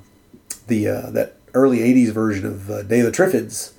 the 0.68 0.88
uh, 0.88 1.10
that 1.12 1.36
early 1.54 1.80
'80s 1.80 2.12
version 2.12 2.46
of 2.48 2.70
uh, 2.72 2.82
Day 2.84 3.02
of 3.02 3.06
the 3.06 3.12
Triffids 3.12 3.74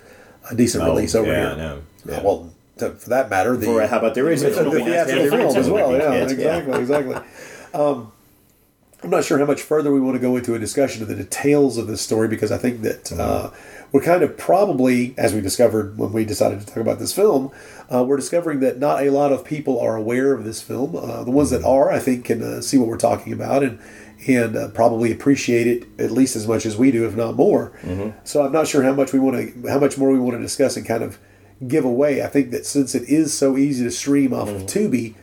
a 0.51 0.55
decent 0.55 0.85
Oh, 0.85 0.89
release 0.95 1.14
over 1.14 1.26
yeah, 1.31 1.41
here. 1.41 1.49
I 1.51 1.57
know. 1.57 1.76
Uh, 1.76 2.12
Yeah. 2.12 2.22
well, 2.22 2.53
to, 2.81 2.91
for 2.93 3.11
that 3.11 3.31
matter, 3.31 3.57
the 3.57 3.66
For- 3.66 3.87
how 3.87 3.99
about 3.99 4.14
the 4.14 4.20
original? 4.22 4.53
the, 4.70 4.70
the 4.70 4.78
Yeah, 4.91 5.05
theatrical 5.05 5.31
the 5.31 5.45
film 5.47 5.57
as 5.57 5.70
well? 5.70 5.91
would 5.91 5.99
be 5.99 6.05
Yeah, 6.05 6.12
yeah. 6.14 6.22
exactly, 6.28 6.81
exactly. 6.81 7.16
Um, 7.72 8.12
I'm 9.03 9.09
not 9.11 9.24
sure 9.24 9.39
how 9.39 9.47
much 9.47 9.62
further 9.62 9.93
we 9.93 10.01
want 10.01 10.16
to 10.16 10.20
go 10.20 10.37
into 10.37 10.55
a 10.55 10.59
discussion 10.59 11.03
of 11.03 11.09
the 11.09 11.14
details 11.14 11.78
of 11.78 11.87
this 11.87 12.03
story 12.03 12.28
because 12.28 12.53
I 12.53 12.59
think 12.59 12.83
that 12.83 13.11
uh, 13.12 13.51
we're 13.93 14.03
kind 14.03 14.22
of 14.22 14.37
probably, 14.37 15.14
as 15.16 15.33
we 15.33 15.41
discovered 15.41 15.97
when 15.97 16.12
we 16.12 16.26
decided 16.26 16.61
to 16.61 16.66
talk 16.66 16.76
about 16.76 16.99
this 16.99 17.14
film, 17.14 17.51
uh, 17.91 18.05
we're 18.05 18.18
discovering 18.18 18.61
that 18.61 18.78
not 18.78 19.03
a 19.03 19.09
lot 19.09 19.33
of 19.33 19.43
people 19.43 19.81
are 19.81 19.97
aware 19.97 20.35
of 20.35 20.45
this 20.45 20.61
film. 20.61 20.95
Uh, 20.97 21.24
the 21.24 21.31
ones 21.31 21.49
that 21.49 21.64
are, 21.64 21.91
I 21.91 21.99
think, 21.99 22.26
can 22.26 22.43
uh, 22.43 22.61
see 22.61 22.76
what 22.76 22.89
we're 22.89 22.99
talking 22.99 23.33
about 23.33 23.62
and 23.62 23.78
and 24.28 24.55
uh, 24.55 24.68
probably 24.68 25.11
appreciate 25.11 25.66
it 25.66 25.89
at 25.99 26.11
least 26.11 26.37
as 26.37 26.47
much 26.47 26.66
as 26.66 26.76
we 26.76 26.91
do, 26.91 27.07
if 27.07 27.16
not 27.16 27.37
more. 27.37 27.72
So 28.24 28.45
I'm 28.45 28.53
not 28.53 28.68
sure 28.68 28.83
how 28.83 28.93
much 28.93 29.14
we 29.14 29.18
want 29.18 29.37
to, 29.62 29.68
how 29.70 29.78
much 29.78 29.97
more 29.97 30.11
we 30.11 30.18
want 30.18 30.37
to 30.37 30.43
discuss 30.43 30.76
and 30.76 30.85
kind 30.85 31.03
of 31.03 31.18
give 31.66 31.84
away. 31.84 32.22
I 32.22 32.26
think 32.26 32.50
that 32.50 32.66
since 32.66 32.94
it 32.94 33.08
is 33.08 33.36
so 33.36 33.56
easy 33.56 33.84
to 33.84 33.90
stream 33.90 34.32
off 34.32 34.48
of 34.48 34.62
Tubi, 34.62 35.14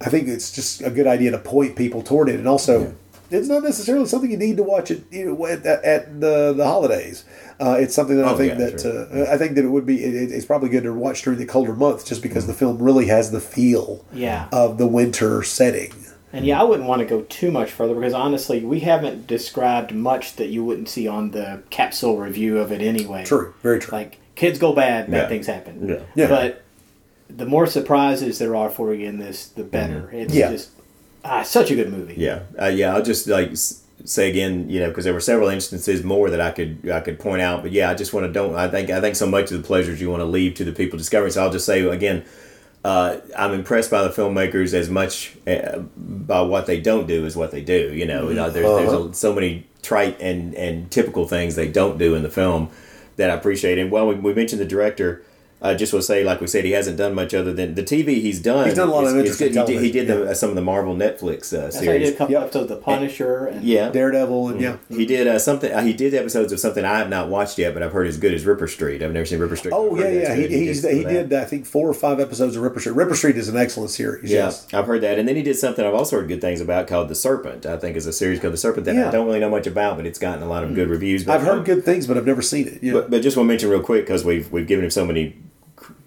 I 0.00 0.08
think 0.08 0.28
it's 0.28 0.50
just 0.52 0.82
a 0.82 0.90
good 0.90 1.06
idea 1.06 1.30
to 1.32 1.38
point 1.38 1.76
people 1.76 2.02
toward 2.02 2.28
it, 2.28 2.36
and 2.36 2.48
also 2.48 2.94
it's 3.30 3.48
not 3.48 3.62
necessarily 3.62 4.06
something 4.06 4.30
you 4.30 4.36
need 4.36 4.56
to 4.56 4.62
watch 4.64 4.90
it 4.90 5.04
you 5.12 5.26
know, 5.26 5.46
at, 5.46 5.64
at 5.66 6.20
the 6.20 6.52
the 6.56 6.64
holidays. 6.64 7.24
Uh, 7.60 7.76
it's 7.78 7.94
something 7.94 8.16
that 8.16 8.24
I 8.24 8.30
Oh, 8.32 8.36
think 8.36 8.52
yeah, 8.58 8.66
that 8.70 8.80
sure. 8.80 9.26
uh, 9.28 9.32
I 9.32 9.36
think 9.36 9.54
that 9.56 9.64
it 9.64 9.68
would 9.68 9.84
be. 9.84 10.02
It, 10.02 10.32
it's 10.32 10.46
probably 10.46 10.70
good 10.70 10.84
to 10.84 10.92
watch 10.94 11.22
during 11.22 11.38
the 11.38 11.44
colder 11.46 11.74
months, 11.74 12.04
just 12.04 12.22
because 12.22 12.46
the 12.46 12.54
film 12.54 12.78
really 12.82 13.06
has 13.06 13.30
the 13.30 13.40
feel 13.40 14.04
Yeah. 14.14 14.48
of 14.50 14.78
the 14.78 14.86
winter 14.86 15.42
setting. 15.42 15.92
And 16.32 16.46
yeah, 16.46 16.60
I 16.60 16.62
wouldn't 16.64 16.88
want 16.88 17.00
to 17.00 17.06
go 17.06 17.22
too 17.22 17.50
much 17.50 17.70
further 17.72 17.94
because 17.94 18.14
honestly, 18.14 18.64
we 18.64 18.80
haven't 18.80 19.26
described 19.26 19.92
much 19.92 20.36
that 20.36 20.46
you 20.46 20.64
wouldn't 20.64 20.88
see 20.88 21.06
on 21.08 21.32
the 21.32 21.62
capsule 21.70 22.16
review 22.18 22.58
of 22.58 22.70
it 22.72 22.80
anyway. 22.80 23.24
True, 23.24 23.52
very 23.62 23.80
true. 23.80 23.92
Like 23.98 24.18
kids 24.40 24.58
go 24.58 24.72
bad, 24.72 25.10
bad 25.10 25.16
Yeah. 25.24 25.28
things 25.28 25.46
happen. 25.46 25.86
Yeah. 25.86 25.96
Yeah. 26.14 26.28
But 26.28 26.62
the 27.28 27.44
more 27.44 27.66
surprises 27.66 28.38
there 28.38 28.56
are 28.56 28.70
for 28.70 28.94
you 28.94 29.06
in 29.06 29.18
this, 29.18 29.46
the 29.46 29.62
better. 29.62 30.08
It's 30.12 30.34
Yeah. 30.34 30.50
just 30.52 30.70
ah, 31.24 31.42
such 31.42 31.70
a 31.70 31.74
good 31.74 31.90
movie. 31.92 32.14
Yeah, 32.16 32.40
uh, 32.60 32.66
yeah. 32.66 32.94
I'll 32.94 33.02
just 33.02 33.26
like 33.26 33.50
say 34.04 34.30
again, 34.30 34.70
you 34.70 34.80
know, 34.80 34.88
because 34.88 35.04
there 35.04 35.12
were 35.12 35.20
several 35.32 35.50
instances 35.50 36.02
more 36.02 36.30
that 36.30 36.40
I 36.40 36.52
could 36.52 36.88
I 36.90 37.00
could 37.00 37.18
point 37.18 37.42
out. 37.42 37.62
But 37.62 37.72
yeah, 37.72 37.90
I 37.90 37.94
just 37.94 38.14
want 38.14 38.24
to 38.26 38.32
don't. 38.32 38.54
I 38.54 38.66
think 38.68 38.88
I 38.88 39.00
think 39.02 39.14
so 39.14 39.26
much 39.26 39.52
of 39.52 39.60
the 39.60 39.66
pleasures 39.66 40.00
you 40.00 40.08
want 40.10 40.22
to 40.22 40.30
leave 40.38 40.54
to 40.54 40.64
the 40.64 40.72
people 40.72 40.96
discovering. 40.96 41.32
So 41.32 41.42
I'll 41.42 41.52
just 41.52 41.66
say 41.66 41.86
again, 41.86 42.24
uh, 42.82 43.18
I'm 43.36 43.52
impressed 43.52 43.90
by 43.90 44.02
the 44.02 44.08
filmmakers 44.08 44.72
as 44.72 44.88
much 44.88 45.36
uh, 45.46 45.80
by 45.96 46.40
what 46.40 46.64
they 46.64 46.80
don't 46.80 47.06
do 47.06 47.26
as 47.26 47.36
what 47.36 47.50
they 47.50 47.60
do. 47.60 47.92
You 47.92 48.06
know, 48.06 48.28
You 48.30 48.34
know, 48.36 48.48
there's, 48.48 48.66
there's 48.78 49.10
a, 49.10 49.12
so 49.12 49.34
many 49.34 49.66
trite 49.82 50.16
and 50.20 50.54
and 50.54 50.90
typical 50.90 51.28
things 51.28 51.54
they 51.54 51.68
don't 51.68 51.98
do 51.98 52.14
in 52.14 52.22
the 52.22 52.30
film 52.30 52.70
that 53.20 53.30
I 53.30 53.34
appreciate. 53.34 53.78
And 53.78 53.90
while 53.90 54.08
we, 54.08 54.14
we 54.14 54.32
mentioned 54.32 54.60
the 54.60 54.66
director. 54.66 55.22
I 55.62 55.74
just 55.74 55.92
will 55.92 56.00
say, 56.00 56.24
like 56.24 56.40
we 56.40 56.46
said, 56.46 56.64
he 56.64 56.70
hasn't 56.70 56.96
done 56.96 57.14
much 57.14 57.34
other 57.34 57.52
than 57.52 57.74
the 57.74 57.82
TV 57.82 58.22
he's 58.22 58.40
done. 58.40 58.64
He's 58.64 58.74
done 58.76 58.88
a 58.88 58.92
lot 58.92 59.04
is- 59.04 59.12
of 59.12 59.18
is 59.18 59.36
good. 59.36 59.48
interesting 59.48 59.66
He 59.66 59.72
did, 59.74 59.82
he 59.84 59.90
did 59.92 60.06
television, 60.06 60.24
the, 60.26 60.30
uh, 60.30 60.34
some 60.34 60.48
of 60.48 60.56
the 60.56 60.62
Marvel 60.62 60.94
Netflix 60.96 61.52
uh, 61.56 61.62
That's 61.62 61.76
why 61.76 61.82
he 61.82 61.86
did 61.86 61.92
series. 61.98 62.08
a 62.08 62.12
couple 62.16 62.32
Yep. 62.32 62.42
episodes 62.44 62.62
of 62.62 62.68
The 62.78 62.82
Punisher. 62.82 63.46
And, 63.46 63.62
Yeah, 63.62 63.90
Daredevil 63.90 64.48
and 64.48 64.60
yeah. 64.60 64.76
he 64.88 65.04
did 65.04 65.26
uh, 65.26 65.38
something. 65.38 65.70
Uh, 65.70 65.82
he 65.82 65.92
did 65.92 66.14
episodes 66.14 66.50
of 66.52 66.60
something 66.60 66.82
I 66.84 66.96
have 66.98 67.10
not 67.10 67.28
watched 67.28 67.58
yet, 67.58 67.74
but 67.74 67.82
I've 67.82 67.92
heard 67.92 68.06
is 68.06 68.16
good 68.16 68.32
as 68.32 68.46
Ripper 68.46 68.68
Street. 68.68 69.02
I've 69.02 69.12
never 69.12 69.26
seen 69.26 69.38
Ripper 69.38 69.56
Street. 69.56 69.72
Oh 69.74 69.94
yeah, 69.98 70.08
yeah. 70.08 70.34
He, 70.34 70.42
good. 70.42 70.50
he's, 70.50 70.80
did 70.82 70.96
he 70.96 71.02
that. 71.04 71.28
did 71.28 71.32
I 71.34 71.44
think 71.44 71.66
four 71.66 71.86
or 71.88 71.94
five 71.94 72.20
episodes 72.20 72.56
of 72.56 72.62
Ripper 72.62 72.80
Street. 72.80 72.94
Ripper 72.94 73.14
Street 73.14 73.36
is 73.36 73.48
an 73.48 73.56
excellent 73.58 73.90
series. 73.90 74.30
Yeah, 74.30 74.46
Yes. 74.46 74.66
I've 74.72 74.86
heard 74.86 75.02
that, 75.02 75.18
and 75.18 75.28
then 75.28 75.36
he 75.36 75.42
did 75.42 75.56
something 75.56 75.84
I've 75.84 75.94
also 75.94 76.16
heard 76.16 76.28
good 76.28 76.40
things 76.40 76.62
about 76.62 76.86
called 76.86 77.08
The 77.08 77.14
Serpent. 77.14 77.66
I 77.66 77.76
think 77.76 77.98
is 77.98 78.06
a 78.06 78.12
series 78.14 78.40
called 78.40 78.54
The 78.54 78.58
Serpent 78.58 78.86
that 78.86 78.94
Yeah. 78.94 79.08
I 79.08 79.10
don't 79.10 79.26
really 79.26 79.40
know 79.40 79.50
much 79.50 79.66
about, 79.66 79.98
but 79.98 80.06
it's 80.06 80.18
gotten 80.18 80.42
a 80.42 80.48
lot 80.48 80.64
of 80.64 80.74
good 80.74 80.88
reviews. 80.88 81.22
But 81.24 81.34
I've 81.40 81.46
heard 81.46 81.66
good 81.66 81.84
things, 81.84 82.06
but 82.06 82.16
I've 82.16 82.26
never 82.26 82.40
seen 82.40 82.66
it. 82.66 82.78
Yeah. 82.82 82.92
But, 82.94 83.10
but 83.10 83.20
just 83.22 83.36
want 83.36 83.46
to 83.46 83.48
mention 83.52 83.68
real 83.68 83.80
quick 83.82 84.06
because 84.06 84.24
we've 84.24 84.50
we've 84.50 84.66
given 84.66 84.84
him 84.86 84.90
so 84.90 85.04
many 85.04 85.30
pr- 85.30 85.36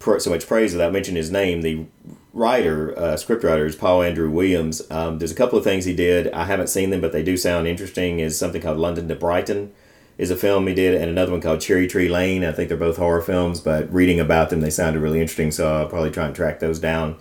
so 0.03 0.29
much 0.29 0.47
praise 0.47 0.73
without 0.73 0.93
mentioning 0.93 1.17
his 1.17 1.31
name. 1.31 1.61
The 1.61 1.85
writer, 2.33 2.97
uh, 2.97 3.17
script 3.17 3.43
writer, 3.43 3.65
is 3.65 3.75
Paul 3.75 4.03
Andrew 4.03 4.29
Williams. 4.29 4.81
Um, 4.91 5.19
there's 5.19 5.31
a 5.31 5.35
couple 5.35 5.57
of 5.57 5.63
things 5.63 5.85
he 5.85 5.95
did. 5.95 6.31
I 6.31 6.45
haven't 6.45 6.67
seen 6.67 6.89
them, 6.89 7.01
but 7.01 7.11
they 7.11 7.23
do 7.23 7.37
sound 7.37 7.67
interesting. 7.67 8.19
Is 8.19 8.37
something 8.37 8.61
called 8.61 8.77
London 8.77 9.07
to 9.07 9.15
Brighton, 9.15 9.71
is 10.17 10.31
a 10.31 10.35
film 10.35 10.67
he 10.67 10.73
did, 10.73 10.93
and 10.95 11.09
another 11.09 11.31
one 11.31 11.41
called 11.41 11.61
Cherry 11.61 11.87
Tree 11.87 12.09
Lane. 12.09 12.43
I 12.43 12.51
think 12.51 12.69
they're 12.69 12.77
both 12.77 12.97
horror 12.97 13.21
films, 13.21 13.59
but 13.59 13.91
reading 13.93 14.19
about 14.19 14.49
them, 14.49 14.61
they 14.61 14.69
sounded 14.69 14.99
really 14.99 15.21
interesting. 15.21 15.51
So 15.51 15.73
I'll 15.73 15.87
probably 15.87 16.11
try 16.11 16.25
and 16.25 16.35
track 16.35 16.59
those 16.59 16.79
down. 16.79 17.17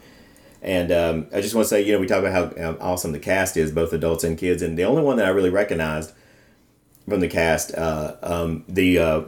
And 0.62 0.92
um, 0.92 1.26
I 1.34 1.40
just 1.40 1.54
want 1.54 1.64
to 1.64 1.68
say, 1.68 1.82
you 1.82 1.92
know, 1.92 1.98
we 1.98 2.06
talk 2.06 2.24
about 2.24 2.56
how 2.56 2.76
awesome 2.80 3.12
the 3.12 3.18
cast 3.18 3.56
is, 3.56 3.72
both 3.72 3.92
adults 3.92 4.22
and 4.22 4.38
kids. 4.38 4.62
And 4.62 4.78
the 4.78 4.84
only 4.84 5.02
one 5.02 5.16
that 5.16 5.26
I 5.26 5.30
really 5.30 5.50
recognized 5.50 6.12
from 7.08 7.18
the 7.18 7.28
cast, 7.28 7.74
uh, 7.74 8.14
um, 8.22 8.64
the 8.68 8.98
uh, 8.98 9.22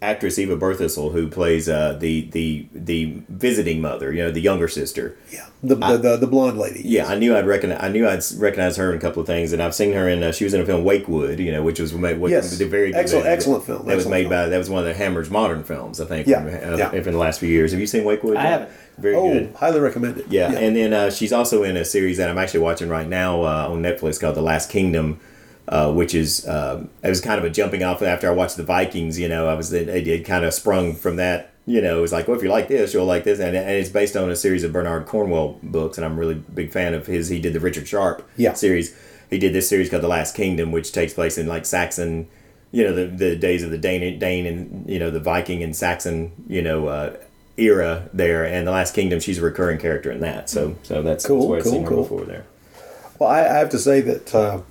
actress 0.00 0.36
Eva 0.38 0.56
Birthistle, 0.56 1.12
who 1.12 1.28
plays 1.28 1.68
uh, 1.68 1.92
the 1.94 2.22
the 2.32 2.66
the 2.74 3.22
visiting 3.28 3.80
mother, 3.80 4.12
you 4.12 4.22
know, 4.22 4.30
the 4.30 4.40
younger 4.40 4.68
sister. 4.68 5.16
yeah. 5.30 5.46
The, 5.64 5.76
the, 5.76 5.96
the 5.96 6.16
the 6.16 6.26
blonde 6.26 6.58
lady. 6.58 6.82
Yeah, 6.84 7.06
I 7.06 7.14
knew 7.16 7.36
I'd 7.36 7.46
recognize. 7.46 7.78
I 7.80 7.88
knew 7.88 8.08
I'd 8.08 8.20
recognize 8.36 8.76
her 8.78 8.90
in 8.90 8.98
a 8.98 9.00
couple 9.00 9.20
of 9.20 9.28
things, 9.28 9.52
and 9.52 9.62
I've 9.62 9.76
seen 9.76 9.92
her 9.92 10.08
in. 10.08 10.20
Uh, 10.20 10.32
she 10.32 10.42
was 10.42 10.54
in 10.54 10.60
a 10.60 10.66
film 10.66 10.82
Wakewood, 10.82 11.38
you 11.38 11.52
know, 11.52 11.62
which 11.62 11.78
was 11.78 11.92
made. 11.92 12.18
What, 12.18 12.32
Yes. 12.32 12.58
the 12.58 12.64
very 12.66 12.92
Excellent- 12.92 13.26
excellent 13.26 13.64
film, 13.64 13.86
That 13.86 13.94
was 13.94 14.08
made 14.08 14.22
film. 14.22 14.30
by. 14.30 14.48
That 14.48 14.58
was 14.58 14.68
one 14.68 14.80
of 14.80 14.86
the 14.86 14.94
Hammer's 14.94 15.30
modern 15.30 15.62
films, 15.62 16.00
I 16.00 16.06
think. 16.06 16.26
Yeah, 16.26 16.42
From, 16.42 16.72
uh, 16.74 16.76
yeah. 16.78 16.90
from 16.90 17.12
the 17.12 17.18
last 17.18 17.38
few 17.38 17.48
years. 17.48 17.70
Have 17.70 17.80
you 17.80 17.86
seen 17.86 18.02
Wakewood? 18.02 18.36
I 18.36 18.42
haven't. 18.42 18.70
Very 18.98 19.14
oh, 19.14 19.32
good. 19.32 19.54
highly 19.56 19.78
recommend 19.78 20.18
it. 20.18 20.26
Yeah, 20.28 20.50
and 20.50 20.74
then 20.76 20.92
uh, 20.92 21.10
she's 21.10 21.32
also 21.32 21.62
in 21.62 21.76
a 21.76 21.84
series 21.84 22.16
that 22.18 22.28
I'm 22.28 22.38
actually 22.38 22.60
watching 22.60 22.88
right 22.88 23.06
now 23.08 23.42
uh, 23.42 23.68
on 23.70 23.82
Netflix 23.82 24.20
called 24.20 24.34
The 24.34 24.42
Last 24.42 24.68
Kingdom, 24.68 25.20
uh, 25.68 25.92
which 25.92 26.14
is 26.14 26.46
um, 26.48 26.90
it 27.02 27.08
was 27.08 27.20
kind 27.20 27.38
of 27.38 27.44
a 27.44 27.50
jumping 27.50 27.82
off 27.82 28.02
after 28.02 28.28
I 28.28 28.32
watched 28.32 28.56
The 28.56 28.62
Vikings. 28.64 29.18
You 29.18 29.28
know, 29.28 29.48
I 29.48 29.54
was 29.54 29.72
it, 29.72 29.88
it 29.88 30.24
kind 30.24 30.44
of 30.44 30.52
sprung 30.54 30.94
from 30.94 31.16
that. 31.16 31.50
You 31.64 31.80
know, 31.80 31.98
it 31.98 32.00
was 32.00 32.12
like, 32.12 32.26
well, 32.26 32.36
if 32.36 32.42
you 32.42 32.48
like 32.50 32.66
this, 32.66 32.92
you'll 32.92 33.04
like 33.06 33.22
this, 33.22 33.38
and, 33.38 33.56
and 33.56 33.70
it's 33.70 33.88
based 33.88 34.16
on 34.16 34.28
a 34.30 34.34
series 34.34 34.64
of 34.64 34.72
Bernard 34.72 35.06
Cornwell 35.06 35.60
books, 35.62 35.96
and 35.96 36.04
I'm 36.04 36.14
a 36.14 36.16
really 36.16 36.34
big 36.34 36.72
fan 36.72 36.92
of 36.92 37.06
his. 37.06 37.28
He 37.28 37.38
did 37.40 37.52
the 37.52 37.60
Richard 37.60 37.86
Sharpe 37.86 38.28
Yeah. 38.36 38.54
series. 38.54 38.92
He 39.30 39.38
did 39.38 39.52
this 39.52 39.68
series 39.68 39.88
called 39.88 40.02
The 40.02 40.08
Last 40.08 40.34
Kingdom, 40.34 40.72
which 40.72 40.90
takes 40.90 41.14
place 41.14 41.38
in 41.38 41.46
like 41.46 41.64
Saxon, 41.64 42.26
you 42.72 42.82
know, 42.82 42.92
the, 42.92 43.06
the 43.06 43.36
days 43.36 43.62
of 43.62 43.70
the 43.70 43.78
Dane, 43.78 44.18
Dane 44.18 44.44
and 44.46 44.90
you 44.90 44.98
know 44.98 45.10
the 45.10 45.20
Viking 45.20 45.62
and 45.62 45.74
Saxon, 45.76 46.32
you 46.48 46.62
know, 46.62 46.88
uh, 46.88 47.16
era 47.56 48.08
there. 48.12 48.44
And 48.44 48.66
The 48.66 48.72
Last 48.72 48.92
Kingdom, 48.94 49.20
she's 49.20 49.38
a 49.38 49.42
recurring 49.42 49.78
character 49.78 50.10
in 50.10 50.18
that. 50.20 50.50
So 50.50 50.74
so 50.82 51.00
that's, 51.00 51.24
Cool, 51.24 51.48
that's 51.48 51.48
where 51.48 51.58
I've 51.58 51.64
cool, 51.64 51.82
her 51.82 51.88
cool. 51.88 52.02
before 52.02 52.24
there. 52.24 52.44
Well, 53.20 53.30
I, 53.30 53.40
I 53.42 53.58
have 53.58 53.70
to 53.70 53.78
say 53.78 54.00
that 54.00 54.34
uh, 54.34 54.62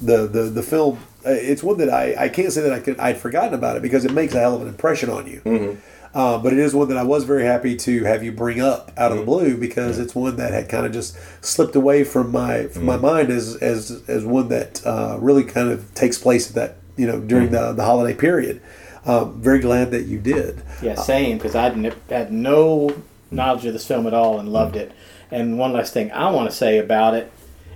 the, 0.00 0.26
the 0.26 0.42
the 0.44 0.62
film 0.62 0.98
uh, 1.24 1.30
it's 1.30 1.62
one 1.62 1.78
that 1.78 1.88
I, 1.90 2.14
I 2.24 2.28
can't 2.28 2.52
say 2.52 2.60
that 2.62 2.72
I 2.72 2.80
could 2.80 2.98
I'd 2.98 3.16
forgotten 3.18 3.54
about 3.54 3.76
it 3.76 3.82
because 3.82 4.04
it 4.04 4.12
makes 4.12 4.34
a 4.34 4.40
hell 4.40 4.54
of 4.54 4.62
an 4.62 4.68
impression 4.68 5.10
on 5.10 5.26
you. 5.26 5.40
Mm-hmm. 5.44 5.80
Uh, 6.14 6.38
but 6.38 6.52
it 6.54 6.58
is 6.58 6.74
one 6.74 6.88
that 6.88 6.96
I 6.96 7.02
was 7.02 7.24
very 7.24 7.44
happy 7.44 7.76
to 7.76 8.04
have 8.04 8.22
you 8.22 8.32
bring 8.32 8.58
up 8.60 8.90
out 8.96 9.10
of 9.12 9.18
the 9.18 9.22
Mm-hmm. 9.24 9.30
blue 9.30 9.56
because 9.58 9.98
it's 9.98 10.14
one 10.14 10.36
that 10.36 10.52
had 10.52 10.68
kind 10.68 10.86
of 10.86 10.92
just 10.92 11.16
slipped 11.44 11.76
away 11.76 12.04
from 12.04 12.32
my 12.32 12.66
from 12.68 12.82
Mm-hmm. 12.82 12.86
my 12.86 12.96
mind 12.96 13.30
as 13.30 13.56
as 13.56 14.02
as 14.08 14.24
one 14.24 14.48
that 14.48 14.84
uh, 14.86 15.18
really 15.20 15.44
kind 15.44 15.70
of 15.70 15.92
takes 15.94 16.16
place 16.18 16.48
at 16.48 16.54
that 16.54 16.76
you 16.96 17.06
know 17.06 17.20
during 17.20 17.46
Mm-hmm. 17.48 17.54
the 17.68 17.72
the 17.72 17.84
holiday 17.84 18.14
period. 18.16 18.62
Um, 19.04 19.40
very 19.40 19.60
glad 19.60 19.92
that 19.92 20.06
you 20.06 20.18
did. 20.18 20.62
Yeah, 20.82 20.96
same, 20.96 21.38
because 21.38 21.54
I 21.54 21.68
had, 21.70 21.94
had 22.10 22.32
no 22.32 22.90
knowledge 23.30 23.64
of 23.64 23.72
this 23.72 23.86
film 23.86 24.06
at 24.08 24.14
all 24.14 24.40
and 24.40 24.48
loved 24.52 24.74
it. 24.74 24.90
And 25.30 25.58
one 25.58 25.72
last 25.72 25.92
thing 25.92 26.10
I 26.10 26.28
want 26.30 26.50
to 26.50 26.56
say 26.56 26.78
about 26.78 27.14
it 27.14 27.30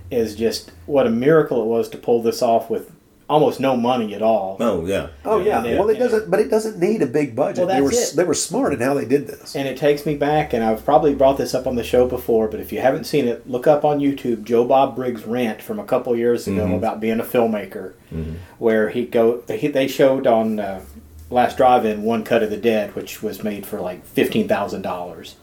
is 0.09 0.35
just 0.35 0.71
what 0.91 1.07
a 1.07 1.11
miracle 1.11 1.61
it 1.61 1.65
was 1.65 1.89
to 1.89 1.97
pull 1.97 2.21
this 2.21 2.41
off 2.41 2.69
with 2.69 2.91
almost 3.29 3.61
no 3.61 3.77
money 3.77 4.13
at 4.13 4.21
all. 4.21 4.57
Oh 4.59 4.85
yeah. 4.85 5.07
Oh 5.23 5.39
yeah. 5.39 5.63
And 5.63 5.79
well, 5.79 5.87
it 5.89 5.97
doesn't, 5.97 6.29
but 6.29 6.41
it 6.41 6.49
doesn't 6.49 6.77
need 6.79 7.01
a 7.01 7.05
big 7.07 7.33
budget. 7.33 7.65
Well, 7.65 7.73
they 7.73 7.81
were 7.81 7.89
that's 7.89 8.11
it. 8.11 8.17
they 8.17 8.25
were 8.25 8.33
smart 8.33 8.73
in 8.73 8.81
how 8.81 8.93
they 8.93 9.05
did 9.05 9.25
this. 9.27 9.55
And 9.55 9.69
it 9.69 9.77
takes 9.77 10.05
me 10.05 10.15
back, 10.17 10.51
and 10.51 10.61
I've 10.63 10.83
probably 10.83 11.15
brought 11.15 11.37
this 11.37 11.53
up 11.55 11.65
on 11.65 11.75
the 11.77 11.83
show 11.83 12.05
before, 12.07 12.49
but 12.49 12.59
if 12.59 12.73
you 12.73 12.81
haven't 12.81 13.05
seen 13.05 13.25
it, 13.29 13.49
look 13.49 13.67
up 13.67 13.85
on 13.85 13.99
YouTube 14.01 14.43
Joe 14.43 14.65
Bob 14.65 14.97
Briggs' 14.97 15.25
rant 15.25 15.61
from 15.61 15.79
a 15.79 15.85
couple 15.85 16.13
years 16.15 16.45
ago 16.45 16.65
Mhm. 16.65 16.75
about 16.75 16.99
being 16.99 17.21
a 17.21 17.23
filmmaker, 17.23 17.93
Mhm. 18.13 18.33
where 18.59 18.89
he 18.89 19.05
go 19.05 19.41
he, 19.49 19.67
they 19.69 19.87
showed 19.87 20.27
on 20.27 20.59
uh, 20.59 20.81
Last 21.29 21.55
Drive-In 21.55 22.03
One 22.03 22.23
Cut 22.25 22.43
of 22.43 22.49
the 22.49 22.57
Dead, 22.57 22.93
which 22.95 23.23
was 23.23 23.41
made 23.45 23.65
for 23.65 23.79
like 23.79 24.05
fifteen 24.05 24.49
thousand 24.49 24.81
dollars, 24.81 25.35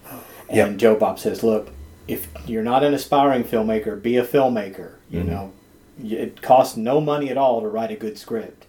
and 0.51 0.57
Yep. 0.73 0.77
Joe 0.77 0.95
Bob 0.95 1.19
says, 1.19 1.43
"Look, 1.43 1.71
if 2.09 2.27
you're 2.47 2.63
not 2.63 2.83
an 2.83 2.95
aspiring 2.95 3.45
filmmaker, 3.45 4.01
be 4.01 4.17
a 4.17 4.25
filmmaker. 4.25 4.93
You 5.11 5.21
Mhm. 5.21 5.27
know, 5.27 5.53
it 6.05 6.43
costs 6.43 6.77
no 6.77 7.01
money 7.01 7.29
at 7.31 7.37
all 7.39 7.61
to 7.61 7.69
write 7.69 7.91
a 7.91 7.97
good 7.97 8.19
script." 8.19 8.65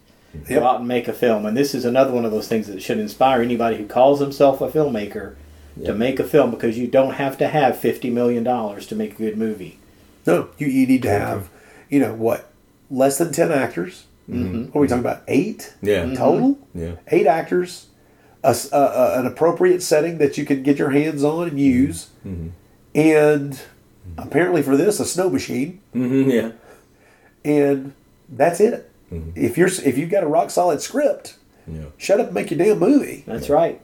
Yep. 0.48 0.60
Go 0.60 0.66
out 0.66 0.78
and 0.78 0.86
make 0.88 1.08
a 1.08 1.12
film, 1.12 1.44
and 1.44 1.56
this 1.56 1.74
is 1.74 1.84
another 1.84 2.12
one 2.12 2.24
of 2.24 2.30
those 2.30 2.46
things 2.46 2.68
that 2.68 2.80
should 2.82 2.98
inspire 2.98 3.42
anybody 3.42 3.76
who 3.78 3.86
calls 3.86 4.20
himself 4.20 4.60
a 4.60 4.68
filmmaker 4.68 5.32
to 5.84 5.92
make 5.94 6.20
a 6.20 6.24
film 6.24 6.50
because 6.52 6.78
you 6.78 6.86
don't 6.86 7.14
have 7.14 7.36
to 7.38 7.48
have 7.48 7.76
fifty 7.76 8.10
million 8.10 8.44
dollars 8.44 8.86
to 8.86 8.94
make 8.94 9.14
a 9.14 9.22
good 9.22 9.36
movie. 9.36 9.78
No, 10.26 10.48
you, 10.58 10.66
you 10.68 10.86
need 10.86 11.02
to 11.02 11.08
have, 11.10 11.48
you 11.88 11.98
know, 11.98 12.12
what, 12.14 12.46
less 12.90 13.18
than 13.18 13.32
10 13.32 13.50
actors. 13.50 14.04
Mhm. 14.30 14.66
What 14.66 14.76
are 14.76 14.80
we 14.82 14.86
talking 14.88 15.00
about? 15.00 15.22
Eight 15.26 15.72
Yeah. 15.82 16.04
total? 16.14 16.58
Yeah. 16.74 16.92
Eight 17.10 17.26
actors, 17.26 17.86
a 18.44 18.48
s 18.50 18.68
a 18.72 18.76
a- 18.76 19.18
an 19.20 19.26
appropriate 19.26 19.82
setting 19.82 20.18
that 20.18 20.36
you 20.38 20.44
can 20.44 20.62
get 20.62 20.78
your 20.78 20.90
hands 20.90 21.24
on 21.24 21.48
and 21.48 21.58
use, 21.58 22.08
Mm-hmm. 22.26 22.48
And 22.94 23.60
apparently 24.18 24.62
for 24.62 24.76
this, 24.76 25.00
a 25.00 25.04
snow 25.04 25.30
machine, 25.30 25.80
Mm-hmm. 25.94 26.30
Yeah. 26.30 26.52
and 27.44 27.92
that's 28.28 28.60
it. 28.60 28.86
If 29.34 29.58
you're 29.58 29.66
if 29.68 29.98
you've 29.98 30.10
got 30.10 30.22
a 30.22 30.28
rock 30.28 30.50
solid 30.50 30.80
script, 30.80 31.36
Yeah. 31.66 31.86
shut 31.98 32.20
up 32.20 32.26
and 32.26 32.34
make 32.34 32.50
your 32.52 32.58
damn 32.58 32.78
movie. 32.78 33.24
That's 33.26 33.48
right. 33.50 33.80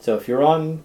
So 0.00 0.16
if 0.16 0.26
you're 0.26 0.42
on 0.42 0.82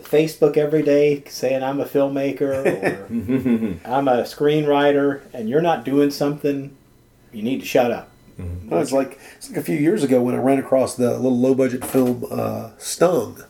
Facebook 0.00 0.56
every 0.58 0.82
day 0.82 1.22
saying 1.26 1.62
I'm 1.62 1.80
a 1.80 1.86
filmmaker 1.86 2.64
or 2.64 3.88
I'm 3.90 4.08
a 4.08 4.22
screenwriter 4.24 5.22
and 5.32 5.48
you're 5.48 5.62
not 5.62 5.84
doing 5.86 6.10
something, 6.10 6.76
you 7.32 7.42
need 7.42 7.60
to 7.60 7.66
shut 7.66 7.90
up. 7.90 8.10
Well, 8.66 8.80
it's 8.80 8.92
like 8.92 9.18
it's 9.36 9.48
like 9.50 9.58
a 9.58 9.62
few 9.62 9.76
years 9.76 10.02
ago 10.02 10.20
when 10.22 10.34
I 10.34 10.38
ran 10.38 10.58
across 10.58 10.94
the 10.96 11.10
little 11.16 11.38
low 11.38 11.54
budget 11.54 11.84
film 11.84 12.24
uh, 12.30 12.70
Stung, 12.78 13.42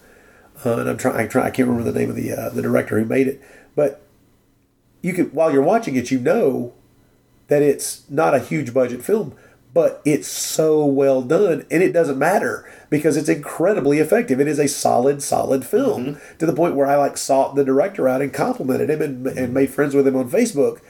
uh, 0.64 0.78
and 0.78 0.88
I'm 0.90 0.96
trying. 0.98 1.16
I, 1.16 1.26
try, 1.28 1.46
I 1.46 1.50
can't 1.50 1.68
remember 1.68 1.90
the 1.92 1.96
name 1.98 2.10
of 2.10 2.16
the 2.16 2.32
uh, 2.32 2.48
the 2.48 2.62
director 2.62 2.98
who 2.98 3.04
made 3.04 3.28
it, 3.28 3.40
but 3.74 4.02
you 5.02 5.12
could 5.12 5.32
while 5.32 5.52
you're 5.52 5.62
watching 5.62 5.96
it, 5.96 6.10
you 6.10 6.18
know 6.18 6.72
that 7.48 7.62
it's 7.62 8.08
not 8.08 8.34
a 8.34 8.38
huge 8.38 8.72
budget 8.72 9.02
film, 9.02 9.34
but 9.72 10.00
it's 10.04 10.28
so 10.28 10.84
well 10.84 11.22
done, 11.22 11.66
and 11.70 11.82
it 11.82 11.92
doesn't 11.92 12.18
matter 12.18 12.70
because 12.90 13.16
it's 13.16 13.28
incredibly 13.28 13.98
effective. 13.98 14.40
It 14.40 14.48
is 14.48 14.58
a 14.58 14.68
solid, 14.68 15.22
solid 15.22 15.64
film 15.64 16.18
to 16.38 16.46
the 16.46 16.52
point 16.52 16.74
where 16.74 16.86
I 16.86 16.96
like 16.96 17.16
sought 17.16 17.54
the 17.54 17.64
director 17.64 18.08
out 18.08 18.22
and 18.22 18.32
complimented 18.32 18.90
him 18.90 19.00
and, 19.00 19.26
and 19.26 19.54
made 19.54 19.70
friends 19.70 19.94
with 19.94 20.06
him 20.06 20.16
on 20.16 20.30
Facebook 20.30 20.80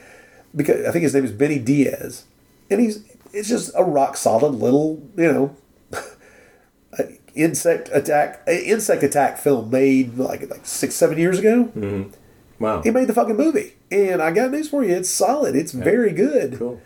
because 0.55 0.85
I 0.85 0.91
think 0.91 1.03
his 1.03 1.13
name 1.13 1.25
is 1.25 1.31
Benny 1.31 1.59
Diaz, 1.59 2.25
and 2.69 2.81
he's 2.81 3.03
it's 3.33 3.49
just 3.49 3.71
a 3.75 3.83
rock 3.83 4.17
solid 4.17 4.55
little 4.55 5.01
you 5.15 5.31
know 5.31 5.55
insect 7.35 7.89
attack 7.93 8.41
insect 8.47 9.03
attack 9.03 9.37
film 9.37 9.69
made 9.69 10.17
like 10.17 10.49
like 10.49 10.65
six 10.65 10.95
seven 10.95 11.17
years 11.17 11.39
ago. 11.39 11.65
Mm-hmm. 11.75 12.09
Wow. 12.61 12.81
He 12.81 12.91
made 12.91 13.07
the 13.07 13.13
fucking 13.13 13.35
movie, 13.37 13.73
and 13.89 14.21
I 14.21 14.31
got 14.31 14.51
news 14.51 14.69
for 14.69 14.83
you. 14.83 14.95
It's 14.95 15.09
solid. 15.09 15.55
It's 15.55 15.71
very 15.71 16.11
good. 16.13 16.57
Cool. 16.59 16.81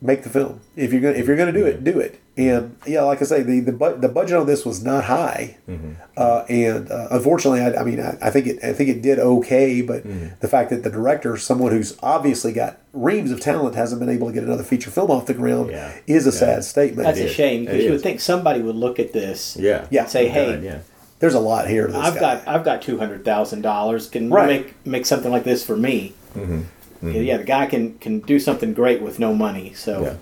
Make 0.00 0.24
the 0.24 0.30
film 0.30 0.60
if 0.74 0.92
you're 0.92 1.00
gonna 1.00 1.14
if 1.14 1.28
you're 1.28 1.36
gonna 1.36 1.52
do 1.52 1.64
it, 1.64 1.84
do 1.84 2.00
it. 2.00 2.18
And 2.36 2.76
yeah, 2.86 3.02
like 3.02 3.20
I 3.22 3.24
say, 3.24 3.42
the 3.42 3.60
the, 3.60 3.72
bu- 3.72 4.00
the 4.00 4.08
budget 4.08 4.36
on 4.36 4.46
this 4.46 4.64
was 4.66 4.82
not 4.82 5.04
high, 5.04 5.58
Mm-hmm. 5.68 5.92
uh, 6.16 6.44
and 6.48 6.90
uh, 6.90 7.06
unfortunately, 7.12 7.60
I, 7.60 7.80
I 7.80 7.84
mean, 7.84 8.00
I, 8.00 8.16
I 8.20 8.30
think 8.30 8.46
it 8.48 8.64
I 8.64 8.72
think 8.72 8.88
it 8.90 9.00
did 9.00 9.20
okay, 9.20 9.80
but 9.80 10.02
Mm-hmm. 10.04 10.40
the 10.40 10.48
fact 10.48 10.70
that 10.70 10.82
the 10.82 10.90
director, 10.90 11.36
someone 11.36 11.70
who's 11.70 11.96
obviously 12.02 12.52
got 12.52 12.80
reams 12.92 13.30
of 13.30 13.40
talent, 13.40 13.76
hasn't 13.76 14.00
been 14.00 14.08
able 14.08 14.26
to 14.26 14.32
get 14.32 14.42
another 14.42 14.64
feature 14.64 14.90
film 14.90 15.10
off 15.12 15.26
the 15.26 15.34
ground 15.34 15.70
is 16.08 16.26
a 16.26 16.32
sad 16.32 16.64
statement. 16.64 17.06
That's 17.06 17.20
a 17.20 17.28
shame 17.28 17.66
because 17.66 17.84
you 17.84 17.92
would 17.92 18.02
think 18.02 18.20
somebody 18.20 18.60
would 18.60 18.74
look 18.76 18.98
at 18.98 19.12
this 19.12 19.56
Yeah. 19.56 19.86
Yeah. 19.92 20.06
say, 20.06 20.26
"Hey, 20.26 20.54
God, 20.54 20.62
yeah. 20.64 20.78
There's 21.22 21.34
a 21.34 21.40
lot 21.40 21.68
here. 21.68 21.86
To 21.86 21.92
this 21.92 22.02
I've 22.02 22.14
guy. 22.14 22.20
got 22.20 22.48
I've 22.48 22.64
got 22.64 22.82
two 22.82 22.98
hundred 22.98 23.24
thousand 23.24 23.62
dollars. 23.62 24.08
Can 24.08 24.28
Right. 24.28 24.46
make 24.48 24.86
make 24.86 25.06
something 25.06 25.30
like 25.30 25.44
this 25.44 25.64
for 25.64 25.76
me?" 25.76 26.14
Mm-hmm. 26.34 27.10
Yeah, 27.12 27.36
the 27.36 27.44
guy 27.44 27.66
can 27.66 27.94
can 27.98 28.18
do 28.18 28.40
something 28.40 28.74
great 28.74 29.00
with 29.00 29.20
no 29.20 29.32
money. 29.32 29.72
So 29.72 30.02
Yeah. 30.02 30.14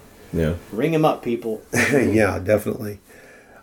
Yeah. 0.43 0.55
ring 0.71 0.93
him 0.93 1.07
up, 1.07 1.23
people. 1.23 1.63
yeah, 1.93 2.39
definitely. 2.39 2.99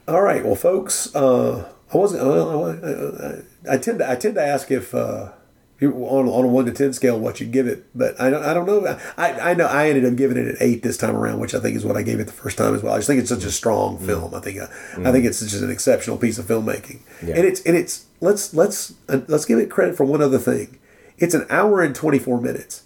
All 0.07 0.21
right, 0.23 0.43
well, 0.43 0.55
folks, 0.55 1.15
uh, 1.15 1.69
I 1.93 1.97
wasn't. 1.97 2.23
Uh, 2.23 3.43
I, 3.69 3.75
I 3.75 3.77
tend 3.77 3.99
to 3.99 4.09
I 4.09 4.15
tend 4.15 4.33
to 4.35 4.43
ask 4.43 4.71
if 4.71 4.95
uh, 4.95 5.29
you 5.29 5.36
on 5.81 6.27
on 6.27 6.45
a 6.45 6.47
one 6.47 6.65
to 6.65 6.71
ten 6.71 6.91
scale 6.93 7.19
what 7.19 7.39
you 7.39 7.45
give 7.45 7.67
it, 7.67 7.85
but 7.93 8.19
I 8.19 8.29
don't 8.29 8.43
I 8.43 8.53
don't 8.53 8.65
know. 8.65 8.97
I 9.17 9.51
I 9.51 9.53
know 9.53 9.65
I 9.67 9.89
ended 9.89 10.05
up 10.05 10.15
giving 10.15 10.37
it 10.37 10.47
an 10.47 10.57
eight 10.59 10.81
this 10.83 10.97
time 10.97 11.15
around, 11.15 11.39
which 11.39 11.53
I 11.53 11.59
think 11.59 11.75
is 11.77 11.85
what 11.85 11.95
I 11.97 12.01
gave 12.03 12.19
it 12.19 12.25
the 12.25 12.33
first 12.33 12.57
time 12.57 12.73
as 12.73 12.81
well. 12.81 12.93
I 12.93 12.97
just 12.97 13.07
think 13.07 13.19
it's 13.19 13.29
such 13.29 13.43
a 13.43 13.51
strong 13.51 13.97
film. 13.99 14.33
I 14.33 14.39
think 14.39 14.59
uh, 14.59 14.67
I 15.05 15.11
think 15.11 15.25
it's 15.25 15.39
just 15.39 15.61
an 15.63 15.69
exceptional 15.69 16.17
piece 16.17 16.37
of 16.39 16.45
filmmaking, 16.45 17.01
Yeah. 17.23 17.35
and 17.35 17.45
it's 17.45 17.61
and 17.61 17.75
it's 17.77 18.05
let's 18.21 18.53
let's 18.53 18.93
uh, 19.07 19.21
let's 19.27 19.45
give 19.45 19.59
it 19.59 19.69
credit 19.69 19.95
for 19.95 20.03
one 20.03 20.21
other 20.21 20.39
thing. 20.39 20.79
It's 21.19 21.33
an 21.35 21.45
hour 21.49 21.81
and 21.81 21.93
twenty 21.93 22.19
four 22.19 22.41
minutes. 22.41 22.83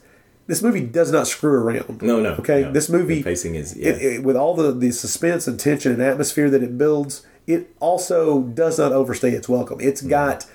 This 0.48 0.62
movie 0.62 0.82
does 0.86 1.14
not 1.14 1.28
screw 1.28 1.54
around. 1.54 2.02
No, 2.02 2.20
no. 2.20 2.32
Okay, 2.34 2.64
no. 2.64 2.72
this 2.74 2.90
movie 2.90 3.18
The 3.20 3.24
pacing 3.24 3.56
is 3.56 3.78
yeah. 3.78 3.92
it- 3.92 4.24
with 4.24 4.36
all 4.36 4.54
the, 4.54 4.74
the 4.74 4.92
suspense 4.92 5.48
and 5.48 5.58
tension 5.58 5.94
and 5.94 6.02
atmosphere 6.02 6.50
that 6.50 6.62
it 6.62 6.78
builds, 6.78 7.26
it 7.48 7.74
also 7.80 8.42
does 8.42 8.78
not 8.78 8.92
overstay 8.92 9.32
its 9.32 9.48
welcome. 9.48 9.78
Mm. 9.80 9.84
It's 9.86 10.02
got 10.02 10.46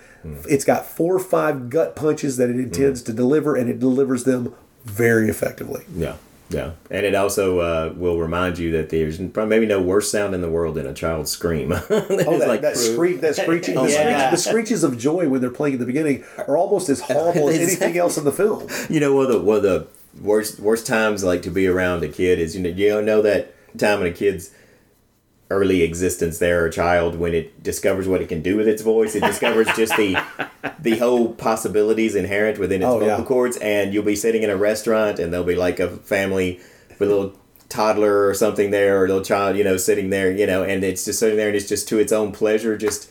it's 0.48 0.64
got 0.64 0.86
four 0.86 1.14
or 1.16 1.18
five 1.20 1.70
gut 1.70 1.96
punches 1.96 2.36
that 2.36 2.50
it 2.50 2.56
intends 2.56 3.02
Mm. 3.02 3.06
to 3.06 3.12
deliver, 3.12 3.56
and 3.56 3.68
it 3.70 3.78
delivers 3.78 4.24
them 4.24 4.54
very 4.84 5.28
effectively. 5.28 5.82
Yeah, 5.96 6.14
yeah, 6.50 6.72
and 6.90 7.04
it 7.04 7.14
also 7.14 7.58
uh, 7.60 7.92
will 7.96 8.18
remind 8.18 8.58
you 8.58 8.70
that 8.72 8.90
there's 8.90 9.18
probably 9.18 9.46
maybe 9.50 9.66
no 9.66 9.80
worse 9.82 10.10
sound 10.10 10.34
in 10.34 10.40
the 10.42 10.48
world 10.50 10.76
than 10.76 10.86
a 10.86 10.94
child's 10.94 11.30
scream. 11.30 11.72
Oh, 12.28 12.38
that, 12.38 12.62
that, 12.62 12.76
screech, 12.76 13.20
that 13.20 13.36
screeching, 13.42 13.74
the, 13.74 13.88
Yeah. 13.90 14.30
the 14.30 14.36
screeches 14.36 14.84
of 14.84 14.96
joy 14.98 15.28
when 15.28 15.40
they're 15.40 15.50
playing 15.50 15.74
at 15.74 15.80
the 15.80 15.86
beginning 15.86 16.24
are 16.46 16.56
almost 16.56 16.88
as 16.88 17.00
horrible 17.08 17.48
as 17.48 17.58
anything 17.58 17.96
else 17.98 18.16
in 18.16 18.24
the 18.24 18.32
film. 18.32 18.68
You 18.88 19.00
know, 19.00 19.14
one 19.14 19.26
of 19.26 19.32
the 19.32 19.40
one 19.40 19.56
of 19.58 19.62
the 19.62 19.86
worst 20.22 20.58
worst 20.60 20.86
times 20.86 21.22
like 21.24 21.42
to 21.42 21.50
be 21.50 21.66
around 21.66 22.02
a 22.02 22.08
kid 22.08 22.38
is 22.38 22.56
you 22.56 22.62
know 22.62 22.70
you 22.70 22.88
don't 22.88 23.04
know 23.04 23.20
that 23.22 23.52
time 23.76 24.00
in 24.00 24.06
a 24.06 24.10
kid's 24.12 24.50
early 25.50 25.82
existence 25.82 26.38
there 26.38 26.66
a 26.66 26.70
child 26.72 27.14
when 27.16 27.32
it 27.34 27.62
discovers 27.62 28.08
what 28.08 28.20
it 28.20 28.28
can 28.28 28.42
do 28.42 28.56
with 28.56 28.66
its 28.66 28.82
voice 28.82 29.14
it 29.14 29.20
discovers 29.22 29.68
just 29.76 29.96
the 29.96 30.16
the 30.80 30.98
whole 30.98 31.32
possibilities 31.34 32.14
inherent 32.16 32.58
within 32.58 32.82
its 32.82 32.88
Oh, 32.88 32.98
vocal 32.98 33.06
yeah. 33.18 33.24
cords 33.24 33.56
and 33.58 33.94
you'll 33.94 34.02
be 34.04 34.16
sitting 34.16 34.42
in 34.42 34.50
a 34.50 34.56
restaurant 34.56 35.18
and 35.20 35.32
there'll 35.32 35.46
be 35.46 35.54
like 35.54 35.78
a 35.78 35.88
family 35.88 36.58
with 36.98 37.10
a 37.10 37.14
little 37.14 37.38
toddler 37.68 38.26
or 38.26 38.34
something 38.34 38.70
there 38.70 39.00
or 39.00 39.04
a 39.04 39.08
little 39.08 39.22
child 39.24 39.56
you 39.56 39.62
know 39.64 39.76
sitting 39.76 40.10
there 40.10 40.30
you 40.32 40.46
know 40.46 40.62
and 40.64 40.82
it's 40.84 41.04
just 41.04 41.18
sitting 41.20 41.36
there 41.36 41.48
and 41.48 41.56
it's 41.56 41.68
just 41.68 41.88
to 41.88 41.98
its 41.98 42.12
own 42.12 42.32
pleasure 42.32 42.76
just 42.76 43.08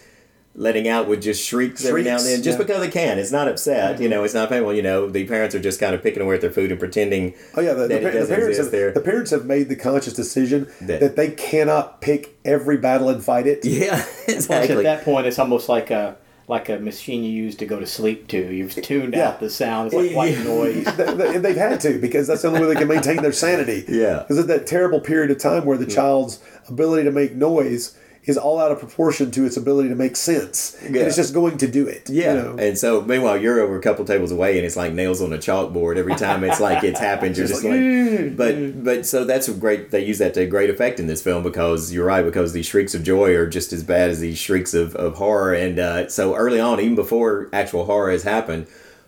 letting 0.57 0.87
out 0.87 1.07
with 1.07 1.21
just 1.21 1.45
shrieks, 1.45 1.83
every 1.83 2.01
now 2.03 2.15
and 2.15 2.25
then 2.25 2.41
just 2.41 2.57
yeah. 2.57 2.65
because 2.65 2.79
they 2.79 2.89
can 2.89 3.19
it's 3.19 3.31
not 3.31 3.47
upset 3.47 3.99
you 3.99 4.05
mm-hmm. 4.05 4.11
know 4.11 4.23
it's 4.23 4.33
not 4.33 4.47
painful 4.47 4.73
you 4.73 4.81
know 4.81 5.09
the 5.09 5.27
parents 5.27 5.53
are 5.53 5.59
just 5.59 5.79
kind 5.79 5.93
of 5.93 6.01
picking 6.01 6.21
away 6.21 6.35
at 6.35 6.41
their 6.41 6.51
food 6.51 6.71
and 6.71 6.79
pretending 6.79 7.33
Oh 7.55 7.61
yeah, 7.61 7.73
the, 7.73 7.81
the, 7.81 7.87
that 7.89 8.01
par- 8.01 8.09
it 8.09 8.13
the 8.13 8.19
doesn't 8.19 8.35
parents 8.35 8.57
exist 8.57 8.65
have, 8.65 8.71
there 8.71 8.91
the 8.91 9.01
parents 9.01 9.31
have 9.31 9.45
made 9.45 9.69
the 9.69 9.75
conscious 9.75 10.13
decision 10.13 10.71
That- 10.81 11.01
that, 11.01 11.15
they 11.15 11.31
cannot 11.31 11.99
pick 12.01 12.37
every 12.45 12.77
battle 12.77 13.09
and 13.09 13.23
fight 13.23 13.47
it. 13.47 13.65
yeah 13.65 14.05
Plus, 14.25 14.49
at 14.49 14.83
that 14.83 15.03
point, 15.03 15.27
it's 15.27 15.39
almost 15.39 15.69
like 15.69 15.91
a 15.91 16.17
like 16.47 16.69
a 16.69 16.77
machine 16.77 17.23
you 17.23 17.31
use 17.31 17.55
to 17.55 17.65
go 17.65 17.79
to 17.79 17.87
sleep 17.87 18.27
to. 18.27 18.37
You've 18.37 18.75
tuned 18.75 19.15
Yeah. 19.15 19.29
out 19.29 19.39
the 19.39 19.49
sound. 19.49 19.87
It's 19.87 19.95
like 19.95 20.15
white 20.15 20.37
noise. 20.43 20.85
They- 20.95 21.13
they- 21.13 21.37
they've 21.39 21.55
had 21.55 21.79
to 21.81 21.99
because 21.99 22.27
that's 22.27 22.43
the 22.43 22.49
only 22.49 22.61
way 22.61 22.67
they 22.67 22.75
can 22.75 22.87
maintain 22.87 23.17
their 23.17 23.31
sanity. 23.31 23.83
Yeah. 23.87 24.19
Because 24.19 24.37
of 24.37 24.47
that 24.47 24.67
terrible 24.67 24.99
period 24.99 25.31
of 25.31 25.39
time 25.39 25.65
where 25.65 25.77
the 25.77 25.87
mm. 25.87 25.95
child's 25.95 26.39
ability 26.69 27.03
to 27.05 27.11
make 27.11 27.33
noise 27.33 27.97
is 28.25 28.37
all 28.37 28.59
out 28.59 28.71
of 28.71 28.79
proportion 28.79 29.31
to 29.31 29.45
its 29.45 29.57
ability 29.57 29.89
to 29.89 29.95
make 29.95 30.15
sense. 30.15 30.75
And 30.83 30.95
it's 30.95 31.15
just 31.15 31.33
going 31.33 31.57
to 31.59 31.67
do 31.67 31.87
it. 31.87 32.09
Yeah, 32.09 32.33
You 32.33 32.41
know? 32.41 32.55
and 32.57 32.77
so 32.77 33.01
meanwhile 33.01 33.37
you're 33.37 33.59
over 33.59 33.77
a 33.77 33.81
couple 33.81 34.05
tables 34.05 34.31
away, 34.31 34.57
and 34.57 34.65
it's 34.65 34.75
like 34.75 34.93
nails 34.93 35.21
on 35.21 35.31
a 35.33 35.37
chalkboard 35.37 35.97
every 35.97 36.15
time 36.15 36.43
it's 36.43 36.59
like 36.59 36.83
it's 36.83 36.99
happened. 36.99 37.37
You're 37.37 37.47
Just 37.47 37.61
just, 37.61 37.65
like, 37.65 37.79
like, 37.79 38.37
but 38.37 38.83
but 38.83 39.05
so 39.05 39.23
that's 39.23 39.47
a 39.47 39.53
great. 39.53 39.91
They 39.91 40.03
use 40.05 40.17
that 40.17 40.33
to 40.33 40.45
great 40.45 40.69
effect 40.69 40.99
in 40.99 41.07
this 41.07 41.21
film 41.21 41.43
because 41.43 41.93
you're 41.93 42.05
right 42.05 42.23
because 42.25 42.53
these 42.53 42.65
shrieks 42.65 42.93
of 42.95 43.03
joy 43.03 43.33
are 43.35 43.47
just 43.47 43.71
as 43.73 43.83
bad 43.83 44.09
as 44.09 44.19
these 44.19 44.37
shrieks 44.37 44.73
of, 44.73 44.95
of 44.95 45.15
horror, 45.15 45.53
and 45.53 45.79
uh, 45.79 46.07
so 46.09 46.35
early 46.35 46.59
on, 46.59 46.79
even 46.79 46.95
before 46.95 47.49
actual 47.53 47.85
horror 47.85 48.11
has 48.11 48.23
happened. 48.23 48.67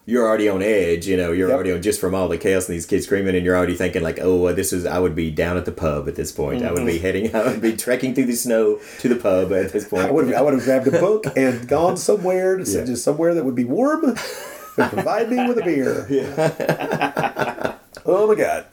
You're 0.09 0.25
already 0.25 0.47
on 0.47 0.61
edge, 0.61 1.05
you 1.05 1.17
know. 1.17 1.33
You're 1.33 1.49
Yep. 1.49 1.55
already 1.55 1.71
on 1.73 1.81
just 1.81 1.99
from 1.99 2.15
all 2.15 2.29
the 2.29 2.37
chaos 2.37 2.67
and 2.69 2.73
these 2.75 2.85
kids 2.85 3.05
screaming, 3.05 3.35
and 3.35 3.43
you're 3.43 3.57
already 3.57 3.75
thinking 3.75 4.01
like, 4.01 4.19
"Oh, 4.21 4.53
this 4.53 4.71
is." 4.71 4.85
I 4.85 4.99
would 4.99 5.15
be 5.15 5.29
down 5.31 5.57
at 5.57 5.65
the 5.65 5.73
pub 5.73 6.07
at 6.07 6.15
this 6.15 6.31
point. 6.31 6.63
I 6.63 6.71
would 6.71 6.85
be 6.85 6.97
heading. 6.97 7.35
I 7.35 7.43
would 7.43 7.61
be 7.61 7.73
trekking 7.75 8.15
through 8.15 8.27
the 8.27 8.35
snow 8.37 8.79
to 9.01 9.09
the 9.09 9.17
pub 9.17 9.51
at 9.51 9.73
this 9.73 9.85
point. 9.85 10.05
I 10.07 10.11
would 10.11 10.27
have, 10.29 10.35
I 10.37 10.41
would 10.41 10.53
have 10.53 10.63
grabbed 10.63 10.87
a 10.87 10.91
book 10.91 11.25
and 11.35 11.67
gone 11.67 11.97
somewhere, 11.97 12.55
to, 12.57 12.63
Yeah. 12.63 12.85
just 12.85 13.03
somewhere 13.03 13.33
that 13.33 13.43
would 13.43 13.53
be 13.55 13.65
warm 13.65 14.05
and 14.05 14.17
provide 14.91 15.29
me 15.29 15.45
with 15.45 15.57
a 15.57 15.63
beer. 15.63 16.07
oh 18.05 18.27
my 18.27 18.35
god! 18.35 18.65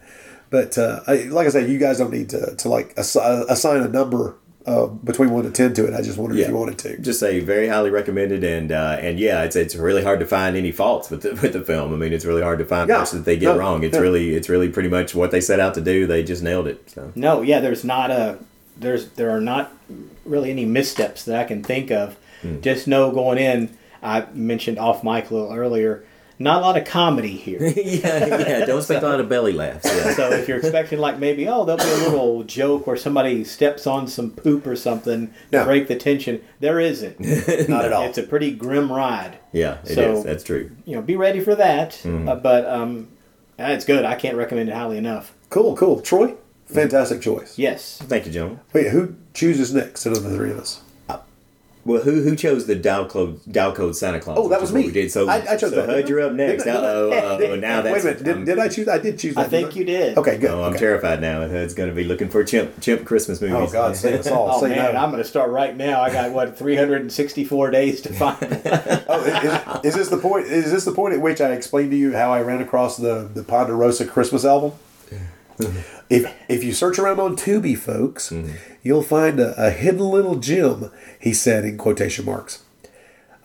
But 0.51 0.79
uh, 0.79 1.01
I, 1.09 1.25
like 1.25 1.49
I 1.49 1.51
said, 1.51 1.69
you 1.69 1.79
guys 1.79 1.99
don't 1.99 2.13
need 2.13 2.31
to, 2.31 2.55
to 2.55 2.69
like 2.69 2.95
assi- 2.95 3.45
assign 3.49 3.81
a 3.83 3.89
number 3.89 4.37
uh, 4.66 4.86
between 4.86 5.31
one 5.31 5.45
to 5.45 5.51
ten 5.51 5.74
to 5.74 5.86
it. 5.86 5.95
I 5.95 6.01
just 6.03 6.16
wondered 6.19 6.39
if 6.39 6.49
you 6.49 6.55
wanted 6.55 6.78
to. 6.78 6.99
Just 6.99 7.20
say 7.20 7.41
very 7.41 7.69
highly 7.69 7.91
recommended, 7.91 8.43
and 8.45 8.73
uh, 8.73 8.97
and 9.01 9.19
yeah, 9.19 9.43
it's 9.43 9.57
it's 9.57 9.74
really 9.77 10.03
hard 10.03 10.20
to 10.20 10.27
find 10.27 10.57
any 10.57 10.73
faults 10.73 11.11
with 11.11 11.23
the, 11.23 11.31
with 11.43 11.53
the 11.53 11.61
film. 11.62 11.93
I 11.93 11.97
mean, 11.97 12.12
it's 12.12 12.24
really 12.24 12.43
hard 12.43 12.59
to 12.61 12.65
find 12.65 12.89
Yeah. 12.89 12.97
parts 12.97 13.11
that 13.12 13.24
they 13.24 13.36
get 13.36 13.47
No, 13.55 13.59
wrong. 13.59 13.82
It's 13.85 13.95
yeah. 13.95 14.01
really 14.01 14.35
it's 14.35 14.49
really 14.49 14.69
pretty 14.69 14.89
much 14.89 15.15
what 15.15 15.31
they 15.31 15.41
set 15.41 15.61
out 15.61 15.74
to 15.74 15.81
do. 15.81 16.07
They 16.07 16.23
just 16.23 16.43
nailed 16.43 16.66
it. 16.66 16.91
So. 16.91 17.12
No, 17.15 17.43
yeah, 17.43 17.61
there's 17.61 17.85
not 17.85 18.11
a 18.11 18.39
there's 18.77 19.11
there 19.11 19.31
are 19.31 19.41
not 19.41 19.73
really 20.24 20.51
any 20.51 20.65
missteps 20.65 21.24
that 21.27 21.39
I 21.39 21.45
can 21.45 21.62
think 21.62 21.91
of. 21.91 22.16
Hmm. 22.43 22.61
Just 22.61 22.89
know 22.89 23.11
going 23.11 23.39
in, 23.39 23.77
I 24.03 24.27
mentioned 24.32 24.78
off 24.78 25.05
mic 25.05 25.31
a 25.31 25.35
little 25.35 25.53
earlier, 25.53 26.05
not 26.39 26.59
a 26.59 26.61
lot 26.61 26.77
of 26.77 26.85
comedy 26.85 27.36
here. 27.36 27.62
yeah, 27.77 28.27
yeah. 28.27 28.65
Don't 28.65 28.78
expect 28.78 29.02
a 29.02 29.09
lot 29.09 29.20
of 29.20 29.28
belly 29.28 29.52
laughs. 29.52 29.85
Yeah. 29.85 30.12
So 30.15 30.31
if 30.31 30.48
you're 30.48 30.59
expecting 30.59 30.98
like 30.98 31.19
maybe 31.19 31.48
oh 31.48 31.65
there'll 31.65 31.78
be 31.78 32.05
a 32.05 32.09
little 32.09 32.43
joke 32.44 32.86
where 32.86 32.97
somebody 32.97 33.44
steps 33.44 33.86
on 33.86 34.06
some 34.09 34.31
poop 34.31 34.66
or 34.66 34.77
something 34.77 35.32
to 35.52 35.65
break 35.65 35.89
the 35.89 35.97
tension, 35.97 36.43
there 36.61 36.81
isn't. 36.81 37.20
Not 37.69 37.85
at 37.85 37.93
all. 37.93 38.05
It's 38.05 38.19
a 38.19 38.23
pretty 38.24 38.51
grim 38.52 38.90
ride. 38.93 39.39
Yeah, 39.52 39.78
it 39.85 39.90
is. 39.90 39.94
So- 39.94 40.23
That's 40.23 40.43
true. 40.44 40.70
You 40.85 40.97
know, 40.97 41.02
be 41.02 41.16
ready 41.16 41.40
for 41.40 41.55
that. 41.55 41.93
Mhm. 42.02 42.28
Uh, 42.28 42.35
but 42.36 42.66
um, 42.66 43.09
uh, 43.59 43.65
it's 43.65 43.85
good. 43.85 44.05
I 44.05 44.15
can't 44.16 44.36
recommend 44.36 44.69
it 44.69 44.74
highly 44.74 44.98
enough. 44.98 45.32
Cool, 45.51 45.77
cool. 45.77 46.01
Troy, 46.01 46.35
fantastic 46.66 47.20
choice. 47.23 47.56
Yes. 47.59 47.98
Thank 48.02 48.27
you, 48.27 48.32
gentlemen. 48.32 48.61
Wait, 48.73 48.89
who 48.89 49.15
chooses 49.35 49.73
next 49.73 50.06
out 50.06 50.16
of 50.16 50.24
the 50.24 50.35
three 50.35 50.51
of 50.51 50.59
us? 50.59 50.81
Well, 51.85 52.02
who 52.02 52.23
who 52.23 52.35
chose 52.35 52.66
the 52.66 52.74
Dow 52.74 53.06
Code 53.06 53.40
Dow 53.51 53.73
Code 53.73 53.94
Santa 53.94 54.19
Claus? 54.19 54.39
Oh, 54.40 54.48
that 54.48 54.61
was 54.61 54.73
me. 54.73 54.86
We 54.86 54.93
did 54.93 55.11
so. 55.12 55.28
I, 55.28 55.36
I 55.52 55.56
chose 55.56 55.70
so 55.70 55.77
that. 55.85 55.89
Hud, 55.89 56.09
you're 56.09 56.20
up 56.23 56.32
next. 56.32 56.65
Did- 56.65 56.74
Uh 56.77 56.81
oh. 56.82 57.39
did- 57.39 57.51
Uh, 57.51 57.56
now 57.56 57.82
that's. 57.82 58.05
Wait 58.05 58.16
a 58.16 58.23
minute. 58.23 58.24
Did, 58.24 58.44
did 58.47 58.59
I 58.59 58.69
choose? 58.69 58.89
I 58.89 58.98
did 58.98 59.19
choose 59.19 59.35
that. 59.35 59.47
I 59.47 59.48
think 59.48 59.69
didn't 59.69 59.77
you 59.81 59.85
did. 59.85 60.16
Okay, 60.19 60.39
good. 60.39 60.51
Oh, 60.51 60.62
I'm 60.62 60.70
okay. 60.70 60.78
terrified 60.78 61.20
now. 61.20 61.47
Hud's 61.47 61.74
going 61.74 61.90
to 61.90 61.94
be 61.94 62.05
looking 62.05 62.28
for 62.31 62.43
chimp 62.43 62.81
chimp 62.81 63.05
Christmas 63.05 63.40
movies. 63.40 63.56
Oh, 63.70 63.73
God, 63.73 63.97
save 63.97 64.20
us 64.20 64.28
all. 64.28 64.51
Oh 64.55 64.61
Say 64.62 64.70
man, 64.70 64.94
no. 64.94 65.01
I'm 65.01 65.11
going 65.11 65.23
to 65.23 65.28
start 65.28 65.51
right 65.51 65.77
now. 65.77 66.01
I 66.01 66.11
got 66.11 66.31
what 66.32 66.56
364 66.59 67.70
days 67.70 68.01
to 68.02 68.12
find. 68.12 68.39
Oh, 69.06 69.20
is, 69.82 69.85
is 69.85 69.94
this 69.94 70.09
the 70.09 70.16
point? 70.16 70.47
Is 70.47 70.73
this 70.73 70.85
the 70.86 70.93
point 70.93 71.15
at 71.15 71.20
which 71.20 71.40
I 71.40 71.52
explained 71.52 71.90
to 71.90 71.97
you 71.97 72.15
how 72.15 72.32
I 72.32 72.40
ran 72.40 72.62
across 72.62 72.97
the 72.97 73.28
the 73.32 73.43
Ponderosa 73.44 74.06
Christmas 74.06 74.44
album? 74.44 74.73
If 76.11 76.33
if 76.49 76.65
you 76.65 76.73
search 76.73 76.99
around 76.99 77.21
on 77.21 77.37
Tubi, 77.37 77.77
folks, 77.79 78.33
you'll 78.83 79.03
find 79.03 79.39
a, 79.41 79.55
a 79.67 79.71
hidden 79.71 80.01
little 80.01 80.37
gem. 80.37 80.91
He 81.21 81.33
said 81.33 81.65
in 81.65 81.79
quotation 81.79 82.25
marks 82.25 82.63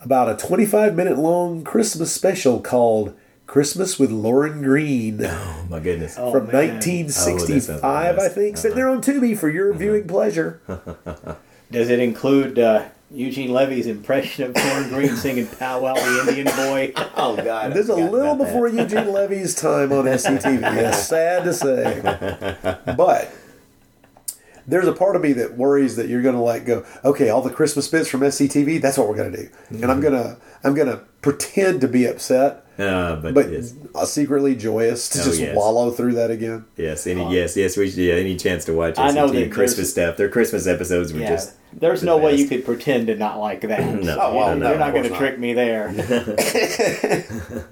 about 0.00 0.28
a 0.30 0.36
25 0.36 0.94
minute 0.94 1.18
long 1.18 1.62
Christmas 1.64 2.12
special 2.12 2.60
called 2.60 3.14
"Christmas 3.46 3.98
with 3.98 4.10
Lorne 4.10 4.62
Greene." 4.62 5.24
Oh 5.24 5.66
my 5.68 5.80
goodness! 5.80 6.16
Oh, 6.18 6.32
from 6.32 6.46
man. 6.48 6.74
1965, 6.74 7.76
Oh, 7.76 7.80
that 7.80 8.16
sounds 8.16 8.22
I 8.24 8.28
think. 8.28 8.56
Sitting 8.56 8.76
there 8.76 8.88
on 8.88 9.00
Tubi 9.02 9.36
for 9.36 9.48
your 9.48 9.72
viewing 9.72 10.06
pleasure. 10.06 10.60
Does 11.70 11.88
it 11.88 12.00
include 12.00 12.58
uh, 12.58 12.88
Eugene 13.12 13.52
Levy's 13.52 13.86
impression 13.86 14.44
of 14.44 14.56
Lorne 14.56 14.88
Greene 14.88 15.16
singing 15.16 15.46
"Powwow 15.46 15.94
the 15.94 16.20
Indian 16.28 16.46
Boy"? 16.56 16.92
oh 17.16 17.36
God, 17.36 17.72
This 17.72 17.84
is 17.84 17.88
a 17.90 17.96
little 17.96 18.36
before 18.36 18.68
Eugene 18.68 19.12
Levy's 19.12 19.54
time 19.54 19.92
on 19.92 20.04
SCTV. 20.04 20.60
Yes, 20.60 21.08
sad 21.08 21.44
to 21.44 21.52
say. 21.52 22.00
But 22.96 23.32
there's 24.66 24.86
a 24.86 24.92
part 24.92 25.16
of 25.16 25.22
me 25.22 25.32
that 25.32 25.56
worries 25.56 25.96
that 25.96 26.08
you're 26.08 26.22
going 26.22 26.36
to 26.36 26.40
like 26.40 26.64
go, 26.64 26.84
okay, 27.04 27.28
all 27.30 27.42
the 27.42 27.50
Christmas 27.50 27.88
bits 27.88 28.08
from 28.08 28.20
SCTV, 28.20 28.80
that's 28.80 28.96
what 28.96 29.08
we're 29.08 29.16
going 29.16 29.32
to 29.32 29.42
do. 29.44 29.48
And 29.70 29.90
I'm 29.90 30.00
going 30.00 30.14
to 30.14 30.36
I'm 30.62 30.74
going 30.74 30.88
to 30.88 30.98
pretend 31.22 31.80
to 31.80 31.88
be 31.88 32.04
upset, 32.06 32.64
Uh, 32.78 33.16
but, 33.16 33.34
but 33.34 33.50
yes, 33.50 33.74
uh, 33.94 34.04
secretly 34.04 34.54
joyous 34.54 35.08
to 35.10 35.20
Oh, 35.20 35.24
just 35.24 35.40
yes. 35.40 35.56
wallow 35.56 35.90
through 35.90 36.12
that 36.14 36.30
again. 36.30 36.64
yes, 36.76 37.06
any 37.08 37.34
yes, 37.34 37.56
yes. 37.56 37.76
We 37.76 37.88
should, 37.90 37.98
yeah, 37.98 38.14
any 38.14 38.36
chance 38.36 38.64
to 38.66 38.72
watch 38.74 38.98
I 38.98 39.10
know 39.10 39.26
SCTV 39.28 39.32
that 39.46 39.52
Christmas 39.52 39.92
there's- 39.94 40.08
stuff. 40.10 40.16
Their 40.16 40.28
Christmas 40.28 40.66
episodes 40.68 41.12
were 41.12 41.20
Yeah, 41.20 41.30
just. 41.30 41.54
There's 41.72 42.00
the 42.00 42.06
no 42.06 42.16
way 42.18 42.36
you 42.36 42.46
could 42.46 42.64
pretend 42.64 43.06
to 43.08 43.16
not 43.16 43.38
like 43.38 43.60
that. 43.62 43.80
No, 44.02 44.14
So, 44.14 44.34
well, 44.34 44.56
no, 44.56 44.70
you're 44.70 44.78
not 44.78 44.92
going 44.92 45.04
to 45.10 45.16
trick 45.16 45.38
me 45.38 45.52
there. 45.52 45.88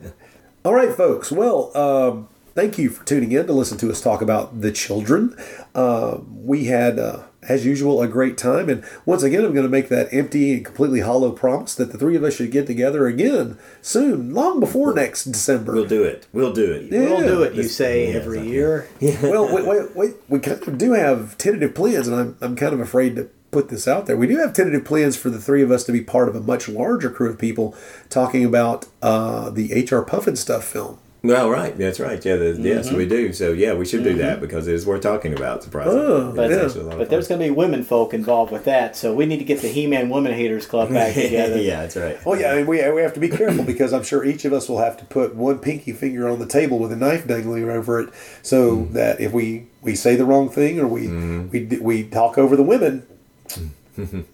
All 0.64 0.74
right, 0.74 0.92
folks. 0.94 1.30
Well, 1.32 1.76
um, 1.76 2.28
thank 2.54 2.78
you 2.78 2.90
for 2.90 3.04
tuning 3.04 3.32
in 3.32 3.46
to 3.46 3.52
listen 3.52 3.78
to 3.78 3.90
us 3.90 4.00
talk 4.00 4.20
about 4.20 4.60
the 4.60 4.72
children. 4.72 5.36
Uh, 5.74 6.18
we 6.28 6.64
had, 6.66 6.98
uh, 6.98 7.22
as 7.48 7.64
usual, 7.64 8.02
a 8.02 8.08
great 8.08 8.36
time. 8.36 8.68
And 8.68 8.84
once 9.06 9.22
again, 9.22 9.44
I'm 9.44 9.52
going 9.54 9.64
to 9.64 9.70
make 9.70 9.88
that 9.88 10.12
empty 10.12 10.54
and 10.54 10.64
completely 10.64 11.00
hollow 11.00 11.30
promise 11.30 11.74
that 11.76 11.92
the 11.92 11.98
three 11.98 12.16
of 12.16 12.24
us 12.24 12.34
should 12.34 12.50
get 12.50 12.66
together 12.66 13.06
again 13.06 13.56
soon, 13.80 14.34
long 14.34 14.58
before 14.60 14.92
next 14.92 15.24
December. 15.26 15.72
We'll 15.72 15.86
do 15.86 16.02
it. 16.02 16.26
We'll 16.32 16.52
do 16.52 16.70
it. 16.72 16.92
Yeah. 16.92 17.00
We'll 17.00 17.22
do 17.26 17.42
it. 17.44 17.54
You 17.54 17.62
This- 17.62 17.76
say 17.76 18.10
yeah, 18.10 18.16
every 18.18 18.38
it's 18.40 18.46
year. 18.48 18.88
well, 19.22 19.54
wait, 19.54 19.64
wait, 19.66 19.96
wait. 19.96 20.14
We 20.28 20.40
kind 20.40 20.60
of 20.66 20.76
do 20.76 20.92
have 20.92 21.38
tentative 21.38 21.74
plans, 21.74 22.08
and 22.08 22.16
I'm, 22.16 22.36
I'm 22.40 22.56
kind 22.56 22.74
of 22.74 22.80
afraid 22.80 23.16
to 23.16 23.30
put 23.50 23.68
this 23.68 23.88
out 23.88 24.06
there. 24.06 24.16
We 24.16 24.26
do 24.26 24.36
have 24.38 24.52
tentative 24.52 24.84
plans 24.84 25.16
for 25.16 25.30
the 25.30 25.40
three 25.40 25.62
of 25.62 25.70
us 25.70 25.84
to 25.84 25.92
be 25.92 26.00
part 26.02 26.28
of 26.28 26.36
a 26.36 26.40
much 26.40 26.68
larger 26.68 27.10
crew 27.10 27.30
of 27.30 27.38
people 27.38 27.74
talking 28.10 28.44
about 28.44 28.86
uh, 29.02 29.50
the 29.50 29.72
H.R. 29.72 30.04
Pufnstuf 30.04 30.62
film. 30.62 30.98
Well, 31.20 31.50
right. 31.50 31.76
That's 31.76 31.98
right. 31.98 32.24
Yeah. 32.24 32.36
The, 32.36 32.56
Yes, 32.60 32.86
Mm-hmm. 32.88 32.96
we 32.96 33.04
do. 33.08 33.32
So 33.32 33.50
yeah, 33.52 33.74
we 33.74 33.84
should 33.84 34.04
do 34.04 34.14
that 34.18 34.40
because 34.40 34.68
it 34.68 34.74
is 34.74 34.86
worth 34.86 35.00
talking 35.02 35.34
about. 35.36 35.64
Surprisingly, 35.64 35.98
Oh, 36.00 36.32
But, 36.32 36.52
It's 36.52 36.62
actually 36.64 36.80
a 36.82 36.84
lot 36.84 36.92
of 36.92 36.98
but 37.00 37.10
there's 37.10 37.26
going 37.26 37.40
to 37.40 37.46
be 37.46 37.50
women 37.50 37.82
folk 37.82 38.14
involved 38.14 38.52
with 38.52 38.64
that, 38.66 38.94
so 38.96 39.12
we 39.12 39.26
need 39.26 39.38
to 39.38 39.44
get 39.44 39.60
the 39.60 39.66
He-Man 39.66 40.10
Women 40.10 40.32
Haters 40.32 40.64
Club 40.66 40.90
back 40.90 41.14
together. 41.14 41.60
yeah, 41.60 41.80
that's 41.80 41.96
right. 41.96 42.24
Well, 42.24 42.38
yeah, 42.40 42.54
and 42.54 42.68
we, 42.68 42.88
we 42.92 43.00
have 43.02 43.14
to 43.14 43.20
be 43.20 43.28
careful 43.28 43.64
because 43.64 43.92
I'm 43.92 44.04
sure 44.04 44.24
each 44.24 44.44
of 44.44 44.52
us 44.52 44.68
will 44.68 44.78
have 44.78 44.96
to 44.98 45.04
put 45.06 45.34
one 45.34 45.58
pinky 45.58 45.92
finger 45.92 46.28
on 46.28 46.38
the 46.38 46.46
table 46.46 46.78
with 46.78 46.92
a 46.92 46.96
knife 46.96 47.26
dangling 47.26 47.68
over 47.68 47.98
it, 48.00 48.10
so 48.44 48.84
that 48.92 49.20
if 49.20 49.32
we, 49.32 49.66
we 49.82 49.96
say 49.96 50.14
the 50.14 50.24
wrong 50.24 50.48
thing 50.48 50.78
or 50.78 50.86
we 50.86 51.08
we 51.08 51.64
we 51.80 52.04
talk 52.04 52.38
over 52.38 52.54
the 52.54 52.62
women, 52.62 53.07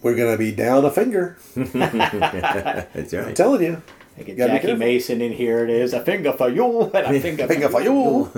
we're 0.02 0.14
gonna 0.16 0.36
be 0.38 0.52
down 0.52 0.84
a 0.84 0.90
finger. 0.90 1.36
That's 1.54 3.12
I'm 3.14 3.34
telling 3.34 3.62
you. 3.62 3.82
I 4.16 4.22
get 4.22 4.36
Gotta 4.36 4.52
Jackie. 4.52 4.74
Mason 4.74 5.20
in 5.20 5.32
here. 5.32 5.64
It 5.64 5.70
is 5.70 5.92
a 5.92 6.04
finger 6.04 6.32
for 6.32 6.48
you 6.48 6.82
and 6.94 7.16
a 7.16 7.20
finger, 7.26 7.48
Finger 7.48 7.68
for 7.68 7.82
you. 7.82 8.30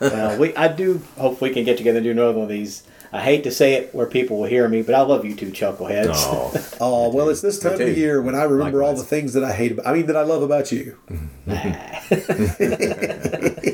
Well, 0.00 0.38
we 0.40 0.54
I 0.56 0.68
do 0.68 1.00
hope 1.16 1.40
we 1.40 1.50
can 1.50 1.64
get 1.64 1.76
together 1.78 1.98
and 1.98 2.04
do 2.04 2.10
another 2.10 2.32
one 2.32 2.42
of 2.44 2.48
these. 2.48 2.82
I 3.12 3.20
hate 3.20 3.42
to 3.42 3.50
say 3.50 3.74
it 3.74 3.92
where 3.94 4.06
people 4.06 4.38
will 4.38 4.46
hear 4.46 4.68
me, 4.68 4.82
but 4.82 4.94
I 4.94 5.00
love 5.02 5.24
you 5.24 5.34
two 5.34 5.50
chuckleheads. 5.50 6.12
Oh, 6.14 6.52
Oh 6.80 7.10
well, 7.14 7.28
it's 7.28 7.40
this 7.40 7.58
time 7.58 7.72
of 7.72 7.78
the 7.78 7.92
year 7.92 8.22
when 8.22 8.34
I 8.36 8.44
remember 8.44 8.82
all 8.84 8.94
the 8.94 9.02
things 9.02 9.32
that 9.32 9.42
I 9.44 9.52
hate. 9.52 9.72
About, 9.72 9.86
I 9.86 9.92
mean, 9.94 10.06
that 10.06 10.16
I 10.16 10.22
love 10.22 10.42
about 10.42 10.70
you. 10.72 10.96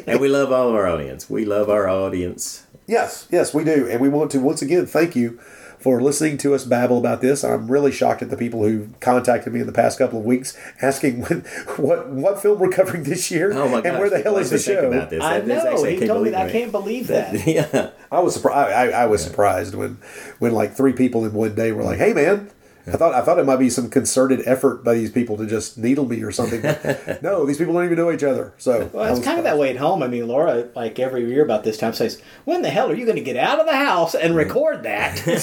and 0.07 0.21
we 0.21 0.29
love 0.29 0.53
all 0.53 0.69
of 0.71 0.75
our 0.75 0.87
audience. 0.87 1.29
We 1.29 1.45
love 1.45 1.69
our 1.69 1.89
audience. 1.89 2.67
Yes, 2.87 3.27
yes, 3.31 3.53
we 3.53 3.65
do, 3.65 3.89
and 3.89 4.01
we 4.01 4.09
want 4.09 4.31
to 4.33 4.39
once 4.41 4.63
again 4.63 4.87
thank 4.87 5.17
you 5.17 5.41
for 5.79 6.03
listening 6.03 6.39
to 6.39 6.55
us 6.55 6.65
babble 6.65 6.99
about 6.99 7.21
this. 7.21 7.45
I'm 7.45 7.71
really 7.71 7.93
shocked 7.93 8.23
at 8.23 8.31
the 8.31 8.37
people 8.37 8.63
who 8.65 8.89
contacted 9.01 9.53
me 9.53 9.61
in 9.61 9.67
the 9.67 9.73
past 9.73 9.99
couple 9.99 10.19
of 10.19 10.25
weeks 10.25 10.57
asking 10.83 11.23
when, 11.27 11.41
what 11.77 12.09
what 12.11 12.41
film 12.43 12.59
we're 12.59 12.71
covering 12.71 13.03
this 13.05 13.31
year 13.31 13.53
Oh 13.53 13.69
my 13.69 13.81
and 13.83 13.99
where 13.99 14.11
the 14.11 14.21
hell 14.21 14.37
is 14.39 14.51
the 14.51 14.59
show. 14.59 14.91
About 14.91 15.11
this. 15.11 15.23
I 15.23 15.41
That- 15.41 15.47
that's 15.47 15.65
know. 15.65 15.71
actually- 15.71 15.93
He 15.93 15.99
can't 15.99 16.09
told 16.11 16.25
me 16.25 16.31
that. 16.31 16.47
I 16.49 16.51
can't 16.53 16.73
believe 16.73 17.07
that. 17.09 17.47
yeah. 17.47 17.91
I 18.11 18.21
was 18.21 18.35
surprised. 18.35 18.73
I, 18.73 19.03
I 19.03 19.07
was 19.07 19.23
surprised 19.23 19.75
when 19.75 19.99
when 20.39 20.53
like 20.53 20.75
three 20.75 20.93
people 20.93 21.25
in 21.25 21.33
one 21.33 21.55
day 21.55 21.73
were 21.73 21.83
like, 21.83 21.99
"Hey, 21.99 22.13
man." 22.13 22.51
I 22.87 22.97
thought 22.97 23.15
I 23.15 23.23
thought 23.23 23.39
it 23.39 23.47
might 23.47 23.57
be 23.57 23.71
some 23.71 23.89
concerted 23.91 24.43
effort 24.47 24.85
by 24.85 24.95
these 24.95 25.11
people 25.11 25.37
to 25.39 25.47
just 25.47 25.79
needle 25.79 26.07
me 26.07 26.23
or 26.23 26.33
something. 26.33 26.63
No, 27.23 27.47
these 27.47 27.57
people 27.59 27.73
don't 27.73 27.85
even 27.85 27.97
know 27.97 28.13
each 28.13 28.23
other. 28.23 28.53
So 28.59 28.91
Well, 28.93 29.05
it's 29.07 29.19
was 29.19 29.25
kind 29.25 29.39
of 29.39 29.45
that 29.45 29.59
way 29.59 29.71
at 29.71 29.77
home. 29.77 30.03
I 30.03 30.09
mean, 30.09 30.29
Laura, 30.29 30.69
like 30.77 30.99
every 30.99 31.25
year 31.27 31.43
about 31.43 31.65
this 31.65 31.79
time, 31.79 31.93
says, 31.93 32.21
"When 32.45 32.63
the 32.63 32.69
hell 32.69 32.91
are 32.91 32.95
you 32.95 33.05
going 33.05 33.17
to 33.17 33.23
get 33.23 33.37
out 33.37 33.59
of 33.59 33.67
the 33.67 33.75
house 33.77 34.15
and 34.15 34.37
record 34.37 34.83
that?" 34.85 35.17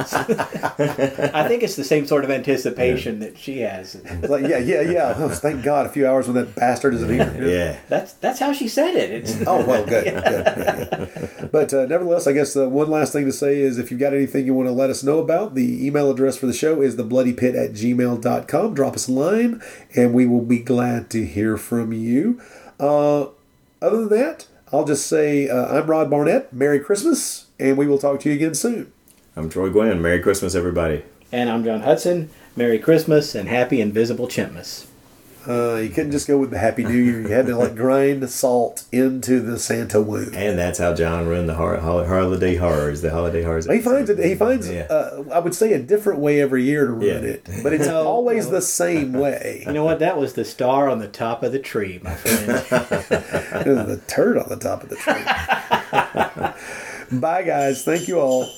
I 1.34 1.46
think 1.48 1.62
it's 1.62 1.76
the 1.76 1.84
same 1.84 2.06
sort 2.06 2.24
of 2.24 2.30
anticipation 2.30 3.20
that 3.20 3.38
she 3.38 3.60
has. 3.60 3.94
It's 3.94 4.28
like, 4.28 4.46
yeah, 4.46 4.58
yeah, 4.58 4.80
yeah. 4.80 5.14
Oh, 5.16 5.28
thank 5.28 5.62
God, 5.62 5.86
a 5.86 5.88
few 5.88 6.06
hours 6.08 6.26
when 6.26 6.36
that 6.36 6.54
bastard 6.54 6.94
isn't 6.94 7.10
here. 7.10 7.48
Yeah. 7.48 7.78
That's 7.88 8.14
that's 8.14 8.38
how 8.40 8.52
she 8.52 8.68
said 8.68 8.94
it. 8.94 9.10
It's 9.10 9.36
Oh 9.46 9.64
well, 9.64 9.84
good. 9.84 10.04
good, 10.04 10.14
yeah, 10.14 10.88
yeah. 10.88 11.46
But 11.52 11.72
uh, 11.74 11.86
nevertheless, 11.86 12.26
I 12.26 12.32
guess 12.32 12.56
uh, 12.56 12.68
one 12.68 12.90
last 12.90 13.12
thing 13.12 13.26
to 13.26 13.32
say 13.32 13.60
is 13.60 13.78
if 13.78 13.90
you've 13.90 14.00
got 14.00 14.14
anything 14.14 14.46
you 14.46 14.54
want 14.54 14.68
to 14.68 14.72
let 14.72 14.90
us 14.90 15.02
know 15.02 15.18
about, 15.18 15.54
the 15.54 15.86
email 15.86 16.10
address 16.10 16.36
for 16.40 16.46
the 16.46 16.52
show 16.52 16.80
is 16.82 16.96
thebloodypit 16.96 17.54
at 17.54 17.72
gmail.com. 17.72 18.74
Drop 18.74 18.94
us 18.94 19.06
a 19.08 19.12
line, 19.12 19.62
and 19.94 20.12
we 20.14 20.26
will 20.26 20.40
be 20.42 20.58
glad 20.58 21.10
to 21.10 21.24
hear 21.24 21.56
from 21.56 21.92
you. 21.92 22.40
Uh, 22.80 23.26
other 23.82 24.06
than 24.06 24.08
that, 24.08 24.46
I'll 24.72 24.84
just 24.86 25.06
say 25.06 25.48
uh, 25.48 25.78
I'm 25.78 25.86
Rod 25.86 26.10
Barnett. 26.10 26.52
Merry 26.52 26.80
Christmas, 26.80 27.46
and 27.58 27.76
we 27.76 27.86
will 27.86 27.98
talk 27.98 28.20
to 28.20 28.28
you 28.28 28.34
again 28.34 28.54
soon. 28.54 28.92
I'm 29.36 29.48
Troy 29.48 29.68
Gwen. 29.70 30.02
Merry 30.02 30.20
Christmas, 30.20 30.54
everybody. 30.54 31.04
and 31.30 31.48
I'm 31.50 31.62
John 31.64 31.82
Hudson. 31.82 32.30
Merry 32.56 32.78
Christmas 32.80 33.34
and 33.36 33.48
Happy 33.48 33.80
Invisible 33.80 34.26
Chimpmas. 34.26 34.86
Uh, 35.48 35.76
you 35.76 35.88
couldn't 35.88 36.12
just 36.12 36.28
go 36.28 36.36
with 36.36 36.50
the 36.50 36.58
Happy 36.58 36.84
New 36.84 36.92
Year. 36.98 37.22
You 37.22 37.28
had 37.28 37.46
to 37.46 37.56
like 37.56 37.74
grind 37.74 38.28
salt 38.28 38.84
into 38.92 39.40
the 39.40 39.58
Santa 39.58 39.98
wound. 40.00 40.36
And 40.36 40.58
that's 40.58 40.78
how 40.78 40.92
John 40.94 41.26
ruined 41.26 41.48
the 41.48 41.54
hor- 41.54 41.78
hol- 41.78 42.04
holiday 42.04 42.56
horrors. 42.56 43.00
The 43.00 43.10
holiday 43.10 43.42
horrors. 43.42 43.66
He 43.66 43.80
finds 43.80 44.10
it. 44.10 44.18
He 44.18 44.34
finds, 44.34 44.68
Yeah. 44.68 44.82
uh, 44.90 45.24
I 45.32 45.38
would 45.38 45.54
say, 45.54 45.72
a 45.72 45.78
different 45.78 46.18
way 46.20 46.42
every 46.42 46.64
year 46.64 46.84
to 46.86 46.92
ruin 46.92 47.24
Yeah. 47.24 47.30
it, 47.30 47.48
but 47.62 47.72
it's 47.72 47.86
No, 47.86 48.06
always 48.06 48.46
no. 48.46 48.52
the 48.52 48.62
same 48.62 49.14
way. 49.14 49.62
You 49.66 49.72
know 49.72 49.84
what? 49.84 49.98
That 50.00 50.18
was 50.18 50.34
the 50.34 50.44
star 50.44 50.90
on 50.90 50.98
the 50.98 51.08
top 51.08 51.42
of 51.42 51.52
the 51.52 51.58
tree, 51.58 52.00
my 52.04 52.14
friend. 52.14 52.46
the 53.88 54.00
turd 54.06 54.36
on 54.36 54.48
the 54.50 54.56
top 54.56 54.82
of 54.82 54.90
the 54.90 54.96
tree. 54.96 55.14
Bye, 57.20 57.42
guys. 57.44 57.82
Thank 57.82 58.08
you 58.08 58.20
all. 58.20 58.50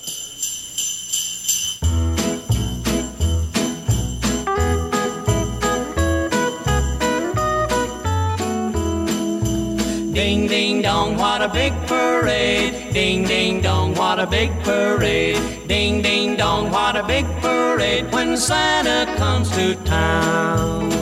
Ding 10.23 10.47
ding 10.47 10.82
dong, 10.82 11.16
what 11.16 11.43
a 11.43 11.49
big 11.49 11.73
parade. 11.89 12.93
Ding 12.94 13.24
ding 13.24 13.61
dong, 13.61 13.93
what 13.97 14.20
a 14.20 14.27
big 14.27 14.53
parade. 14.62 15.66
Ding 15.66 16.01
ding 16.01 16.36
dong, 16.36 16.70
what 16.70 16.94
a 16.94 17.03
big 17.03 17.27
parade 17.40 18.07
when 18.12 18.36
Santa 18.36 19.12
comes 19.16 19.51
to 19.57 19.74
town. 19.85 20.93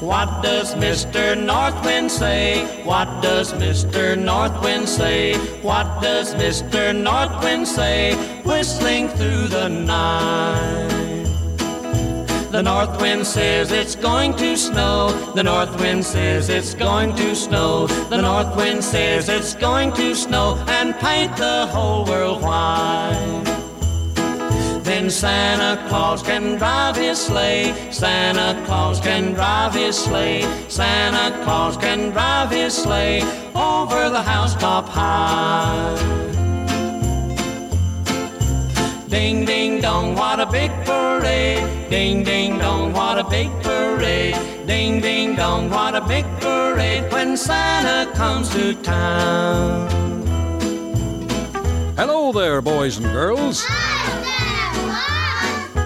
What 0.00 0.44
does 0.44 0.76
Mr. 0.76 1.34
Northwind 1.36 2.08
say? 2.08 2.64
What 2.84 3.08
does 3.20 3.52
Mr. 3.54 4.16
Northwind 4.16 4.88
say? 4.88 5.34
What 5.62 6.00
does 6.00 6.36
Mr. 6.36 6.94
Northwind 6.94 7.66
say? 7.66 8.14
Whistling 8.44 9.08
through 9.08 9.48
the 9.48 9.68
night. 9.68 11.05
The 12.50 12.62
north 12.62 13.00
wind 13.00 13.26
says 13.26 13.72
it's 13.72 13.94
going 13.96 14.34
to 14.36 14.56
snow. 14.56 15.10
The 15.34 15.42
north 15.42 15.78
wind 15.80 16.04
says 16.04 16.48
it's 16.48 16.74
going 16.74 17.14
to 17.16 17.34
snow. 17.34 17.86
The 18.08 18.22
north 18.22 18.56
wind 18.56 18.82
says 18.82 19.28
it's 19.28 19.54
going 19.54 19.92
to 19.92 20.14
snow 20.14 20.56
and 20.68 20.94
paint 20.96 21.36
the 21.36 21.66
whole 21.66 22.04
world 22.04 22.42
white. 22.42 23.42
Then 24.84 25.10
Santa 25.10 25.84
Claus 25.88 26.22
can 26.22 26.56
drive 26.56 26.96
his 26.96 27.18
sleigh. 27.18 27.74
Santa 27.90 28.64
Claus 28.64 29.00
can 29.00 29.34
drive 29.34 29.74
his 29.74 29.98
sleigh. 29.98 30.42
Santa 30.68 31.36
Claus 31.44 31.76
can 31.76 32.10
drive 32.10 32.50
his 32.50 32.72
sleigh 32.72 33.22
over 33.54 34.08
the 34.08 34.22
housetop 34.22 34.88
high. 34.88 36.35
Ding 39.08 39.44
ding 39.44 39.80
dong, 39.80 40.16
what 40.16 40.40
a 40.40 40.46
big 40.46 40.72
parade. 40.84 41.88
Ding 41.88 42.24
ding 42.24 42.58
dong, 42.58 42.92
what 42.92 43.18
a 43.18 43.24
big 43.24 43.50
parade. 43.62 44.34
Ding 44.66 45.00
ding 45.00 45.36
dong, 45.36 45.70
what 45.70 45.94
a 45.94 46.00
big 46.00 46.24
parade 46.40 47.12
when 47.12 47.36
Santa 47.36 48.10
comes 48.14 48.48
to 48.50 48.74
town. 48.82 49.88
Hello 51.96 52.32
there, 52.32 52.60
boys 52.60 52.98
and 52.98 53.06
girls. 53.12 53.64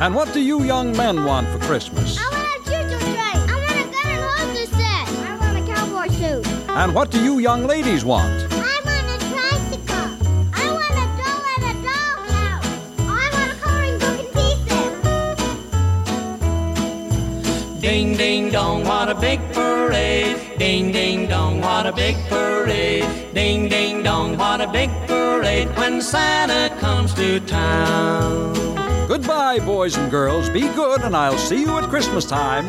And 0.01 0.15
what 0.15 0.33
do 0.33 0.41
you 0.41 0.65
young 0.65 0.97
men 0.97 1.27
want 1.27 1.47
for 1.49 1.59
Christmas? 1.59 2.17
I 2.19 2.23
want 2.33 2.49
a 2.57 2.71
choo-choo 2.71 2.99
train. 2.99 3.37
I 3.37 3.57
want 3.65 3.77
a 3.77 3.85
gun 3.93 4.09
and 4.13 4.25
holster 4.25 4.67
set. 4.77 5.07
I 5.29 5.37
want 5.37 5.59
a 5.59 5.63
cowboy 5.71 6.09
suit. 6.09 6.71
And 6.71 6.95
what 6.95 7.11
do 7.11 7.23
you 7.23 7.39
young 7.39 7.67
ladies 7.67 8.03
want 8.03 8.50
Ding 17.91 18.17
ding 18.17 18.53
dong, 18.53 18.85
what 18.85 19.09
a 19.09 19.17
big 19.17 19.41
parade. 19.53 20.37
Ding 20.61 20.93
ding 20.93 21.27
dong, 21.27 21.61
what 21.61 21.87
a 21.87 21.93
big 21.93 22.15
parade. 22.29 23.05
Ding 23.35 23.69
ding 23.69 24.05
dong, 24.05 24.37
what 24.37 24.61
a 24.61 24.69
big 24.69 24.91
parade 25.09 25.67
when 25.77 26.01
Santa 26.01 26.73
comes 26.79 27.13
to 27.15 27.41
town. 27.41 28.55
Goodbye, 29.09 29.59
boys 29.59 29.97
and 29.97 30.09
girls. 30.09 30.49
Be 30.51 30.69
good, 30.77 31.01
and 31.01 31.17
I'll 31.17 31.37
see 31.37 31.63
you 31.63 31.79
at 31.79 31.91
Christmas 31.91 32.25
time. 32.25 32.69